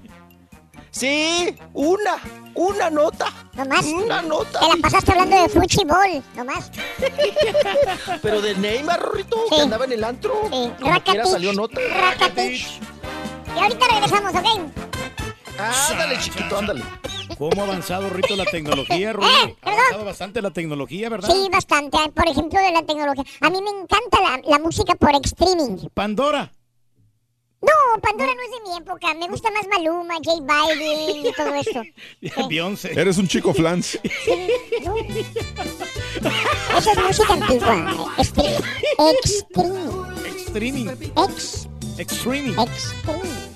[0.91, 2.15] Sí, una,
[2.53, 3.25] una nota.
[3.53, 3.85] Nomás.
[3.85, 4.59] Una nota.
[4.61, 6.71] Te la pasaste hablando de fútbol, nomás.
[8.21, 9.55] Pero de Neymar, Rorrito, Sí.
[9.55, 10.33] que andaba en el antro.
[10.51, 10.71] Sí.
[10.81, 11.81] Como quiera salió nota.
[11.81, 12.79] Rakatich.
[13.55, 14.71] Y ahorita regresamos, ¿ok?
[15.57, 16.83] Ándale, chiquito, ándale.
[17.37, 19.25] ¿Cómo ha avanzado, Rito, la tecnología, Rito?
[19.27, 21.29] Eh, Ha avanzado bastante la tecnología, ¿verdad?
[21.29, 21.97] Sí, bastante.
[22.13, 23.23] Por ejemplo, de la tecnología.
[23.41, 25.89] A mí me encanta la, la música por streaming.
[25.93, 26.51] Pandora.
[27.61, 29.13] No, Pandora no es de mi época.
[29.15, 31.81] Me gusta más Maluma, J Balvin y todo esto.
[32.49, 32.91] Beyoncé.
[32.99, 33.97] Eres un chico flans.
[36.77, 38.11] Esa es música antigua.
[38.17, 38.57] Extreme.
[39.23, 39.89] Extreme.
[40.27, 40.89] Extreming.
[41.17, 41.67] Ex.
[41.97, 42.59] Extreming.
[42.59, 43.55] Extreme.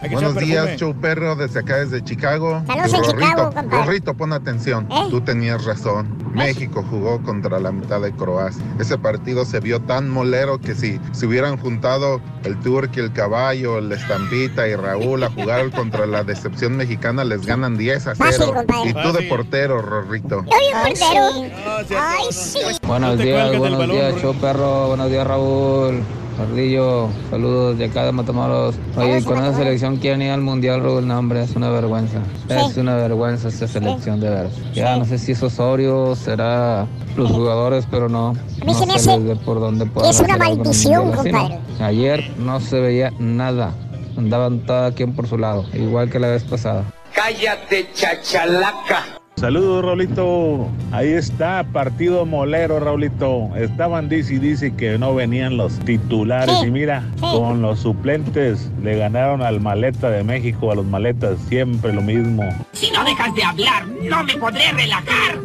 [0.00, 2.62] Hay que echar Buenos días, show perro, desde acá, desde Chicago.
[2.66, 3.84] Saludos en Chicago, Rorrito, compadre.
[3.84, 4.86] Rorrito, pon atención.
[4.92, 5.06] ¿Eh?
[5.10, 6.14] Tú tenías razón.
[6.34, 8.62] México jugó contra la mitad de Croacia.
[8.78, 13.78] Ese partido se vio tan molero que si se hubieran juntado el Turqui, el Caballo,
[13.78, 18.42] el Estampita y Raúl a jugar contra la decepción mexicana, les ganan 10 a Fácil,
[18.48, 18.52] 0.
[18.54, 18.90] compadre.
[18.90, 20.40] Y tú de portero, Rorrito.
[20.40, 21.98] Un portero.
[21.98, 22.58] Ay, sí.
[22.86, 26.02] Buenos días, buenos días, show perro, buenos días Raúl,
[26.36, 28.74] Pardillo, saludos de acá de Matamoros.
[28.96, 32.18] Oye, con esa selección quieren ir al mundial, Raúl, no hombre, es una vergüenza.
[32.48, 34.52] Es una vergüenza esta selección de veras.
[34.74, 38.34] Ya no sé si es Osorio, será los jugadores, pero no.
[38.64, 41.58] no se les ve por dónde es una maldición, compadre.
[41.80, 43.72] Ayer no se veía nada.
[44.18, 46.84] Andaban cada quien por su lado, igual que la vez pasada.
[47.14, 49.04] Cállate, chachalaca.
[49.38, 50.66] Saludos, Raulito.
[50.92, 53.54] Ahí está, partido molero, Raulito.
[53.54, 56.56] Estaban dice y dice que no venían los titulares.
[56.66, 61.92] Y mira, con los suplentes le ganaron al maleta de México, a los maletas, siempre
[61.92, 62.48] lo mismo.
[62.72, 65.38] Si no dejas de hablar, no me podré relajar.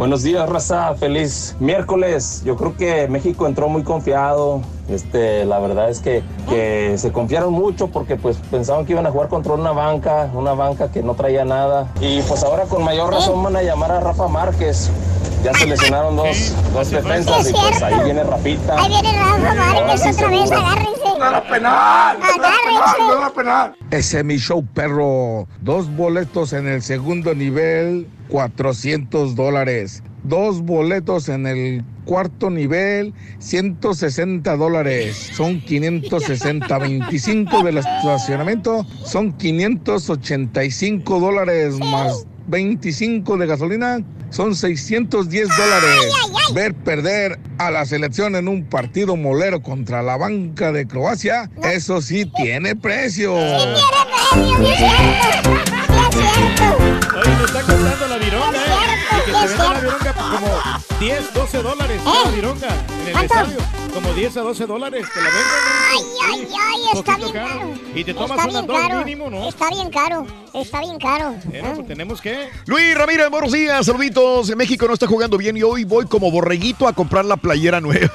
[0.00, 0.94] Buenos días, raza.
[0.94, 2.40] Feliz miércoles.
[2.42, 4.62] Yo creo que México entró muy confiado.
[4.88, 9.10] Este, la verdad es que, que se confiaron mucho porque pues pensaban que iban a
[9.10, 11.92] jugar contra una banca, una banca que no traía nada.
[12.00, 14.90] Y pues ahora con mayor razón van a llamar a Rafa Márquez.
[15.42, 18.78] Ya se lesionaron dos, dos defensas y pues ahí viene Rafita.
[18.78, 21.18] Ahí viene Rafa Márquez otra vez, agárrense.
[21.18, 22.18] No era penal.
[22.18, 22.52] No era penal.
[22.52, 22.98] Agárrense.
[22.98, 23.76] No era penal.
[23.90, 25.48] Ese es mi show, perro.
[25.62, 30.02] Dos boletos en el segundo nivel, 400 dólares.
[30.24, 35.30] Dos boletos en el cuarto nivel, 160 dólares.
[35.32, 36.78] Son 560.
[36.78, 44.00] 25 del estacionamiento, son 585 dólares más 25 de gasolina.
[44.30, 46.12] Son 610 dólares.
[46.54, 52.00] Ver perder a la selección en un partido molero contra la banca de Croacia, eso
[52.00, 53.34] sí tiene precio.
[57.20, 58.59] Oye, me está costando la vironga, ¿eh?
[58.59, 58.59] Y que te venden la vironga
[59.48, 60.62] por como
[61.00, 62.00] 10, 12 dólares.
[62.04, 63.34] La vironga en el ¿Cuánto?
[63.34, 63.58] estadio.
[63.94, 65.06] Como 10 a 12 dólares.
[65.12, 65.44] Te la venden.
[65.90, 67.48] Ay, ay, ay, está bien caro.
[67.48, 67.74] caro.
[67.94, 68.98] Y te tomas bien dos caro.
[68.98, 69.48] mínimo, ¿no?
[69.48, 71.34] Está bien caro, está bien caro.
[71.44, 72.48] Bueno, pues tenemos que.
[72.66, 74.54] Luis Ramírez, buenos días, saluditos.
[74.56, 78.10] México no está jugando bien y hoy voy como borreguito a comprar la playera nueva.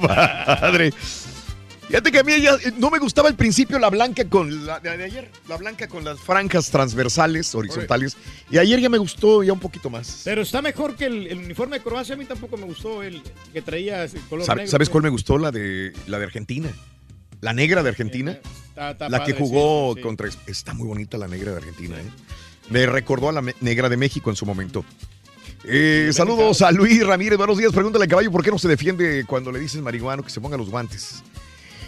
[0.02, 0.92] Padre.
[1.88, 4.80] Fíjate que a mí ella, eh, no me gustaba al principio la blanca con la
[4.80, 8.16] de, ayer, la blanca con las franjas transversales, horizontales.
[8.50, 10.22] Y ayer ya me gustó ya un poquito más.
[10.24, 12.14] Pero está mejor que el, el uniforme de Croacia.
[12.14, 13.22] A mí tampoco me gustó el
[13.52, 14.70] que traía ese color ¿Sabe- negro.
[14.70, 15.36] ¿Sabes cuál me gustó?
[15.38, 16.70] La de la de Argentina.
[17.42, 18.32] La negra de Argentina.
[18.70, 20.02] Está- está la que jugó sí, sí.
[20.02, 20.28] contra.
[20.46, 22.04] Está muy bonita la negra de Argentina, ¿eh?
[22.70, 24.84] Me recordó a la negra de México en su momento.
[25.66, 27.36] Eh, saludos a Luis Ramírez.
[27.36, 27.72] Buenos días.
[27.72, 30.56] Pregúntale a caballo por qué no se defiende cuando le dices marihuano que se ponga
[30.56, 31.22] los guantes.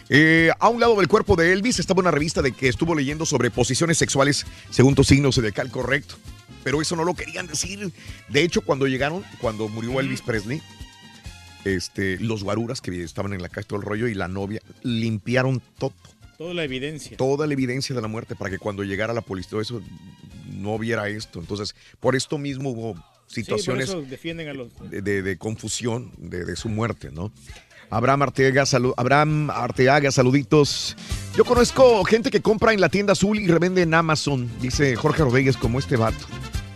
[0.08, 3.26] Eh, a un lado del cuerpo de Elvis estaba una revista de que estuvo leyendo
[3.26, 6.14] sobre posiciones sexuales según tu signo zodiacal correcto.
[6.62, 7.92] Pero eso no lo querían decir.
[8.28, 10.62] De hecho, cuando llegaron, cuando murió Elvis Presley,
[11.64, 15.60] este, los guaruras que estaban en la casa todo el rollo y la novia limpiaron
[15.78, 15.92] todo,
[16.38, 17.16] Toda la evidencia.
[17.16, 19.82] toda la evidencia de la muerte para que cuando llegara la policía todo eso
[20.52, 21.40] no viera esto.
[21.40, 22.94] Entonces, por esto mismo hubo
[23.26, 24.68] situaciones Sí, por eso defienden a los.
[24.90, 27.32] de, de- de confusión de, de su muerte, ¿no?
[27.90, 30.96] Abraham Arteaga, salu- Abraham Arteaga, saluditos.
[31.36, 35.22] Yo conozco gente que compra en la tienda azul y revende en Amazon, dice Jorge
[35.22, 36.26] Rodríguez, como este vato.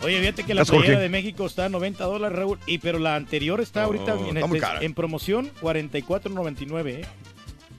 [0.03, 2.59] Oye, fíjate que la playera de México está a 90 dólares, Raúl.
[2.67, 4.81] Y, pero la anterior está ahorita en, está este- cara.
[4.83, 7.05] en promoción 44.99, ¿eh?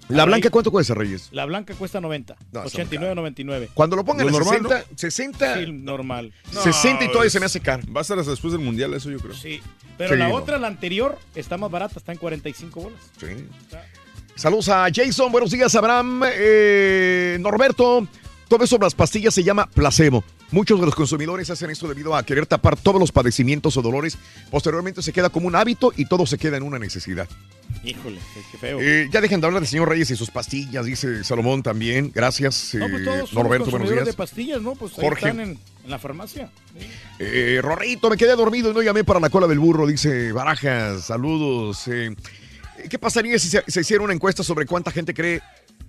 [0.09, 1.29] ¿La blanca cuánto cuesta, Reyes?
[1.31, 2.35] La blanca cuesta 90.
[2.51, 3.69] No, está muy 89.99.
[3.73, 6.33] Cuando lo pongan Lo normal, 60, 60, Sí, normal.
[6.51, 7.83] 60 y todavía se me hace caro.
[7.95, 9.33] Va a estar hasta después del mundial, eso yo creo.
[9.33, 9.61] Sí.
[9.97, 10.35] Pero Sí, la no.
[10.35, 12.99] otra, la anterior, está más barata, está en 45 bolas.
[13.19, 13.27] Sí.
[14.35, 18.07] Saludos a Jason, buenos días, Abraham, eh, Norberto.
[18.47, 20.23] Todo eso, las pastillas se llama placebo.
[20.51, 24.17] Muchos de los consumidores hacen esto debido a querer tapar todos los padecimientos o dolores.
[24.49, 27.29] Posteriormente se queda como un hábito y todo se queda en una necesidad.
[27.83, 28.19] Híjole,
[28.51, 28.79] qué- feo.
[28.79, 32.11] Eh, ya dejen de hablar del señor Reyes y sus pastillas, dice Salomón también.
[32.13, 34.05] Gracias, no, pues eh, todos somos Norberto, buenos días.
[34.05, 34.75] de pastillas, ¿no?
[34.75, 35.25] Pues ahí Jorge.
[35.29, 35.49] están en,
[35.83, 36.49] en la farmacia.
[37.17, 41.05] Eh, Rorrito, me quedé dormido y no llamé para la cola del burro, dice Barajas.
[41.05, 41.87] Saludos.
[41.87, 42.15] eh.
[42.89, 45.41] ¿Qué pasaría si se, se hiciera una encuesta sobre cuánta gente cree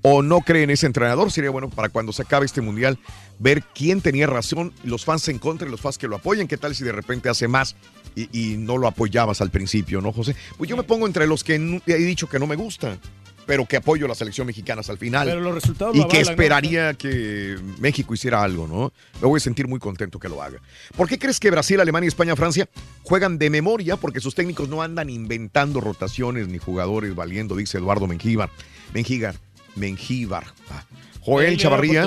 [0.03, 1.31] o no cree en ese entrenador?
[1.31, 2.99] Sería bueno para cuando se acabe este mundial
[3.39, 6.47] ver quién tenía razón, los fans en contra y los fans que lo apoyan.
[6.49, 7.77] ¿Qué tal si de repente hace más
[8.15, 10.37] y, y no lo apoyabas al principio, no, José?
[10.59, 11.55] Pues yo me pongo entre los que
[11.87, 12.99] he dicho que no me gusta,
[13.47, 15.27] pero que apoyo a la selección mexicana hasta el final.
[15.29, 16.31] Pero los resultados y que avalan, ¿no?
[16.31, 18.93] esperaría que México hiciera algo, ¿no?
[19.21, 20.61] Me voy a sentir muy contento que lo haga.
[20.97, 22.69] ¿Por qué crees que Brasil, Alemania, España, Francia
[23.03, 23.97] juegan de memoria?
[23.97, 28.51] Porque sus técnicos no andan inventando rotaciones ni jugadores valiendo, dice Eduardo Mengíbar.
[28.95, 29.37] Mengíbar,
[29.77, 30.45] Mengíbar.
[30.71, 30.85] Ah.
[31.25, 32.03] Joel Chavarría,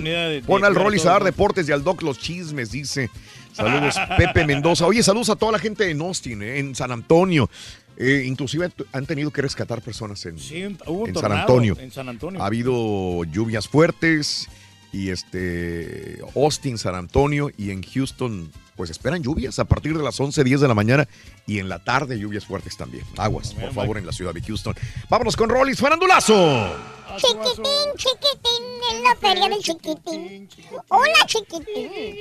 [0.46, 3.10] pon al jugar rol y todo, a dar deportes y al doc los chismes, dice.
[3.54, 4.86] Saludos, Pepe Mendoza.
[4.86, 7.50] Oye, saludos a toda la gente en Austin, eh, en San Antonio.
[7.98, 11.78] Eh, inclusive han tenido que rescatar personas en, Sí, hubo San Antonio.
[11.80, 12.44] en San Antonio.
[12.44, 14.50] Ha habido lluvias fuertes
[14.92, 20.20] y este Austin, San Antonio y en Houston, pues esperan lluvias a partir de las
[20.20, 21.08] 11, 10 de la mañana
[21.48, 23.06] y en la tarde lluvias fuertes también.
[23.18, 24.76] Aguas, por favor, en la ciudad de Houston.
[25.10, 26.76] Vámonos con Rollis Farandulazo.
[27.18, 30.50] Chiquitín, chiquitín, en la feria del chiquitín.
[30.90, 32.18] Hola, chiquitín.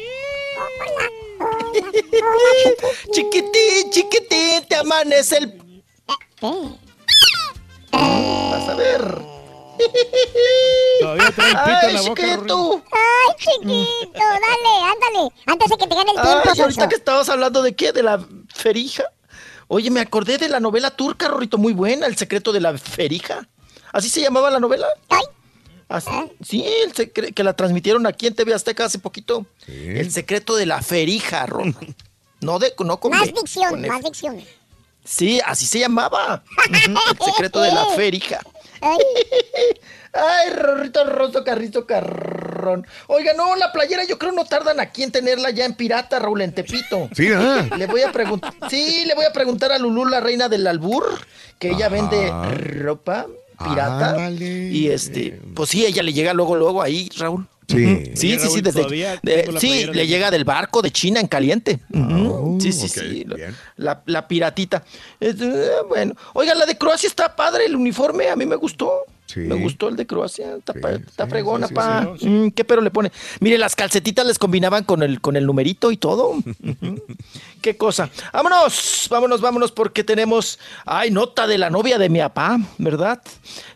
[0.56, 1.10] Hola, hola,
[1.40, 3.12] hola, chiquitín.
[3.12, 5.82] Chiquitín, chiquitín, te amanece el.
[8.00, 9.33] Vas a ver.
[11.00, 12.82] Todavía trae el pito en la Ay, boca, chiquito.
[12.92, 15.34] Ay, chiquito, dale, ándale.
[15.46, 16.88] Antes de que te gane el Ay, tiempo, ahorita Sonso.
[16.88, 19.04] que estabas hablando de qué, de la ferija.
[19.68, 23.48] Oye, me acordé de la novela turca, Rorrito, muy buena, El secreto de la ferija.
[23.92, 24.86] ¿Así se llamaba la novela?
[25.88, 26.08] Así-
[26.44, 29.46] sí, el secre- que la transmitieron aquí en TV Azteca hace poquito.
[29.66, 31.76] El secreto de la ferija, Ron.
[32.40, 34.42] No, de, no con Más B, dicción, con más dicción.
[35.04, 36.42] Sí, así se llamaba.
[36.70, 38.40] El secreto de la ferija.
[38.80, 38.98] Ay,
[40.14, 42.86] Ay, Rorrito Rosso, Carrito Carrón.
[43.08, 46.42] Oiga, no, la playera yo creo no tardan aquí en tenerla ya en pirata, Raúl,
[46.42, 47.08] en Tepito.
[47.14, 47.66] Sí, ah.
[47.76, 48.54] Le voy a preguntar.
[48.70, 51.04] Sí, le voy a preguntar a Lulú, la reina del albur,
[51.58, 52.30] que ella vende
[52.80, 53.26] ropa
[53.58, 54.10] pirata.
[54.10, 54.68] Ándale.
[54.68, 57.46] Y este, pues sí, ella le llega luego, luego ahí, Raúl.
[57.66, 58.12] Sí.
[58.14, 58.84] Sí, sí, desde,
[59.22, 61.80] de- sí, le de- llega del barco de China en caliente.
[62.60, 63.24] Sí, sí, sí.
[63.76, 64.02] la-.
[64.06, 64.84] La, piratita.
[65.20, 65.34] Eh,
[65.88, 68.90] bueno, oiga, la de Croacia está padre, el uniforme, a mí me gustó.
[69.26, 69.40] Sí.
[69.40, 72.14] Me gustó el de Croacia, está, sí, fregona, sí, sí, pa.
[72.20, 73.10] Mm, ¿Qué pero le pone?
[73.40, 76.34] Mire, las calcetitas les combinaban con el, con el numerito y todo.
[77.62, 78.10] Qué cosa.
[78.32, 83.22] Vámonos, vámonos, vámonos, porque tenemos, ay, nota de la novia de mi papá, ¿verdad?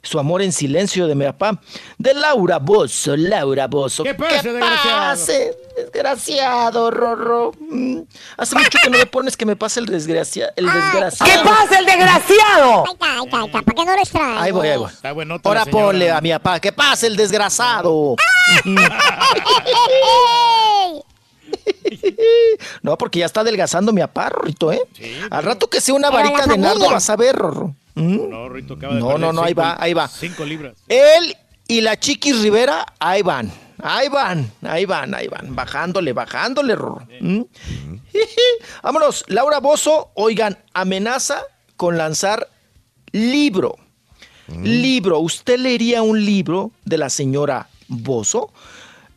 [0.03, 1.59] Su amor en silencio de mi papá.
[1.97, 4.05] De Laura Bozo, Laura Bozo.
[4.05, 4.99] ¿Qué pasa, desgraciado?
[4.99, 7.53] pase, desgraciado, Rorro?
[7.59, 8.01] Mm,
[8.37, 10.53] Hace mucho que no me pones que me pase el desgraciado.
[10.57, 11.45] El desgraciado.
[11.45, 12.85] pasa, el desgraciado?
[12.87, 14.39] Ahí está, ahí está, ahí está, para que no lo extrañe.
[14.41, 14.91] Ahí voy, ahí voy.
[14.91, 18.17] Está buenota Ahora ponle a mi papá, que pase el desgraciado.
[22.83, 24.81] No, porque ya está adelgazando mi papá, Rorrito, ¿eh?
[25.31, 27.75] Al rato que sea una varita de nardo vas a ver, Rorro.
[27.95, 30.07] No, Rito acaba de No, no, no, ahí va, ahí va.
[30.09, 30.75] Cinco libras.
[30.89, 33.51] Él y la Chiquis Rivera, ahí van.
[33.83, 35.55] Ahí van, ahí van, ahí van.
[35.55, 37.07] Bajándole, bajándole, Rorro.
[37.21, 37.43] ¿Mm?
[38.83, 41.43] Vámonos, Laura Bozo, oigan, amenaza
[41.77, 42.49] con lanzar
[43.13, 43.77] libro.
[44.63, 45.21] Libro.
[45.21, 48.51] ¿Usted leería un libro de la señora Bozo?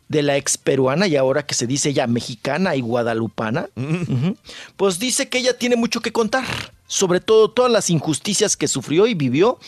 [0.08, 3.68] De la ex peruana y ahora que se dice ella mexicana y guadalupana.
[4.76, 6.44] Pues dice que ella tiene mucho que contar.
[6.86, 9.58] Sobre todo todas las injusticias que sufrió y vivió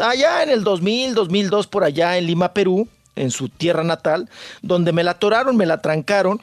[0.00, 4.28] allá en el 2000, 2002, por allá en Lima, Perú, en su tierra natal,
[4.62, 6.40] donde me la atoraron, me la trancaron.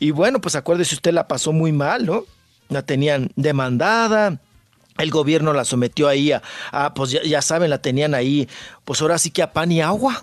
[0.00, 2.24] Y bueno, pues acuérdese, usted la pasó muy mal, ¿no?
[2.68, 4.38] La tenían demandada.
[4.98, 6.42] El gobierno la sometió ahí a,
[6.72, 8.48] a, pues ya, ya saben, la tenían ahí,
[8.84, 10.22] pues ahora sí que a pan y agua,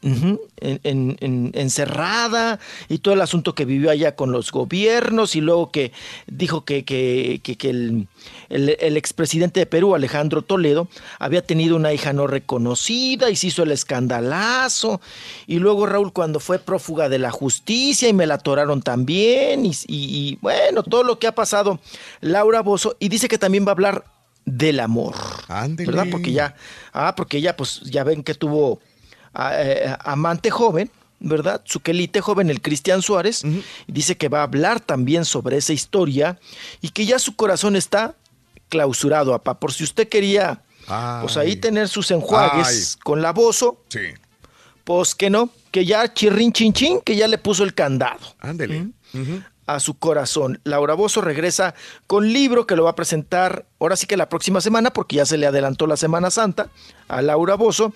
[0.00, 0.38] en-
[0.82, 2.58] en- en- encerrada
[2.88, 5.92] y todo el asunto que vivió allá con los gobiernos y luego que
[6.26, 8.08] dijo que, que, que- que el,
[8.48, 13.48] el- el expresidente de Perú, Alejandro Toledo, había tenido una hija no reconocida y se
[13.48, 15.00] hizo el escandalazo
[15.46, 19.70] y luego Raúl cuando fue prófuga de la justicia y me la atoraron también y,
[19.86, 21.80] y- y, bueno, todo lo que ha pasado
[22.20, 24.04] Laura Bozo y dice que también va a hablar
[24.44, 25.14] del amor.
[25.86, 26.04] ¿Verdad?
[26.10, 26.54] Porque ya,
[26.92, 28.80] ah, porque ella, pues, ya ven que tuvo
[29.32, 31.62] ah, eh, amante joven, ¿verdad?
[31.64, 33.42] Su quelite joven, el Cristian Suárez,
[33.86, 36.38] dice que va a hablar también sobre esa historia
[36.82, 38.14] y que ya su corazón está
[38.74, 39.54] clausurado, apá.
[39.60, 40.60] Por si usted quería,
[41.22, 43.00] pues ahí tener sus enjuagues Ay.
[43.04, 44.00] con la bozo, Sí.
[44.82, 48.88] pues que no, que ya chirrin chin chin, que ya le puso el candado Ándele.
[49.66, 50.60] a su corazón.
[50.64, 51.74] Laura Bozo regresa
[52.08, 55.24] con libro que lo va a presentar ahora sí que la próxima semana, porque ya
[55.24, 56.68] se le adelantó la Semana Santa
[57.06, 57.92] a Laura Bozo,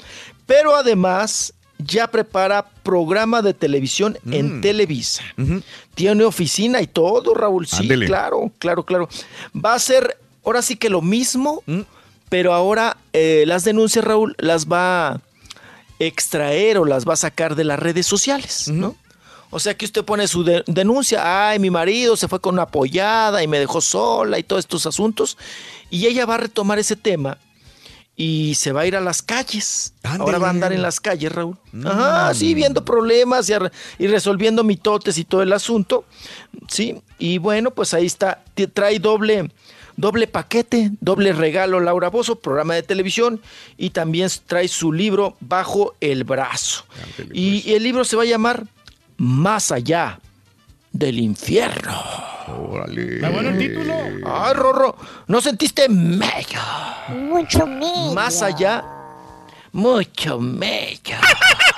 [0.47, 5.23] pero además ya prepara programa de televisión en Televisa.
[5.95, 7.67] Tiene oficina y todo, Raúl.
[7.67, 9.09] Sí, claro, claro, claro.
[9.55, 11.63] Va a ser ahora sí que lo mismo,
[12.29, 15.21] pero ahora eh, las denuncias, Raúl, las va a
[15.99, 18.97] extraer o las va a sacar de las redes sociales, ¿no?
[19.51, 22.63] O sea que usted pone su de- denuncia, ay, mi marido se fue con una
[22.65, 25.39] apoyada y me dejó sola y todos estos asuntos,
[25.91, 27.39] y ella va a retomar ese tema
[28.15, 29.95] y se va a ir a las calles.
[30.03, 31.57] Ahora va a andar en las calles, Raúl.
[31.85, 33.55] Ajá, sí, viendo problemas y,
[33.99, 36.05] y resolviendo mitotes y todo el asunto.
[36.69, 38.43] Sí, y bueno, pues ahí está,
[38.75, 39.51] trae doble,
[39.99, 43.43] doble paquete, doble regalo Laura Bozo, programa de televisión,
[43.77, 46.85] y también trae su libro bajo el brazo.
[47.33, 48.65] Y, y el libro se va a llamar
[49.17, 50.21] Más allá
[50.93, 52.01] del infierno.
[52.71, 53.17] Órale.
[53.17, 53.95] ¿Está bueno el título?
[54.25, 54.97] Ay, Rorro,
[55.27, 56.61] ¿no sentiste mello?
[57.09, 58.15] Mucho mello.
[58.15, 58.85] Más allá,
[59.73, 61.17] mucho mello.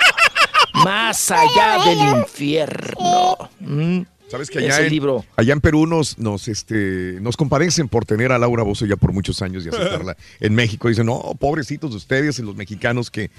[0.85, 3.49] Más allá del infierno.
[3.59, 4.01] Mm.
[4.31, 5.25] ¿Sabes que allá en, libro.
[5.35, 9.11] allá en Perú nos, nos, este, nos compadecen por tener a Laura Bozo ya por
[9.11, 10.87] muchos años y aceptarla en México?
[10.87, 13.29] Dicen, no, pobrecitos de ustedes y los mexicanos que,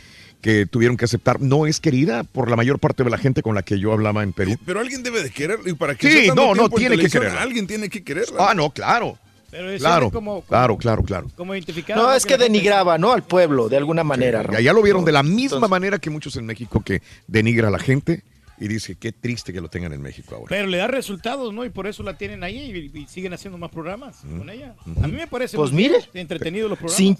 [0.42, 1.40] que tuvieron que aceptar.
[1.40, 4.22] No es querida por la mayor parte de la gente con la que yo hablaba
[4.22, 4.58] en Perú.
[4.66, 5.70] Pero alguien debe de quererla.
[5.70, 7.40] Y para que Sí, no, no, tiene que quererla.
[7.40, 8.50] Alguien tiene que quererla.
[8.50, 9.16] Ah, no, claro.
[9.50, 11.30] Pero es Claro, siempre como, como, claro, claro, claro.
[11.36, 11.54] como.
[11.94, 13.12] No, es que denigraba, ¿no?
[13.12, 14.44] Al pueblo, de alguna manera.
[14.52, 17.70] Y allá lo vieron de la misma manera que muchos en México que denigra a
[17.70, 18.22] la gente
[18.62, 20.46] y dice, qué triste que lo tengan en México ahora.
[20.48, 21.64] Pero le da resultados, ¿no?
[21.64, 24.76] Y por eso la tienen ahí y, y siguen haciendo más programas con ella.
[25.02, 26.96] A mí me parece Pues mire, entretenido los programas.
[26.96, 27.18] Sin,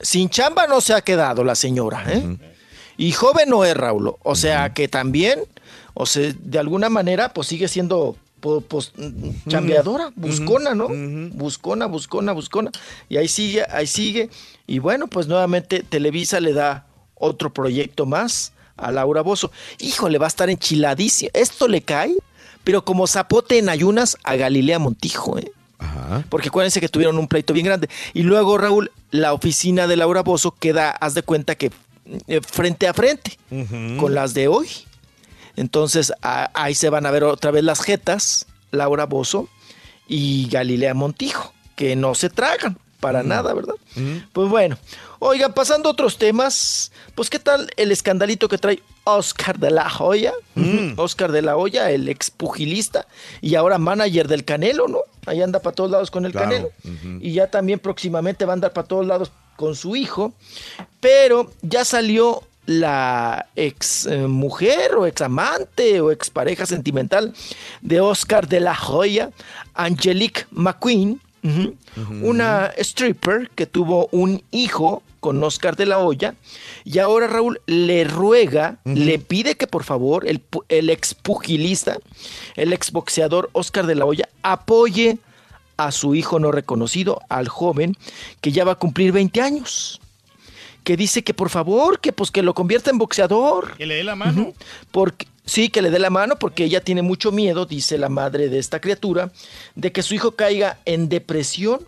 [0.00, 2.38] sin chamba no se ha quedado la señora, ¿eh?
[2.96, 4.14] Y joven no es, Raúl.
[4.22, 5.40] O sea que también,
[5.92, 8.94] o sea, de alguna manera, pues sigue siendo pues,
[9.46, 10.88] chambeadora, buscona, ¿no?
[11.34, 12.70] Buscona, buscona, buscona.
[13.10, 14.30] Y ahí sigue, ahí sigue.
[14.66, 16.86] Y bueno, pues nuevamente Televisa le da
[17.16, 19.50] otro proyecto más a Laura Bozo.
[19.78, 21.30] Híjole, va a estar enchiladísima.
[21.34, 22.14] Esto le cae,
[22.64, 25.50] pero como zapote en ayunas a Galilea Montijo, ¿eh?
[26.30, 27.88] Porque acuérdense que tuvieron un pleito bien grande.
[28.14, 31.70] Y luego, Raúl, la oficina de Laura Bozo queda, haz de cuenta que
[32.26, 33.38] eh, frente a frente
[33.98, 34.68] con las de hoy.
[35.56, 39.48] Entonces a- ahí se van a ver otra vez las jetas, Laura Bozo
[40.08, 43.74] y Galilea Montijo, que no se tragan para nada, ¿verdad?
[44.32, 44.78] Pues bueno,
[45.26, 49.90] oigan, pasando a otros temas, pues qué tal el escandalito que trae Oscar de la
[49.98, 50.34] Hoya,
[50.96, 53.06] Oscar de la Hoya, el expugilista
[53.40, 54.98] y ahora manager del Canelo, ¿no?
[55.24, 56.48] Ahí anda para todos lados con el Claro.
[56.50, 56.70] Canelo.
[57.20, 60.34] Y ya también próximamente va a andar para todos lados con su hijo,
[61.00, 67.34] pero ya salió la ex eh, mujer o ex amante o ex pareja sentimental
[67.80, 69.30] de Oscar de la Hoya,
[69.74, 71.20] Angelique McQueen,
[72.22, 76.34] una stripper que tuvo un hijo con Oscar de la Hoya
[76.84, 81.96] y ahora Raúl le ruega, le pide que por favor el, el ex pugilista,
[82.56, 85.16] el ex boxeador Oscar de la Hoya apoye
[85.78, 87.96] a su hijo no reconocido, al joven
[88.42, 89.98] que ya va a cumplir 20 años.
[90.82, 93.78] Que dice que por favor, que pues que lo convierta en boxeador.
[93.78, 94.52] Que le dé la mano.
[94.90, 98.50] Porque sí, que le dé la mano porque ella tiene mucho miedo, dice la madre
[98.50, 99.32] de esta criatura,
[99.74, 101.80] de que su hijo caiga en depresión,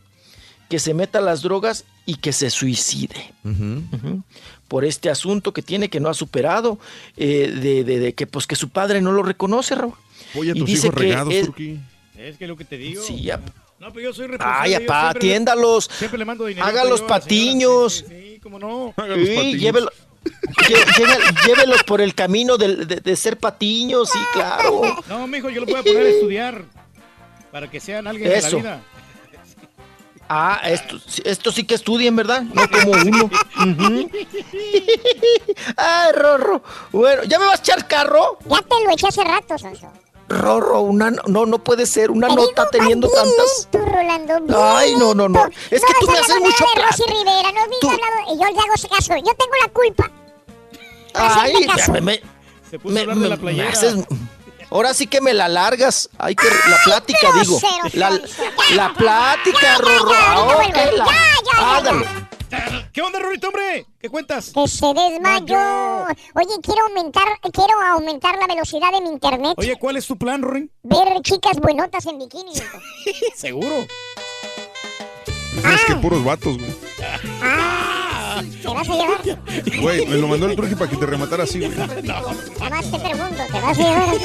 [0.70, 3.34] que se meta a las drogas y que se suicide.
[3.44, 4.22] Ujú.
[4.68, 6.78] Por este asunto que tiene que no ha superado,
[7.16, 9.94] eh, de, de- de que pues que su padre no lo reconoce, Raúl.
[10.34, 11.50] Oye, Y tus dice hijos que regados, es-.
[12.18, 13.02] Es que lo que te digo.
[13.02, 13.40] Sí, ya.
[13.78, 14.74] No, pero yo soy responsable.
[14.76, 15.90] Ay, apá, siempre le- atiéndalos.
[15.98, 16.66] Siempre le mando dinero.
[16.66, 18.04] Haga los patiños.
[18.08, 18.94] Sí, cómo no.
[18.96, 19.90] Sí, llévelo-
[20.24, 24.80] lle- lle- llévelos por el camino del- de, de ser patiños, sí, claro.
[25.08, 26.64] No, mijo, yo lo voy a poner a estudiar
[27.52, 28.56] para que sean alguien Eso.
[28.56, 28.82] de la vida.
[30.28, 32.42] Ah, esto, esto sí que estudien, ¿verdad?
[32.42, 33.24] No como uno.
[33.26, 34.10] Ujú.
[35.76, 36.62] Ay, Rorro.
[36.92, 38.38] Bueno, ¿ya me vas a echar carro?
[38.46, 39.88] Ya te lo eché hace rato, Sonso.
[40.28, 43.68] Rorro, una, no, no puede ser, una Te nota teniendo bien, tantas.
[43.70, 44.56] Tú, Rolando, bien.
[44.60, 45.46] Ay, no, no, no.
[45.70, 47.04] Es que tú me haces mucho de Rosy caso.
[47.06, 49.14] Rivera, no viste hablado, y yo le hago ese caso.
[49.16, 50.10] Yo tengo la culpa.
[51.14, 51.92] Ay, caso.
[51.92, 52.20] me, me-
[52.68, 53.64] Se puso a me- hablar de la playera.
[53.66, 53.94] me haces-
[54.70, 56.08] Ahora sí que me la largas.
[56.18, 57.58] Hay que la plática, digo.
[57.58, 58.42] grosero, La, Sonso.
[58.74, 60.12] la plática, Rorro.
[61.54, 62.28] Ah, la-.
[62.92, 63.86] ¿Qué onda, Rorito, hombre?
[64.00, 64.52] ¿Qué cuentas?
[64.54, 66.04] Que se desmayó.
[66.34, 69.54] Oye, quiero aumentar, quiero aumentar la velocidad de mi internet.
[69.56, 70.70] Oye, ¿cuál es tu plan, Rory?
[70.82, 72.52] Ver chicas buenotas en bikini.
[73.36, 73.86] Seguro.
[75.74, 76.74] Es que puros vatos, güey.
[78.62, 79.20] ¿Te vas a llevar?
[79.80, 81.70] Güey, me lo mandó el Turqui para que te rematara así, güey.
[82.04, 82.22] Nada
[82.70, 84.16] más te pregunto, ¿te vas a llevar?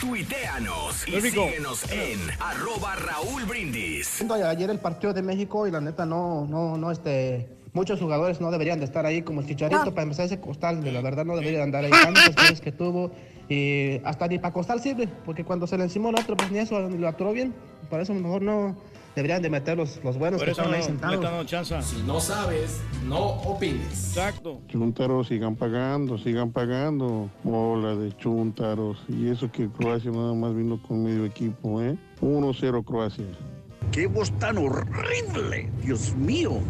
[0.00, 4.16] Tuiteanos y síguenos en arroba Raúl Brindis.
[4.18, 8.40] Viendo Ayer el partido de México y la neta no, no, no, este, muchos jugadores
[8.40, 11.24] no deberían de estar ahí como el Chicharito para empezar ese costal, de la verdad
[11.24, 13.12] no debería de andar ahí tantos goles que tuvo
[13.48, 16.58] y hasta ni para costal sirve, porque cuando se le encimó el otro pues ni
[16.58, 17.54] eso lo aturó bien,
[17.88, 18.76] por eso a lo mejor no
[19.14, 21.52] deberían de meter los, los buenos Por que eso estaban ahí no, sentados.
[21.52, 21.82] están.
[21.82, 24.16] Si no sabes, no opines.
[24.16, 24.60] Exacto.
[24.68, 27.30] Chuntaros sigan pagando, sigan pagando.
[27.42, 28.98] Bola de chuntaros.
[29.08, 31.96] Y eso que Croacia nada más vino con medio equipo, ¿eh?
[32.20, 33.26] 1-0 Croacia.
[33.92, 35.70] ¡Qué voz tan horrible!
[35.82, 36.60] ¡Dios mío!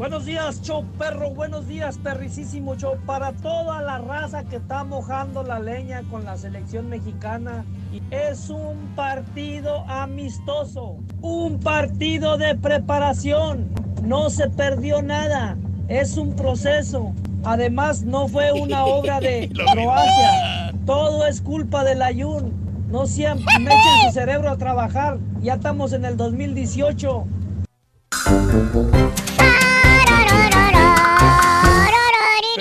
[0.00, 1.28] Buenos días, show perro.
[1.28, 2.96] Buenos días, perricísimo show.
[3.04, 7.66] Para toda la raza que está mojando la leña con la selección mexicana.
[8.10, 10.96] Es un partido amistoso.
[11.20, 13.68] Un partido de preparación.
[14.02, 15.58] No se perdió nada.
[15.88, 17.12] Es un proceso.
[17.44, 20.72] Además, no fue una obra de Croacia.
[20.86, 22.54] Todo es culpa del Ayun.
[22.88, 25.18] No siempre me echen su cerebro a trabajar.
[25.42, 27.26] Ya estamos en el 2018.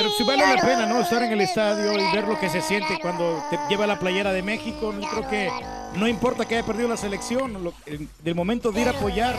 [0.02, 1.02] Pero si vale la pena, ¿no?
[1.02, 4.32] Estar en el estadio y ver lo que se siente cuando te lleva la playera
[4.32, 4.94] de México.
[4.98, 5.50] Yo creo que
[5.96, 7.74] no importa que haya perdido la selección, lo-
[8.24, 9.36] del momento de ir a apoyar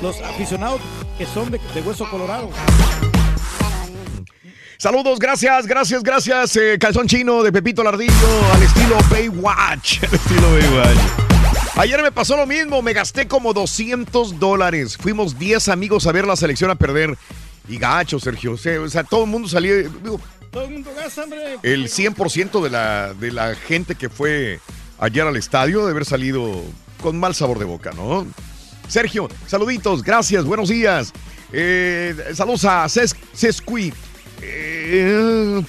[0.00, 0.80] los aficionados
[1.18, 2.48] que son de, de hueso colorado.
[4.78, 6.54] Saludos, gracias, gracias, gracias.
[6.56, 8.12] eh, calzón chino de Pepito Lardillo
[8.54, 10.02] al estilo Baywatch.
[10.08, 10.98] Al estilo Baywatch.
[11.76, 14.96] Ayer me pasó lo mismo, me gasté como 200 dólares.
[14.96, 17.18] Fuimos 10 amigos a ver la selección a perder.
[17.68, 18.52] Y gacho, Sergio.
[18.52, 19.76] O sea, o sea, todo el mundo salió.
[19.76, 20.20] digo,
[20.50, 21.58] Todo el mundo gasta, hombre.
[21.62, 24.60] el 100% de la, de la gente que fue
[24.98, 26.62] ayer al estadio debe haber salido
[27.02, 28.26] con mal sabor de boca, ¿no?
[28.88, 31.12] Sergio, saluditos, gracias, buenos días.
[31.52, 33.92] Eh, saludos a Sesqui.
[34.42, 35.62] Eh,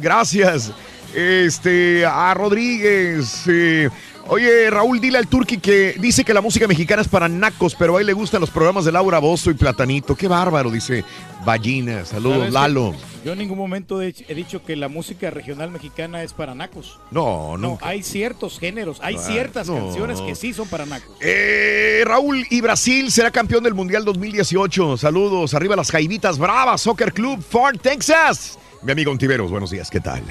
[0.00, 0.72] gracias.
[1.14, 3.42] Este, a Rodríguez.
[3.46, 3.88] eh,
[4.28, 7.96] oye, Raúl, dile al Turqui que dice que la música mexicana es para nacos, pero
[7.96, 10.14] a él le gustan los programas de Laura Bozo y Platanito.
[10.16, 11.04] Qué bárbaro, dice
[11.44, 12.04] Ballina.
[12.04, 12.94] Saludos, ¿Sabes Lalo.
[13.24, 16.98] Yo en ningún momento he, dicho que la música regional mexicana es para nacos.
[17.10, 17.88] No, No, nunca.
[17.88, 19.74] hay ciertos géneros, hay Ah, ciertas no.
[19.76, 21.16] canciones que sí son para nacos.
[21.20, 24.96] Eh, Raúl y Brasil será campeón del Mundial 2018.
[24.96, 28.58] Saludos, arriba las Jaibitas Bravas, Soccer Club, Fort Texas.
[28.82, 30.22] Mi amigo Ontiveros, buenos días, ¿qué tal?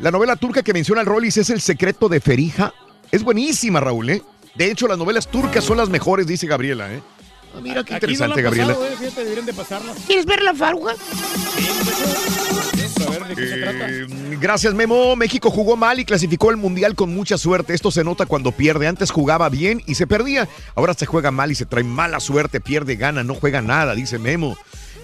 [0.00, 2.74] La novela turca que menciona el Rollis es El secreto de Ferija.
[3.12, 4.22] Es buenísima, Raúl, ¿eh?
[4.54, 7.00] De hecho, las novelas turcas son las mejores, dice Gabriela, ¿eh?
[7.54, 8.74] Ah, mira qué Aquí no interesante, Gabriela.
[8.74, 9.92] pasado, eh, fíjate, deberían de pasarla.
[10.06, 10.92] ¿Quieres ver la faruga?
[13.06, 13.88] A ver, ¿de qué se trata?
[13.88, 14.06] Eh,
[14.40, 15.16] gracias, Memo.
[15.16, 17.74] México jugó mal y clasificó el Mundial con mucha suerte.
[17.74, 18.86] Esto se nota cuando pierde.
[18.86, 20.48] Antes jugaba bien y se perdía.
[20.76, 22.60] Ahora se juega mal y se trae mala suerte.
[22.60, 24.56] Pierde, gana, no juega nada, dice Memo.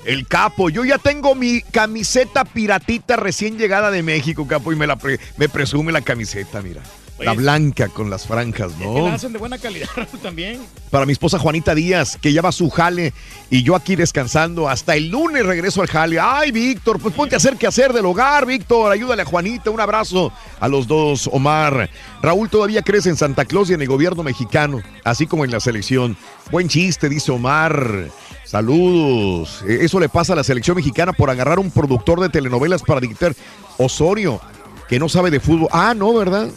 [0.05, 4.87] El capo, yo ya tengo mi camiseta piratita recién llegada de México, capo, y me
[4.87, 6.81] la pre- me presume la camiseta, mira.
[7.19, 9.07] La blanca con las franjas, Que la ¿no?
[9.07, 9.89] hacen de buena calidad
[10.23, 10.61] también.
[10.91, 13.15] Para mi esposa Juanita Díaz, que ya va a su jale
[13.51, 14.69] y yo aquí descansando.
[14.69, 16.19] Hasta el lunes regreso al jale.
[16.21, 18.93] Ay, Víctor, pues ponte a hacer qué hacer del hogar, Víctor.
[18.93, 19.71] Ayúdale a Juanita.
[19.71, 20.31] Un abrazo
[20.61, 21.89] a los dos, Omar.
[22.21, 25.61] Raúl todavía crece en Santa Claus y en el gobierno mexicano, así como en la
[25.61, 26.17] selección.
[26.51, 28.09] Buen chiste, dice Omar.
[28.45, 29.63] Saludos.
[29.67, 33.01] Eh, Eso le pasa a la selección mexicana por agarrar un productor de telenovelas para
[33.01, 33.35] dictar
[33.79, 34.41] Osorio,
[34.89, 35.69] que no sabe de fútbol.
[35.73, 36.49] Ah, no, ¿verdad?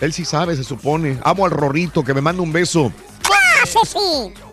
[0.00, 1.18] Él sí sabe, se supone.
[1.24, 2.92] Amo al Rorrito, que me manda un beso.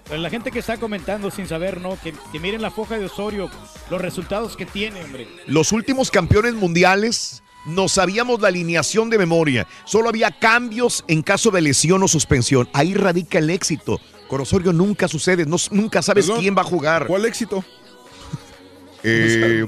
[0.09, 1.97] Pero la gente que está comentando sin saber, ¿no?
[2.01, 3.49] Que, que miren la foja de Osorio,
[3.89, 5.27] los resultados que tiene, hombre.
[5.47, 9.67] Los últimos campeones mundiales no sabíamos la alineación de memoria.
[9.85, 12.67] Solo había cambios en caso de lesión o suspensión.
[12.73, 13.99] Ahí radica el éxito.
[14.27, 17.07] Con Osorio nunca sucede, no- nunca sabes Perdón, quién va a jugar.
[17.07, 17.63] ¿Cuál éxito?
[19.03, 19.65] Eh,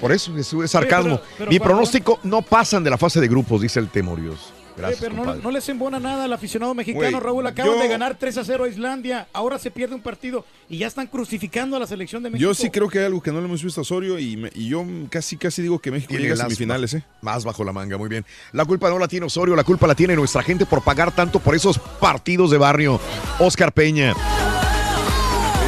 [0.00, 1.16] por eso, es, sarcasmo.
[1.18, 4.52] pero- pero Mi pronóstico no pasan de la fase de grupos, dice el Temorios.
[4.76, 7.46] Gracias, pero no, les embona nada al aficionado mexicano, Raúl.
[7.46, 9.26] Acaban yo- de ganar 3 a 0 a Islandia.
[9.32, 12.48] Ahora se pierde un partido y ya están crucificando a la selección de México.
[12.48, 14.50] Yo sí creo que hay algo que no le hemos visto a Osorio y, me-
[14.54, 17.04] y yo casi casi digo que México llega a semifinales, ¿eh?
[17.20, 18.24] Más bajo la manga, muy bien.
[18.52, 21.38] La culpa no la tiene Osorio, la culpa la tiene nuestra gente por pagar tanto
[21.38, 22.98] por esos partidos de barrio.
[23.38, 24.14] Oscar Peña.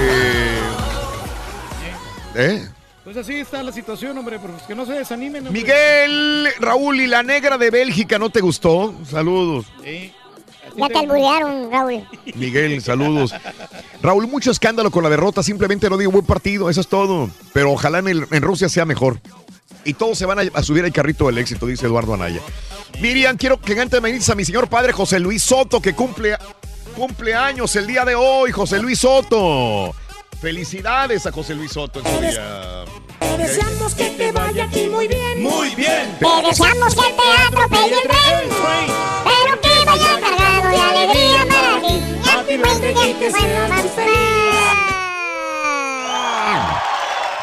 [0.00, 0.58] Eh,
[2.36, 2.68] ¿eh?
[3.04, 4.38] Pues así está la situación, hombre.
[4.38, 5.46] Pues que no se desanimen.
[5.46, 5.62] hombre.
[5.62, 8.94] Miguel, Raúl y la negra de Bélgica, ¿no te gustó?
[9.10, 9.66] Saludos.
[9.84, 10.12] Sí.
[10.76, 12.02] Ya te alburearon, Raúl.
[12.34, 13.32] Miguel, saludos.
[14.02, 17.30] Raúl, mucho escándalo con la derrota, simplemente no digo buen partido, eso es todo.
[17.52, 19.20] Pero ojalá en, el- en Rusia sea mejor.
[19.84, 22.40] Y todos se van a, a subir al carrito del éxito, dice Eduardo Anaya.
[23.00, 26.36] Miriam, quiero que cante mañanitas a mi señor padre José Luis Soto, que cumple,
[26.96, 29.94] cumple años el día de hoy, José Luis Soto.
[30.40, 32.84] Felicidades a José Luis Soto en su día.
[33.18, 35.42] Te deseamos que te vaya aquí muy bien.
[35.42, 36.16] Muy bien.
[36.18, 38.48] Te deseamos que te atropelle el tren,
[39.24, 42.02] pero que vaya cargado de alegría para ti.
[42.30, 43.84] Happy birthday y que sea más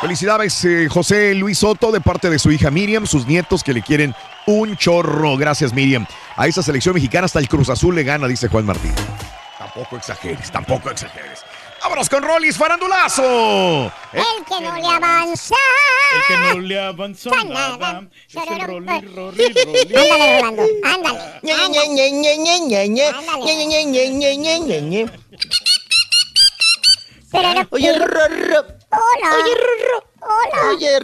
[0.02, 3.84] Felicidades, eh, José Luis Soto, de parte de su hija Miriam, sus nietos que le
[3.84, 4.16] quieren
[4.48, 5.38] un chorro.
[5.38, 6.08] Gracias, Miriam.
[6.36, 8.94] A esa selección mexicana hasta el Cruz Azul le gana, dice Juan Martín.
[9.60, 11.46] Tampoco exageres, tampoco exageres.
[11.84, 13.92] Vámonos con Rollis Farandulazo.
[14.14, 15.56] El que no le avanza.
[16.14, 18.04] El que no le avanzó nada.
[18.30, 19.96] Es el Rolly, Rolly, Rolly.
[19.96, 20.64] Ándale, Rolando.
[20.84, 21.20] Ándale.
[27.32, 28.66] Pero Oye, Rorro.
[28.92, 29.30] Hola.
[29.44, 29.56] Oye,
[30.22, 30.70] Hola.
[30.76, 31.00] Oye.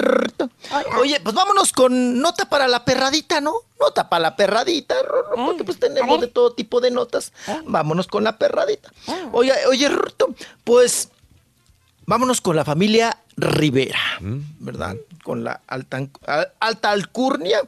[0.99, 3.53] Oye, pues vámonos con nota para la perradita, ¿no?
[3.79, 7.33] Nota para la perradita, Rorro, porque pues tenemos de todo tipo de notas.
[7.65, 8.91] Vámonos con la perradita.
[9.31, 11.09] Oye, oye, Rorro, pues
[12.05, 14.95] vámonos con la familia Rivera, ¿verdad?
[15.23, 17.59] Con la alta, al- alta alcurnia.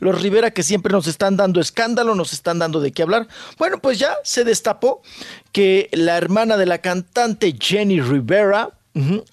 [0.00, 3.26] Los Rivera que siempre nos están dando escándalo, nos están dando de qué hablar.
[3.58, 5.02] Bueno, pues ya se destapó
[5.52, 8.70] que la hermana de la cantante Jenny Rivera,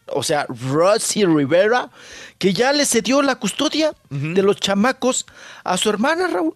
[0.07, 1.89] o sea, Rosie Rivera,
[2.37, 5.25] que ya le cedió la custodia de los chamacos
[5.65, 6.53] a su hermana, Raúl,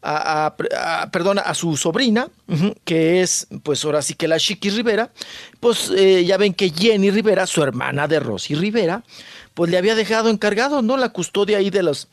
[0.00, 2.28] a, a- a- perdona, a su sobrina,
[2.84, 5.10] que es, pues ahora sí que la Chiqui Rivera,
[5.60, 9.02] pues eh, ya ven que Jenny Rivera, su hermana de Rosy Rivera,
[9.52, 10.96] pues le había dejado encargado, ¿no?
[10.96, 12.08] La custodia ahí de los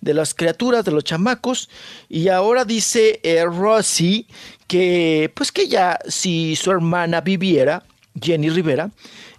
[0.00, 1.70] de las criaturas, de los chamacos,
[2.10, 4.26] y ahora dice eh, Rosy
[4.66, 7.84] que, pues que ya si su hermana viviera,
[8.20, 8.90] Jenny Rivera,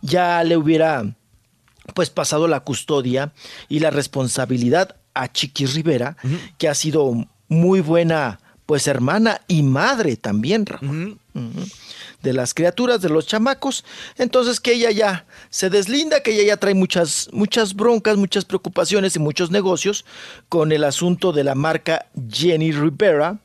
[0.06, 1.16] ya le hubiera
[1.94, 3.34] pues pasado la custodia
[3.70, 6.18] y la responsabilidad a Chiqui Rivera,
[6.58, 11.20] que ha sido muy buena pues hermana y madre también, Raúl.
[12.24, 13.86] De las criaturas, de los chamacos.
[14.18, 19.16] Entonces que ella ya se deslinda, que ella ya trae muchas, muchas broncas, muchas preocupaciones
[19.16, 20.06] y muchos negocios
[20.50, 23.38] con el asunto de la marca Jenny Rivera.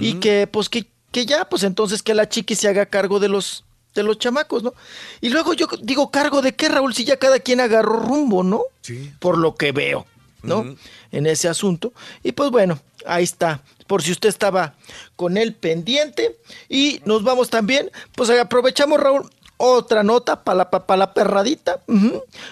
[0.00, 3.28] Y que pues que, que ya, pues entonces que la chiqui se haga cargo de
[3.28, 3.64] los
[3.96, 4.74] de los chamacos, ¿no?
[5.20, 6.94] Y luego yo digo, ¿cargo de qué, Raúl?
[6.94, 8.62] Si ya cada quien agarró rumbo, ¿no?
[8.82, 9.12] Sí.
[9.18, 10.06] Por lo que veo,
[10.42, 10.76] ¿no?
[11.10, 11.92] En ese asunto.
[12.22, 13.62] Y pues bueno, ahí está.
[13.86, 14.74] Por si usted estaba
[15.16, 16.36] con él pendiente.
[16.68, 21.80] Y nos vamos también, pues aprovechamos, Raúl, otra nota para la, pa la perradita.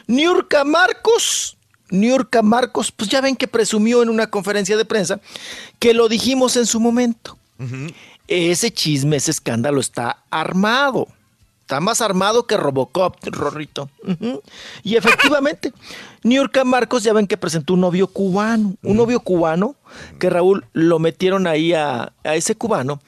[0.06, 1.56] Niurka Marcos.
[1.90, 5.20] Niurka Marcos, pues ya ven que presumió en una conferencia de prensa
[5.78, 7.38] que lo dijimos en su momento.
[8.26, 11.08] Ese chisme, ese escándalo está armado.
[11.74, 13.90] Está más armado que Robocop, Rorrito.
[14.84, 15.72] Y efectivamente,
[16.22, 18.76] Niurka Marcos ya ven que presentó un novio cubano.
[18.84, 19.74] Un novio cubano
[20.20, 23.00] que Raúl lo metieron ahí a, a ese cubano,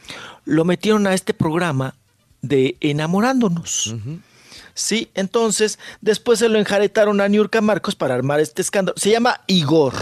[0.44, 1.94] lo metieron a este programa
[2.42, 3.94] de Enamorándonos.
[4.74, 8.98] Sí, entonces después se lo enjaretaron a Niurka Marcos para armar este escándalo.
[8.98, 9.94] Se llama Igor.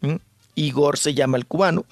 [0.00, 0.16] ¿Mm?
[0.56, 1.84] Igor se llama el cubano,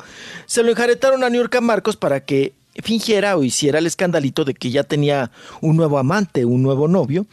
[0.47, 4.71] se lo enjaretaron a Niurka Marcos para que fingiera o hiciera el escandalito de que
[4.71, 7.27] ya tenía un nuevo amante, un nuevo novio,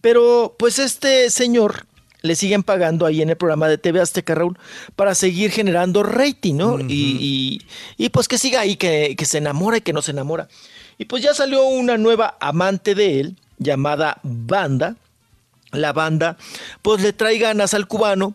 [0.00, 1.86] pero pues este señor
[2.22, 4.58] le siguen pagando ahí en el programa de TV Azteca, Raúl,
[4.96, 6.80] para seguir generando rating, ¿no?
[6.80, 6.84] y,
[7.98, 10.48] y- y, pues que siga ahí, que, que se enamora y que no se enamora.
[10.98, 14.96] Y pues ya salió una nueva amante de él, llamada Banda.
[15.70, 16.38] La banda,
[16.80, 18.34] pues le trae ganas al cubano.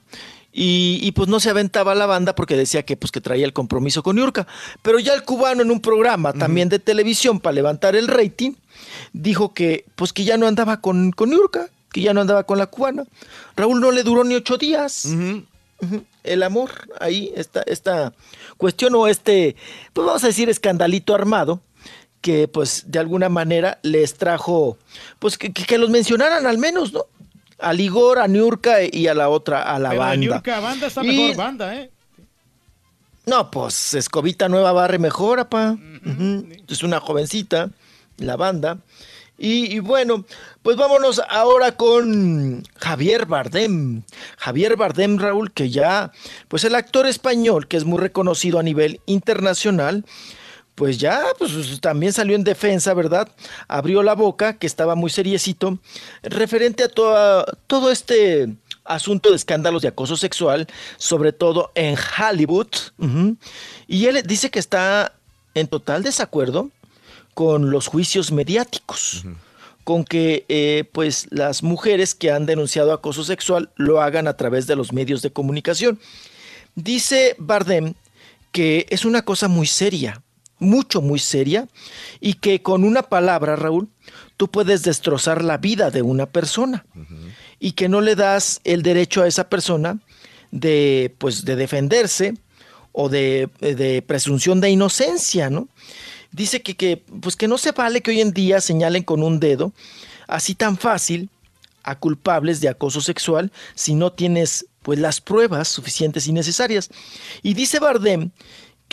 [0.55, 3.53] Y, y, pues no se aventaba la banda porque decía que pues que traía el
[3.53, 4.45] compromiso con Yurka.
[4.83, 8.51] Pero ya el cubano en un programa también de televisión para levantar el rating,
[9.13, 12.59] dijo que pues que ya no andaba con, con Niurka, que ya no andaba con
[12.59, 13.03] la cubana.
[13.55, 15.07] Raúl no le duró ni ocho días.
[16.23, 16.69] El amor,
[17.01, 18.13] ahí está esta
[18.57, 19.55] cuestión o este,
[19.91, 21.61] pues vamos a decir, escandalito armado
[22.21, 24.77] que pues de alguna manera les trajo,
[25.19, 27.05] pues que, que- que los mencionaran al menos, ¿no?
[27.59, 30.17] A Ligor, a Niurka y a la otra, a la Pero banda.
[30.17, 31.89] Niurka banda está Y- mejor banda, ¿eh?
[33.25, 35.77] No, pues Escobita Nueva barre mejor, apa.
[36.67, 37.69] Es una jovencita,
[38.17, 38.79] la banda.
[39.37, 40.25] Y, y bueno,
[40.61, 44.03] pues vámonos ahora con Javier Bardem.
[44.37, 46.11] Javier Bardem, Raúl, que ya,
[46.49, 50.05] pues el actor español, que es muy reconocido a nivel internacional,
[50.75, 53.27] pues ya, pues también salió en defensa, ¿verdad?
[53.67, 55.77] Abrió la boca, que estaba muy seriecito,
[56.23, 62.67] referente a todo este asunto de escándalos de acoso sexual, sobre todo en Hollywood.
[63.87, 65.13] Y él dice que está
[65.53, 66.69] en total desacuerdo
[67.35, 69.25] con los juicios mediáticos,
[69.83, 74.65] con que eh, pues las mujeres que han denunciado acoso sexual lo hagan a través
[74.65, 75.99] de los medios de comunicación.
[76.75, 77.93] Dice Bardem
[78.53, 80.21] que es una cosa muy seria,
[80.63, 81.67] mucho, muy seria,
[82.19, 83.89] y que con una palabra, Raúl,
[84.37, 86.85] tú puedes destrozar la vida de una persona
[87.59, 89.99] y que no le das el derecho a esa persona
[90.51, 92.33] de, pues, de defenderse
[92.91, 95.67] o de, de presunción de inocencia, ¿no?
[96.31, 99.39] Dice que, que, pues que no se vale que hoy en día señalen con un
[99.39, 99.71] dedo
[100.27, 101.29] así tan fácil
[101.83, 106.89] a culpables de acoso sexual si no tienes pues las pruebas suficientes y necesarias.
[107.41, 108.31] Y dice Bardem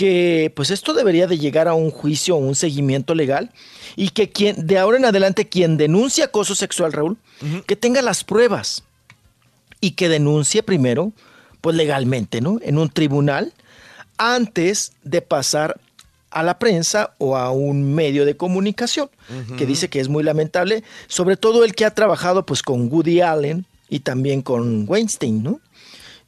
[0.00, 3.50] que pues esto debería de llegar a un juicio o un seguimiento legal
[3.96, 7.18] y que quien de ahora en adelante quien denuncie acoso sexual, Raúl,
[7.66, 8.82] que tenga las pruebas
[9.78, 11.12] y que denuncie primero
[11.60, 12.58] pues legalmente, ¿no?
[12.62, 13.52] En un tribunal
[14.16, 15.78] antes de pasar
[16.30, 19.10] a la prensa o a un medio de comunicación,
[19.58, 23.20] que dice que es muy lamentable, sobre todo el que ha trabajado pues con Woody
[23.20, 25.60] Allen y también con Weinstein, ¿no?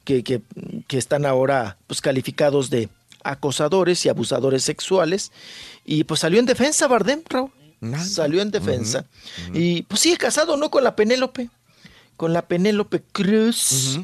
[0.03, 0.41] Que, que-
[0.87, 2.89] que están ahora pues calificados de
[3.23, 5.31] acosadores y abusadores sexuales
[5.85, 7.51] y pues salió en defensa Bardem, Raúl.
[7.99, 9.05] Salió en defensa.
[9.53, 10.71] Y pues sigue casado, ¿no?
[10.71, 11.49] Con la Penélope.
[12.15, 13.99] Con la Penélope Cruz.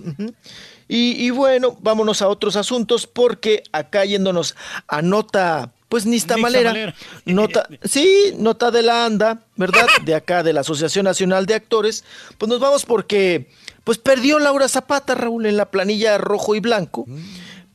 [0.88, 4.56] Y, y bueno, vámonos a otros asuntos porque acá yéndonos
[4.88, 6.96] a nota, pues Nixtamalera.
[7.26, 9.88] nota, sí, nota de la ANDA, ¿verdad?
[10.04, 12.04] De acá, de la Asociación Nacional de Actores,
[12.38, 13.52] pues nos vamos porque,
[13.84, 17.06] pues perdió Laura Zapata, Raúl, en la planilla rojo y blanco.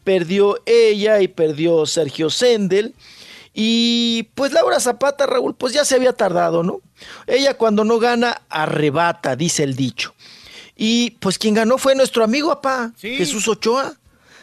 [0.05, 2.95] Perdió ella y perdió Sergio Sendel.
[3.55, 6.81] Y pues Laura Zapata, Raúl, pues ya se había tardado, ¿no?
[7.27, 10.15] Ella cuando no gana, arrebata, dice el dicho.
[10.77, 13.17] Y pues quien ganó fue nuestro amigo, papá, Sí.
[13.17, 13.95] Jesús Ochoa.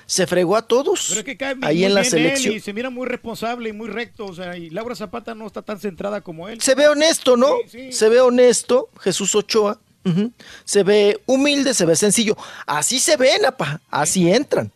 [0.05, 1.05] Se fregó a todos.
[1.07, 2.55] Pero es que cae ahí muy en la él selección.
[2.55, 5.61] y se mira muy responsable y muy recto, o sea, y Laura Zapata no está
[5.61, 6.59] tan centrada como él.
[6.59, 7.47] Se ve honesto, ¿no?
[7.69, 7.91] Sí, sí.
[7.93, 9.79] Se ve honesto, Jesús Ochoa.
[10.65, 12.35] Se ve humilde, se ve sencillo.
[12.65, 13.79] Así se ven, apa.
[13.89, 14.69] Así entran.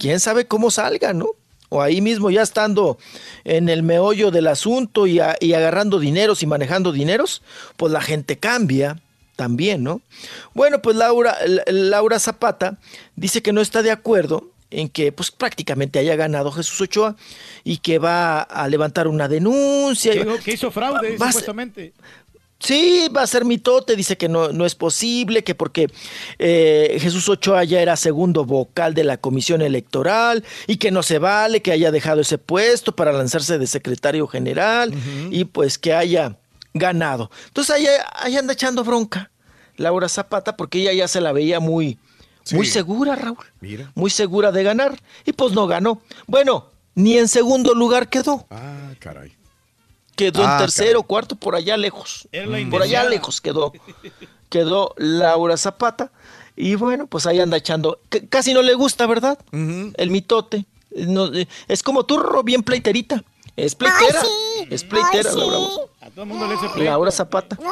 [0.00, 1.28] Quién sabe cómo salgan, ¿no?
[1.68, 2.98] O ahí mismo ya estando
[3.44, 7.42] en el meollo del asunto y, a- y agarrando dineros y manejando dineros,
[7.76, 9.00] pues la gente cambia
[9.36, 10.00] también, ¿no?
[10.52, 11.36] Bueno, pues Laura,
[11.68, 12.78] Laura Zapata
[13.14, 17.16] dice que no está de acuerdo en que pues prácticamente haya ganado Jesús Ochoa
[17.64, 20.12] y que va a levantar una denuncia.
[20.44, 21.92] Que, hizo fraude, Va supuestamente.
[22.60, 25.86] Sí, va a ser mitote, dice que no, no es posible, que porque
[26.38, 31.18] eh, Jesús Ochoa ya era segundo vocal de la comisión electoral y que no se
[31.18, 34.92] vale que haya dejado ese puesto para lanzarse de secretario general
[35.30, 36.36] y pues que haya
[36.74, 37.30] ganado.
[37.46, 39.30] Entonces ahí, ahí anda echando bronca
[39.76, 41.98] Laura Zapata porque ella ya se la veía muy,
[42.52, 43.90] muy segura, Raúl, Mira.
[43.94, 46.02] muy segura de ganar y pues no ganó.
[46.26, 49.32] Bueno, ni en segundo lugar quedó Ah, caray.
[50.30, 52.28] Quedó Ah, en tercero, cuarto, por allá lejos.
[52.32, 53.72] La Por allá lejos quedó.
[54.48, 56.10] Quedó Laura Zapata.
[56.56, 58.00] Y bueno, pues ahí anda echando.
[58.10, 59.38] C- casi no le gusta, ¿verdad?
[59.52, 60.66] El mitote.
[60.90, 63.22] No, eh, es como turro, bien pleiterita.
[63.56, 64.22] Es pleitera.
[64.70, 65.40] Es pleitera, Ay, sí.
[65.40, 65.84] Laura.
[66.00, 66.90] A todo el mundo le hace pleito.
[66.90, 67.56] Laura Zapata.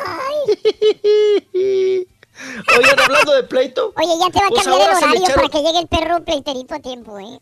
[2.79, 3.93] Oigan, hablando de pleito.
[3.97, 6.25] Oye, ya te va a Pues cambiar el horario echaron- para que llegue el perro
[6.25, 7.41] pleiterito a tiempo, ¿eh?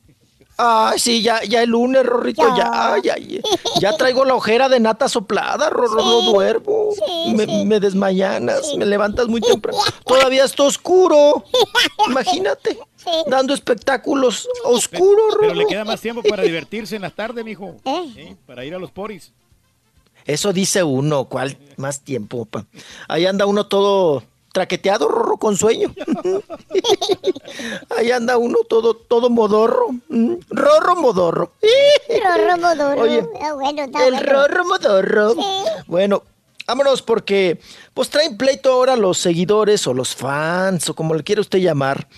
[0.58, 3.40] Ay, sí, ya, ya el lunes, Rorrito, ya, ya, ya,
[3.78, 6.90] ya traigo la ojera de nata soplada, Rorro, no duermo.
[7.34, 9.78] me, me desmayanas, me levantas muy temprano.
[10.06, 11.44] Todavía está oscuro.
[12.08, 12.78] Imagínate,
[13.26, 15.68] dando espectáculos oscuros, Pero le Rorro.
[15.68, 17.76] queda más tiempo para divertirse en la tarde, mijo.
[18.14, 19.32] Sí, para ir a los poris.
[20.24, 22.46] Eso dice uno, ¿cuál más tiempo?
[22.46, 22.64] pa?
[23.08, 24.24] Ahí anda uno todo
[24.56, 25.92] traqueteado, Rorro, con sueño.
[27.94, 29.88] Ahí anda uno todo, todo modorro.
[30.08, 31.52] Mm, Rorro modorro.
[32.24, 33.02] Rorro modorro.
[33.02, 34.20] Oye, Ah, bueno, El bueno.
[34.22, 35.34] rorro modorro.
[35.86, 36.22] Bueno,
[36.66, 37.60] vámonos porque
[37.92, 42.08] pues traen pleito ahora los seguidores o los fans o como le quiera usted llamar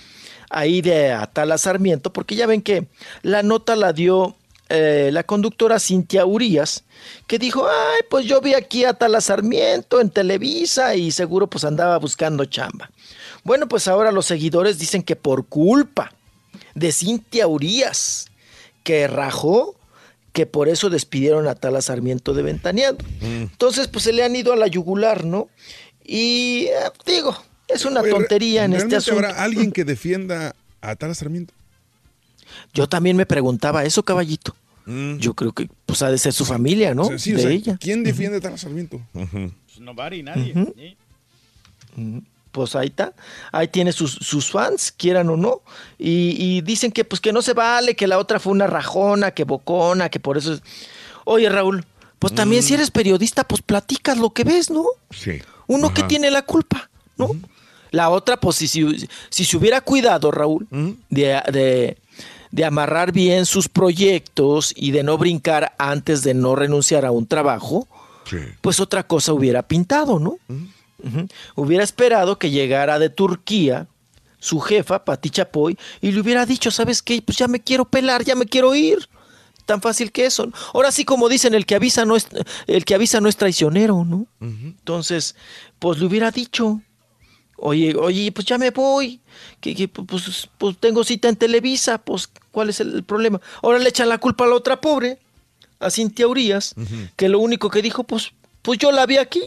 [0.48, 2.86] ahí de Atala Sarmiento porque ya ven que
[3.22, 4.36] la nota la dio
[4.68, 6.84] eh, la conductora Cintia Urias
[7.26, 11.64] que dijo, ay, pues yo vi aquí a Atala Sarmiento en Televisa y seguro pues
[11.64, 12.90] andaba buscando chamba.
[13.44, 16.12] Bueno, pues ahora los seguidores dicen que por culpa
[16.74, 18.26] de Cintia Urias,
[18.84, 19.74] que rajó,
[20.32, 23.04] que por eso despidieron a Tala Sarmiento de Ventaneando.
[23.22, 25.48] Entonces, pues se le han ido a la yugular, ¿no?
[26.04, 26.74] Y eh,
[27.06, 27.36] digo,
[27.68, 29.26] es una Oye, tontería en este ¿realmente asunto.
[29.26, 31.54] habrá alguien que defienda a Tala Sarmiento?
[32.74, 34.54] Yo también me preguntaba eso, caballito.
[35.18, 37.02] Yo creo que pues ha de ser su familia, ¿no?
[37.02, 37.76] O sea, sí, o de sea, ella.
[37.78, 38.98] ¿Quién defiende a Tala Sarmiento?
[39.12, 40.54] Pues no va nadie.
[40.74, 40.96] Sí.
[41.96, 42.18] Mm,
[42.52, 43.12] Pues ahí está,
[43.52, 45.60] ahí tiene sus, sus fans, quieran o no,
[45.98, 49.32] y, y dicen que pues que no se vale, que la otra fue una rajona,
[49.32, 50.62] que bocona, que por eso es...
[51.26, 51.84] Oye Raúl,
[52.18, 54.84] pues también si eres periodista, pues platicas lo que ves, ¿no?
[55.10, 55.42] Sí.
[55.66, 56.88] Uno que tiene la culpa,
[57.18, 57.36] ¿no?
[57.90, 60.66] La otra, pues si, si, si se hubiera cuidado, Raúl,
[61.10, 61.98] de, de-
[62.50, 67.26] de amarrar bien sus proyectos y de no brincar antes de no renunciar a un
[67.26, 67.88] trabajo,
[68.60, 70.38] pues otra cosa hubiera pintado, ¿no?
[71.54, 73.86] Hubiera esperado que llegara de Turquía
[74.40, 77.20] su jefa, Pati Chapoy, y le hubiera dicho, ¿sabes qué?
[77.22, 79.08] Pues ya me quiero pelar, ya me quiero ir.
[79.66, 80.50] Tan fácil que eso.
[80.72, 82.26] Ahora sí, como dicen, el que avisa no es,
[82.66, 84.26] el que avisa no es traicionero, ¿no?
[84.40, 85.34] Entonces,
[85.78, 86.80] pues le hubiera dicho,
[87.58, 89.20] oye, oye, pues ya me voy,
[89.60, 93.40] que, que, pues, pues tengo cita en Televisa, pues ¿cuál es el problema?
[93.62, 95.18] Ahora le echan la culpa a la otra pobre,
[95.80, 96.74] a Cintia Urias,
[97.16, 99.42] que lo único que dijo, pues, pues yo la vi aquí,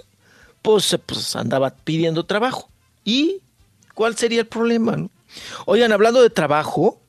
[0.61, 2.69] pues, pues andaba pidiendo trabajo.
[3.03, 3.37] ¿Y
[3.93, 4.95] cuál sería el problema?
[4.95, 5.09] no?
[5.65, 7.01] Oigan, hablando de trabajo,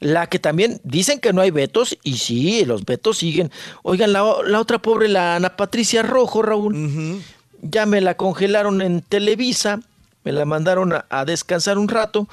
[0.00, 3.50] la que también dicen que no hay vetos, y sí, los vetos siguen.
[3.82, 7.22] Oigan, la, la otra pobre, la Ana Patricia Rojo, Raúl,
[7.62, 9.80] ya me la congelaron en Televisa,
[10.28, 12.28] me la mandaron a, a descansar un rato,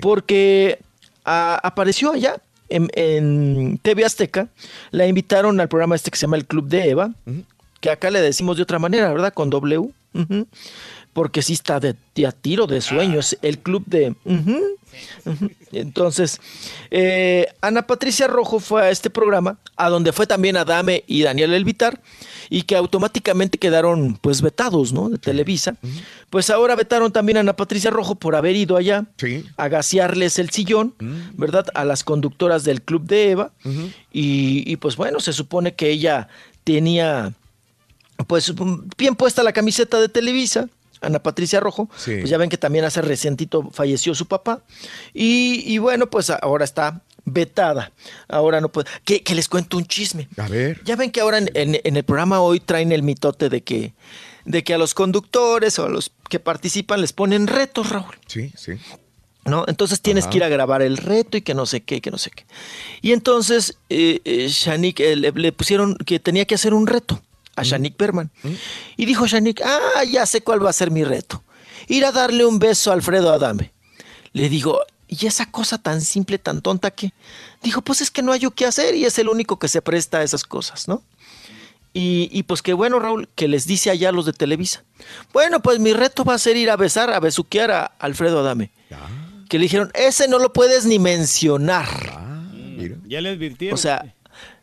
[0.00, 0.78] porque
[1.24, 2.36] a- apareció allá
[2.68, 4.46] en, en TV Azteca,
[4.92, 7.10] la invitaron al programa este que se llama El Club de Eva,
[7.80, 9.32] que acá le decimos de otra manera, ¿verdad?
[9.34, 9.90] Con W.
[11.12, 14.14] Porque sí está de, de a tiro de sueños, el club de...
[14.24, 14.60] ujú.
[15.72, 16.40] Entonces,
[16.90, 21.52] eh, Ana Patricia Rojo fue a este programa, a donde fue también Adame y Daniel
[21.54, 22.00] Elvitar,
[22.52, 25.08] y que automáticamente quedaron pues vetados, ¿no?
[25.08, 25.76] De Televisa.
[26.28, 29.06] Pues ahora vetaron también a Ana Patricia Rojo por haber ido allá
[29.56, 30.94] a gasearles el sillón,
[31.36, 31.66] ¿verdad?
[31.74, 33.52] A las conductoras del club de Eva.
[34.12, 36.26] y, y, pues bueno, se supone que ella
[36.64, 37.32] tenía
[38.26, 38.52] pues
[38.98, 40.68] bien puesta la camiseta de Televisa,
[41.00, 42.16] Ana Patricia Rojo, Sí.
[42.18, 44.60] pues ya ven que también hace recientito falleció su papá,
[45.14, 47.92] y, y bueno, pues ahora está vetada,
[48.28, 50.28] ahora no puede, que, que les cuento un chisme.
[50.36, 50.82] A ver.
[50.84, 53.92] Ya ven que ahora en, en- en el programa hoy traen el mitote de que,
[54.44, 58.16] de que a los conductores o a los que participan les ponen retos, Raúl.
[58.26, 58.72] Sí, sí.
[59.44, 59.64] ¿no?
[59.68, 60.30] Entonces tienes Ajá.
[60.32, 62.44] que ir a grabar el reto y que no sé qué, que no sé qué.
[63.00, 67.22] Y entonces eh, eh, Shanik, eh, le, le pusieron que tenía que hacer un reto
[67.56, 68.30] a Shanik Berman.
[68.96, 71.42] Y dijo Shanik, ah, ya sé cuál va a ser mi reto.
[71.88, 73.72] Ir a darle un beso a Alfredo Adame.
[74.32, 77.12] Le digo, ¿y esa cosa tan simple, tan tonta que?
[77.62, 79.82] Dijo, pues es que no hay yo qué hacer y es el único que se
[79.82, 81.02] presta a esas cosas, ¿no?
[81.92, 84.84] Y, y pues qué bueno, Raúl, que les dice allá a los de Televisa.
[85.32, 88.70] Bueno, pues mi reto va a ser ir a besar, a besuquear a Alfredo Adame.
[89.48, 91.88] Que le dijeron, ese no lo puedes ni mencionar.
[93.08, 93.74] Ya le advirtieron.
[93.74, 94.14] O sea,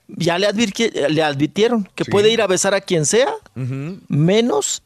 [0.07, 3.27] ya le, advirti- le advirtieron que puede ir a besar a quien sea,
[4.07, 4.81] menos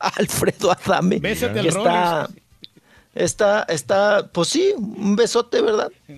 [0.00, 1.18] a Alfredo Adame.
[1.18, 2.30] Bésate que al está.
[3.14, 5.90] Está, está, pues sí, un besote, ¿verdad?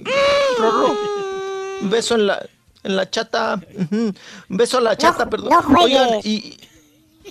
[1.79, 2.47] Un beso en la,
[2.85, 3.61] en la chata.
[3.91, 4.15] Un
[4.49, 5.51] beso a la chata, perdón.
[5.69, 5.83] no.
[5.83, 6.57] Oigan, y,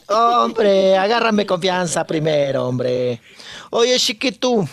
[0.08, 3.22] Hombre, agárrame confianza primero, hombre.
[3.72, 4.68] Oye, chiquito,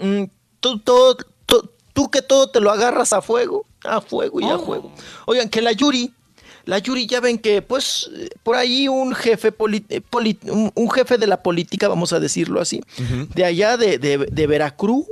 [0.00, 0.24] mm,
[0.60, 4.58] tú, todo, tú, tú que todo te lo agarras a fuego, a fuego y a
[4.58, 4.92] fuego.
[5.26, 6.12] Oigan, que la Yuri,
[6.70, 8.08] la Yuri ya ven que, pues,
[8.44, 9.48] por ahí un jefe,
[9.88, 10.00] eh,
[10.50, 12.80] un, un jefe de la política, vamos a decirlo así,
[13.34, 15.04] de allá de, de- de Veracruz.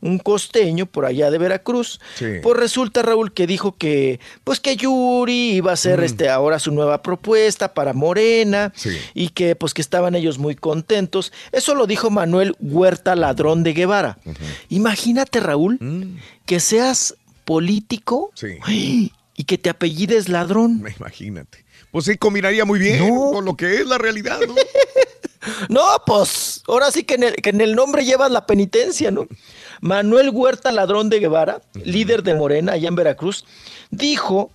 [0.00, 1.98] Un costeño por allá de Veracruz.
[2.16, 2.26] Sí.
[2.42, 6.72] Pues resulta, Raúl, que dijo que, pues que Yuri iba a ser este, ahora su
[6.72, 8.90] nueva propuesta para Morena Sí.
[9.14, 11.32] y que pues que estaban ellos muy contentos.
[11.52, 14.18] Eso lo dijo Manuel Huerta Ladrón de Guevara.
[14.68, 15.78] Imagínate, Raúl,
[16.44, 17.14] que seas
[17.46, 18.58] político Sí.
[19.38, 20.84] Y que te apellides ladrón.
[20.98, 21.64] Imagínate.
[21.92, 24.54] Pues sí, combinaría muy bien con lo que es la realidad, ¿no?
[25.68, 29.28] No, pues ahora sí que en, el, que en el nombre llevas la penitencia, ¿no?
[29.80, 33.46] Manuel Huerta Ladrón de Guevara, líder de Morena allá en Veracruz,
[33.90, 34.50] dijo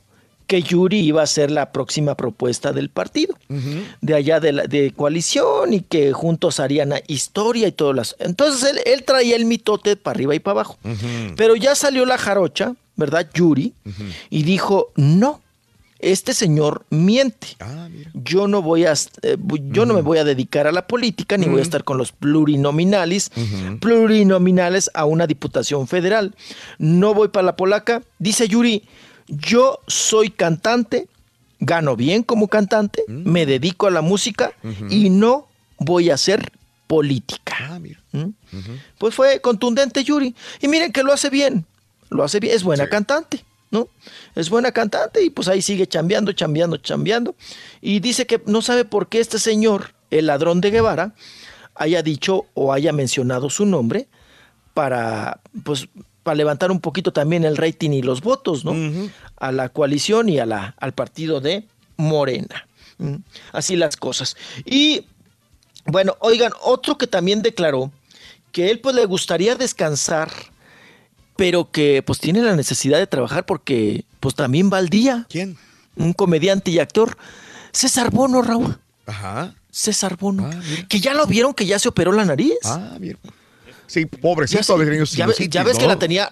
[0.46, 3.36] que Yuri iba a ser la próxima propuesta del partido,
[4.02, 8.18] de allá de, la, de coalición y que juntos harían historia y todo las...
[8.20, 10.78] Entonces él, él traía el mitote para arriba y para abajo.
[11.38, 13.30] Pero ya salió la jarocha, ¿verdad?
[13.34, 13.74] Yuri,
[14.30, 15.42] y dijo, no,
[16.04, 17.48] este señor miente.
[18.14, 19.38] Yo no voy a, eh,
[19.72, 22.12] yo no me voy a dedicar a la política ni voy a estar con los
[22.12, 23.32] plurinominales,
[23.80, 26.36] plurinominales a una diputación federal.
[26.78, 28.04] No voy para la polaca.
[28.20, 28.84] Dice Yuri,
[29.28, 31.08] yo soy cantante,
[31.60, 34.54] gano bien como cantante, me dedico a la música
[34.90, 35.48] y no
[35.80, 36.52] voy a hacer
[36.88, 37.80] política.
[38.12, 38.30] ¿Mm?
[38.98, 40.36] Pues fue contundente Yuri.
[40.62, 41.66] Y miren que lo hace bien,
[42.14, 43.44] lo hace bien, es buena cantante.
[43.72, 43.88] ¿no?
[44.36, 47.36] Es buena cantante y pues ahí sigue chambeando, chambeando, chambeando.
[47.82, 51.16] Y dice que no sabe por qué este señor, el ladrón de Guevara,
[51.76, 54.08] haya dicho o haya mencionado su nombre
[54.76, 55.90] para, pues,
[56.22, 58.76] para levantar un poquito también el rating y los votos, ¿no?
[59.38, 61.68] A la coalición y a la, al partido de
[61.98, 62.68] Morena.
[63.00, 63.16] ¿Mm?
[63.52, 64.38] Así las cosas.
[64.66, 65.08] Y
[65.86, 67.92] bueno, oigan, otro que también declaró
[68.52, 70.32] que él pues le gustaría descansar,
[71.36, 75.26] pero que pues tiene la necesidad de trabajar porque pues también va al día.
[75.30, 75.58] ¿Quién?
[75.96, 77.18] Un comediante y actor.
[77.72, 78.78] César Bono, Raúl.
[79.06, 79.56] Ajá.
[79.72, 80.50] César Bono.
[80.88, 82.54] que ya lo vieron que ya se operó la nariz.
[82.64, 83.18] Ah, mira.
[83.88, 86.32] Sí, pobrecito, Ya, tenido ya ya ves que la tenía.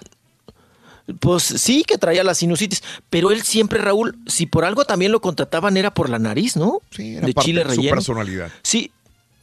[1.20, 2.82] Pues sí, que traía la sinusitis.
[3.10, 6.80] Pero él siempre, Raúl, si por algo también lo contrataban, era por la nariz, ¿no?
[6.92, 7.96] Sí, era de parte chile de su relleno.
[7.96, 8.52] personalidad.
[8.62, 8.92] Sí,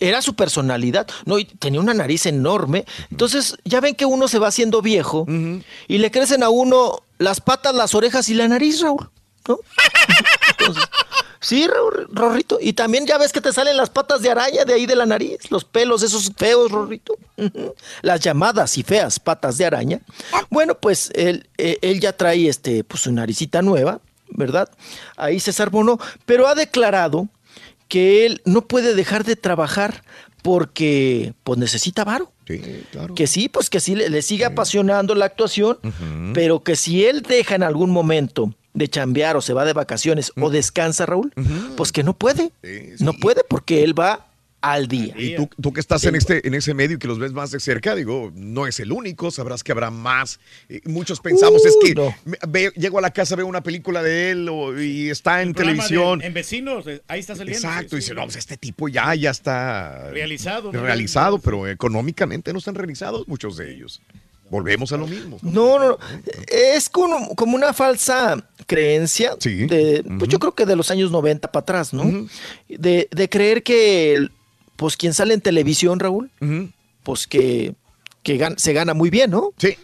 [0.00, 1.06] era su personalidad.
[1.24, 2.84] No, y tenía una nariz enorme.
[3.10, 5.26] Entonces, ya ven que uno se va haciendo viejo
[5.88, 9.10] y le crecen a uno las patas, las orejas y la nariz, Raúl.
[9.46, 9.58] ¿No?
[10.58, 10.84] Entonces,
[11.40, 12.58] sí, Raúl, Rorrito.
[12.60, 15.06] Y también ya ves que te salen las patas de araña de ahí de la
[15.06, 17.16] nariz, los pelos esos feos, Rorrito.
[18.02, 20.00] Las llamadas y feas patas de araña.
[20.50, 24.68] Bueno, pues él, eh, él ya trae este, pues, su naricita nueva, ¿verdad?
[25.16, 27.28] Ahí César Bono, pero ha declarado
[27.88, 30.04] que él no puede dejar de trabajar
[30.42, 32.32] porque pues necesita varo.
[33.14, 35.78] Que sí, pues que sí le, le sigue apasionando la actuación,
[36.32, 40.32] pero que si él deja en algún momento de chambear o se va de vacaciones
[40.40, 41.32] o descansa, Raúl,
[41.76, 42.52] pues que no puede.
[43.00, 44.27] No puede porque él va
[44.60, 45.14] al día.
[45.16, 47.50] Y tú, tú que estás en este en ese medio y que los ves más
[47.52, 50.40] de cerca, digo, no es el único, sabrás que habrá más.
[50.84, 54.48] Muchos pensamos, es que me- ve- llego a la casa, veo una película de él
[54.48, 56.18] o- y está en televisión.
[56.18, 57.58] de- en vecinos, eh, ahí está saliendo.
[57.68, 58.14] Exacto, sí, y dice, sí.
[58.16, 60.82] no, pues este tipo ya, ya está Realizado, ¿no?
[60.82, 64.02] realizado, pero económicamente no están realizados muchos de ellos.
[64.50, 65.38] Volvemos a lo mismo.
[65.42, 65.98] No, no, no.
[66.46, 71.52] es como, como una falsa creencia de, pues yo creo que de los años 90
[71.52, 72.26] para atrás, ¿no?
[72.66, 74.32] de, de creer que, el-
[74.78, 76.30] pues quien sale en televisión, Raúl,
[77.02, 77.74] pues que,
[78.22, 79.50] que se gana muy bien, ¿no?
[79.58, 79.76] Sí.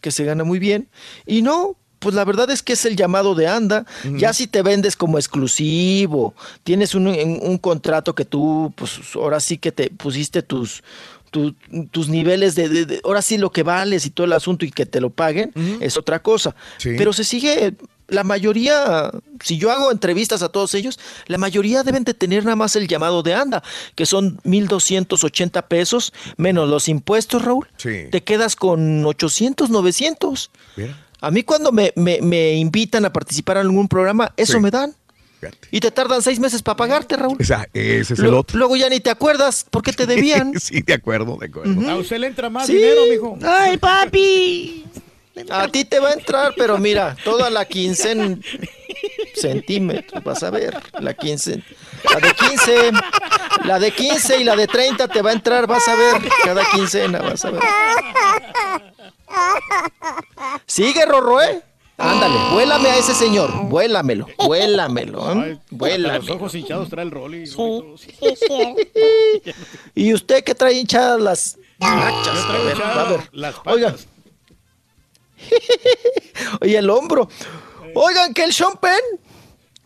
[0.00, 0.88] Que se gana muy bien.
[1.26, 3.86] Y no, pues la verdad es que es el llamado de anda.
[4.18, 9.58] Ya si te vendes como exclusivo, tienes un, un- contrato que tú, pues ahora sí
[9.58, 10.82] que te pusiste tus,
[11.30, 11.54] tu-
[11.90, 14.70] tus niveles de, de- de- ahora sí lo que vales y todo el asunto y
[14.70, 16.54] que te lo paguen, es otra cosa.
[16.98, 17.74] Pero se sigue,
[18.12, 19.10] la mayoría,
[19.42, 22.86] si yo hago entrevistas a todos ellos, la mayoría deben de tener nada más el
[22.88, 23.62] llamado de anda,
[23.94, 27.68] que son 1.280 pesos menos los impuestos, Raúl.
[27.76, 28.04] Sí.
[28.10, 30.50] Te quedas con 800, 900.
[31.20, 34.60] A mí cuando me, me- me invitan a participar en algún programa, eso Sí.
[34.60, 34.94] me dan.
[35.72, 37.36] Y te tardan seis meses para pagarte, Raúl.
[37.40, 38.56] O sea, ese es el Lo- otro.
[38.58, 40.52] Luego ya ni te acuerdas por qué te debían.
[40.60, 41.90] sí, de acuerdo, de acuerdo.
[41.90, 42.74] A usted le entra más Sí.
[42.74, 43.38] dinero, mijo.
[43.42, 44.84] Ay, papi.
[45.50, 48.44] A ti te va a entrar, pero mira, toda la quincena en
[49.34, 51.62] centímetros, vas a ver, la quince,
[52.04, 52.90] la de 15,
[53.64, 56.64] la de 15 y la de 30 te va a entrar, vas a ver, cada
[56.70, 57.62] quincena, vas a ver.
[60.66, 61.62] Sigue, Rorro, ¿eh?
[61.98, 65.52] Ándale, vuélame a ese señor, vuélamelo, vuélamelo, ¿eh?
[65.52, 66.18] Hasta vuélame.
[66.18, 67.44] Los ojos hinchados trae el Rolly.
[69.94, 72.34] ¿Y usted qué trae hinchadas las nachas?
[72.34, 73.28] Yo traigo A ver, hinchadas a ver.
[73.32, 73.72] las patas.
[73.74, 73.96] Oigan.
[76.60, 77.28] Oye, el hombro.
[77.94, 79.00] Oigan, que el Sean Penn,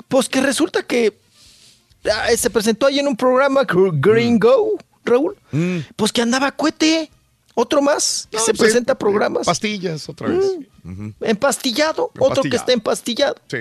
[0.08, 1.18] pues que resulta que
[2.10, 5.36] ah, se presentó ahí en un programa Gr- Green Go, Raúl.
[5.96, 7.10] Pues que andaba cohete.
[7.58, 9.46] Otro más que No, se sí, presenta a programas.
[9.46, 10.44] Pastillas, otra vez.
[10.84, 11.14] Ujú.
[11.22, 13.36] Empastillado, otro que está empastillado.
[13.48, 13.56] Sí.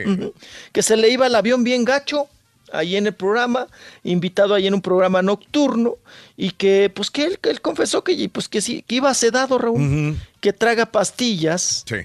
[0.74, 2.28] Que se le iba el avión bien gacho
[2.72, 3.68] ahí en el programa,
[4.04, 5.96] invitado ahí en un programa nocturno,
[6.38, 9.58] y que pues que él, que él confesó que, pues, que sí, que iba sedado,
[9.58, 11.98] Raúl, que traga pastillas, Sí.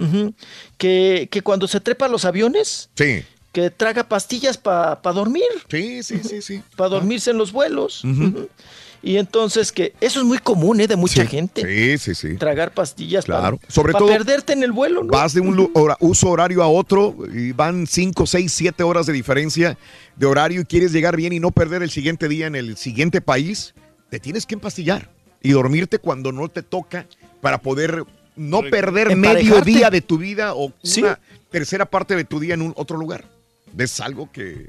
[0.79, 3.25] que, que cuando se trepa a los aviones, Sí.
[3.53, 5.43] que traga pastillas para dormir.
[5.71, 6.63] Sí, sí, sí, sí.
[6.77, 8.03] Para dormirse en los vuelos.
[9.03, 10.87] Y entonces que eso es muy común, ¿eh?
[10.87, 11.63] De mucha gente.
[11.63, 12.37] Sí, sí, sí.
[12.37, 13.57] Tragar pastillas Claro.
[13.57, 15.11] para, Sobre para todo- perderte en el vuelo, ¿no?
[15.13, 15.71] Vas de un
[16.01, 19.79] uso horario a otro y van 5, 6, 7 horas de diferencia
[20.17, 23.23] de horario y quieres llegar bien y no perder el siguiente día en el siguiente
[23.23, 23.73] país,
[24.11, 25.09] te tienes que empastillar
[25.43, 27.07] y dormirte cuando no te toca
[27.41, 28.05] para poder
[28.37, 31.01] no perder medio día de tu vida o Sí.
[31.03, 31.19] una
[31.51, 33.25] tercera parte de tu día en un otro lugar.
[33.79, 34.69] Es algo que,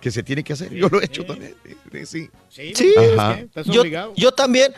[0.00, 0.72] que se tiene que hacer.
[0.72, 1.54] Yo lo he hecho también.
[2.04, 2.72] sí, sí.
[2.74, 3.40] Sí, Ajá.
[3.64, 3.82] yo,
[4.14, 4.72] yo también,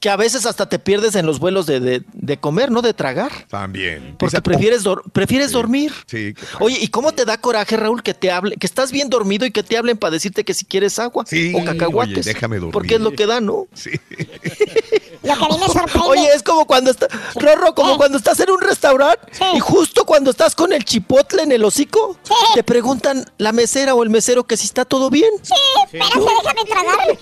[0.00, 2.82] que a veces hasta te pierdes en los vuelos de, de- de comer, ¿no?
[2.82, 3.30] De tragar.
[3.48, 4.16] También.
[4.18, 5.92] Porque Dice, prefieres, dor- prefieres dormir.
[6.06, 9.46] Sí, Oye, ¿y cómo te da coraje, Raúl, que te hable, que estás bien dormido
[9.46, 12.18] y que te hablen para decirte que si quieres agua Sí, o cacahuates?
[12.26, 12.72] oye, déjame dormir.
[12.72, 13.66] Porque es lo que da, ¿no?
[13.74, 13.90] Sí.
[15.22, 16.08] Lo que a mí me sorprende.
[16.08, 19.20] Oye, es como cuando está, Rorro, como cuando estás en un restaurante
[19.54, 22.18] y justo cuando estás con el chipotle en el hocico,
[22.54, 25.30] te preguntan la mesera o el mesero que si está todo bien.
[25.42, 27.18] Sí, espérate, déjame tragar.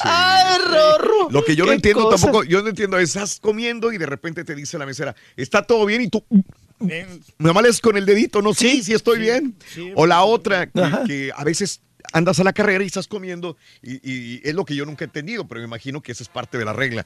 [0.00, 1.30] ¡Ay, Rorro!
[1.30, 2.26] Lo que yo no entiendo cosa.
[2.26, 5.62] tampoco, yo no entiendo, es, estás comiendo y de repente te dice la mesera, está
[5.62, 6.24] todo bien y tú
[6.78, 9.56] me males con el dedito, no sí, sí, estoy bien.
[9.94, 11.80] o la otra, que, que a veces
[12.14, 15.06] andas a la carrera y estás comiendo y, y es lo que yo nunca he
[15.06, 17.04] entendido, pero me imagino que esa es parte de la regla.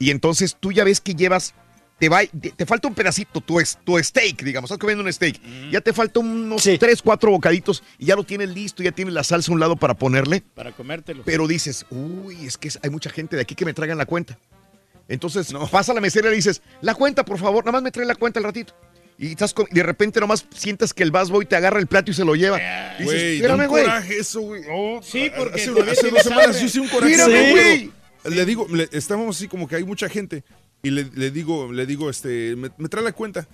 [0.00, 1.54] Y entonces tú ya ves que llevas,
[1.98, 5.12] te, va, te, te falta un pedacito, tu, es- tu steak, digamos, estás comiendo un
[5.12, 9.14] steak, ya te falta unos tres, cuatro bocaditos y ya lo tienes listo, ya tienes
[9.14, 10.40] la salsa a un lado para ponerle.
[10.54, 11.22] Para comértelo.
[11.24, 14.38] Pero dices, uy, es que hay mucha gente de aquí que me traigan la cuenta.
[15.08, 17.90] Entonces pasa a la mesera y le dices, la cuenta, por favor, nada más me
[17.90, 18.74] trae la cuenta al ratito.
[19.20, 22.10] Y estás con- y de repente nomás sientas que el busboy te agarra el plato
[22.10, 22.58] y se lo lleva.
[22.98, 24.18] Dices, Güey, da un espérame, güey.
[24.20, 24.62] eso, güey.
[25.02, 26.60] sí, porque hace, hace dos semanas hambre.
[26.60, 27.10] yo hice un coraje.
[27.12, 27.50] Mírame, Sí.
[27.50, 27.90] güey.
[28.36, 30.44] Le digo, le- estábamos así como que hay mucha gente
[30.82, 33.48] y le, le digo, le digo, este, me, me trae la cuenta.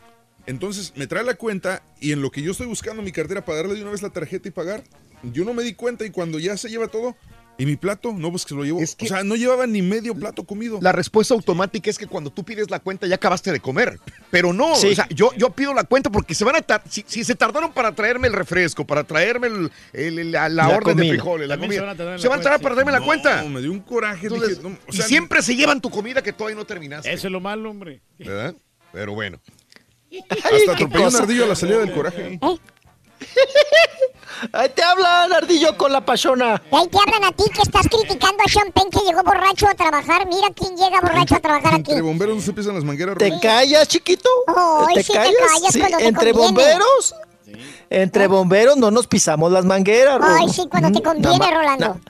[0.47, 3.59] Entonces me trae la cuenta y en lo que yo estoy buscando mi cartera para
[3.59, 4.85] darle de una vez la tarjeta y pagar,
[5.23, 7.17] yo no me di cuenta y cuando ya se lleva todo
[7.57, 8.81] y mi plato, no, pues que se lo llevo.
[8.81, 10.79] o sea, no llevaba ni medio plato comido.
[10.83, 14.01] La respuesta automática es que cuando tú pides la cuenta ya acabaste de comer.
[14.31, 14.89] Pero no, Sí.
[14.89, 17.73] o sea, yo, yo pido la cuenta porque se van a si, si se tardaron
[17.73, 21.49] para traerme el refresco, para traerme el- el- el- la, la La orden de frijoles,
[21.49, 22.75] la También comida, se van a tardar en se la van a tardar cuenta, para
[22.75, 23.43] traerme la cuenta.
[23.43, 24.27] No, me dio un coraje.
[24.27, 27.13] Entonces, dije, no, o y siempre se llevan tu comida que todavía no terminaste.
[27.13, 28.01] Eso es lo malo, hombre.
[28.19, 28.55] ¿Verdad?
[28.93, 29.41] Pero bueno.
[30.31, 32.39] Hasta atropellé un ardillo a la salida del coraje.
[34.53, 36.61] Ahí te hablan, ardillo con la pachona.
[36.71, 39.67] Y ahí te hablan a ti que estás criticando a Sean Penn que llegó borracho
[39.69, 40.27] a trabajar.
[40.27, 41.91] Mira quién llega borracho a trabajar aquí.
[41.93, 43.17] Entre bomberos no se pisan las mangueras.
[43.17, 44.29] ¿Te callas, chiquito?
[44.89, 45.33] Sí te callas
[45.73, 46.73] Sí, cuando te entre conviene.
[46.73, 47.15] bomberos.
[47.91, 51.89] Entre bomberos no nos pisamos las mangueras, Ay, sí, cuando te conviene, Rolando.
[51.89, 52.01] na-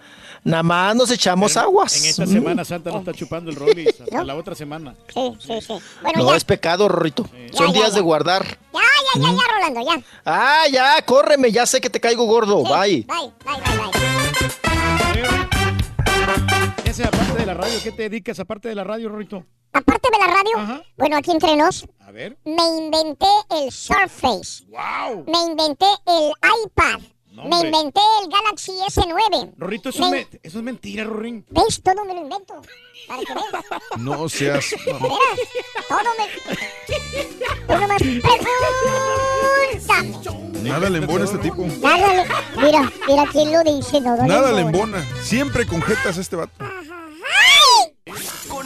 [0.44, 1.96] Nada más nos echamos aguas.
[2.02, 2.26] En esta.
[2.26, 4.00] Semana Santa no está chupando el Rollis.
[4.02, 4.94] Hasta la otra semana.
[5.12, 5.74] Sí, sí, sí.
[6.02, 6.36] Bueno, No ya.
[6.36, 7.26] es pecado, Rorrito.
[7.52, 7.94] Son Ya, días ya.
[7.96, 8.44] de guardar.
[8.72, 8.80] Ya,
[9.14, 10.02] ya, ya, ya, Rolando, ya.
[10.26, 12.62] Ah, ya, córreme, ya sé que te caigo gordo.
[12.62, 13.02] Bye.
[13.06, 15.04] Bye, bye, bye, bye.
[16.82, 17.78] ¿Qué haces aparte de la radio?
[17.82, 19.44] ¿Qué te dedicas aparte de la radio, Rorrito?
[19.72, 22.38] Aparte de la radio, bueno, aquí entre nos, A ver.
[22.44, 24.64] me inventé el Surface.
[24.68, 25.24] ¡Wow!
[25.26, 26.32] Me inventé el
[26.66, 27.00] iPad.
[27.34, 29.54] No, me inventé el Galaxy S9.
[29.58, 31.44] Rorrito, eso, Me- es me- eso es mentira, Rorín.
[31.50, 31.82] ¿Ves?
[31.82, 32.62] Todo me lo invento.
[33.08, 33.64] Para que veas.
[33.98, 34.70] No seas.
[34.86, 35.00] Verás,
[35.88, 36.28] todo me...
[37.66, 38.48] Tú nomás pregúntame.
[40.62, 41.66] Nada le embona a este tipo.
[41.82, 42.24] Nada le...
[42.64, 44.00] Mira, mira quién lo dice.
[44.00, 45.04] No, Nada le embona.
[45.22, 46.52] Siempre con jetas este vato.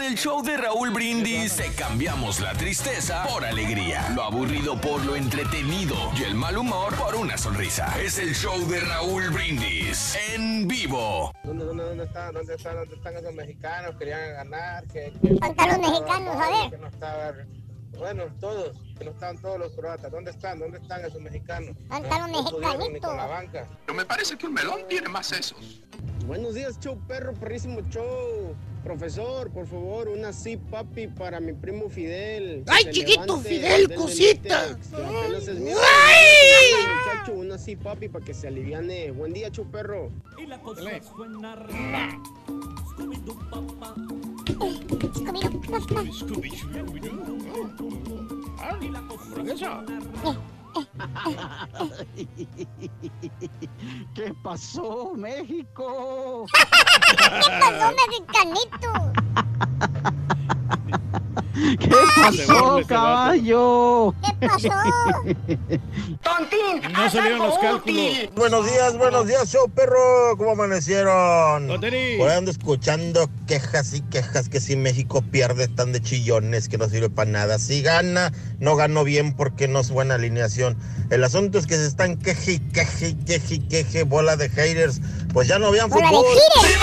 [0.08, 5.14] El show de Raúl Brindis te cambiamos la tristeza por alegría, lo aburrido por lo
[5.14, 7.94] entretenido y el mal humor por una sonrisa.
[8.00, 11.30] Es el show de Raúl Brindis en vivo.
[11.44, 12.32] ¿Dónde, dónde, dónde están?
[12.32, 12.76] ¿Dónde están?
[12.76, 13.96] ¿Dónde están esos mexicanos?
[13.98, 14.86] Querían ganar.
[14.86, 16.36] Que, ¿Dónde están los mexicanos?
[16.36, 16.70] A ver.
[16.70, 17.32] Que no estaba,
[17.96, 18.76] bueno, todos.
[18.98, 20.10] Que no estaban todos los croatas.
[20.10, 20.58] ¿Dónde están?
[20.58, 21.76] ¿Dónde están esos mexicanos?
[21.88, 23.16] ¿Dónde están los mexicanitos?
[23.16, 23.68] la banca.
[23.86, 25.82] Pero me parece que un melón tiene más sesos.
[26.26, 28.54] Buenos días, show perro, perrísimo show.
[28.84, 32.64] Profesor, por favor, una sí, papi, para mi primo Fidel.
[32.66, 34.78] ¡Ay, se chiquito levante Fidel, del cosita!
[34.92, 36.72] ¡Ay!
[37.06, 39.10] Muchacho, una sí, papi, para que se aliviane.
[39.10, 40.10] Buen día, show perro.
[54.14, 56.46] ¿Qué pasó, México?
[57.60, 59.12] pasó, mexicanito?
[61.78, 64.14] ¿Qué pasó, caballo?
[64.22, 64.68] ¿Qué pasó?
[66.22, 66.92] ¡Tontín!
[66.92, 68.30] No salieron los cálculos.
[68.36, 70.36] Buenos días, buenos días, show perro.
[70.36, 71.68] ¿Cómo amanecieron?
[72.18, 76.88] Por ando escuchando quejas y quejas que si México pierde están de chillones, que no
[76.88, 77.58] sirve para nada.
[77.58, 80.76] Si gana, no ganó bien porque no es buena alineación.
[81.10, 84.48] El asunto es que se están queje y queje y queje y queje, bola de
[84.48, 85.00] haters.
[85.32, 86.38] Pues ya no vean Bola de fútbol.
[86.62, 86.78] haters.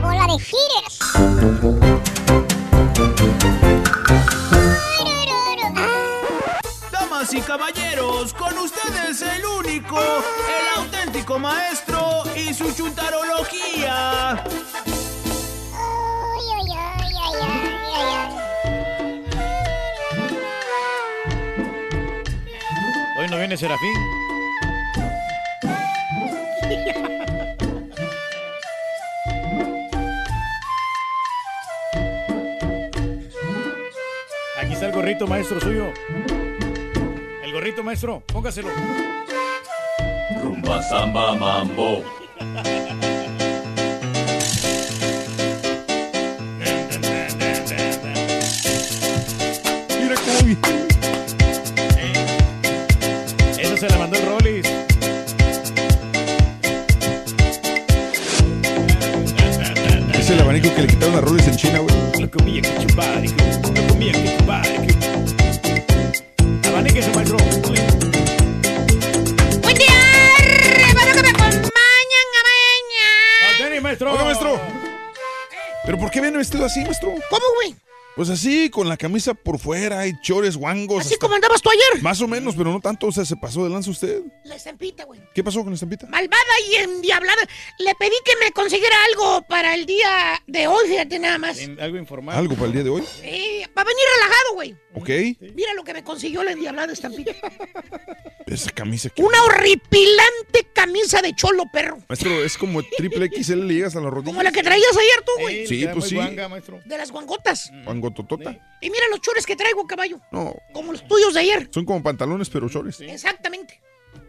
[0.00, 2.17] Bola de haters.
[6.90, 14.42] Damas y caballeros, con ustedes el único, el auténtico maestro y su chuntarología.
[23.16, 24.17] Hoy no viene Serafín.
[35.08, 35.86] Gorrito maestro suyo.
[37.42, 38.68] El gorrito maestro, póngaselo.
[40.42, 42.04] Rumba, samba, mambo.
[49.98, 50.60] Mira cómo viene.
[53.58, 54.66] Eso se la mandó el Rollis.
[60.18, 61.96] Es el abanico que le quitaron a Rollins en China, güey.
[62.20, 63.42] Lo comía que chuparico,
[63.74, 64.77] lo comía que chuparico.
[75.88, 77.14] ¿Pero por qué viene vestido así, maestro?
[77.30, 77.74] ¿Cómo, güey?
[78.14, 81.00] Pues así, con la camisa por fuera y chores, guangos.
[81.00, 82.02] Así hasta- como andabas tú ayer.
[82.02, 83.06] Más o menos, pero no tanto.
[83.06, 84.20] O sea, se pasó de lanza usted.
[84.44, 85.18] La estampita, güey.
[85.34, 86.06] ¿Qué pasó con la estampita?
[86.08, 87.40] Malvada y endiablada.
[87.78, 91.58] Le pedí que me consiguiera algo para el día de hoy, fíjate nada más.
[91.80, 92.36] Algo informal.
[92.36, 93.02] ¿Algo para el día de hoy?
[93.22, 94.76] Sí, va a venir relajado, güey.
[95.00, 95.08] Ok.
[95.54, 97.32] Mira lo que me consiguió la endiablada estampita.
[98.46, 99.22] Esa camisa que...
[99.22, 101.98] Una horripilante camisa de cholo, perro.
[102.08, 104.30] Maestro, es como triple XL, le llegas a la rodilla.
[104.32, 105.66] Como la que traías ayer tú, güey.
[105.66, 106.16] Sí, pues sí.
[106.16, 107.70] De las guangotas.
[107.84, 108.58] Guangototota.
[108.80, 110.20] Y mira los chores que traigo, caballo.
[110.32, 111.68] No, Como los tuyos de ayer.
[111.72, 113.00] son como pantalones, pero chores.
[113.00, 113.80] Exactamente.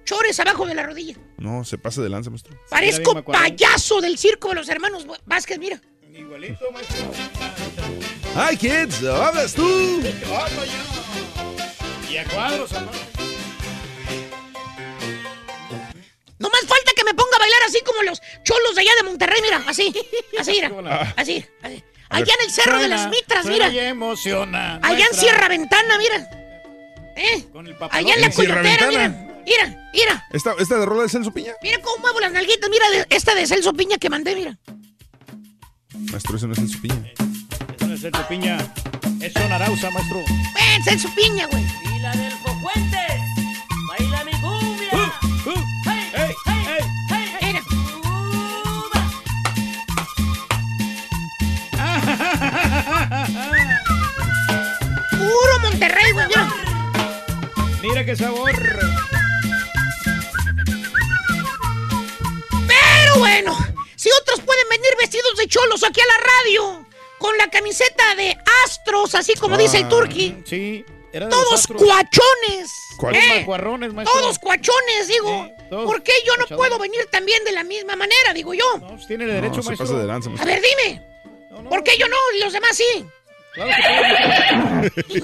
[0.04, 1.16] Chores abajo de la rodilla.
[1.38, 2.60] No, se pasa de lanza, maestro.
[2.70, 5.80] Parezco payaso del circo de los hermanos Vázquez, mira.
[6.12, 7.12] Igualito, maestro.
[8.36, 9.04] ¡Ay, kids!
[9.04, 10.02] ¡Hablas tú!
[12.10, 12.98] Y a cuadros, aparte.
[16.40, 19.04] No más falta que me ponga a bailar así como los cholos de allá de
[19.04, 19.94] Monterrey, mira, así,
[20.40, 21.14] así, mira, Ah.
[21.18, 21.84] así, así.
[22.10, 23.68] Allá en el Cerro de las Mitras, mira.
[23.68, 24.80] emociona.
[24.82, 26.30] Allá en Sierra Ventana, mira.
[27.18, 27.46] ¿Eh?
[27.52, 29.26] Con el Allá en la ¿En Sierra coyotera, mira.
[29.46, 30.28] Mira, mira.
[30.32, 31.54] ¿Esta, esta de rola de Celso Piña?
[31.62, 34.58] Mira cómo muevo las nalguitas, mira, de- esta de Celso Piña que mandé, mira.
[36.12, 37.12] Maestro, ese no es Celso Piña.
[38.00, 38.58] Es Celso Piña.
[39.20, 40.24] Es Son Arauza, maestro.
[40.56, 41.66] Ven, Celso Piña, güey.
[41.84, 43.20] Y la del Fuentes.
[43.90, 44.90] Baila mi cumbia.
[45.84, 46.80] Hey, hey, hey,
[47.42, 47.52] hey.
[47.52, 47.62] Mira.
[55.12, 56.48] Puro Monterrey, güey, mira.
[57.82, 58.54] Mira qué sabor.
[62.66, 63.58] Pero bueno,
[63.98, 66.86] si otros pueden venir vestidos de cholos aquí a la radio,
[67.20, 70.36] con la camiseta de astros, así como dice el Ah, turqui.
[70.46, 70.84] Sí.
[71.12, 72.72] Era de Todos cuachones.
[73.00, 73.46] Todos ¿eh?
[74.06, 75.48] Todos cuachones, digo.
[75.70, 78.66] todos ¿Por qué yo no puedo venir también de la misma manera, digo yo?
[78.88, 79.88] Pues tiene derecho, No, se maestro.
[79.88, 81.02] pasa de lanza, A ver, dime.
[81.70, 83.06] ¿Por qué yo no y los demás sí?
[83.54, 83.72] Claro
[84.96, 85.04] que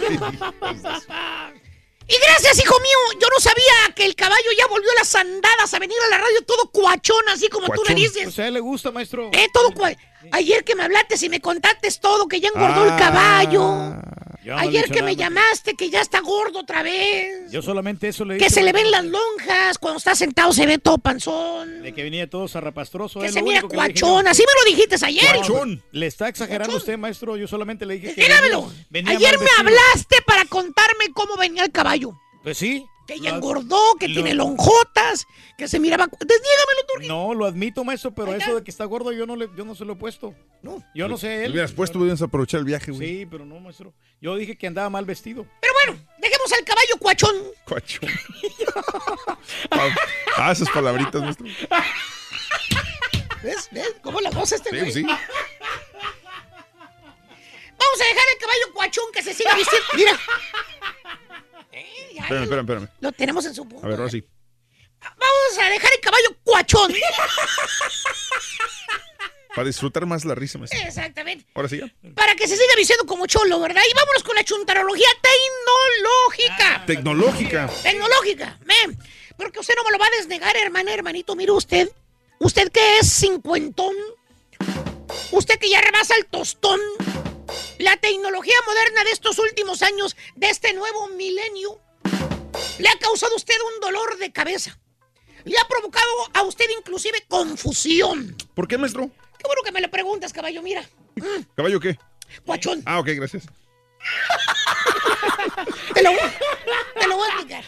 [2.07, 3.19] Y gracias, hijo mío.
[3.19, 6.17] Yo no sabía que el caballo ya volvió a las andadas a venir a la
[6.19, 8.23] radio todo cuachón, así como tú le dices.
[8.25, 9.29] Pues a él le gusta, maestro.
[9.33, 9.97] Eh, todo cua-
[10.31, 12.87] Ayer que me hablaste y me contaste todo, que ya engordó Ah.
[12.93, 13.95] el caballo.
[14.43, 17.51] Le he Ayer que nada, me llamaste, que ya está gordo otra vez.
[17.51, 18.51] Yo solamente eso le Que dije.
[18.51, 19.79] se le ven las lonjas.
[19.79, 21.81] Cuando está sentado se ve todo panzón.
[21.81, 23.21] De que venía todo zarrapastroso.
[23.21, 24.27] Que es se mira que cuachón.
[24.27, 25.35] Así me lo dijiste ayer.
[25.37, 25.83] Cuachón.
[25.91, 27.37] Le está exagerando usted, maestro.
[27.37, 28.21] Yo solamente le dije que.
[28.21, 28.71] Dígamelo.
[28.91, 32.11] venía- venía Ayer me hablaste para contarme cómo venía el caballo.
[32.43, 32.85] Pues sí.
[33.07, 35.27] Que ya engordó, que lo- tiene lonjotas,
[35.57, 36.07] que se miraba.
[36.07, 37.07] Dígamelo tú.
[37.07, 39.75] No, lo admito, maestro, pero eso de que está gordo yo no, le, yo no
[39.75, 40.33] se lo he puesto.
[40.63, 40.83] No.
[40.95, 41.51] Yo no sé Le él.
[41.51, 43.07] hubieras puesto, hubieras aprovechar el viaje, güey.
[43.19, 43.93] Sí, pero no, maestro.
[44.21, 45.45] Yo dije que andaba mal vestido.
[45.61, 47.35] Pero bueno, dejemos al caballo cuachón.
[47.67, 48.09] Cuachón.
[50.37, 51.45] ah, esas palabritas, maestro.
[53.43, 53.69] ¿Ves?
[53.71, 53.95] ¿Ves?
[54.01, 54.91] ¿Cómo la voz este Sí, güey?
[54.91, 55.03] sí.
[57.77, 59.87] Vamos a dejar el caballo cuachón que se siga vistiendo.
[59.95, 60.19] Mira.
[61.75, 62.89] Eh, ya Espérame, espérame, espérame.
[63.01, 63.85] Lo tenemos en su punto.
[63.85, 64.23] A ver, ahora sí.
[65.01, 66.93] Vamos a dejar el caballo cuachón.
[69.55, 70.79] Para disfrutar más la risa, maestro.
[70.81, 71.45] Exactamente.
[71.53, 71.79] Ahora sí.
[71.79, 71.87] ya.
[72.13, 73.81] Para que se siga diciendo como cholo, ¿verdad?
[73.89, 76.85] Y vámonos con la chuntarología tecnológica.
[76.85, 77.69] Tecnológica.
[77.83, 78.97] Tecnológica, men.
[79.37, 81.35] Porque usted no me lo va a desnegar, hermana, hermanito.
[81.35, 81.89] Mire usted.
[82.39, 83.95] Usted que es cincuentón.
[85.31, 86.79] Usted que ya rebasa el tostón.
[87.79, 91.79] La tecnología moderna de estos últimos años, de este nuevo milenio,
[92.79, 94.77] le ha causado a usted un dolor de cabeza.
[95.43, 98.35] Le ha provocado a usted inclusive confusión.
[98.53, 99.09] ¿Por qué, maestro?
[99.37, 100.61] Qué bueno que me lo preguntas, caballo.
[100.61, 100.87] Mira,
[101.55, 101.97] ¿Caballo qué?
[102.45, 102.81] guachón.
[102.85, 103.43] Ah, ok, gracias.
[105.93, 106.11] Te lo,
[106.99, 107.63] te lo voy a explicar.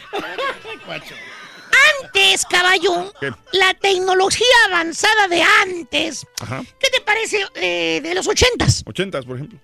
[2.02, 3.30] Antes, caballo, ¿Qué?
[3.52, 6.62] la tecnología avanzada de antes, Ajá.
[6.78, 8.82] ¿qué te parece eh, de los ochentas?
[8.86, 9.58] Ochentas, por ejemplo.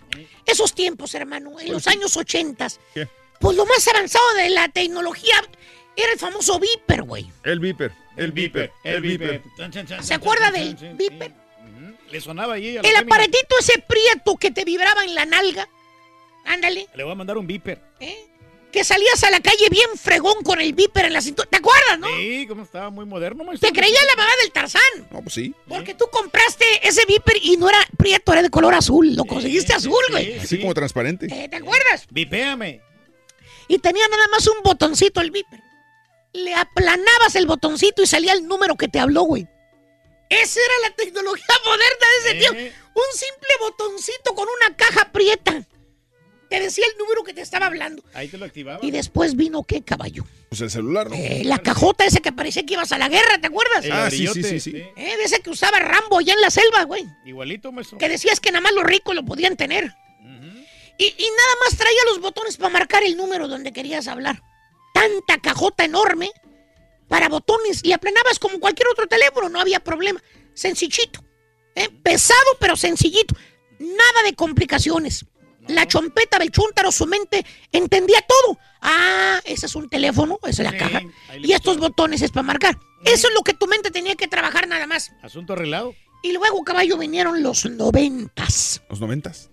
[0.46, 3.08] Esos tiempos, hermano, en los años ochentas, ¿Qué?
[3.40, 5.34] pues lo más avanzado de la tecnología
[5.96, 7.30] era el famoso Viper, güey.
[7.44, 7.92] El Viper.
[8.16, 8.72] El Viper.
[8.82, 9.42] El Viper.
[10.02, 11.32] ¿Se acuerda del Viper?
[12.10, 15.68] Le sonaba allí a la El aparatito ese prieto que te vibraba en la nalga.
[16.44, 16.88] Ándale.
[16.94, 17.80] Le voy a mandar un viper.
[18.74, 21.48] Que salías a la calle bien fregón con el Viper en la cintura.
[21.48, 22.08] ¿Te acuerdas, no?
[22.08, 23.68] Sí, como estaba muy moderno, maestro.
[23.68, 24.82] Te creía la mamá del Tarzán.
[25.12, 25.54] No, pues sí.
[25.68, 29.14] Porque tú compraste ese Viper y no era prieto, era de color azul.
[29.14, 30.38] Lo conseguiste azul, güey.
[30.38, 31.26] Así como transparente.
[31.26, 32.08] Eh, ¿Te acuerdas?
[32.10, 32.80] Vipéame.
[33.68, 35.60] Y tenía nada más un botoncito el Viper.
[36.32, 39.46] Le aplanabas el botoncito y salía el número que te habló, güey.
[40.30, 42.76] Esa era la tecnología moderna de ese tiempo.
[42.94, 45.64] Un simple botoncito con una caja prieta.
[46.48, 48.02] Te decía el número que te estaba hablando.
[48.14, 48.78] Ahí te lo activaba.
[48.82, 50.24] Y después vino qué, caballo.
[50.48, 51.16] Pues el celular, ¿no?
[51.16, 53.84] Eh, la cajota esa que parecía que ibas a la guerra, ¿te acuerdas?
[53.90, 54.76] Ah, sí, sí, sí, sí.
[54.76, 57.04] Eh, de ese que usaba Rambo allá en la selva, güey.
[57.24, 57.98] Igualito, maestro.
[57.98, 59.92] Que decías que nada más los ricos lo podían tener.
[60.98, 64.40] y, y nada más traía los botones para marcar el número donde querías hablar.
[64.92, 66.30] Tanta cajota enorme
[67.08, 70.22] para botones y aplanabas como cualquier otro teléfono, no había problema.
[70.54, 71.24] Sencillito.
[71.74, 71.88] ¿eh?
[72.02, 73.34] Pesado, pero sencillito.
[73.78, 75.24] Nada de complicaciones.
[75.68, 78.58] La chompeta del chúntaro, su mente entendía todo.
[78.82, 81.00] Ah, ese es un teléfono, esa es la Sí, caja.
[81.42, 82.78] Y estos botones es para marcar.
[83.04, 85.12] Eso es lo que tu mente tenía que trabajar nada más.
[85.22, 85.94] Asunto arreglado.
[86.22, 88.82] Y luego, caballo, vinieron los noventas.
[88.90, 89.50] Los noventas.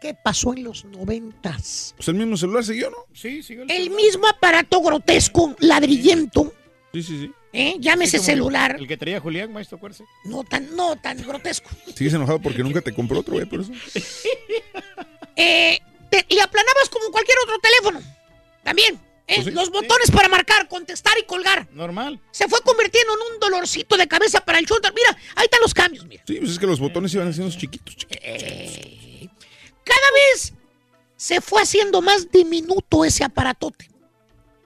[0.00, 1.94] ¿Qué pasó en los noventas?
[1.96, 2.96] Pues el mismo celular siguió, ¿no?
[3.14, 6.52] Sí, siguió El mismo aparato grotesco, ladrillento,
[6.92, 7.32] Sí, sí, sí.
[7.52, 7.76] ¿eh?
[7.78, 8.76] llámese Sí, celular.
[8.78, 10.04] El que traía Julián, maestro, acuérdese.
[10.24, 11.70] No tan, no tan grotesco.
[11.94, 13.72] Sigues enojado porque nunca te compró otro, güey, por eso.
[15.36, 15.78] Eh,
[16.10, 18.00] te- y aplanabas como cualquier otro teléfono.
[18.62, 18.94] También.
[19.26, 19.34] ¿eh?
[19.36, 21.68] Pues sí, Los botones para marcar, contestar y colgar.
[21.72, 22.20] Normal.
[22.30, 24.94] Se fue convirtiendo en un dolorcito de cabeza para el chúntaro.
[24.94, 26.22] Mira, ahí están los cambios, mira.
[26.26, 28.22] Sí, pues es que los botones iban haciendo chiquitos, chiquitos.
[28.24, 29.28] Eh,
[29.84, 30.52] Cada vez
[31.16, 33.90] se fue haciendo más diminuto ese aparatote.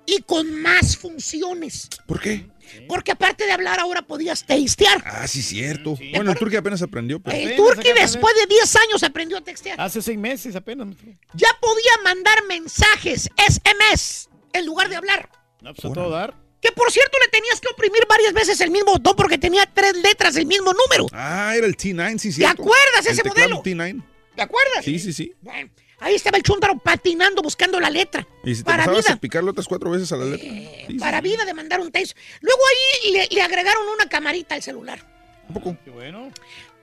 [0.09, 1.89] Y con más funciones.
[2.07, 2.47] ¿Por qué?
[2.89, 5.03] Porque aparte de hablar, ahora podías textear.
[5.05, 5.97] Ah, sí, cierto.
[6.15, 7.36] Bueno, el turque apenas aprendió, pero...
[7.36, 9.81] El Turqui después de 10 años aprendió a textear.
[9.81, 10.89] Hace seis meses apenas.
[11.35, 15.31] Ya podía mandar mensajes, SMS, en lugar de hablar.
[15.61, 16.35] No, pues a todo dar.
[16.61, 19.95] Que por cierto le tenías que oprimir varias veces el mismo botón porque tenía tres
[20.03, 21.07] letras del mismo número.
[21.12, 22.62] Ah, era el T9, sí, ¿Te cierto.
[22.62, 23.62] acuerdas El ese modelo?
[23.62, 24.03] T9.
[24.35, 24.85] ¿Te acuerdas?
[24.85, 25.35] Sí, sí, sí.
[25.41, 28.26] Bueno, ahí estaba el chúntaro patinando buscando la letra.
[28.44, 29.15] Y si te para pasabas vida.
[29.15, 30.49] a picarle otras cuatro veces a la letra.
[30.49, 30.94] Sí.
[30.99, 32.18] Para vida de mandar un texto.
[32.41, 35.00] Luego ahí le, le agregaron una camarita al celular.
[35.49, 35.76] Un poco.
[35.84, 36.31] Qué bueno.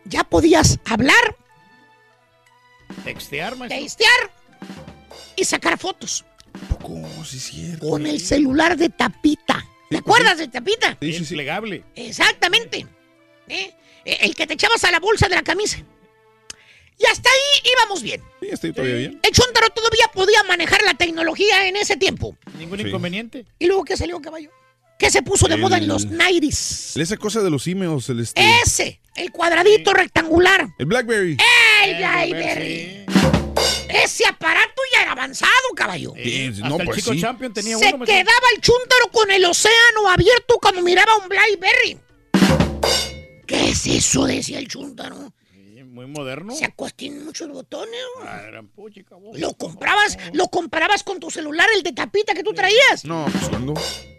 [0.05, 1.35] Ya podías hablar,
[3.03, 3.79] Textear, maestro.
[3.79, 4.31] textear
[5.35, 6.23] y sacar fotos
[6.69, 7.89] Poco, sí, cierto.
[7.89, 9.65] con el celular de tapita.
[9.89, 10.97] ¿Te acuerdas de tapita?
[11.01, 11.33] Sí, sí, sí.
[11.33, 11.83] Plegable.
[11.95, 12.85] Exactamente.
[13.47, 13.73] ¿Eh?
[14.05, 15.79] Eh, El que te echabas a la bolsa de la camisa.
[16.99, 18.21] Y hasta ahí íbamos bien.
[18.41, 19.19] Sí, estoy todavía bien.
[19.23, 22.37] El Chontaro todavía podía manejar la tecnología en ese tiempo.
[22.57, 22.87] Ningún Sí.
[22.87, 23.45] inconveniente.
[23.59, 24.49] ¿Y luego qué salió, caballo?
[24.99, 26.95] ¿Qué se puso de El- moda en los 90s?
[26.99, 28.41] Esa cosa de los emails, el este...
[28.63, 30.67] Ese, el cuadradito rectangular.
[30.77, 31.37] El Blackberry.
[31.83, 33.05] ¡El Blackberry!
[33.89, 36.13] Ese aparato ya era avanzado, caballo.
[36.15, 37.21] Sí, Hasta no, el pues chico sí.
[37.21, 38.05] champion tenía Se uno.
[38.05, 41.97] quedaba el chúntaro con el océano abierto cuando miraba un Blackberry.
[43.45, 44.25] ¿Qué es eso?
[44.25, 45.33] Decía el chúntaro.
[45.93, 46.55] Muy moderno.
[46.55, 47.99] Se acuestan muchos botones.
[48.23, 49.37] Ah, eran puchica, vos.
[49.37, 53.05] Lo comprabas, lo comparabas con tu celular, el de tapita que tú traías.
[53.05, 53.75] No, pues cuando.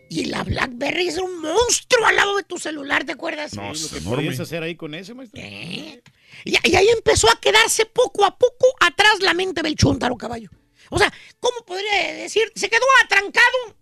[0.08, 3.54] Y la BlackBerry es un monstruo al lado de tu celular, ¿te acuerdas?
[3.54, 4.22] No, es lo que enorme.
[4.22, 5.40] podías hacer ahí con ese, maestro.
[5.42, 6.00] ¿Eh?
[6.44, 10.50] Y, y ahí empezó a quedarse poco a poco atrás la mente del chúntaro, caballo.
[10.90, 12.52] O sea, ¿cómo podría decir?
[12.54, 13.76] Se quedó atrancado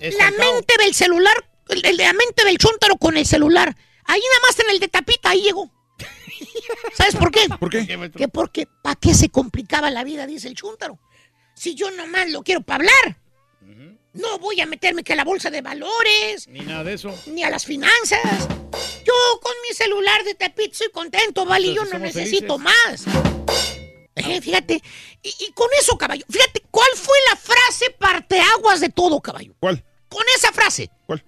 [0.00, 1.34] la mente del celular,
[1.68, 3.76] el, el de la mente del chúntaro con el celular.
[4.04, 5.70] Ahí nada más en el de tapita, ahí llegó.
[6.96, 7.46] ¿Sabes por qué?
[7.58, 7.86] ¿Por qué?
[8.16, 10.26] Que porque, ¿para qué se complicaba la vida?
[10.26, 10.98] Dice el chúntaro.
[11.54, 13.18] Si yo nomás lo quiero para hablar.
[14.14, 17.18] No voy a meterme que a la bolsa de valores, Ni nada de eso.
[17.28, 18.20] ni a las finanzas.
[19.06, 21.72] Yo con mi celular de tapito soy contento, ¿vale?
[21.72, 23.04] Yo no necesito más.
[24.14, 24.82] Eh, fíjate,
[25.22, 29.54] y, y con eso, caballo, fíjate, ¿cuál fue la frase parteaguas de todo, caballo?
[29.58, 29.82] ¿Cuál?
[30.08, 30.90] Con esa frase.
[31.06, 31.24] ¿Cuál?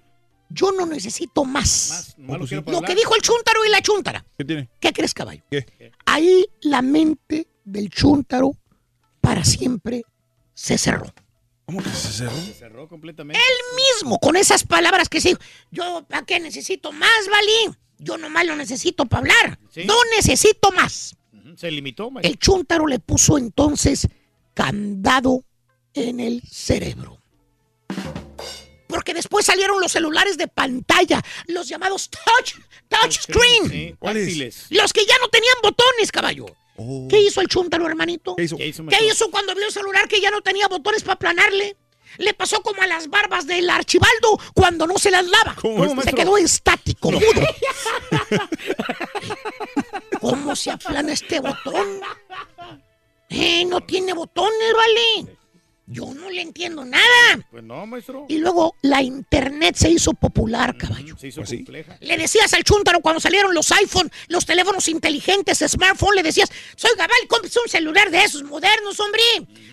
[0.48, 2.14] Yo no necesito más.
[2.26, 2.84] Para Lo hablar.
[2.84, 4.24] que dijo el chúntaro y la chúntara.
[4.38, 4.68] ¿Qué tiene?
[4.80, 5.42] ¿Qué crees, caballo?
[5.50, 5.92] ¿Qué?
[6.06, 8.56] Ahí la mente del chúntaro
[9.20, 10.02] para siempre
[10.54, 11.12] se cerró.
[11.66, 12.36] ¿Cómo que se cerró?
[12.36, 13.40] Se cerró completamente.
[13.40, 15.40] Él mismo, con esas palabras que se dijo,
[15.70, 17.76] yo, ¿para qué necesito más, Valí?
[17.98, 19.58] Yo nomás lo necesito para hablar.
[19.70, 19.84] Sí.
[19.86, 21.16] No necesito más.
[21.56, 22.30] Se limitó, maestro.
[22.30, 24.08] El chúntaro le puso entonces
[24.52, 25.44] candado
[25.94, 27.18] en el cerebro.
[28.94, 32.54] Porque después salieron los celulares de pantalla, los llamados touch,
[32.88, 33.68] touch screen.
[33.68, 33.92] Sí.
[34.70, 36.46] Los que ya no tenían botones, caballo.
[36.76, 37.08] Oh.
[37.10, 38.36] ¿Qué hizo el chúntaro, hermanito?
[38.36, 38.56] ¿Qué hizo?
[38.56, 41.76] ¿Qué hizo, ¿Qué hizo cuando vio el celular que ya no tenía botones para aplanarle?
[42.18, 45.56] Le pasó como a las barbas del archibaldo cuando no se las lava.
[45.60, 46.16] ¿Cómo, se maestro?
[46.16, 47.24] quedó estático, mudo.
[50.20, 52.00] ¿Cómo se aplana este botón?
[53.28, 55.36] Eh, no tiene botones, vale.
[55.86, 57.04] Yo no le entiendo nada.
[57.50, 58.24] Pues no, maestro.
[58.28, 61.14] Y luego la internet se hizo popular, caballo.
[61.18, 61.56] Se hizo Pues sí.
[61.58, 61.98] compleja.
[62.00, 66.90] Le decías al chúntaro cuando salieron los iPhone, los teléfonos inteligentes, smartphone, le decías, soy
[66.96, 69.20] Gabal, cómprese un celular de esos modernos, hombre.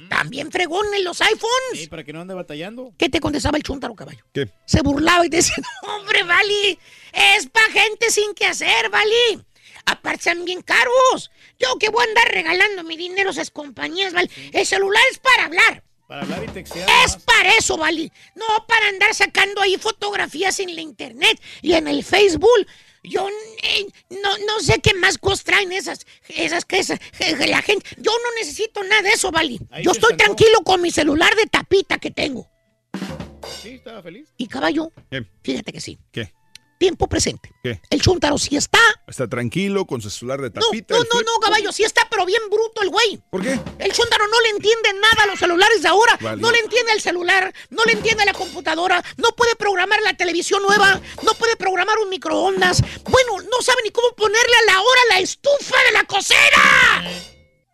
[0.10, 1.88] También fregón en los Sí, iPhones.
[1.88, 2.94] para que no ande batallando.
[2.98, 4.26] ¿Qué te contestaba el chúntaro, caballo?
[4.34, 4.52] ¿Qué?
[4.66, 6.78] Se burlaba y te decía, "No, hombre, Vali,
[7.14, 9.42] es pa' gente sin que hacer, Vali.
[9.86, 11.32] Aparte son bien caros.
[11.58, 14.30] Yo que voy a andar regalando mi dinero a esas compañías, ¿vale?
[14.52, 15.84] El celular es para hablar.
[16.12, 16.90] Para hablar y textear.
[17.06, 17.24] Es más.
[17.24, 18.12] para eso, ¿vale?
[18.36, 22.68] No para andar sacando ahí fotografías en la internet y en el Facebook.
[23.02, 23.88] Yo eh,
[24.22, 26.84] no, no sé qué más cosas traen esas, esas, que
[27.48, 27.86] la gente.
[27.96, 29.32] Yo no necesito nada de eso.
[29.34, 32.52] Ahí Yo estoy tranquilo con mi celular de tapita que tengo.
[33.62, 34.34] Sí, estaba feliz.
[34.36, 35.26] Y caballo, ¿Qué?
[35.42, 35.98] fíjate que sí.
[36.12, 36.34] ¿Qué?
[36.82, 37.53] Tiempo presente.
[37.61, 37.80] ¿Qué?
[37.92, 38.80] El chúntaro sí está.
[39.06, 40.95] Está tranquilo con su celular de tapita.
[40.95, 43.22] no, no, no, caballo, sí está, pero bien bruto el güey.
[43.30, 43.51] ¿Por qué?
[43.77, 46.18] El chúntaro no le entiende nada a los celulares de ahora.
[46.19, 46.42] Vale.
[46.42, 50.64] No le entiende el celular, no le entiende la computadora, no puede programar la televisión
[50.64, 52.82] nueva, no puede programar un microondas.
[53.03, 57.03] Bueno, no sabe ni cómo ponerle a la hora la estufa de la cocina.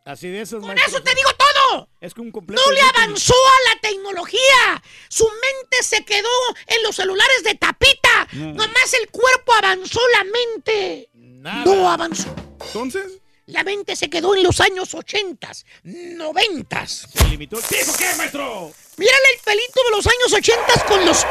[0.08, 0.88] Así de esos, Con maestro.
[0.88, 1.90] eso te digo todo.
[2.00, 2.62] Es que un completo.
[2.66, 4.82] No le avanzó a la tecnología.
[5.10, 6.30] Su mente se quedó
[6.68, 8.28] en los celulares de tapita.
[8.32, 8.54] No.
[8.54, 11.10] Nomás el cuerpo avanzó la mente.
[11.14, 11.66] Nada.
[11.66, 12.34] No avanzó.
[12.68, 15.50] Entonces, La mente se quedó en los años 80,
[15.84, 16.88] 90.
[16.88, 17.58] Se limitó.
[17.58, 18.72] ¿Dijo qué, maestro?
[18.98, 21.26] Mírale el pelito de los años 80 con los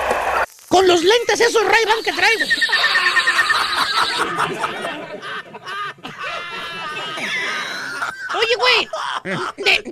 [0.68, 2.46] con los lentes esos Ray-Ban que traigo.
[8.39, 8.89] Oye, güey,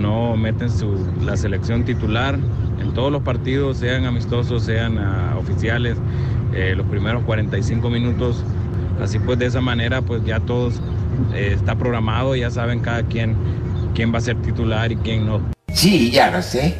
[0.00, 2.38] no meten su, la selección titular
[2.80, 5.96] en todos los partidos, sean amistosos, sean ah, oficiales,
[6.54, 8.44] eh, los primeros 45 minutos.
[9.00, 10.80] Así pues, de esa manera, pues ya todos
[11.34, 13.36] eh, está programado, ya saben cada quien
[13.96, 15.40] quién va a ser titular y quién no.
[15.72, 16.76] Sí, ya lo sé.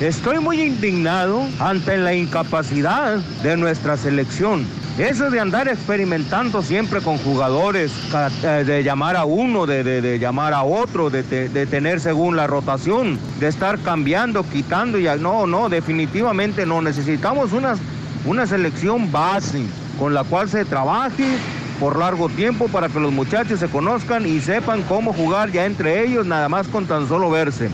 [0.00, 4.66] Estoy muy indignado ante la incapacidad de nuestra selección.
[4.98, 7.92] Eso de andar experimentando siempre con jugadores,
[8.44, 12.36] eh, de llamar a uno, de, de- de llamar a otro, de, de tener según
[12.36, 16.80] la rotación, de estar cambiando, quitando y no, no, definitivamente no.
[16.80, 17.74] Necesitamos una,
[18.24, 19.62] una selección base
[19.98, 21.24] con la cual se trabaje
[21.78, 26.04] por largo tiempo para que los muchachos se conozcan y sepan cómo jugar ya entre
[26.04, 27.70] ellos, nada más con tan solo verse.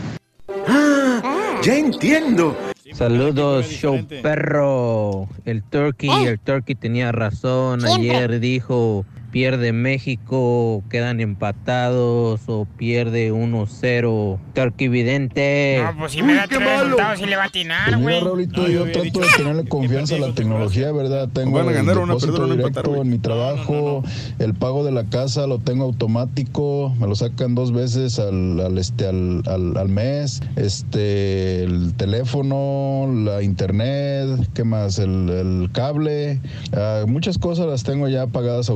[1.61, 2.57] Ya entiendo.
[2.93, 5.27] Saludos, show perro.
[5.45, 7.81] El Turkey, el Turkey tenía razón.
[7.81, 8.09] Siempre.
[8.09, 14.39] Ayer dijo, pierde México, quedan empatados o pierde 1-0.
[14.53, 15.81] Turkey vidente.
[15.83, 18.19] No, pues si me da tres resultados y le va a atinar, güey.
[18.19, 21.29] Raulito, yo trato de tenerle confianza a la tecnología, ¿verdad?
[21.33, 24.03] Tengo Van a ganar el no, no directo empatar, en mi trabajo,
[24.39, 28.77] el pago de la casa lo tengo automático, me lo sacan dos veces al, al,
[28.77, 34.99] este, al, al- al mes, este, el teléfono, la internet, ¿qué más?
[34.99, 36.39] El, el cable,
[36.73, 38.69] ah, muchas cosas las tengo ya pagadas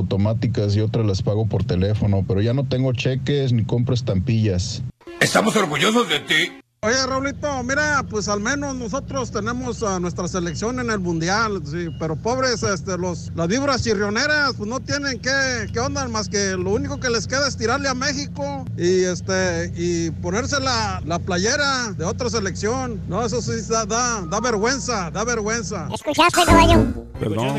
[0.46, 4.82] automáticas y otras las pago por teléfono, pero ya no tengo cheques ni compro estampillas.
[5.20, 6.52] Estamos orgullosos de ti.
[6.82, 11.88] Oye, Raulito, mira, pues al menos nosotros tenemos a nuestra selección en el mundial, sí,
[11.98, 16.50] pero pobres, este, los, las vibras chirrioneras, pues no tienen que, qué onda, más que
[16.50, 21.18] lo único que les queda es tirarle a México y este, y ponerse la, la
[21.18, 23.00] playera de otra selección.
[23.08, 25.88] No, eso sí da, da, da vergüenza, da vergüenza.
[25.92, 26.84] ¿Escuchaste, caballo?
[27.18, 27.58] Perdón.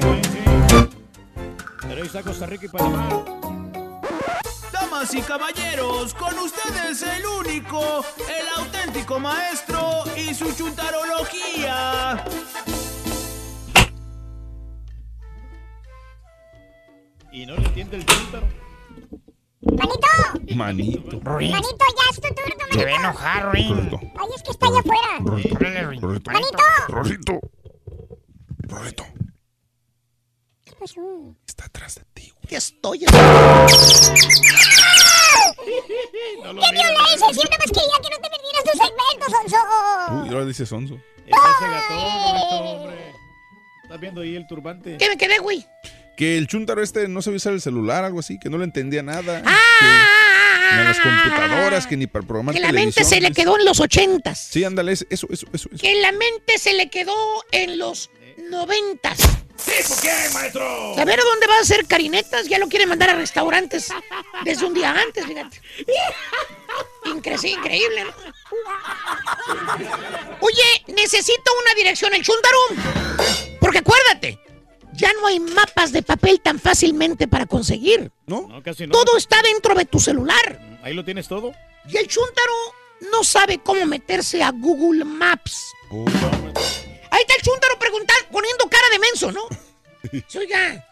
[1.87, 3.23] Pero ahí está Costa Rica y Panamá.
[4.71, 12.25] Damas y caballeros, con ustedes el único, el auténtico maestro y su chuntarología.
[17.31, 18.47] Y no le entiende el chúntaro.
[19.61, 20.55] ¡Manito!
[20.55, 21.21] Manito.
[21.21, 22.99] ¡Manito, ya es tu turno, Se va a manito!
[22.99, 23.89] enojar, Ruin.
[24.17, 25.19] Ay, es que está allá afuera.
[25.19, 25.57] Ruin.
[26.25, 26.57] ¡Manito!
[26.89, 27.39] Rorrito.
[28.59, 29.03] Rorrito.
[30.63, 31.01] ¿Qué pasó?
[31.57, 32.31] Está atrás de ti.
[32.47, 32.99] Que estoy.
[32.99, 33.25] ¡Qué violencia!
[37.33, 39.57] Siempre más quería que no te perdieras tu segmento, Sonso.
[40.11, 41.01] Uy, ahora dice Sonso.
[41.25, 43.11] Ese gatón, hombre.
[43.83, 44.97] ¿Estás viendo ahí el turbante?
[44.97, 45.65] ¿Qué me quedé, güey?
[46.15, 49.01] Que el chuntaro este no sabía usar el celular, algo así, que no le entendía
[49.01, 49.41] nada.
[49.43, 49.57] Ah,
[50.69, 53.57] que ni a las computadoras, que ni para programar Que la mente se le quedó
[53.57, 54.37] en los ochentas.
[54.37, 55.47] Sí, ándale, eso, eso, eso.
[55.53, 55.69] eso.
[55.81, 57.15] Que la mente se le quedó
[57.51, 58.11] en los
[58.51, 59.17] noventas.
[59.87, 60.97] ¿Por qué, maestro?
[60.99, 62.47] A ver dónde va a hacer carinetas.
[62.47, 63.89] Ya lo quiere mandar a restaurantes
[64.43, 65.61] desde un día antes, fíjate.
[67.05, 68.11] Incre- increíble, ¿no?
[70.41, 72.77] Oye, necesito una dirección en Chuntarum.
[73.59, 74.39] Porque acuérdate,
[74.93, 78.11] ya no hay mapas de papel tan fácilmente para conseguir.
[78.25, 78.47] ¿No?
[78.47, 78.91] No, casi no.
[78.91, 80.59] Todo está dentro de tu celular.
[80.83, 81.53] Ahí lo tienes todo.
[81.89, 82.53] Y el Chuntaro
[83.11, 85.71] no sabe cómo meterse a Google Maps.
[85.91, 86.05] Oh.
[87.11, 89.47] Ahí está el Chuntaro preguntando, poniendo cara de menso, ¿no?
[90.39, 90.85] Oiga,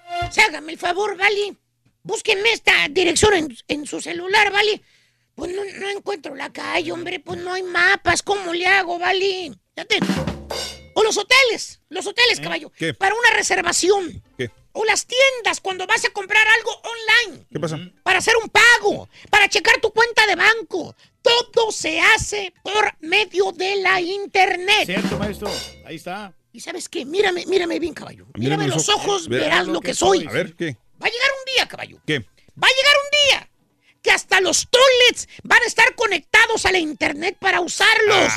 [0.48, 1.56] hágame el favor, ¿vale?
[2.04, 4.82] Búsquenme esta dirección en, en su celular, ¿vale?
[5.36, 9.52] Pues no, no encuentro la calle, hombre, pues no hay mapas, ¿cómo le hago, vale?
[9.76, 10.00] Fíjate.
[10.94, 12.72] O los hoteles, los hoteles, caballo.
[12.72, 12.94] ¿Qué?
[12.94, 14.24] Para una reservación.
[14.38, 14.50] ¿Qué?
[14.72, 17.46] O las tiendas cuando vas a comprar algo online.
[17.52, 17.78] ¿Qué pasa?
[18.04, 20.96] Para hacer un pago, para checar tu cuenta de banco.
[21.54, 24.86] Todo se hace por medio de la internet.
[24.86, 25.50] Cierto, maestro.
[25.86, 26.34] Ahí está.
[26.54, 27.04] ¿Y sabes qué?
[27.06, 28.26] Mírame, mírame bien, caballo.
[28.36, 29.28] Mírame, Mírame los ojos, ojos.
[29.28, 30.26] Ver- verás lo que soy.
[30.28, 30.78] A ver, ¿qué?
[31.02, 31.98] Va a llegar un día, caballo.
[32.06, 32.20] ¿Qué?
[32.20, 33.50] Va a llegar un día
[34.06, 38.32] que hasta los toilets van a estar conectados a la internet para usarlos.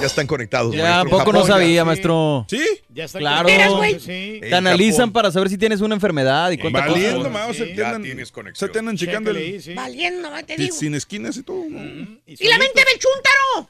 [0.00, 0.72] Ya están conectados.
[0.76, 1.18] Ya, maestro.
[1.18, 2.46] poco no ya- sabía, maestro.
[2.48, 2.64] ¿Sí?
[2.90, 3.48] Ya está Claro.
[3.48, 3.98] ¿Eras, güey?
[3.98, 4.38] Sí.
[4.40, 7.30] Te analizan para saber si tienes una enfermedad y cuánta Valiendo, cosa.
[7.30, 8.70] más, Sí, se tienes se conexión.
[8.72, 9.74] te andan checando el, sí.
[9.74, 10.76] Valiendo, te digo.
[10.76, 11.64] sin esquinas y todo.
[11.68, 11.80] ¿no?
[12.26, 13.68] Y la mente del chúntaro.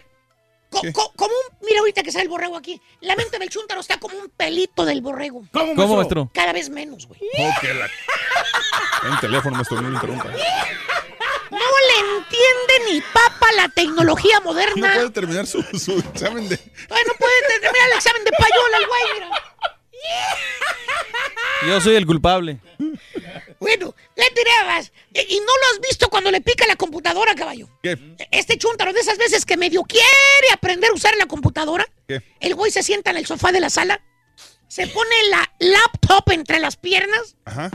[0.70, 0.92] Co- ¿Qué?
[0.92, 2.78] co- como un, mira ahorita que sale el borrego aquí.
[3.00, 5.42] La mente del chúntaro está como un pelito del borrego.
[5.50, 6.30] ¿Cómo, ¿Cómo, maestro?
[6.34, 7.18] Cada vez menos, güey.
[7.38, 7.86] Oh, que la...
[9.10, 10.26] En teléfono, maestro, no lo interrumpa.
[11.50, 14.92] No le entiende ni papa la tecnología No moderna.
[14.94, 16.54] puede terminar su, su examen de...
[16.56, 19.30] Ay, no puede terminar el examen de payola el güey, mira.
[21.66, 22.60] Yo soy el culpable.
[23.58, 24.92] Bueno, ya tirabas.
[25.12, 27.68] Y, y no lo has visto cuando le pica la computadora, caballo.
[27.82, 27.98] ¿Qué?
[28.30, 30.06] Este chúntaro de esas veces que medio quiere
[30.52, 31.84] aprender a usar la computadora.
[32.06, 32.22] ¿Qué?
[32.40, 34.00] El güey se sienta en el sofá de la sala.
[34.68, 37.36] Se pone la laptop entre las piernas.
[37.44, 37.70] Ajá.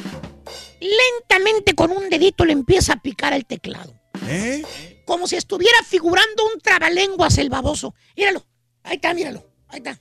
[0.84, 3.94] Lentamente con un dedito le empieza a picar el teclado.
[4.28, 4.64] ¿Eh?
[5.06, 7.94] Como si estuviera figurando un trabalenguas el baboso.
[8.18, 8.46] Míralo.
[8.84, 9.46] Ahí está, míralo.
[9.68, 10.00] Ahí está.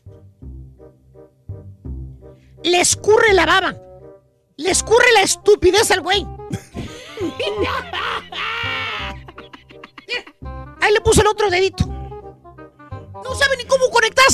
[2.65, 3.77] Le escurre la baba.
[4.57, 6.27] Le escurre la estupidez al güey.
[7.21, 7.93] Mira,
[10.81, 11.87] Ahí le puso el otro dedito.
[11.87, 14.25] No sabe ni cómo conectar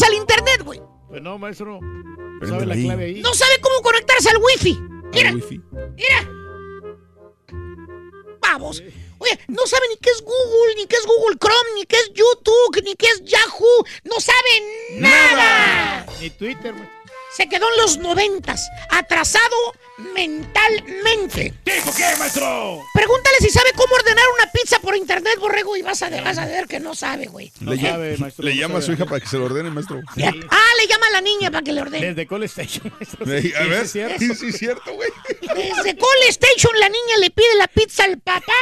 [1.09, 1.81] Pues no, maestro.
[2.39, 3.21] Préndela ¿Sabe la clave ahí?
[3.21, 4.79] No sabe cómo conectarse al wifi.
[5.13, 5.61] Mira, Wifi.
[5.97, 6.38] mira.
[9.21, 12.13] Oye, no sabe ni qué es Google, ni qué es Google Chrome, ni qué es
[12.15, 13.85] YouTube, ni qué es Yahoo.
[14.05, 16.07] No sabe nada.
[16.21, 16.98] Ni Twitter, maestro.
[17.37, 19.55] Se quedó en los noventas, atrasado
[20.15, 21.55] mentalmente.
[21.65, 22.83] ¿Tipo qué, maestro?
[22.95, 26.47] Pregúntale si sabe cómo ordenar una pizza por internet, borrego, y vas a, vas a
[26.47, 27.53] ver que no sabe, güey.
[27.61, 29.71] No Le, sabe, maestro, le no llama a su hija para que se lo ordene,
[29.71, 30.01] maestro.
[30.09, 32.07] Ah, le llama a la niña para que le ordene.
[32.07, 33.27] Desde Call Station, maestro.
[33.27, 34.19] Sí, a sí, ver, es cierto.
[34.19, 35.11] sí, sí, es cierto, güey.
[35.41, 38.53] Desde Call Station la niña le pide la pizza al papá,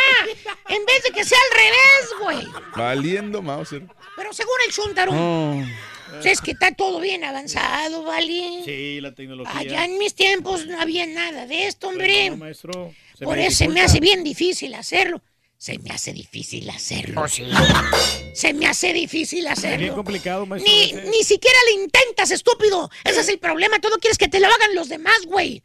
[0.68, 2.62] en vez de que sea al revés, güey.
[2.76, 3.82] Valiendo, Mauser.
[4.16, 5.62] Pero según el Chuntaro, Oh.
[6.24, 8.62] Es que está todo bien avanzado, ¿vale?
[8.64, 9.58] Sí, la tecnología.
[9.58, 12.30] Allá en mis tiempos no había nada de esto, Pero hombre.
[12.30, 12.94] no, maestro.
[13.16, 15.20] se Por eso se me hace bien difícil hacerlo.
[15.58, 17.22] Se me hace difícil hacerlo.
[17.22, 17.44] Oh, sí.
[18.34, 19.94] Se me hace difícil Es bien hacerlo.
[19.94, 20.70] complicado, maestro.
[20.70, 22.90] Ni, ni siquiera le intentas, estúpido.
[23.04, 23.78] Ese es el problema.
[23.80, 25.62] Todo quieres que te lo hagan los demás, güey.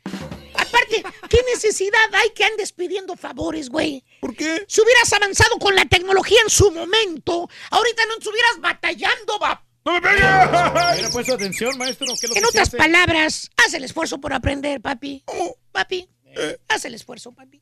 [0.54, 4.04] Aparte, ¿qué necesidad hay que andes pidiendo favores, güey?
[4.22, 4.64] ¿Por qué?
[4.68, 9.66] Si hubieras avanzado con la tecnología en su momento, ahorita no estuvieras batallando, va.
[9.86, 10.22] ¡No me pegues!
[10.94, 12.08] Hubiera puesto atención, maestro.
[12.20, 12.78] ¿qué es lo En que se otras hace?
[12.78, 15.24] palabras, haz el esfuerzo por aprender, papi.
[15.72, 16.10] Papi,
[16.68, 17.62] haz el esfuerzo, papi.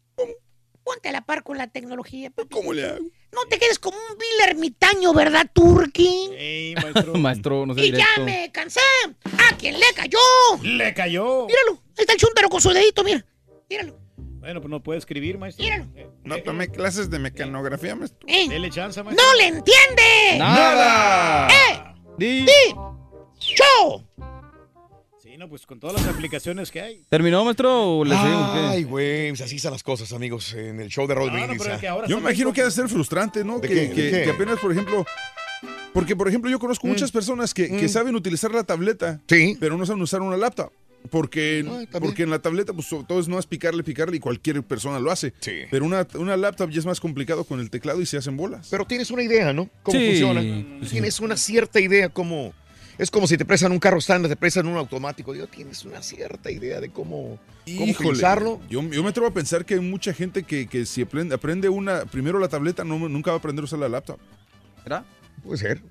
[0.84, 2.50] Ponte a la par con la tecnología, papi.
[2.50, 3.00] ¿Cómo le hago?
[3.32, 6.30] No te quedes como un vil ermitaño, ¿verdad, Turki?
[6.36, 7.14] Ey, maestro.
[7.18, 8.80] Maestro, no sé Y ya me cansé.
[9.50, 10.18] ¿A quién le cayó?
[10.64, 11.46] Le cayó.
[11.46, 13.24] Míralo, ahí está el chúntaro con su dedito, mira.
[13.70, 14.00] Míralo,
[14.40, 15.64] Bueno, pues no puede escribir, maestro.
[15.64, 15.86] míralo.
[16.24, 18.20] No tomé clases de mecanografía, maestro.
[18.28, 19.24] Eh, Dele chance, maestro.
[19.26, 20.38] ¡No le entiende!
[20.40, 21.48] ¡Nada!
[21.50, 21.84] ¡Eh!
[22.20, 22.46] Di.
[23.40, 24.04] ¡Show!
[25.22, 27.02] Sí, no, pues con todas las aplicaciones que hay.
[27.10, 27.98] ¿Terminó, maestro?
[28.00, 28.52] ¿O le seguimos?
[28.52, 28.60] qué?
[28.60, 31.38] Ay, güey, pues así están las cosas, amigos, en el show de Raúl Ah, no,
[31.40, 31.62] Brindis.
[31.64, 33.60] pero es que ahora Yo me imagino que ha de ser frustrante, ¿no?
[33.60, 33.82] ¿De Que, qué?
[33.82, 34.24] ¿De que- qué?
[34.24, 35.06] que apenas, por ejemplo.
[35.94, 39.58] Porque, por ejemplo, yo conozco muchas personas que, que saben utilizar la tableta, Sí.
[39.60, 40.72] pero no saben usar una laptop.
[41.10, 41.66] Porque,
[42.00, 45.12] porque en la tableta, pues todo es no es picarle, picarle y cualquier persona lo
[45.12, 45.34] hace.
[45.40, 45.62] Sí.
[45.72, 48.68] Pero una, una laptop ya es más complicado con el teclado y se hacen bolas.
[48.70, 49.70] Pero tienes una idea, ¿no?
[49.82, 50.42] ¿Cómo Sí, funciona?
[50.42, 50.68] sí.
[50.90, 52.54] Tienes una cierta idea cómo...
[52.98, 55.32] Es como si te prestan un carro estándar, te prestan un automático.
[55.32, 58.60] Digo, tienes una cierta idea de cómo, cómo Híjole, utilizarlo.
[58.70, 61.70] Yo, yo me atrevo a pensar que hay mucha gente que, que si aprende, aprende
[61.70, 64.20] una, primero la tableta, no, nunca va a aprender a usar la laptop.
[64.84, 65.06] ¿Será?
[65.42, 65.82] Puede ser.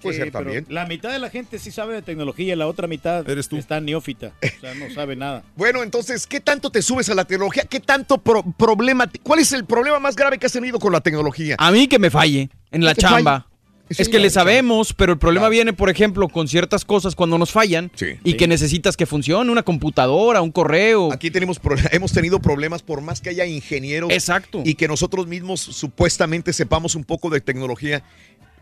[0.00, 0.66] Puede Sí, ser también.
[0.68, 3.56] La mitad de la gente sí sabe de tecnología y la otra mitad Eres tú.
[3.56, 4.32] está neófita.
[4.42, 5.42] O sea, no sabe nada.
[5.56, 7.64] Bueno, entonces, ¿qué tanto te subes a la tecnología?
[7.68, 9.10] ¿Qué tanto pro- problema?
[9.22, 11.56] ¿Cuál es el problema más grave que has tenido con la tecnología?
[11.58, 13.00] A mí que me falle en la falle?
[13.00, 13.46] chamba.
[13.92, 15.50] Sí, es que le sabemos, pero el problema Claro.
[15.50, 18.06] viene, por ejemplo, con ciertas cosas cuando nos fallan Sí.
[18.22, 18.36] y Sí.
[18.36, 21.12] que necesitas que funcione, una computadora, un correo.
[21.12, 21.58] Aquí tenemos
[21.90, 24.62] hemos tenido problemas por más que haya ingenieros Exacto.
[24.64, 28.04] y que nosotros mismos supuestamente sepamos un poco de tecnología.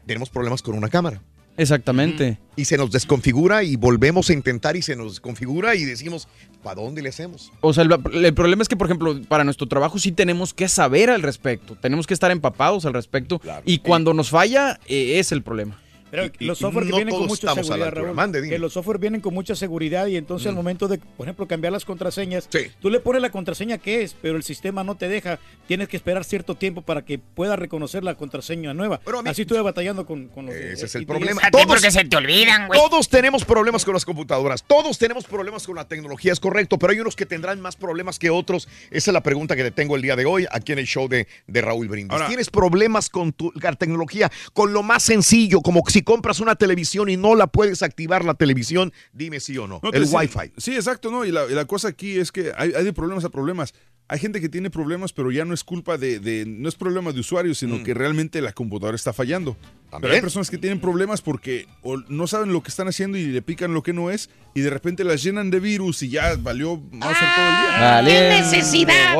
[0.07, 1.21] Tenemos problemas con una cámara.
[1.59, 2.39] Exactamente.
[2.57, 6.27] Y se nos desconfigura y volvemos a intentar y se nos desconfigura y decimos,
[6.63, 7.53] ¿para dónde le hacemos?
[7.61, 7.93] O sea, el,
[8.25, 11.77] el problema es que, por ejemplo, para nuestro trabajo sí tenemos que saber al respecto,
[11.77, 13.63] tenemos que estar empapados al respecto Claro.
[13.67, 15.81] y cuando nos falla eh, es el problema.
[16.11, 17.91] Pero Y- los y software que no vienen con todos mucha seguridad.
[17.93, 21.27] Raúl, Mande, que los software vienen con mucha seguridad y entonces al momento de, por
[21.27, 22.61] ejemplo, cambiar las contraseñas, Sí.
[22.81, 25.39] tú le pones la contraseña que es, pero el sistema no te deja.
[25.67, 29.01] Tienes que esperar cierto tiempo para que pueda reconocer la contraseña nueva.
[29.05, 30.55] Pero mí- Así estuve batallando con, con los...
[30.55, 31.41] Ese es el problema.
[31.45, 32.81] A ti porque se te olvidan, güey.
[32.81, 36.93] Todos tenemos problemas con las computadoras, todos tenemos problemas con la tecnología, es correcto, pero
[36.93, 38.67] hay unos que tendrán más problemas que otros.
[38.91, 41.09] Esa es la pregunta que te tengo el día de hoy aquí en el show
[41.09, 42.13] de, de Raúl Brindis.
[42.13, 44.31] Ahora- ¿Tienes problemas con tu la tecnología?
[44.55, 48.35] Con lo más sencillo, como si compras una televisión y no la puedes activar la
[48.35, 49.81] televisión, dime sí o no.
[49.83, 50.53] No, el te- sí, Wi-Fi.
[50.57, 51.25] Sí, exacto, ¿no?
[51.25, 53.75] Y la, y la cosa aquí es que hay, hay de problemas a problemas.
[54.11, 57.13] Hay gente que tiene problemas, pero ya no es culpa de, de- no es problema
[57.13, 59.55] de usuario, sino que realmente la computadora está fallando.
[59.55, 60.21] Pero hay También.
[60.23, 63.75] personas que tienen problemas porque o no saben lo que están haciendo y le pican
[63.75, 67.29] lo que no es, y de repente las llenan de virus y ya valió Mauser
[67.37, 67.81] todo el día.
[67.81, 68.11] Vale.
[68.11, 69.15] ¡Qué necesidad!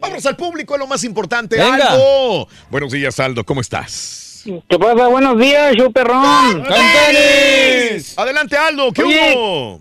[0.00, 1.56] Vámonos al público, es lo más importante.
[1.56, 1.92] Venga.
[1.92, 2.48] Aldo.
[2.70, 4.28] Buenos días, Aldo, ¿cómo estás?
[4.44, 5.08] ¿Qué pasa?
[5.08, 6.62] Buenos días, show perrón.
[6.62, 8.18] ¡Con tenis!
[8.18, 9.34] Adelante, Aldo, ¿qué Oye.
[9.36, 9.80] hubo?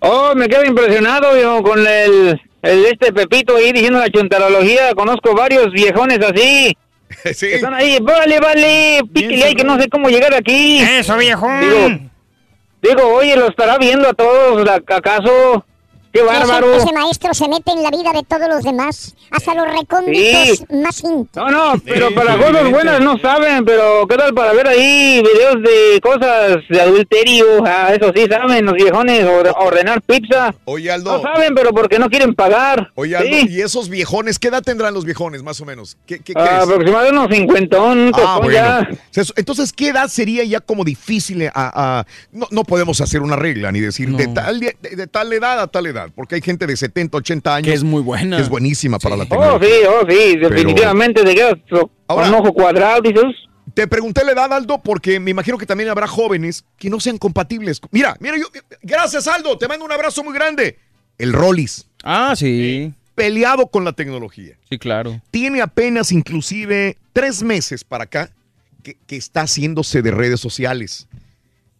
[0.00, 4.94] Oh, me quedo impresionado yo con el, el este Pepito ahí diciendo la chuntarología.
[4.94, 6.76] Conozco varios viejones así.
[7.34, 7.46] sí.
[7.48, 10.80] que Están ahí, vale, vale, píquele ahí que no sé cómo llegar aquí.
[10.80, 11.48] Eso, viejo.
[11.60, 12.10] Digo,
[12.82, 15.64] digo, oye, lo estará viendo a todos, ¿acaso?
[16.12, 16.72] ¡Qué bárbaro!
[16.74, 20.58] Ese, ese maestro se mete en la vida de todos los demás, hasta los recónditos
[20.58, 20.64] Sí.
[20.82, 21.28] más íntimos.
[21.34, 24.68] No, no, pero Sí, para sí, cosas buenas no saben, pero ¿qué tal para ver
[24.68, 27.46] ahí videos de cosas de adulterio?
[27.66, 30.54] Ah, eso sí saben, los viejones, or- ordenar pizza.
[30.64, 31.18] Oye, Aldo.
[31.18, 32.90] No saben, pero porque no quieren pagar.
[32.94, 33.46] Oye, Aldo, Sí.
[33.50, 34.38] ¿y esos viejones?
[34.38, 35.96] ¿Qué edad tendrán los viejones, más o menos?
[36.06, 36.62] ¿Qué, qué Ah, crees?
[36.62, 38.52] aproximadamente unos cincuentón, Ah, tocón bueno.
[38.52, 38.88] ya.
[39.36, 41.52] Entonces, ¿qué edad sería ya como difícil a...
[41.54, 45.60] a- no, no podemos hacer una regla ni decir de, tal, de, de tal edad
[45.60, 47.66] a tal edad, porque hay gente de 70, 80 años...
[47.68, 48.36] Que es muy buena.
[48.36, 49.68] Que es buenísima para la Oh, tecnología.
[49.68, 53.24] sí, oh, sí, Pero- definitivamente te quedas con Ahora- un ojo cuadrado, dices.
[53.74, 57.18] Te pregunté la edad, Aldo, porque me imagino que también habrá jóvenes que no sean
[57.18, 57.80] compatibles.
[57.90, 58.46] Mira, mira, yo...
[58.82, 60.78] Gracias, Aldo, te mando un abrazo muy grande.
[61.18, 61.86] El Rollis.
[62.02, 62.92] Ah, sí.
[63.14, 64.56] Peleado con la tecnología.
[64.70, 65.20] Sí, claro.
[65.30, 68.30] Tiene apenas inclusive tres meses para acá
[68.82, 71.08] que, que está haciéndose de redes sociales.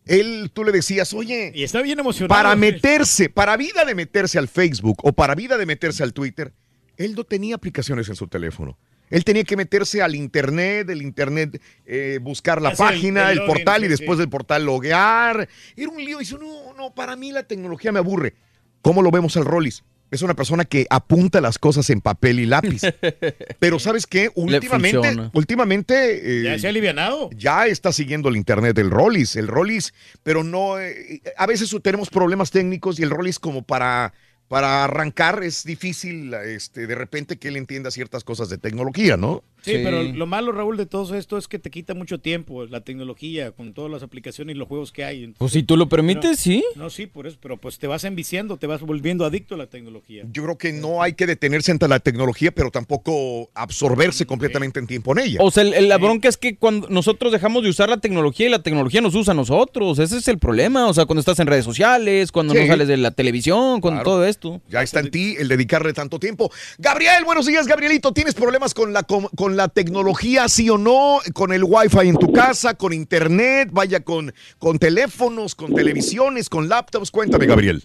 [0.08, 2.28] Él, tú le decías, oye, Y está bien emocionado.
[2.36, 6.52] para meterse, para vida de meterse al Facebook o para vida de meterse al Twitter,
[6.96, 8.76] él no tenía aplicaciones en su teléfono.
[9.10, 13.36] Él tenía que meterse al internet, del internet, eh, buscar la el- página, el el,
[13.38, 14.20] login, portal y después sí.
[14.20, 15.48] del portal loguear.
[15.76, 16.18] Era un lío.
[16.18, 18.34] Dice, no, no, para mí la tecnología me aburre.
[18.82, 19.82] ¿Cómo lo vemos al Rollis?
[20.10, 22.80] Es una persona que apunta las cosas en papel y lápiz.
[23.58, 24.30] Pero ¿sabes qué?
[24.34, 26.40] Últimamente, últimamente...
[26.40, 27.30] eh, Ya se ha alivianado.
[27.36, 32.08] ya está siguiendo el internet del Rollis, el Rollis, pero no, eh, a veces tenemos
[32.10, 34.12] problemas técnicos y el Rollis como para,
[34.48, 39.44] para arrancar es difícil, este, de repente que él entienda ciertas cosas de tecnología, ¿no?
[39.62, 42.80] Sí, pero lo malo, Raúl, de todo esto es que te quita mucho tiempo la
[42.80, 45.34] tecnología con todas las aplicaciones y los juegos que hay.
[45.38, 46.64] Pues si tú lo permites, sí.
[46.76, 49.66] No, sí, por eso, pero pues te vas enviciando, te vas volviendo adicto a la
[49.66, 50.24] tecnología.
[50.32, 54.86] Yo creo que no hay que detenerse ante la tecnología, pero tampoco absorberse completamente en
[54.86, 55.38] tiempo en ella.
[55.42, 58.46] O sea, el- el- la bronca es que cuando nosotros dejamos de usar la tecnología
[58.46, 59.98] y la tecnología nos usa a nosotros.
[59.98, 60.86] Ese es el problema.
[60.88, 62.60] O sea, cuando estás en redes sociales, cuando Sí.
[62.60, 64.04] no sales de la televisión, con Claro.
[64.04, 64.60] todo esto.
[64.68, 66.50] Ya está en ti el dedicarle tanto tiempo.
[66.78, 68.12] Gabriel, buenos días, Gabrielito.
[68.12, 71.20] ¿Tienes problemas con la, con, con la tecnología, sí o no?
[71.32, 76.68] ¿Con el wifi en tu casa, con internet, vaya con, con teléfonos, con televisiones, con
[76.68, 77.10] laptops?
[77.10, 77.80] Cuéntame, Gabriel.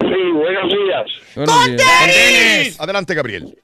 [0.00, 1.06] Sí, buenos días.
[1.36, 2.80] ¡Con tenis!
[2.80, 3.56] Adelante, Gabriel.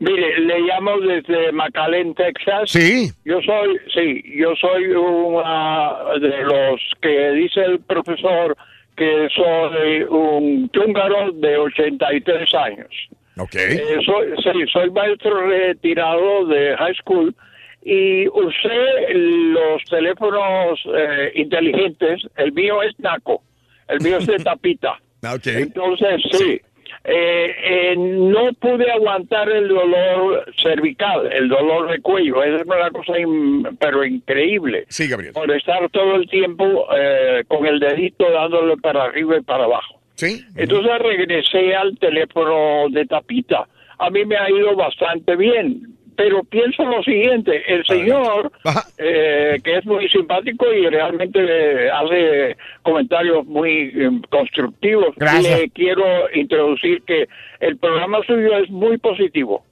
[0.00, 2.70] Mire, le llamo desde McAllen, Texas.
[2.70, 3.10] Sí.
[3.24, 8.54] Yo soy, sí, yo soy una de los que dice el profesor
[8.98, 12.90] que soy un túngaro de 83 años.
[13.36, 13.54] Ok.
[13.56, 17.34] Eh, soy, sí, soy maestro retirado de high school
[17.82, 22.22] y usé los teléfonos eh, inteligentes.
[22.36, 23.42] El mío es Naco,
[23.88, 24.92] el mío es de tapita.
[25.22, 25.46] Ok.
[25.46, 26.60] Entonces, sí.
[27.06, 32.42] Eh, eh, no pude aguantar el dolor cervical, el dolor de cuello.
[32.42, 34.84] Es una cosa, in- pero increíble.
[34.88, 35.34] Sí, Gabriel.
[35.34, 40.00] Por estar todo el tiempo eh, con el dedito dándole para arriba y para abajo.
[40.14, 40.44] Sí.
[40.56, 43.66] Entonces regresé al teléfono de tapita.
[43.98, 45.94] A mí me ha ido bastante bien.
[46.16, 48.52] Pero pienso lo siguiente, el señor,
[48.98, 55.60] eh, que es muy simpático y realmente hace comentarios muy eh, constructivos, Gracias.
[55.60, 57.26] le quiero introducir que
[57.58, 59.64] el programa suyo es muy positivo.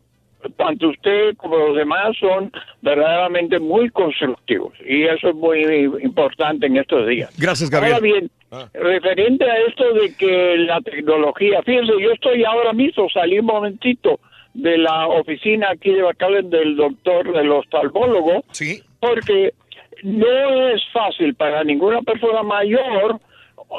[0.56, 5.62] Tanto usted como los demás son verdaderamente muy constructivos y eso es muy
[6.02, 7.32] importante en estos días.
[7.38, 7.94] Gracias, Gabriel.
[7.94, 8.30] Ahora bien,
[8.74, 14.18] referente a esto de que la tecnología, fíjense, yo estoy ahora mismo, salí un momentito
[14.54, 18.82] de la oficina aquí de Bacalen del doctor, del oftalmólogo, sí.
[19.00, 19.54] porque
[20.02, 23.20] no es fácil para ninguna persona mayor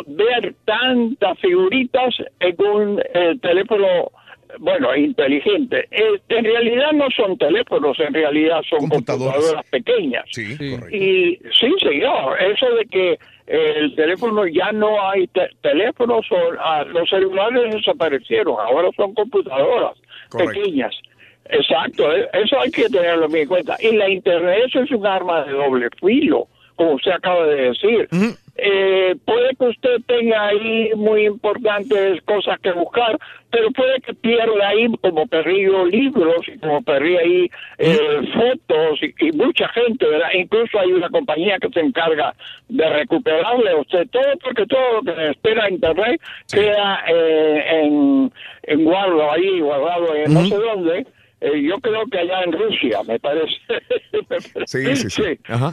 [0.08, 4.12] ver tantas figuritas en un eh, teléfono,
[4.60, 5.88] bueno, inteligente.
[5.92, 10.26] Eh, en realidad no son teléfonos, en realidad son computadoras, pequeñas.
[10.32, 10.96] Sí, correcto.
[10.96, 16.84] Y sí, señor, eso de que el teléfono ya no hay te- teléfonos, o, ah,
[16.86, 19.94] los celulares desaparecieron, ahora son computadoras
[20.30, 20.54] Correcto.
[20.62, 20.96] pequeñas.
[21.50, 23.76] Exacto, eh, eso hay que tenerlo bien en cuenta.
[23.82, 28.08] Y la Internet eso es un arma de doble filo, como usted acaba de decir.
[28.56, 33.18] Eh, puede que usted tenga ahí muy importantes cosas que buscar,
[33.50, 37.50] pero puede que pierda ahí como perrillo libros y como perrillo ahí
[37.80, 40.28] eh, fotos y, y mucha gente, ¿verdad?
[40.36, 42.36] Incluso hay una compañía que se encarga
[42.70, 48.32] de recuperarle a usted todo, porque todo lo que le espera Internet queda eh, en,
[48.64, 51.08] en guardo ahí, guardado en no sé dónde.
[51.46, 53.54] Eh, yo creo que allá en Rusia, me parece.
[54.66, 55.22] Sí, sí, sí.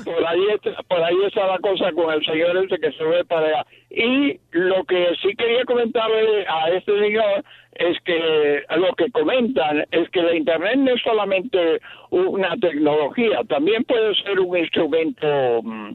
[0.05, 3.25] Por ahí, está, por ahí está la cosa con el señor ese que se ve
[3.25, 3.67] para allá.
[3.91, 10.09] Y lo que sí quería comentarle a este señor es que lo que comentan es
[10.11, 15.95] que la Internet no es solamente una tecnología, también puede ser un instrumento, mm,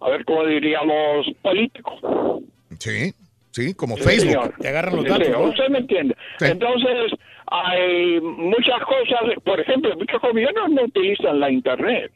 [0.00, 2.40] a ver cómo diríamos, político.
[2.78, 3.12] Sí.
[3.50, 4.30] Sí, como Sí, Facebook.
[4.30, 4.54] señor.
[4.60, 5.48] Te agarran los datos.
[5.48, 6.14] Usted me entiende.
[6.38, 6.46] Sí.
[6.46, 7.12] Entonces,
[7.50, 12.12] hay muchas cosas, por ejemplo, muchos gobiernos no utilizan la Internet.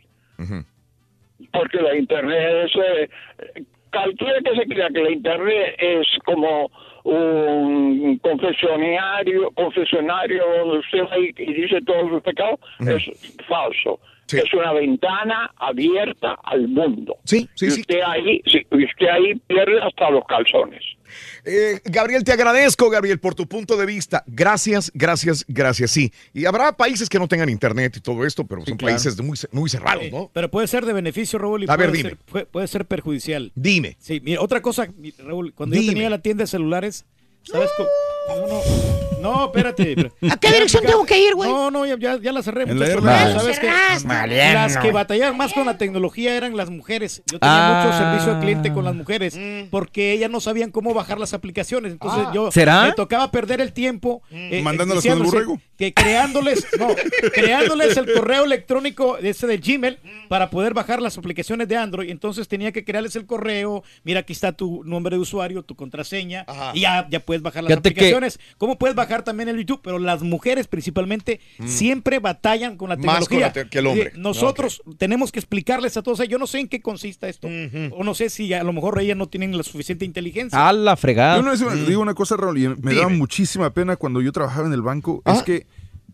[1.52, 2.76] Porque la Internet es...
[2.76, 6.70] eh, cualquiera que se crea que la Internet es como
[7.04, 13.98] un confesionario, confesionario donde usted va y, y dice todos sus pecados, es falso.
[14.28, 17.16] Es una ventana abierta al mundo.
[17.24, 17.80] Sí, sí, y sí.
[17.80, 20.82] usted ahí, sí, y usted ahí pierde hasta los calzones.
[21.44, 24.24] Eh, Gabriel, te agradezco, Gabriel, por tu punto de vista.
[24.26, 25.90] Gracias, gracias, gracias.
[25.90, 26.12] Sí.
[26.32, 28.94] Y habrá países que no tengan internet y todo esto, pero son claro.
[28.94, 30.30] países muy, muy cerrados, ¿no?
[30.32, 32.08] Pero puede ser de beneficio, Raúl, y A puede, ver, dime.
[32.10, 33.52] Ser, puede, puede ser perjudicial.
[33.54, 33.96] Dime.
[33.98, 35.86] Sí, mira, otra cosa, Raúl, cuando Dime.
[35.86, 37.04] yo tenía la tienda de celulares,
[37.42, 40.12] ¿sabes no, no, espérate.
[40.30, 41.50] ¿A qué dirección tengo que ir, güey?
[41.50, 42.64] No, no, ya, ya, ya la cerré.
[42.64, 42.78] En.
[44.54, 47.22] Las que batallaban más con la tecnología eran las mujeres.
[47.30, 47.52] Yo tenía
[47.82, 47.84] Ah.
[47.84, 49.68] mucho servicio al cliente con las mujeres Mm.
[49.70, 51.92] porque ellas no sabían cómo bajar las aplicaciones.
[51.92, 52.32] Entonces Ah.
[52.34, 52.82] yo ¿Será?
[52.84, 55.60] me tocaba perder el tiempo eh, Mandándolas con el borrego.
[55.76, 56.88] Que creándoles, no,
[57.32, 62.08] creándoles el correo electrónico ese de Gmail para poder bajar las aplicaciones de Android.
[62.10, 63.82] Entonces tenía que crearles el correo.
[64.04, 66.46] Mira, aquí está tu nombre de usuario, tu contraseña.
[66.74, 68.38] Y ya, ya puedes bajar las Fíjate que- aplicaciones.
[68.58, 69.80] ¿Cómo puedes bajar también el YouTube?
[69.84, 73.04] Pero las mujeres principalmente siempre batallan con la Mm.
[73.04, 73.46] Más con tecnología.
[73.48, 74.06] la te- que el hombre.
[74.08, 76.26] Eh, Nosotros tenemos que explicarles a todos.
[76.26, 77.48] Yo no sé en qué consiste esto.
[77.90, 80.66] O no sé si a lo mejor ellas no tienen la suficiente inteligencia.
[80.68, 81.34] A la fregada.
[81.36, 84.66] Yo una vez digo una cosa, Raúl, y me daba muchísima pena cuando yo trabajaba
[84.66, 85.66] en el banco, es que,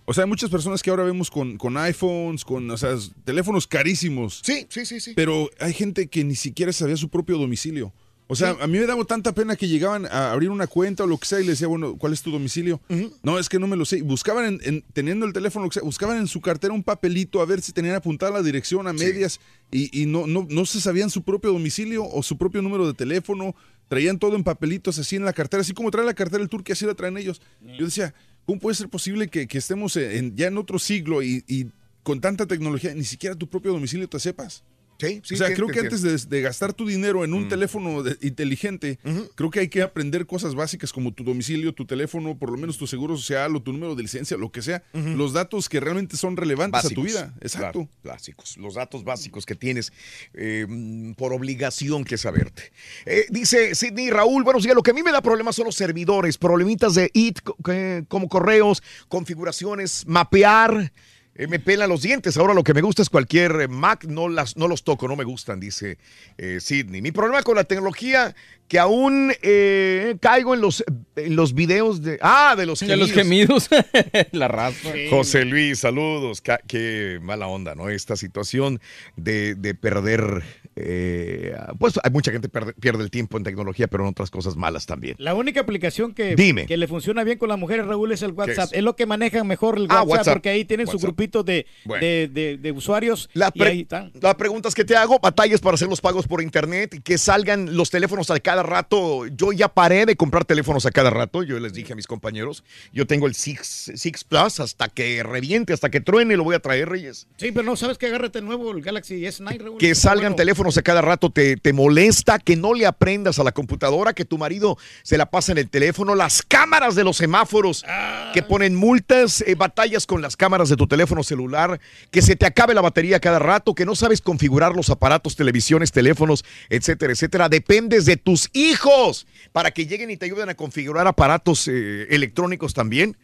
[0.07, 3.67] o sea, hay muchas personas que ahora vemos con, con iPhones, con, o sea, teléfonos
[3.67, 4.41] carísimos.
[4.43, 5.13] Sí, sí, sí, sí.
[5.15, 7.93] Pero hay gente que ni siquiera sabía su propio domicilio.
[8.31, 11.07] O sea, a mí me daba tanta pena que llegaban a abrir una cuenta o
[11.07, 12.79] lo que sea y les decía, bueno, ¿cuál es tu domicilio?
[13.23, 14.03] No, es que no me lo sé.
[14.03, 17.41] Buscaban, en, en- teniendo el teléfono, lo que sea, buscaban en su cartera un papelito
[17.41, 19.41] a ver si tenían apuntada la dirección a medias
[19.71, 22.93] y, y no, no, no se sabían su propio domicilio o su propio número de
[22.93, 23.55] teléfono.
[23.89, 26.63] Traían todo en papelitos así en la cartera, así como trae la cartera el tour
[26.63, 27.41] que así la traen ellos.
[27.79, 28.13] Yo decía,
[28.45, 31.69] ¿cómo puede ser posible que, que estemos en- ya en otro siglo y, y
[32.03, 34.65] con tanta tecnología ni siquiera tu propio domicilio te sepas?
[35.01, 35.35] Sí, sí.
[35.35, 38.17] o sea, sí, creo que antes de, de gastar tu dinero en un teléfono de-
[38.27, 38.99] inteligente,
[39.37, 42.79] creo que hay que aprender cosas básicas como tu domicilio, tu teléfono, por lo menos
[42.79, 44.83] tu seguro social o tu número de licencia, lo que sea.
[44.93, 47.35] Los datos que realmente son relevantes a tu vida.
[47.41, 47.89] Exacto.
[48.03, 49.93] claro, básicos, los datos básicos que tienes
[50.35, 52.73] eh, mm, por obligación que saberte.
[53.07, 55.77] Eh, dice Sidney Raúl, buenos días, lo que a mí me da problemas son los
[55.77, 60.93] servidores, problemitas de IT que- como correos, configuraciones, mapear.
[61.39, 62.37] Eh, me pelan los dientes.
[62.37, 65.17] Ahora lo que me gusta es cualquier eh, Mac, no, las, no los toco, no
[65.17, 65.97] me gustan, dice
[66.37, 67.01] eh, Sidney.
[67.01, 68.35] Mi problema con la tecnología,
[68.69, 70.85] que aún eh, caigo en los,
[71.17, 72.19] en los videos de...
[72.21, 73.69] Ah, de los De los gemidos.
[74.33, 74.91] la raza.
[75.09, 76.43] José Luis, saludos.
[76.67, 77.89] Qué mala onda, ¿no?
[77.89, 78.79] Esta situación
[79.17, 80.43] de, de perder.
[80.77, 84.57] eh, pues hay mucha gente pierde, pierde el tiempo en tecnología, pero en otras cosas
[84.57, 85.15] malas también.
[85.19, 86.67] La única aplicación que, Dime.
[86.67, 88.67] que le funciona bien con las mujeres, Raúl, es el WhatsApp.
[88.73, 88.79] es?
[88.79, 88.83] Es?
[88.83, 91.09] lo que manejan mejor el Ah, WhatsApp, porque ahí tienen su WhatsApp.
[91.29, 92.05] De, Bueno.
[92.05, 93.29] de, de- de usuarios.
[93.35, 94.13] La, y pre- ahí están.
[94.21, 97.77] la pregunta es que te hago, batallas para hacer los pagos por internet que salgan
[97.77, 99.27] los teléfonos a cada rato.
[99.27, 101.43] Yo ya paré de comprar teléfonos a cada rato.
[101.43, 105.73] Yo les dije a mis compañeros, yo tengo el Six, Six Plus hasta que reviente,
[105.73, 107.27] hasta que truene, lo voy a traer, Reyes.
[107.37, 109.79] Sí, pero no, ¿sabes que Agárrate nuevo, el Galaxy S9, Raúl.
[109.79, 110.37] que salgan bueno.
[110.37, 114.25] teléfonos a cada rato te, te molesta, que no le aprendas a la computadora, que
[114.25, 117.85] tu marido se la pasa en el teléfono, las cámaras de los semáforos
[118.33, 121.81] que ponen multas, eh, batallas con las cámaras de tu teléfono celular,
[122.11, 125.93] que se te acabe la batería cada rato, que no sabes configurar los aparatos, televisiones,
[125.93, 127.49] teléfonos, etcétera, etcétera.
[127.49, 132.75] Dependes de tus hijos para que lleguen y te ayuden a configurar aparatos eh, electrónicos
[132.75, 133.17] también.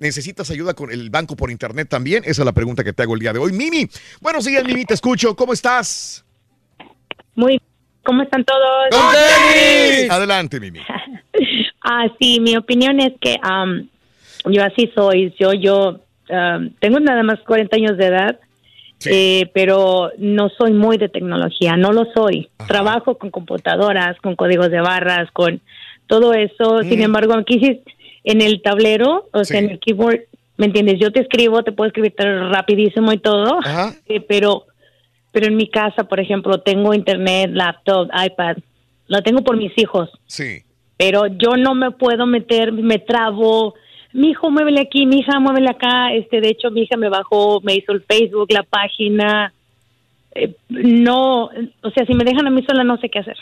[0.00, 2.22] ¿Necesitas ayuda con el banco por internet también?
[2.24, 3.52] Esa es la pregunta que te hago el día de hoy.
[3.52, 3.88] Mimi,
[4.20, 5.34] buenos días, Mimi, te escucho.
[5.34, 6.24] ¿Cómo estás?
[7.34, 7.60] Muy,
[8.04, 9.02] ¿cómo están todos?
[10.10, 10.80] Adelante, Mimi.
[11.84, 13.36] Ah, sí, mi opinión es que
[14.44, 15.34] yo así soy.
[15.38, 16.00] Yo, yo
[16.32, 18.38] am, tengo nada más 40 años de edad,
[19.06, 22.48] eh, pero no soy muy de tecnología, no lo soy.
[22.68, 25.60] Trabajo con computadoras, con códigos de barras, con
[26.06, 26.82] todo eso.
[26.82, 27.80] Sin embargo, aquí sí,
[28.24, 30.20] en el tablero, o sea, en el keyboard,
[30.56, 31.00] ¿me entiendes?
[31.00, 33.58] Yo te escribo, te puedo escribir rapidísimo y todo,
[34.06, 34.66] eh, pero
[35.32, 38.58] pero en mi casa, por ejemplo, tengo internet, laptop, iPad,
[39.08, 40.62] lo tengo por mis hijos Sí.
[40.98, 43.74] pero yo no me puedo meter, me trabo.
[44.12, 46.12] Mi hijo, muévele aquí, mi hija, muévele acá.
[46.12, 49.52] Este, de hecho, mi hija me bajó, me hizo el Facebook, la página.
[50.34, 53.36] Eh, no, o sea, si me dejan a mí sola, no sé qué hacer.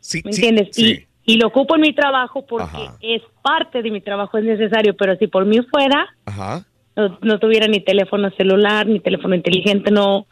[0.00, 0.74] Sí, ¿Me sí, entiendes?
[0.74, 1.06] sí.
[1.26, 2.96] Y, y lo ocupo en mi trabajo porque Ajá.
[3.00, 4.96] es parte de mi trabajo, es necesario.
[4.96, 6.64] Pero si por mí fuera, Ajá.
[6.96, 10.26] no, no tuviera ni teléfono celular, ni teléfono inteligente, no,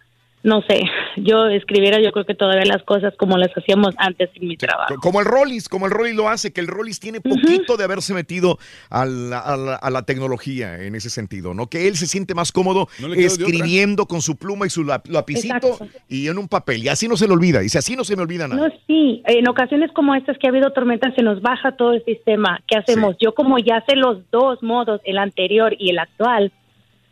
[0.49, 0.81] no sé,
[1.17, 4.95] yo escribiera yo creo que todavía las cosas como las hacíamos antes en mi trabajo.
[5.01, 8.15] Como el Rollis, como el Rollis lo hace, que el Rollis tiene poquito de haberse
[8.15, 8.59] metido
[8.91, 11.67] a la, a la- a la tecnología en ese sentido, ¿no?
[11.69, 15.55] Que él se siente más cómodo No escribiendo con su pluma y su lap- lapicito
[15.55, 15.87] Exacto.
[16.09, 16.83] y en un papel.
[16.85, 17.61] Y así no se le olvida.
[17.61, 18.69] Dice, así no se me olvida nada.
[18.69, 22.05] No, sí, en ocasiones como estas que ha habido tormentas se nos baja todo el
[22.05, 22.61] sistema.
[22.67, 23.17] ¿Qué hacemos?
[23.21, 26.53] Yo como ya sé los dos modos, el anterior y el actual,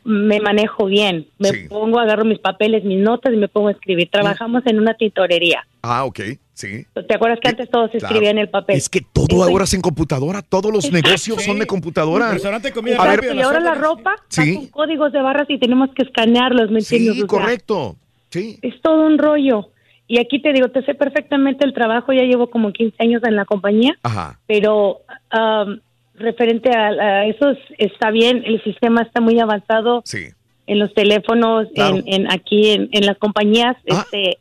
[0.07, 1.27] me manejo bien.
[1.39, 4.09] Me pongo, agarro mis papeles, mis notas y me pongo a escribir.
[4.11, 5.67] Trabajamos en una tintorería.
[5.83, 6.21] Ah, ok,
[6.55, 6.87] sí.
[7.09, 8.07] ¿Te acuerdas que antes todo se Claro.
[8.15, 8.77] escribía en el papel?
[8.77, 12.31] Es que todo ahora es en computadora, todos los negocios son de computadora.
[12.33, 14.55] Restaurante comida A ver, y ahora la ropa Sí.
[14.55, 17.15] con códigos de barras y tenemos que escanearlos, ¿me entiendes?
[17.17, 17.97] Sí, O sea, correcto.
[18.31, 18.59] Sí.
[18.63, 19.71] Es todo un rollo.
[20.09, 23.35] Y aquí te digo, te sé perfectamente el trabajo, ya llevo como 15 años en
[23.35, 24.39] la compañía, Ajá.
[24.47, 25.01] pero
[25.37, 25.79] um,
[26.19, 30.27] referente a, a eso es- está bien, el sistema está muy avanzado Sí.
[30.67, 31.97] en los teléfonos, Claro.
[31.97, 34.05] en, en aquí en, en las compañías, Ah.
[34.05, 34.39] este,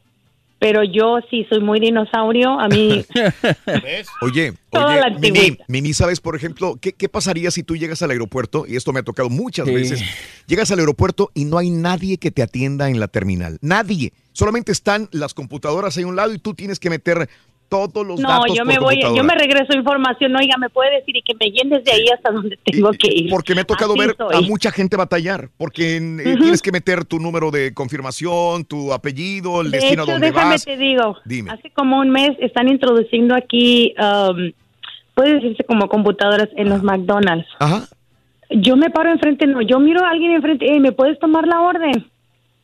[0.57, 3.05] pero yo sí soy muy dinosaurio, a mí
[4.21, 5.57] Oye, Toda oye, la Mimi.
[5.67, 8.65] Mimi, ¿sabes, por ejemplo, qué, qué pasaría si tú llegas al aeropuerto?
[8.67, 9.73] Y esto me ha tocado muchas Sí.
[9.73, 10.01] veces.
[10.47, 13.57] Llegas al aeropuerto y no hay nadie que te atienda en la terminal.
[13.61, 14.13] Nadie.
[14.33, 17.29] Solamente están las computadoras ahí a un lado y tú tienes que meter
[17.69, 20.95] todos los no, datos yo por me voy, yo me regreso información, oiga, me puede
[20.97, 23.29] decir y que me llenes de ahí hasta donde tengo que ir.
[23.29, 24.35] Porque me ha tocado Así ver soy.
[24.35, 29.61] a mucha gente batallar, porque eh, tienes que meter tu número de confirmación, tu apellido,
[29.61, 30.65] el De destino a hecho, donde déjame vas.
[30.65, 31.51] te digo, Dime.
[31.51, 34.51] hace como un mes están introduciendo aquí, um,
[35.13, 37.47] puede decirse como computadoras en los McDonald's.
[37.59, 37.87] Ajá.
[38.51, 41.61] Yo me paro enfrente, no, yo miro a alguien enfrente, "Ey, ¿me puedes tomar la
[41.61, 42.05] orden?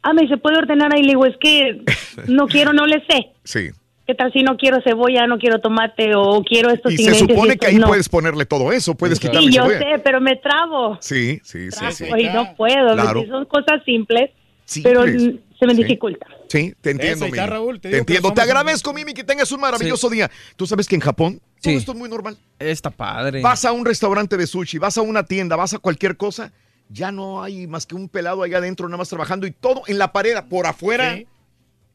[0.04, 1.02] Ah, me dice, ¿puede ordenar ahí?
[1.04, 1.82] Le digo, es que
[2.28, 3.30] no quiero, no le sé.
[3.44, 3.70] Sí.
[4.12, 7.54] ¿Qué tal si no quiero cebolla, no quiero tomate o quiero estos Y se supone
[7.54, 7.88] y que ahí no?
[7.88, 9.80] puedes ponerle todo eso, puedes quitarle Sí, yo cebolla.
[9.80, 10.98] sé, pero me trabo.
[11.00, 12.04] Sí, sí, sí, sí.
[12.34, 13.24] No puedo, Claro.
[13.26, 14.32] son cosas simples,
[14.66, 14.94] Simples.
[14.94, 15.84] pero mm, se me Sí.
[15.84, 16.28] dificulta.
[16.50, 17.38] Sí, te entiendo, Mimi.
[17.38, 18.28] Raúl, te entiendo.
[18.28, 20.30] somos Te un- agradezco, Mimi, que tengas un maravilloso día.
[20.58, 22.36] Tú sabes que en Japón todo esto es muy normal.
[22.60, 23.40] Está padre.
[23.42, 26.52] Vas a un restaurante de sushi, vas a una tienda, vas a cualquier cosa,
[26.90, 29.98] ya no hay más que un pelado allá adentro nada más trabajando y todo en
[29.98, 31.18] la pared, por afuera.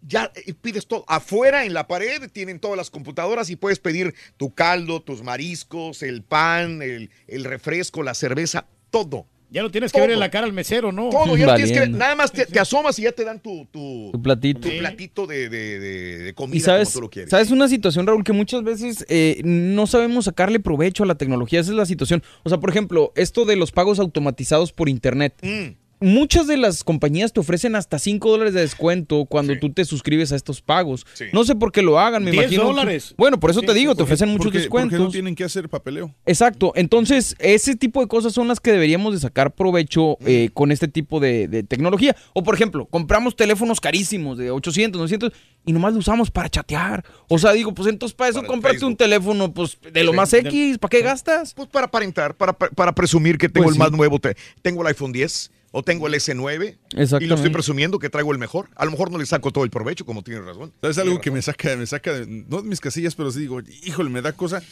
[0.02, 1.04] Ya eh, pides todo.
[1.08, 6.02] Afuera en la pared tienen todas las computadoras y puedes pedir tu caldo, tus mariscos,
[6.02, 9.26] el pan, el, el refresco, la cerveza, todo.
[9.48, 11.08] Ya lo tienes que ver en la cara al mesero, ¿no?
[11.08, 11.90] Todo, ya lo tienes que ver.
[11.90, 14.60] Nada más te, te asomas y ya te dan tu, tu, Tu platito.
[14.68, 17.30] tu platito de, de- de- de comida Y sabes, como tú lo quieres.
[17.30, 21.60] sabes una situación, Raúl, que muchas veces eh, no sabemos sacarle provecho a la tecnología.
[21.60, 22.24] Esa es la situación.
[22.42, 25.34] O sea, por ejemplo, esto de los pagos automatizados por internet.
[25.42, 25.76] Mm.
[25.98, 30.30] Muchas de las compañías te ofrecen hasta 5 dólares de descuento cuando tú te suscribes
[30.30, 31.06] a estos pagos.
[31.32, 32.64] No sé por qué lo hagan, me 10 imagino.
[32.64, 33.14] dólares.
[33.16, 34.92] Bueno, por eso Sí, te digo, te porque- ofrecen muchos porque- descuentos.
[34.98, 36.14] Porque no tienen que hacer papeleo.
[36.26, 36.72] Exacto.
[36.76, 40.86] Entonces, ese tipo de cosas son las que deberíamos de sacar provecho eh, con este
[40.88, 42.14] tipo de, de tecnología.
[42.34, 45.32] O, por ejemplo, compramos teléfonos carísimos de 800, 900
[45.64, 47.04] y nomás lo usamos para chatear.
[47.28, 50.76] O sea, digo, pues entonces para eso cómprate un teléfono pues de lo más X.
[50.78, 51.54] ¿Para qué gastas?
[51.54, 54.18] Pues para aparentar, para, para presumir que tengo Pues el más nuevo.
[54.18, 56.78] te- tengo el iPhone 10 o tengo el S9
[57.20, 58.68] y lo estoy presumiendo que traigo el mejor.
[58.76, 60.72] A lo mejor no le saco todo el provecho, como tienes razón.
[60.80, 63.60] ¿Sabes algo que me saca, me saca de, no de mis casillas, pero sí digo,
[63.82, 64.62] híjole, me da cosa.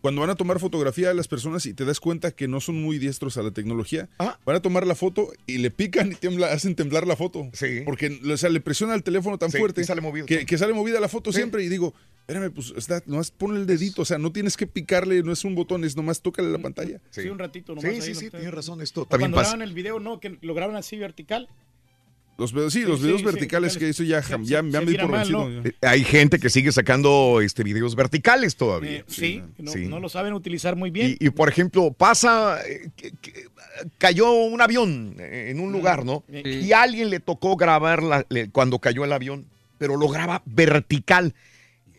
[0.00, 2.80] Cuando van a tomar fotografía a las personas y te das cuenta que no son
[2.80, 6.52] muy diestros a la tecnología, van a tomar la foto y le pican y tiembla,
[6.52, 7.50] hacen temblar la foto.
[7.52, 7.82] Sí.
[7.84, 10.26] Porque o sea, le presiona el teléfono tan Sí, fuerte y sale movido.
[10.26, 11.62] que, que sale movida la foto siempre.
[11.64, 14.02] Y digo, espérame, pues está, nomás ponle el dedito.
[14.02, 17.00] O sea, no tienes que picarle, no es un botón, es nomás tócale la pantalla.
[17.10, 17.90] Sí, un ratito nomás.
[17.90, 18.80] Sí, ahí sí, lo sí, tienes razón.
[18.80, 19.50] Esto O también cuando pasa.
[19.56, 20.18] graban el video, ¿no?
[20.20, 21.48] Que lo graban así vertical.
[22.40, 25.02] Los videos, sí, Sí, los videos sí, verticales que eso ya, ya, me di mira
[25.02, 25.48] por mal, vencido.
[25.48, 25.62] ¿no?
[25.62, 25.68] ya.
[25.68, 28.90] Eh, Hay gente que sigue sacando este videos verticales todavía.
[29.00, 29.86] Eh, sí, no, sí.
[29.86, 31.16] no lo saben utilizar muy bien.
[31.20, 33.44] Y, y, por ejemplo, pasa, eh, que- que
[33.98, 36.24] cayó un avión en un lugar, ¿no?
[36.28, 39.44] Y a alguien le tocó grabar la- le- cuando cayó el avión,
[39.76, 41.34] pero lo graba vertical.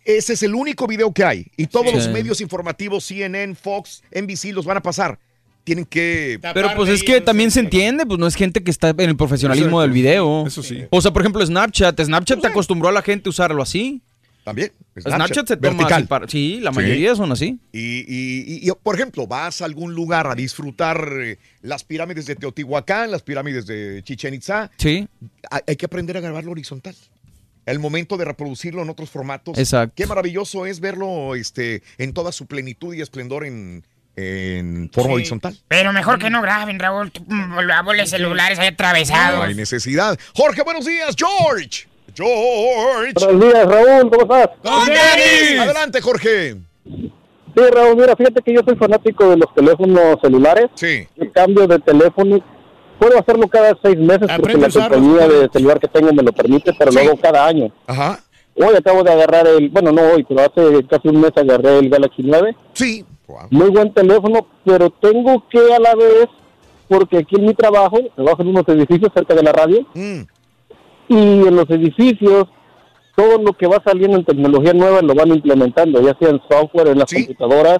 [0.05, 1.45] Ese es el único video que hay.
[1.55, 5.19] Y todos los medios informativos, CNN, Fox, NBC, los van a pasar.
[5.63, 6.39] Tienen que...
[6.53, 9.15] Pero pues es que también se entiende, pues no es gente que está en el
[9.15, 9.81] profesionalismo Exacto.
[9.81, 10.47] del video.
[10.47, 10.83] Eso sí.
[10.89, 12.01] O sea, por ejemplo, Snapchat.
[12.01, 14.01] Snapchat te acostumbró a la gente a usarlo así.
[14.43, 14.71] También.
[14.99, 16.07] Snapchat, se toma vertical.
[16.07, 16.75] para- Sí, la Sí.
[16.77, 17.59] mayoría son así.
[17.71, 22.25] Y, y- y- y, por ejemplo, vas a algún lugar a disfrutar eh, las pirámides
[22.25, 24.71] de Teotihuacán, las pirámides de Chichen Itza.
[24.77, 25.07] Sí.
[25.51, 26.95] Hay, hay que aprender a grabarlo horizontal.
[27.67, 29.55] El momento de reproducirlo en otros formatos.
[29.59, 29.93] Exacto.
[29.95, 35.55] Qué maravilloso es verlo este, en toda su plenitud y esplendor en, en forma horizontal.
[35.67, 37.11] Pero mejor que no graben, Raúl.
[37.11, 37.59] Tú, mm,
[37.95, 39.39] Los celulares ahí atravesados.
[39.39, 40.17] No hay necesidad.
[40.35, 41.87] Jorge, buenos días, George.
[42.15, 43.13] George.
[43.13, 44.49] Buenos días, Raúl, ¿cómo estás?
[44.63, 46.55] Adelante, Jorge.
[46.85, 50.67] Sí, Raúl, mira, fíjate que yo soy fanático de los teléfonos celulares.
[50.75, 51.07] Sí.
[51.17, 52.41] Yo cambio de teléfono
[53.01, 56.71] puedo hacerlo cada seis meses porque la compañía de celular que tengo me lo permite,
[56.77, 57.73] pero lo hago cada año.
[57.87, 58.19] Ajá.
[58.55, 61.89] Hoy acabo de agarrar el, bueno, no hoy, pero hace casi un mes agarré el
[61.89, 62.55] Galaxy 9.
[62.73, 63.05] Sí.
[63.49, 66.27] Muy buen teléfono, pero tengo que a la vez,
[66.87, 70.21] porque aquí en mi trabajo, trabajo en unos edificios cerca de la radio, Mm.
[71.09, 71.15] y
[71.47, 72.45] en los edificios
[73.15, 76.87] todo lo que va saliendo en tecnología nueva lo van implementando, ya sea en software,
[76.87, 77.79] en las computadoras,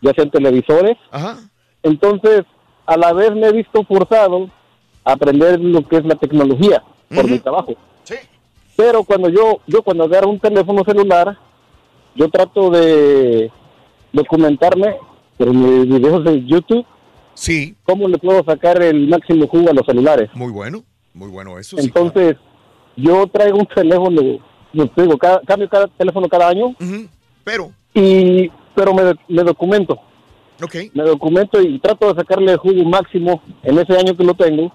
[0.00, 0.96] ya sea en televisores.
[1.82, 2.42] Entonces,
[2.86, 4.48] a la vez me he visto forzado
[5.04, 6.82] a aprender lo que es la tecnología
[7.14, 7.74] por mi trabajo.
[8.76, 11.36] Pero cuando yo, yo cuando agarro un teléfono celular,
[12.14, 13.50] yo trato de
[14.12, 14.96] documentarme
[15.36, 16.84] por mis videos de YouTube.
[17.34, 17.74] Sí.
[17.84, 20.30] ¿Cómo le puedo sacar el máximo jugo a los celulares?
[20.34, 20.84] Muy bueno,
[21.14, 21.84] muy bueno eso sí.
[21.86, 22.36] Entonces,
[22.96, 24.20] yo traigo un teléfono,
[24.72, 26.74] yo digo, cada, cambio cada teléfono cada año.
[27.44, 27.72] Pero.
[27.94, 29.98] Y, pero me, me documento.
[30.62, 30.76] Ok.
[30.94, 34.72] Me documento y trato de sacarle el jugo máximo en ese año que lo tengo.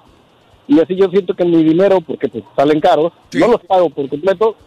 [0.67, 4.09] Y así yo siento que mi dinero, porque pues salen caros, no los pago por
[4.09, 4.57] completo,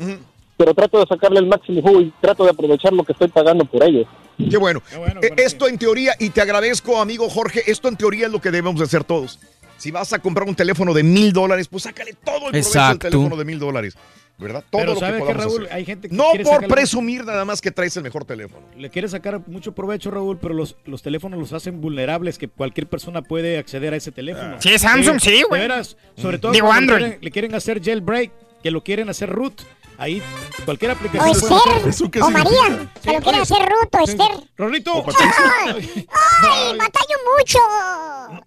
[0.60, 3.64] pero trato de sacarle el máximo jugo y trato de aprovechar lo que estoy pagando
[3.64, 4.06] por ellos.
[4.50, 4.82] Qué bueno.
[5.22, 8.50] Eh, esto en teoría, y te agradezco, amigo Jorge, esto en teoría es lo que
[8.50, 9.39] debemos de hacer todos.
[9.78, 13.05] Si vas a comprar un teléfono de mil dólares, pues sácale todo el provecho Exacto.
[13.06, 13.97] del teléfono de mil dólares.
[14.39, 14.64] ¿Verdad?
[14.70, 15.62] Todo Pero lo que ¿sabes qué, podamos Raúl?
[15.66, 15.76] hacer.
[15.76, 18.66] Hay gente que no quiere por sacarle- presumir nada más que traes el mejor teléfono.
[18.76, 22.86] Le quiere sacar mucho provecho, Raúl, pero los, los teléfonos los hacen vulnerables, que cualquier
[22.86, 24.56] persona puede acceder a ese teléfono.
[24.58, 25.68] Sí, Samsung, sí, güey.
[26.16, 27.00] Sobre todo Digo, Android.
[27.02, 28.30] quieren- le quieren hacer jailbreak,
[28.62, 29.60] que lo quieren hacer root.
[30.00, 30.22] Ahí
[30.64, 32.60] cualquier O aplicación puede Esther, hacer- ¿Eso qué o significa?
[32.68, 34.30] María, que lo quieren hacer ruto, Esther.
[34.56, 34.92] Rorrito.
[35.66, 36.06] ¡Ay!
[36.42, 37.58] ¡Ay, batallo mucho!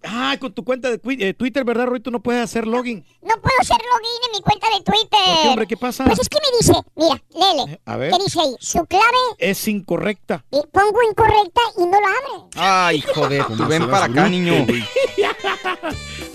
[0.04, 2.10] Ah, con tu cuenta de eh, Twitter, ¿verdad, Rorrito?
[2.10, 3.06] No puedes hacer login.
[3.22, 5.08] No puedo hacer login en mi cuenta de Twitter.
[5.10, 5.66] ¿Por qué, hombre?
[5.68, 6.04] ¿Qué pasa?
[6.04, 7.80] Pues es que me dice, mira, léele.
[7.84, 8.10] A ver.
[8.10, 8.56] ¿Qué dice ahí?
[8.58, 9.04] Su clave,
[9.38, 10.44] Es incorrecta.
[10.50, 12.48] y pongo incorrecta y no lo abre.
[12.56, 14.66] Ay, joder, tú ven para acá, niño.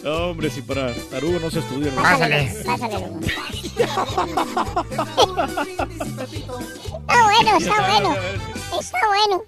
[0.04, 1.94] No, hombre, si para tarugo no se estudia.
[1.94, 3.06] Pásale, pásale.
[7.10, 8.16] Está bueno, está bueno.
[8.80, 9.44] Está bueno.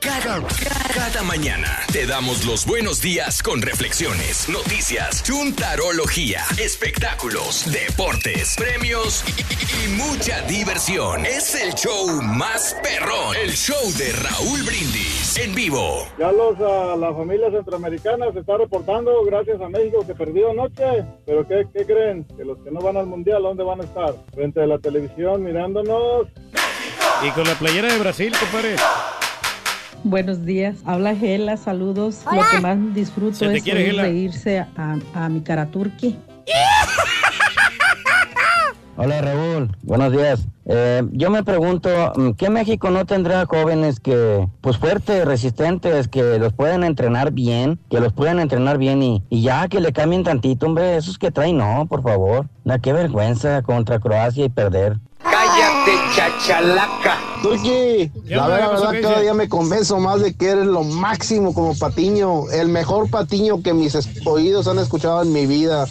[0.00, 0.40] Cada,
[0.94, 9.40] cada mañana te damos los buenos días con reflexiones, noticias, chuntarología, espectáculos, deportes, premios y,
[9.40, 11.24] y- y mucha diversión.
[11.26, 16.06] Es el show más perrón, el show de Raúl Brindis en vivo.
[16.18, 21.04] Ya los, ah, la familia centroamericana se está reportando gracias a México que perdió anoche.
[21.26, 22.24] Pero ¿qué, qué creen?
[22.36, 24.14] Que los que no van al mundial, ¿dónde van a estar?
[24.34, 26.26] Frente a la televisión mirándonos.
[27.26, 28.76] Y con la playera de Brasil, compadre.
[30.04, 32.22] Buenos días, habla Gela, saludos.
[32.32, 36.16] Lo que más disfruto es quiere, reírse a, a mi cara turqui.
[39.00, 40.48] Hola Raúl, buenos días.
[40.66, 46.38] Eh, yo me pregunto, mm, ¿qué México no tendrá jóvenes que, pues fuertes, resistentes, que
[46.40, 50.24] los pueden entrenar bien, que los pueden entrenar bien y, y ya que le cambien
[50.24, 52.48] tantito, hombre, esos que traen, no, por favor.
[52.64, 54.98] Da qué vergüenza contra Croacia y perder.
[55.88, 57.18] ¡Cállate, chachalaca!
[57.42, 58.80] Turki, la verdad, ¿qué pasó?
[58.82, 59.22] verdad, ¿Qué cada dice?
[59.22, 63.72] día me convenzo más de que eres lo máximo como patiño, el mejor patiño que
[63.72, 65.86] mis oídos han escuchado en mi vida.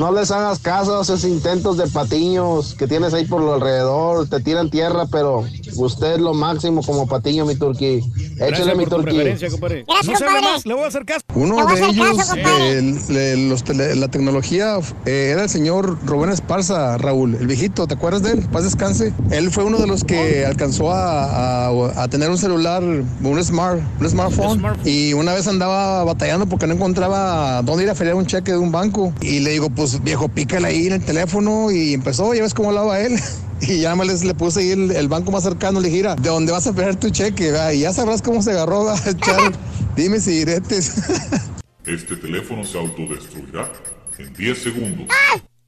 [0.00, 4.26] No les hagas caso a esos intentos de patiños que tienes ahí por lo alrededor,
[4.30, 5.44] te tiran tierra, pero
[5.76, 8.00] usted es lo máximo como patiño, mi Turki.
[8.40, 9.10] Échale, mi por tu Turki.
[9.10, 9.84] preferencia, compadre.
[9.86, 10.54] Gracias, no se hable compadre.
[10.56, 11.20] más, le voy a hacer caso.
[11.34, 12.78] Uno de ellos, caso, eh,
[13.10, 17.92] el- los tele- la tecnología, eh, era el señor Rubén Esparza, Raúl, el viejito, ¿te
[17.92, 18.48] acuerdas de él?
[18.50, 19.12] Paz descanse.
[19.30, 23.80] Él fue uno de los que alcanzó a, a- a tener un celular, un, smart,
[24.00, 28.24] un smartphone, y una vez andaba batallando porque no encontraba dónde ir a feriar un
[28.24, 29.12] cheque de un banco.
[29.20, 32.68] Y le digo, pues viejo, pícale ahí en el teléfono y empezó, ya ves cómo
[32.70, 33.18] hablaba él.
[33.62, 36.30] Y ya más les- le puse ahí el, el banco más cercano, le "Mira, de
[36.30, 37.72] dónde vas a feriar tu cheque, ¿verdad?
[37.72, 39.52] y ya sabrás cómo se agarró a echar,
[39.96, 40.94] dime si diretes.
[41.86, 43.70] Este teléfono se autodestruirá
[44.18, 45.08] en 10 segundos.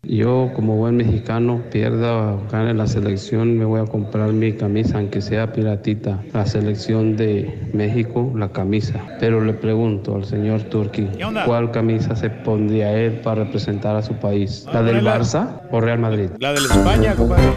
[0.04, 4.98] Yo como buen mexicano, pierda o gane la selección, me voy a comprar mi camisa,
[4.98, 6.18] aunque sea piratita.
[6.32, 9.00] La selección de México, la camisa.
[9.20, 11.08] Pero le pregunto al señor Turki?
[11.46, 14.66] ¿cuál camisa se pondría él para representar a su país?
[14.72, 15.04] ¿La del.
[15.04, 16.30] Barça o Real Madrid?
[16.40, 17.52] La de la España, compadre.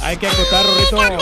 [0.00, 1.21] Hay que acotar, Rorrito.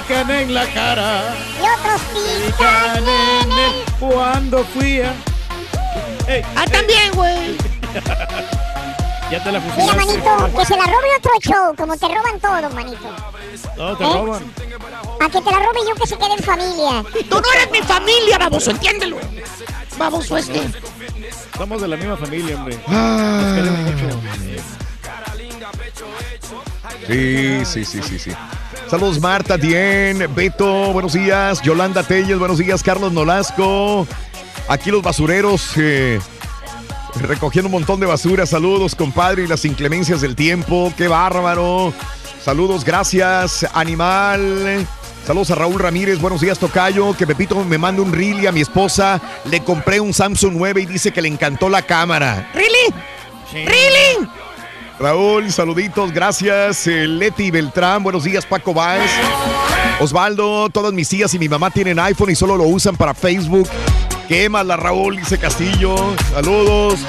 [0.00, 1.34] Pican en la cara.
[1.56, 2.00] Y otros
[2.46, 3.84] Pican en el...
[3.98, 5.12] Cuando fui a...
[6.28, 7.56] Ey, Ah, también, güey.
[9.30, 9.96] ya te la Mira, fusilaste.
[10.06, 13.08] manito, que se la robe otro show, como te roban todo, manito.
[13.76, 14.12] No, te ¿Eh?
[14.12, 14.52] roban.
[15.20, 17.04] A que te la robe yo que se quede en familia.
[17.28, 19.16] Tú no eres mi familia, baboso, entiéndelo.
[19.96, 20.60] Baboso este.
[21.56, 22.78] Somos de la misma familia, hombre.
[22.88, 23.40] Ah.
[23.42, 24.20] Nos queremos mucho.
[27.06, 28.30] Sí, sí, sí, sí, sí.
[28.90, 31.60] Saludos Marta, Dien, Beto, buenos días.
[31.60, 32.82] Yolanda Telles, buenos días.
[32.82, 34.06] Carlos Nolasco.
[34.66, 36.18] Aquí los basureros eh,
[37.20, 38.46] recogiendo un montón de basura.
[38.46, 40.90] Saludos, compadre, y las inclemencias del tiempo.
[40.96, 41.92] Qué bárbaro.
[42.42, 44.86] Saludos, gracias, animal.
[45.26, 47.14] Saludos a Raúl Ramírez, buenos días, Tocayo.
[47.14, 49.20] Que Pepito me manda un reel a mi esposa.
[49.44, 52.50] Le compré un Samsung 9 y dice que le encantó la cámara.
[52.54, 53.66] ¿Really?
[53.66, 54.28] ¿Really?
[54.98, 56.86] Raúl, saluditos, gracias.
[56.88, 59.10] Eh, Leti Beltrán, buenos días, Paco Báez.
[60.00, 63.68] Osvaldo, todas mis tías y mi mamá tienen iPhone y solo lo usan para Facebook.
[64.28, 65.94] la Raúl, dice Castillo.
[66.32, 67.00] Saludos.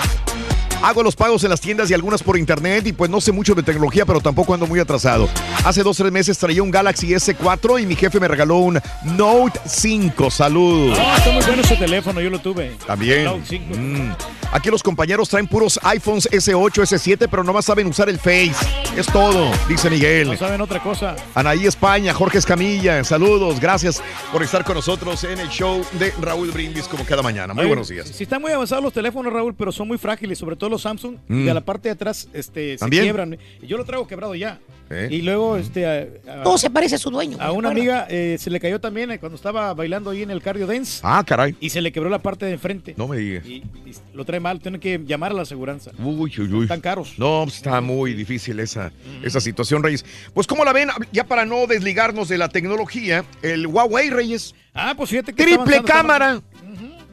[0.81, 3.53] Hago los pagos en las tiendas y algunas por internet y pues no sé mucho
[3.53, 5.27] de tecnología, pero tampoco ando muy atrasado.
[5.65, 8.79] Hace dos o tres meses traía un Galaxy S4 y mi jefe me regaló un
[9.03, 10.31] Note 5.
[10.31, 10.97] Saludos.
[10.97, 12.77] Ah, está muy bueno ese teléfono, yo lo tuve.
[12.87, 13.25] También.
[13.25, 13.65] Note 5.
[13.77, 14.11] Mm.
[14.51, 18.55] Aquí los compañeros traen puros iPhones S8, S7, pero nomás saben usar el Face.
[18.95, 20.27] Es todo, dice Miguel.
[20.27, 21.15] No saben otra cosa.
[21.35, 24.01] Anaí España, Jorge Escamilla, saludos, gracias
[24.31, 27.53] por estar con nosotros en el show de Raúl Brindis como cada mañana.
[27.53, 28.07] Muy buenos días.
[28.07, 31.17] Si están muy avanzados los teléfonos, Raúl, pero son muy frágiles, sobre todo los Samsung,
[31.27, 31.45] Mm.
[31.45, 33.37] de la parte de atrás este, se quiebran.
[33.61, 34.59] Yo lo traigo quebrado ya.
[34.91, 35.07] ¿Eh?
[35.11, 35.85] Y luego, este.
[35.85, 36.07] A,
[36.39, 37.37] a- Todo se parece a su dueño.
[37.39, 40.41] a una amiga eh, se le cayó también eh, cuando estaba bailando ahí en el
[40.41, 41.01] Cardio Dance.
[41.03, 41.55] Ah, caray.
[41.59, 42.95] Y se le quebró la parte de enfrente.
[42.97, 43.45] No me digas.
[43.45, 45.91] Y, y lo trae mal, tiene que llamar a la aseguranza.
[45.99, 46.63] Uy, uy, uy.
[46.63, 47.13] Están caros.
[47.19, 48.91] No, pues, está muy difícil esa,
[49.21, 50.03] esa situación, Reyes.
[50.33, 50.89] Pues, ¿cómo la ven?
[51.11, 54.55] Ya para no desligarnos de la tecnología, el Huawei, Reyes.
[54.73, 56.41] Ah, pues fíjate que Triple cámara.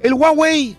[0.00, 0.76] El Huawei.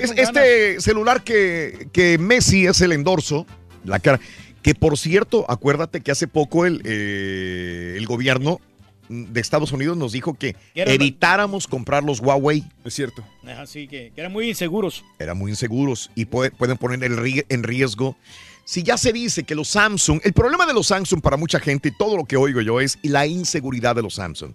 [0.00, 3.46] Es este celular que, que Messi es el endorso,
[3.84, 4.20] la cara.
[4.62, 8.60] Que por cierto, acuérdate que hace poco el, eh, el gobierno
[9.08, 10.54] de Estados Unidos nos dijo que
[10.94, 12.64] evitáramos comprar los Huawei.
[12.84, 13.24] Es cierto.
[13.58, 15.04] Así que, que eran muy inseguros.
[15.18, 18.16] Eran muy inseguros y puede- pueden poner el en riesgo.
[18.64, 21.88] Si ya se dice que los Samsung, el problema de los Samsung para mucha gente
[21.88, 24.52] y todo lo que oigo yo es la inseguridad de los Samsung.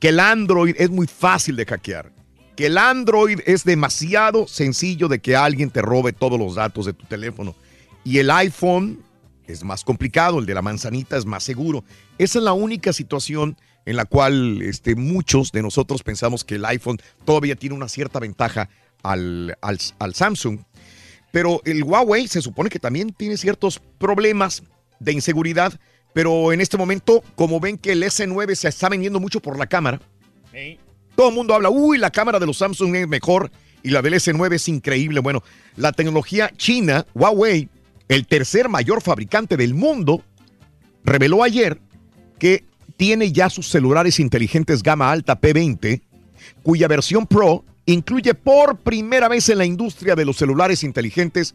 [0.00, 2.10] Que el Android es muy fácil de hackear.
[2.56, 6.94] Que el Android es demasiado sencillo de que alguien te robe todos los datos de
[6.94, 7.54] tu teléfono.
[8.02, 9.02] Y el iPhone
[9.46, 11.84] es más complicado, el de la manzanita es más seguro.
[12.18, 16.64] Esa es la única situación en la cual este, muchos de nosotros pensamos que el
[16.64, 18.68] iPhone todavía tiene una cierta ventaja
[19.02, 20.60] al, al- al Samsung.
[21.30, 24.62] Pero el Huawei se supone que también tiene ciertos problemas
[24.98, 25.78] de inseguridad.
[26.14, 29.66] Pero en este momento, como ven que el S9 se está vendiendo mucho por la
[29.66, 30.00] cámara,
[31.16, 33.50] todo el mundo habla, uy, la cámara de los Samsung es mejor
[33.82, 35.20] y la del S9 es increíble.
[35.20, 35.42] Bueno,
[35.76, 37.68] la tecnología china, Huawei,
[38.08, 40.22] el tercer mayor fabricante del mundo,
[41.04, 41.80] reveló ayer
[42.38, 42.64] que
[42.96, 46.02] tiene ya sus celulares inteligentes gama alta P20,
[46.62, 51.54] cuya versión Pro incluye por primera vez en la industria de los celulares inteligentes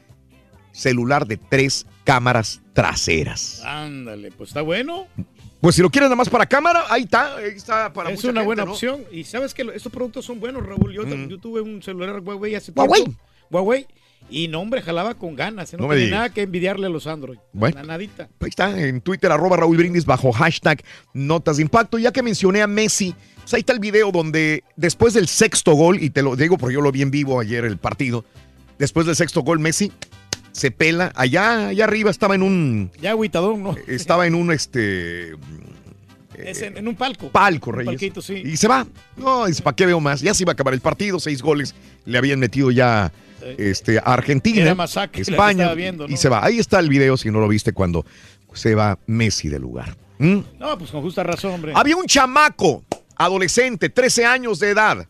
[0.72, 3.62] celular de tres cámaras traseras.
[3.66, 5.08] Ándale, pues está bueno.
[5.62, 8.30] Pues si lo quieres nada más para cámara, ahí está, ahí está para es mucha
[8.30, 8.72] una gente, buena ¿no?
[8.72, 9.04] opción.
[9.12, 10.92] Y sabes que estos productos son buenos, Raúl.
[10.94, 11.28] Yo, Mm.
[11.30, 13.04] yo tuve un celular Huawei hace Huawei.
[13.04, 13.22] tiempo.
[13.52, 13.86] Huawei.
[14.30, 15.74] Y no, hombre, jalaba con ganas.
[15.74, 15.78] ¿eh?
[15.78, 17.38] No, No me nada que envidiarle a los Android.
[17.54, 17.76] Bueno.
[17.76, 18.30] Na- Nadita.
[18.40, 20.82] Ahí está, en Twitter, arroba Raúl Brindis, bajo hashtag
[21.14, 21.98] Notas de Impacto.
[22.00, 26.02] Ya que mencioné a Messi, pues ahí está el video donde después del sexto gol,
[26.02, 28.24] y te lo digo porque yo lo vi en vivo ayer el partido,
[28.80, 29.92] después del sexto gol, Messi
[30.52, 31.12] se pela.
[31.16, 32.92] Allá, allá arriba estaba en un...
[33.02, 33.76] Ya agüitadón, ¿no?
[33.88, 35.34] Estaba en un, este...
[36.38, 37.30] Es en, en un palco.
[37.30, 37.92] palco, Un Reyes.
[37.92, 38.42] palquito, sí.
[38.44, 38.88] Y se va.
[39.16, 40.22] No, dice, ¿para qué veo más?
[40.22, 43.12] Ya se iba a acabar el partido, seis goles le habían metido ya
[43.58, 46.14] este, a Argentina, Era masacre España, estaba viendo, ¿no?
[46.14, 46.44] y se va.
[46.44, 48.06] Ahí está el video, si no lo viste, cuando
[48.54, 49.96] se va Messi del lugar.
[50.18, 50.40] ¿Mm?
[50.60, 51.74] No, pues con justa razón, hombre.
[51.76, 52.84] Había un chamaco,
[53.18, 55.08] adolescente, 13 años de edad,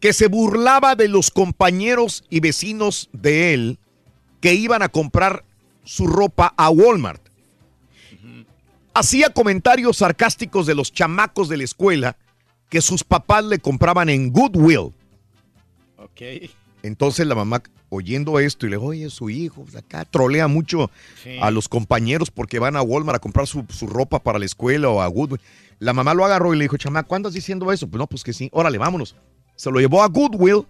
[0.00, 3.78] que se burlaba de los compañeros y vecinos de él
[4.42, 5.44] que iban a comprar
[5.84, 7.22] su ropa a Walmart.
[8.92, 12.16] Hacía comentarios sarcásticos de los chamacos de la escuela
[12.68, 14.92] que sus papás le compraban en Goodwill.
[15.96, 16.50] Ok.
[16.82, 20.90] Entonces la mamá, oyendo esto, y le dijo, oye, su hijo, pues, acá trolea mucho
[21.22, 21.38] Sí.
[21.40, 24.88] a los compañeros porque van a Walmart a comprar su, su ropa para la escuela
[24.88, 25.40] o a Goodwill.
[25.78, 27.86] La mamá lo agarró y le dijo, chamaco, ¿cuándo andas diciendo eso?
[27.88, 28.48] Pues no, pues que sí.
[28.52, 29.14] Órale, vámonos.
[29.56, 30.66] Se lo llevó a Goodwill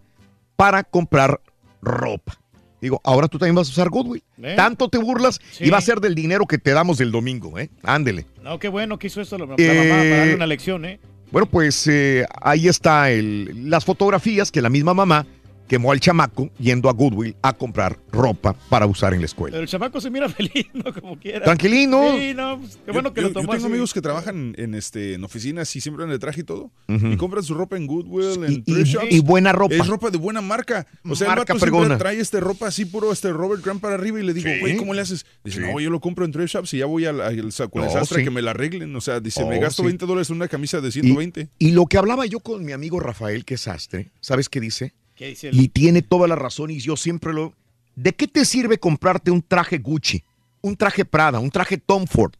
[0.56, 1.40] para comprar
[1.80, 2.38] ropa.
[2.82, 4.22] Digo, ahora tú también vas a usar Goodwill.
[4.42, 4.54] ¿Eh?
[4.56, 5.64] Tanto te burlas Sí.
[5.64, 7.70] y va a ser del dinero que te damos del domingo, ¿eh?
[7.84, 8.26] Ándele.
[8.42, 10.98] No, qué bueno que hizo esto la, la Eh, mamá para darle una lección, ¿eh?
[11.30, 15.24] Bueno, pues eh, ahí está el- las fotografías que la misma mamá
[15.68, 19.52] quemó al chamaco yendo a Goodwill a comprar ropa para usar en la escuela.
[19.54, 20.92] Pero el chamaco se mira feliz, ¿no?
[20.92, 21.44] Como quiera.
[21.44, 22.16] Tranquilino.
[22.18, 23.72] Sí, no, pues, qué bueno Yo- que yo, lo tomó yo tengo así.
[23.72, 26.70] amigos que trabajan en este en oficinas y siempre en el traje y todo.
[26.88, 29.06] Y compran su ropa en Goodwill, en y- thrift shops.
[29.10, 29.74] y buena ropa.
[29.74, 30.86] Es ropa de buena marca.
[31.08, 33.94] O sea, Marca el vato siempre trae este ropa así puro este Robert Grant para
[33.94, 34.60] arriba y le digo, Sí.
[34.60, 35.24] güey, ¿cómo le haces?
[35.44, 35.66] Dice, Sí.
[35.72, 37.88] no, yo lo compro en thrift shops y ya voy al, al, sa- con el
[37.88, 38.24] No, sastre sí.
[38.24, 38.94] que me la arreglen.
[38.94, 39.86] O sea, dice, me Oh, gasto sí.
[39.86, 41.48] 20 dólares en una camisa de 120.
[41.58, 44.94] Y lo que hablaba yo con mi amigo Rafael, que es sastre, ¿sabes qué dice?
[45.14, 47.54] ¿Qué dice el- Y tiene toda la razón y yo siempre lo...
[47.94, 50.22] ¿De qué te sirve comprarte un traje Gucci,
[50.62, 52.32] un traje Prada, un traje Tom Ford?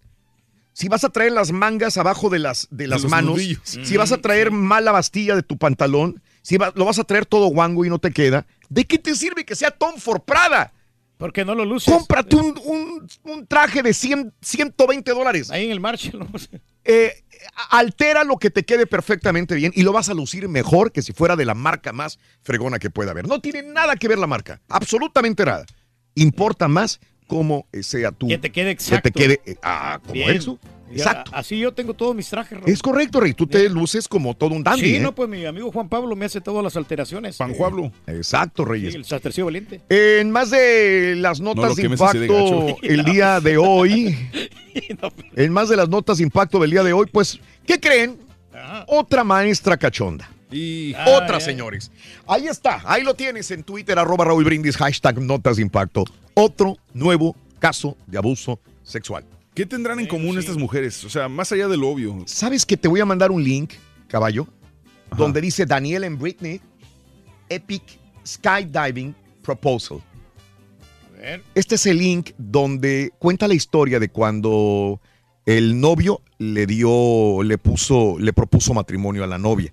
[0.72, 3.60] Si vas a traer las mangas abajo de las, de las manos, nudillos.
[3.64, 7.04] si vas a traer mal la bastilla de tu pantalón, si va- lo vas a
[7.04, 10.22] traer todo guango y no te queda, ¿de qué te sirve que sea Tom Ford
[10.22, 10.72] Prada?
[11.18, 11.92] Porque no lo luces.
[11.92, 15.50] Cómprate un, un- un traje de 100, 120 dólares.
[15.50, 16.20] Ahí en el Marshall.
[16.20, 16.28] ¿no?
[16.84, 17.12] Eh,
[17.70, 21.12] altera lo que te quede perfectamente bien y lo vas a lucir mejor que si
[21.12, 23.26] fuera de la marca más fregona que pueda haber.
[23.28, 25.66] No tiene nada que ver la marca, absolutamente nada.
[26.14, 28.28] Importa más cómo sea tu...
[28.28, 29.02] Que te quede exacto.
[29.02, 29.40] Que te quede...
[29.46, 30.36] eh, ah, como Bien.
[30.36, 30.58] eso.
[30.94, 31.30] Ya, Exacto.
[31.34, 32.58] Así yo tengo todos mis trajes.
[32.58, 32.70] Raúl.
[32.70, 33.32] Es correcto, Rey.
[33.34, 34.80] Tú te luces como todo un dandy.
[34.82, 35.00] Sí, ¿eh?
[35.00, 37.36] no, pues mi amigo Juan Pablo me hace todas las alteraciones.
[37.36, 37.92] Juan Pablo.
[38.06, 38.94] Exacto, Sí, Reyes.
[38.94, 39.80] el sastrecillo valiente.
[39.88, 44.16] En más de las notas de impacto el día de hoy,
[45.36, 48.18] en más de las notas de impacto del día de hoy, pues, ¿qué creen?
[48.86, 50.30] Otra maestra cachonda.
[50.50, 51.90] Y Otra, señores.
[52.26, 56.04] Ahí está, ahí lo tienes en Twitter, arroba Raúl Brindis, hashtag notas de impacto.
[56.34, 59.24] Otro nuevo caso de abuso sexual.
[59.54, 61.04] ¿Qué tendrán en común estas mujeres?
[61.04, 62.22] O sea, más allá de lo obvio.
[62.26, 63.74] ¿Sabes que te voy a mandar un link,
[64.08, 64.46] caballo?
[65.16, 66.58] Donde dice Daniel and Britney,
[67.50, 67.82] Epic
[68.26, 70.02] Skydiving Proposal.
[71.54, 75.00] Este es el link donde cuenta la historia de cuando
[75.44, 79.72] el novio le dio, le puso, le propuso matrimonio a la novia.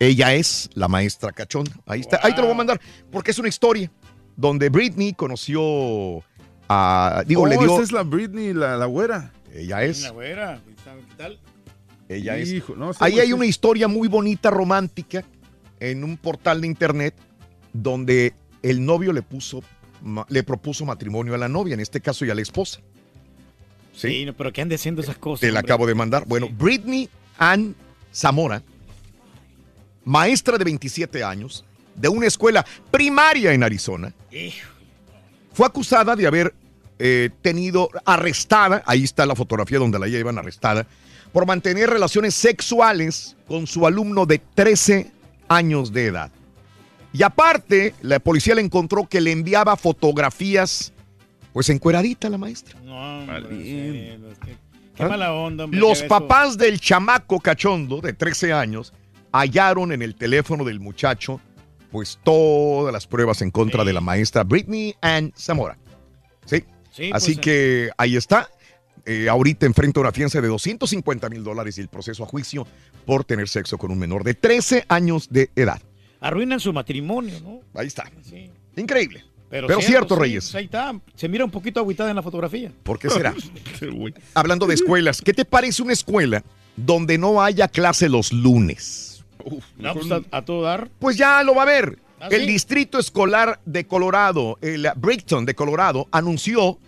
[0.00, 1.72] Ella es la maestra cachonda.
[1.86, 2.80] Ahí está, ahí te lo voy a mandar,
[3.12, 3.90] porque es una historia
[4.36, 6.24] donde Britney conoció
[6.68, 9.32] a, digo, oh, le dio, esta es la Britney, la, la güera.
[9.54, 11.38] ella es, Una güera, ¿qué tal?
[12.08, 12.52] ella es.
[12.76, 15.24] No, Ahí hay una historia muy bonita, romántica,
[15.80, 17.14] en un portal de internet
[17.72, 19.62] donde el novio le puso,
[20.02, 22.80] ma- le propuso matrimonio a la novia, en este caso y a la esposa.
[23.94, 25.40] Sí, no, pero ¿qué andan haciendo esas cosas?
[25.40, 25.72] Te la hombre?
[25.72, 26.24] acabo de mandar.
[26.26, 27.74] Bueno, Britney Ann
[28.12, 28.62] Zamora,
[30.04, 34.68] maestra de 27 años, de una escuela primaria en Arizona, Hijo.
[35.54, 36.54] Fue acusada de haber
[36.98, 40.86] eh, tenido arrestada, ahí está la fotografía donde la llevan arrestada,
[41.32, 45.10] por mantener relaciones sexuales con su alumno de 13
[45.48, 46.30] años de edad.
[47.12, 50.92] Y aparte, la policía le encontró que le enviaba fotografías,
[51.52, 52.78] pues encueradita la maestra.
[52.84, 54.56] No, hombre, sí, que-
[54.96, 55.08] Qué ¿Ah?
[55.08, 55.80] mala onda, hombre.
[55.80, 58.92] Los eso- papás del chamaco cachondo de 13 años
[59.32, 61.40] hallaron en el teléfono del muchacho
[61.94, 65.78] pues todas las pruebas en contra de la maestra Britney Ann Zamora.
[66.44, 66.64] ¿Sí?
[66.90, 68.50] Sí, Así pues, que ahí está.
[69.06, 72.66] Eh, ahorita enfrenta una fianza de 250 mil dólares y el proceso a juicio
[73.06, 75.80] por tener sexo con un menor de 13 años de edad.
[76.18, 77.60] Arruinan su matrimonio, ¿no?
[77.78, 78.10] Ahí está.
[78.28, 78.50] Sí.
[78.74, 79.22] Increíble.
[79.48, 80.52] Pero, cierto, Reyes.
[80.56, 81.00] ahí está.
[81.14, 82.72] Se mira un poquito agüitada en la fotografía.
[82.82, 83.36] ¿Por qué será?
[84.34, 86.42] Hablando de escuelas, ¿qué te parece una escuela
[86.74, 89.13] donde no haya clase los lunes?
[89.76, 90.90] No, pues a, a todo dar.
[90.98, 91.98] Pues ya lo va a ver.
[92.20, 92.46] ¿Ah, el sí?
[92.46, 96.78] Distrito Escolar de Colorado, el Brighton de Colorado, anunció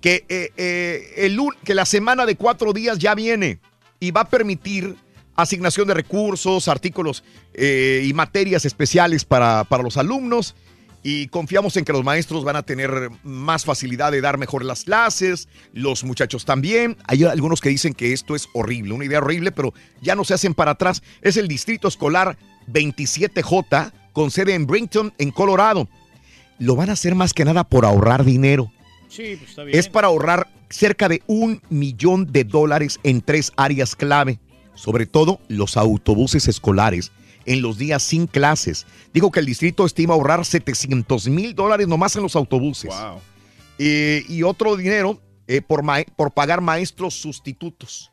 [0.00, 3.60] que, eh, eh, el, que la semana de cuatro días ya viene
[4.00, 4.96] y va a permitir
[5.36, 10.54] asignación de recursos, artículos eh, y materias especiales para, para los alumnos.
[11.02, 14.84] Y confiamos en que los maestros van a tener más facilidad de dar mejor las
[14.84, 16.96] clases, los muchachos también.
[17.06, 20.34] Hay algunos que dicen que esto es horrible, una idea horrible, pero ya no se
[20.34, 21.02] hacen para atrás.
[21.20, 22.38] Es el Distrito Escolar
[22.72, 25.88] 27J con sede en Brinton, en Colorado.
[26.58, 28.70] Lo van a hacer más que nada por ahorrar dinero.
[29.08, 29.76] Sí, pues está bien.
[29.76, 34.38] Es para ahorrar cerca de un millón de dólares en tres áreas clave,
[34.74, 37.10] sobre todo los autobuses escolares
[37.46, 38.86] en los días sin clases.
[39.12, 42.90] Digo que el distrito estima ahorrar 700 mil dólares nomás en los autobuses.
[42.90, 43.20] Wow.
[43.78, 45.82] Eh, y otro dinero eh, por,
[46.16, 48.12] por pagar maestros sustitutos.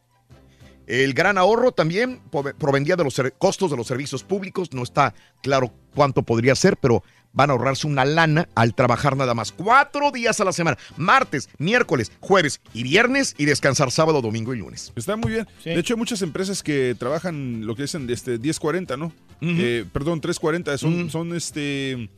[0.87, 2.19] El gran ahorro también
[2.57, 4.73] provendría de los costos de los servicios públicos.
[4.73, 9.33] No está claro cuánto podría ser, pero van a ahorrarse una lana al trabajar nada
[9.33, 10.77] más cuatro días a la semana.
[10.97, 14.91] Martes, miércoles, jueves y viernes y descansar sábado, domingo y lunes.
[14.95, 15.47] Está muy bien.
[15.63, 19.11] De hecho, hay muchas empresas que trabajan lo que dicen de este 1040, ¿no?
[19.41, 20.77] Eh, perdón, 340.
[20.77, 22.09] Son, son este.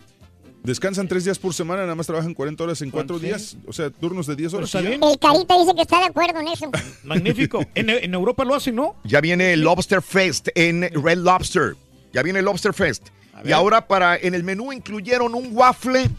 [0.64, 3.26] Descansan tres días por semana, nada más trabajan 40 horas en cuatro Sí.
[3.26, 3.58] días.
[3.66, 4.76] O sea, turnos de 10 horas.
[4.76, 6.70] El Carita dice que está de acuerdo en eso.
[7.04, 7.66] Magnífico.
[7.74, 8.96] En, en Europa lo hacen, ¿no?
[9.04, 11.76] Ya viene el Lobster Fest en Red Lobster.
[12.14, 13.08] Ya viene el Lobster Fest.
[13.44, 16.10] Y ahora para en el menú incluyeron un waffle,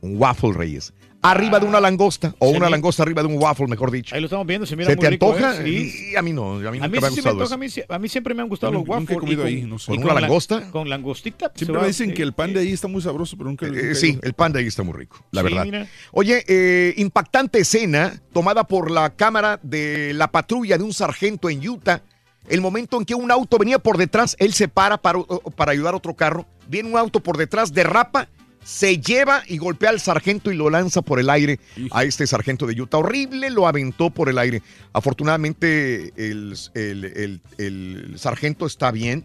[0.00, 3.42] un waffle Reyes, arriba de una langosta o Se una me- langosta arriba de un
[3.42, 4.14] waffle, mejor dicho.
[4.14, 5.56] Ahí lo estamos viendo, se mira ¿Se muy te rico, antoja?
[5.60, 5.64] ¿eh?
[5.64, 6.10] Sí.
[6.12, 7.54] Y a mí no, a mí A nunca mí me ha sí me gustado antoja,
[7.54, 9.36] a mí, sí- a mí siempre me han gustado los nunca he waffles.
[9.38, 9.86] con- ahí, no sé.
[9.86, 10.70] ¿Con con una la- langosta?
[10.70, 11.50] Con langostita.
[11.54, 12.14] Siempre me dicen sí.
[12.14, 14.52] que el pan de ahí está muy sabroso, pero nunca, Eh, nunca sí, el pan
[14.52, 15.64] de ahí está muy rico, la Sí, verdad.
[15.64, 15.88] mira.
[16.12, 21.66] Oye, eh, impactante escena tomada por la cámara de la patrulla de un sargento en
[21.66, 22.02] Utah.
[22.48, 25.20] El momento en que un auto venía por detrás, él se para para,
[25.56, 26.46] para ayudar a otro carro.
[26.68, 28.28] Viene un auto por detrás, derrapa,
[28.64, 31.60] se lleva y golpea al sargento y lo lanza por el aire
[31.92, 32.98] a este sargento de Utah.
[32.98, 34.62] Horrible, lo aventó por el aire.
[34.92, 39.24] Afortunadamente, el, el- el- el sargento está bien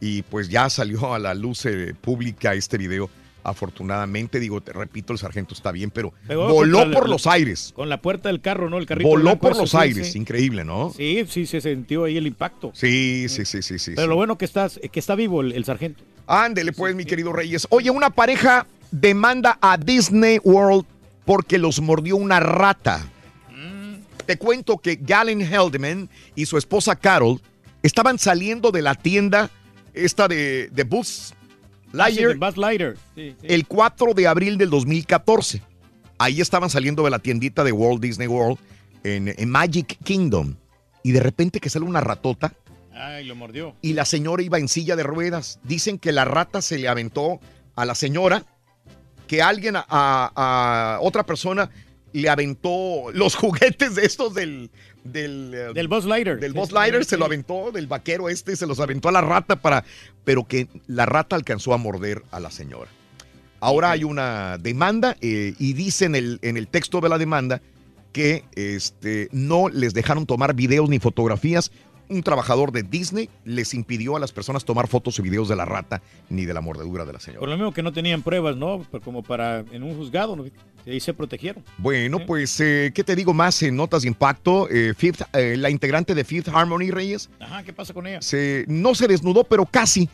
[0.00, 3.08] y pues ya salió a la luz eh, pública este video.
[3.44, 7.72] Afortunadamente, digo, te repito, el sargento está bien, pero Pegó voló por la- los aires.
[7.74, 8.78] Con la puerta del carro, ¿no?
[8.78, 10.18] El carrito Voló blanco por los sí, aires, sí.
[10.18, 10.92] increíble, ¿no?
[10.96, 12.72] Sí, sí, se sintió ahí el impacto.
[12.74, 13.92] Sí, sí, sí, sí, sí.
[13.94, 16.02] Pero lo bueno que estás, que está vivo el, el sargento.
[16.26, 17.66] Ándele pues, mi querido Reyes.
[17.70, 20.86] Oye, una pareja demanda a Disney World
[21.26, 23.06] porque los mordió una rata.
[24.26, 27.40] Te cuento que Galen Heldeman y su esposa Carol
[27.82, 29.50] estaban saliendo de la tienda
[29.92, 31.34] esta de, de sí,
[31.94, 32.94] Lightyear del Buzz Lightyear.
[33.14, 33.46] Sí, sí.
[33.48, 35.62] el 4 de abril del 2014.
[36.18, 38.58] Ahí estaban saliendo de la tiendita de Walt Disney World
[39.02, 40.54] en, en Magic Kingdom.
[41.02, 42.54] Y de repente que sale una ratota
[42.94, 43.74] Ay, lo mordió.
[43.82, 45.58] y la señora iba en silla de ruedas.
[45.64, 47.40] Dicen que la rata se le aventó
[47.76, 48.44] a la señora,
[49.26, 51.68] que alguien, a, a- a otra persona,
[52.12, 54.70] le aventó los juguetes de estos del...
[55.04, 56.40] Del, eh, Del Buzz Lightyear.
[56.40, 57.10] del Sí, Buzz sí, Lightyear sí.
[57.10, 59.84] se lo aventó, del vaquero este se los aventó a la rata para...
[60.24, 62.90] Pero que la rata alcanzó a morder a la señora.
[63.60, 67.62] Ahora hay una demanda eh, y dice en el, en el texto de la demanda
[68.12, 71.70] que este, no les dejaron tomar videos ni fotografías.
[72.08, 75.64] Un trabajador de Disney les impidió a las personas tomar fotos y videos de la
[75.64, 77.40] rata ni de la mordedura de la señora.
[77.40, 78.84] Por lo mismo que no tenían pruebas, ¿no?
[78.90, 80.44] Pero Como para en un juzgado, ¿no?
[80.46, 81.64] Y ahí se protegieron.
[81.78, 84.68] Bueno, pues, eh, ¿qué te digo más en notas de impacto?
[84.70, 88.20] Eh, Fifth, eh, la integrante de Fifth Harmony Reyes Ajá, ¿qué pasa con ella?
[88.20, 90.08] se, no se desnudó, pero casi.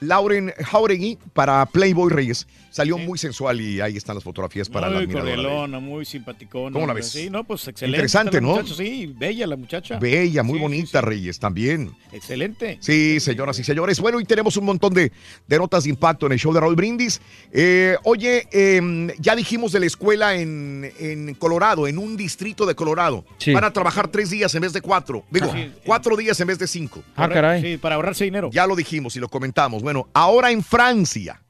[0.00, 4.96] Lauren Jauregui para Playboy Reyes salió muy sensual y ahí están las fotografías para la
[4.96, 5.42] muy admiradora ella.
[5.44, 6.72] cordialona, muy simpaticona.
[6.72, 7.08] ¿Cómo la ves?
[7.08, 7.98] Sí, no, pues excelente.
[7.98, 8.48] Interesante, la ¿no?
[8.56, 9.98] muchacha, sí, bella la muchacha.
[10.00, 11.92] Bella, muy bonita, Reyes, también.
[12.12, 12.78] Excelente.
[12.80, 14.00] Sí, señoras y señores.
[14.00, 15.12] Bueno, y tenemos un montón de,
[15.46, 17.20] de notas de impacto en el show de Raúl Brindis.
[17.52, 22.74] Eh, oye, em, ya dijimos de la escuela en, en Colorado, en un distrito de
[22.74, 23.24] Colorado.
[23.38, 23.52] Sí.
[23.52, 25.24] Van a trabajar tres días en vez de cuatro.
[25.30, 25.70] Digo, Sí.
[25.86, 27.04] cuatro días en vez de cinco.
[27.14, 27.62] Ah, caray.
[27.62, 28.50] Sí, para ahorrarse dinero.
[28.52, 29.82] Ya lo dijimos y lo comentamos.
[29.84, 31.40] Bueno, ahora en Francia,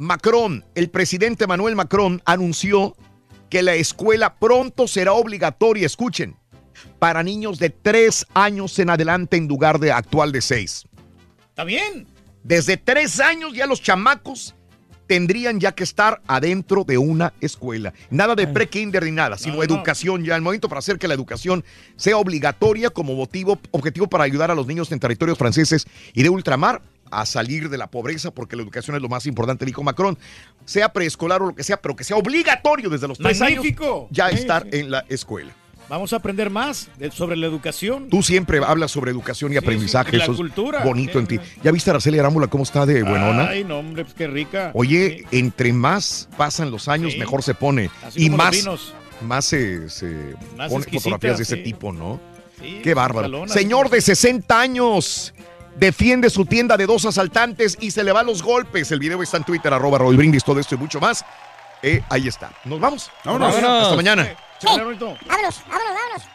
[0.00, 2.96] Macron, el presidente Manuel Macron, anunció
[3.50, 6.36] que la escuela pronto será obligatoria, escuchen,
[6.98, 10.86] para niños de tres años en adelante en lugar de actual de seis.
[11.50, 12.06] Está bien.
[12.42, 14.54] Desde tres años ya los chamacos
[15.06, 17.92] tendrían ya que estar adentro de una escuela.
[18.08, 20.34] Nada de pre-kinder ni nada, sino educación ya.
[20.34, 21.62] El momento para hacer que la educación
[21.96, 26.30] sea obligatoria como motivo, objetivo para ayudar a los niños en territorios franceses y de
[26.30, 26.80] ultramar
[27.10, 30.16] a salir de la pobreza, porque la educación es lo más importante, dijo Macron.
[30.64, 33.84] Sea preescolar o lo que sea, pero que sea obligatorio desde los tres Magnífico.
[34.02, 35.52] años ya estar en la escuela.
[35.88, 38.08] Vamos a aprender más de- sobre la educación.
[38.10, 40.84] Tú siempre hablas sobre educación y aprendizaje, sí, la eso es cultura.
[40.84, 41.40] bonito Sí, en ti.
[41.64, 43.48] ¿Ya viste a Araceli Arámbula cómo está de buenona?
[43.48, 44.70] Ay, no, hombre, pues qué rica.
[44.74, 47.90] Oye, entre más pasan los años, mejor se pone.
[48.04, 48.64] Así y más,
[49.22, 52.20] más se, se Más pone fotografías de ese tipo, ¿no?
[52.60, 53.26] Sí, Qué bárbaro.
[53.26, 55.34] salona, Señor de 60 años
[55.80, 58.92] defiende su tienda de dos asaltantes y se le va los golpes.
[58.92, 61.24] El video está en Twitter, arroba Raúl Brindis, todo esto y mucho más.
[61.82, 62.52] Eh, ahí está.
[62.66, 63.10] Nos vamos.
[63.24, 63.54] Vámonos.
[63.56, 64.28] Hasta mañana.
[64.58, 65.16] Sí, Raulito.
[65.26, 66.28] Vámonos, vámonos, vámonos.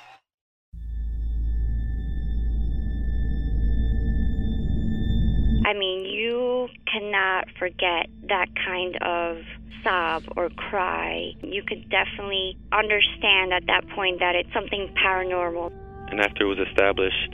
[5.67, 9.37] I mean, you cannot forget that kind of
[9.83, 11.33] sob or cry.
[11.41, 15.71] You could definitely understand at that point that it's something paranormal.
[16.09, 17.33] And after it was established,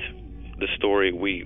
[0.60, 1.46] the story, we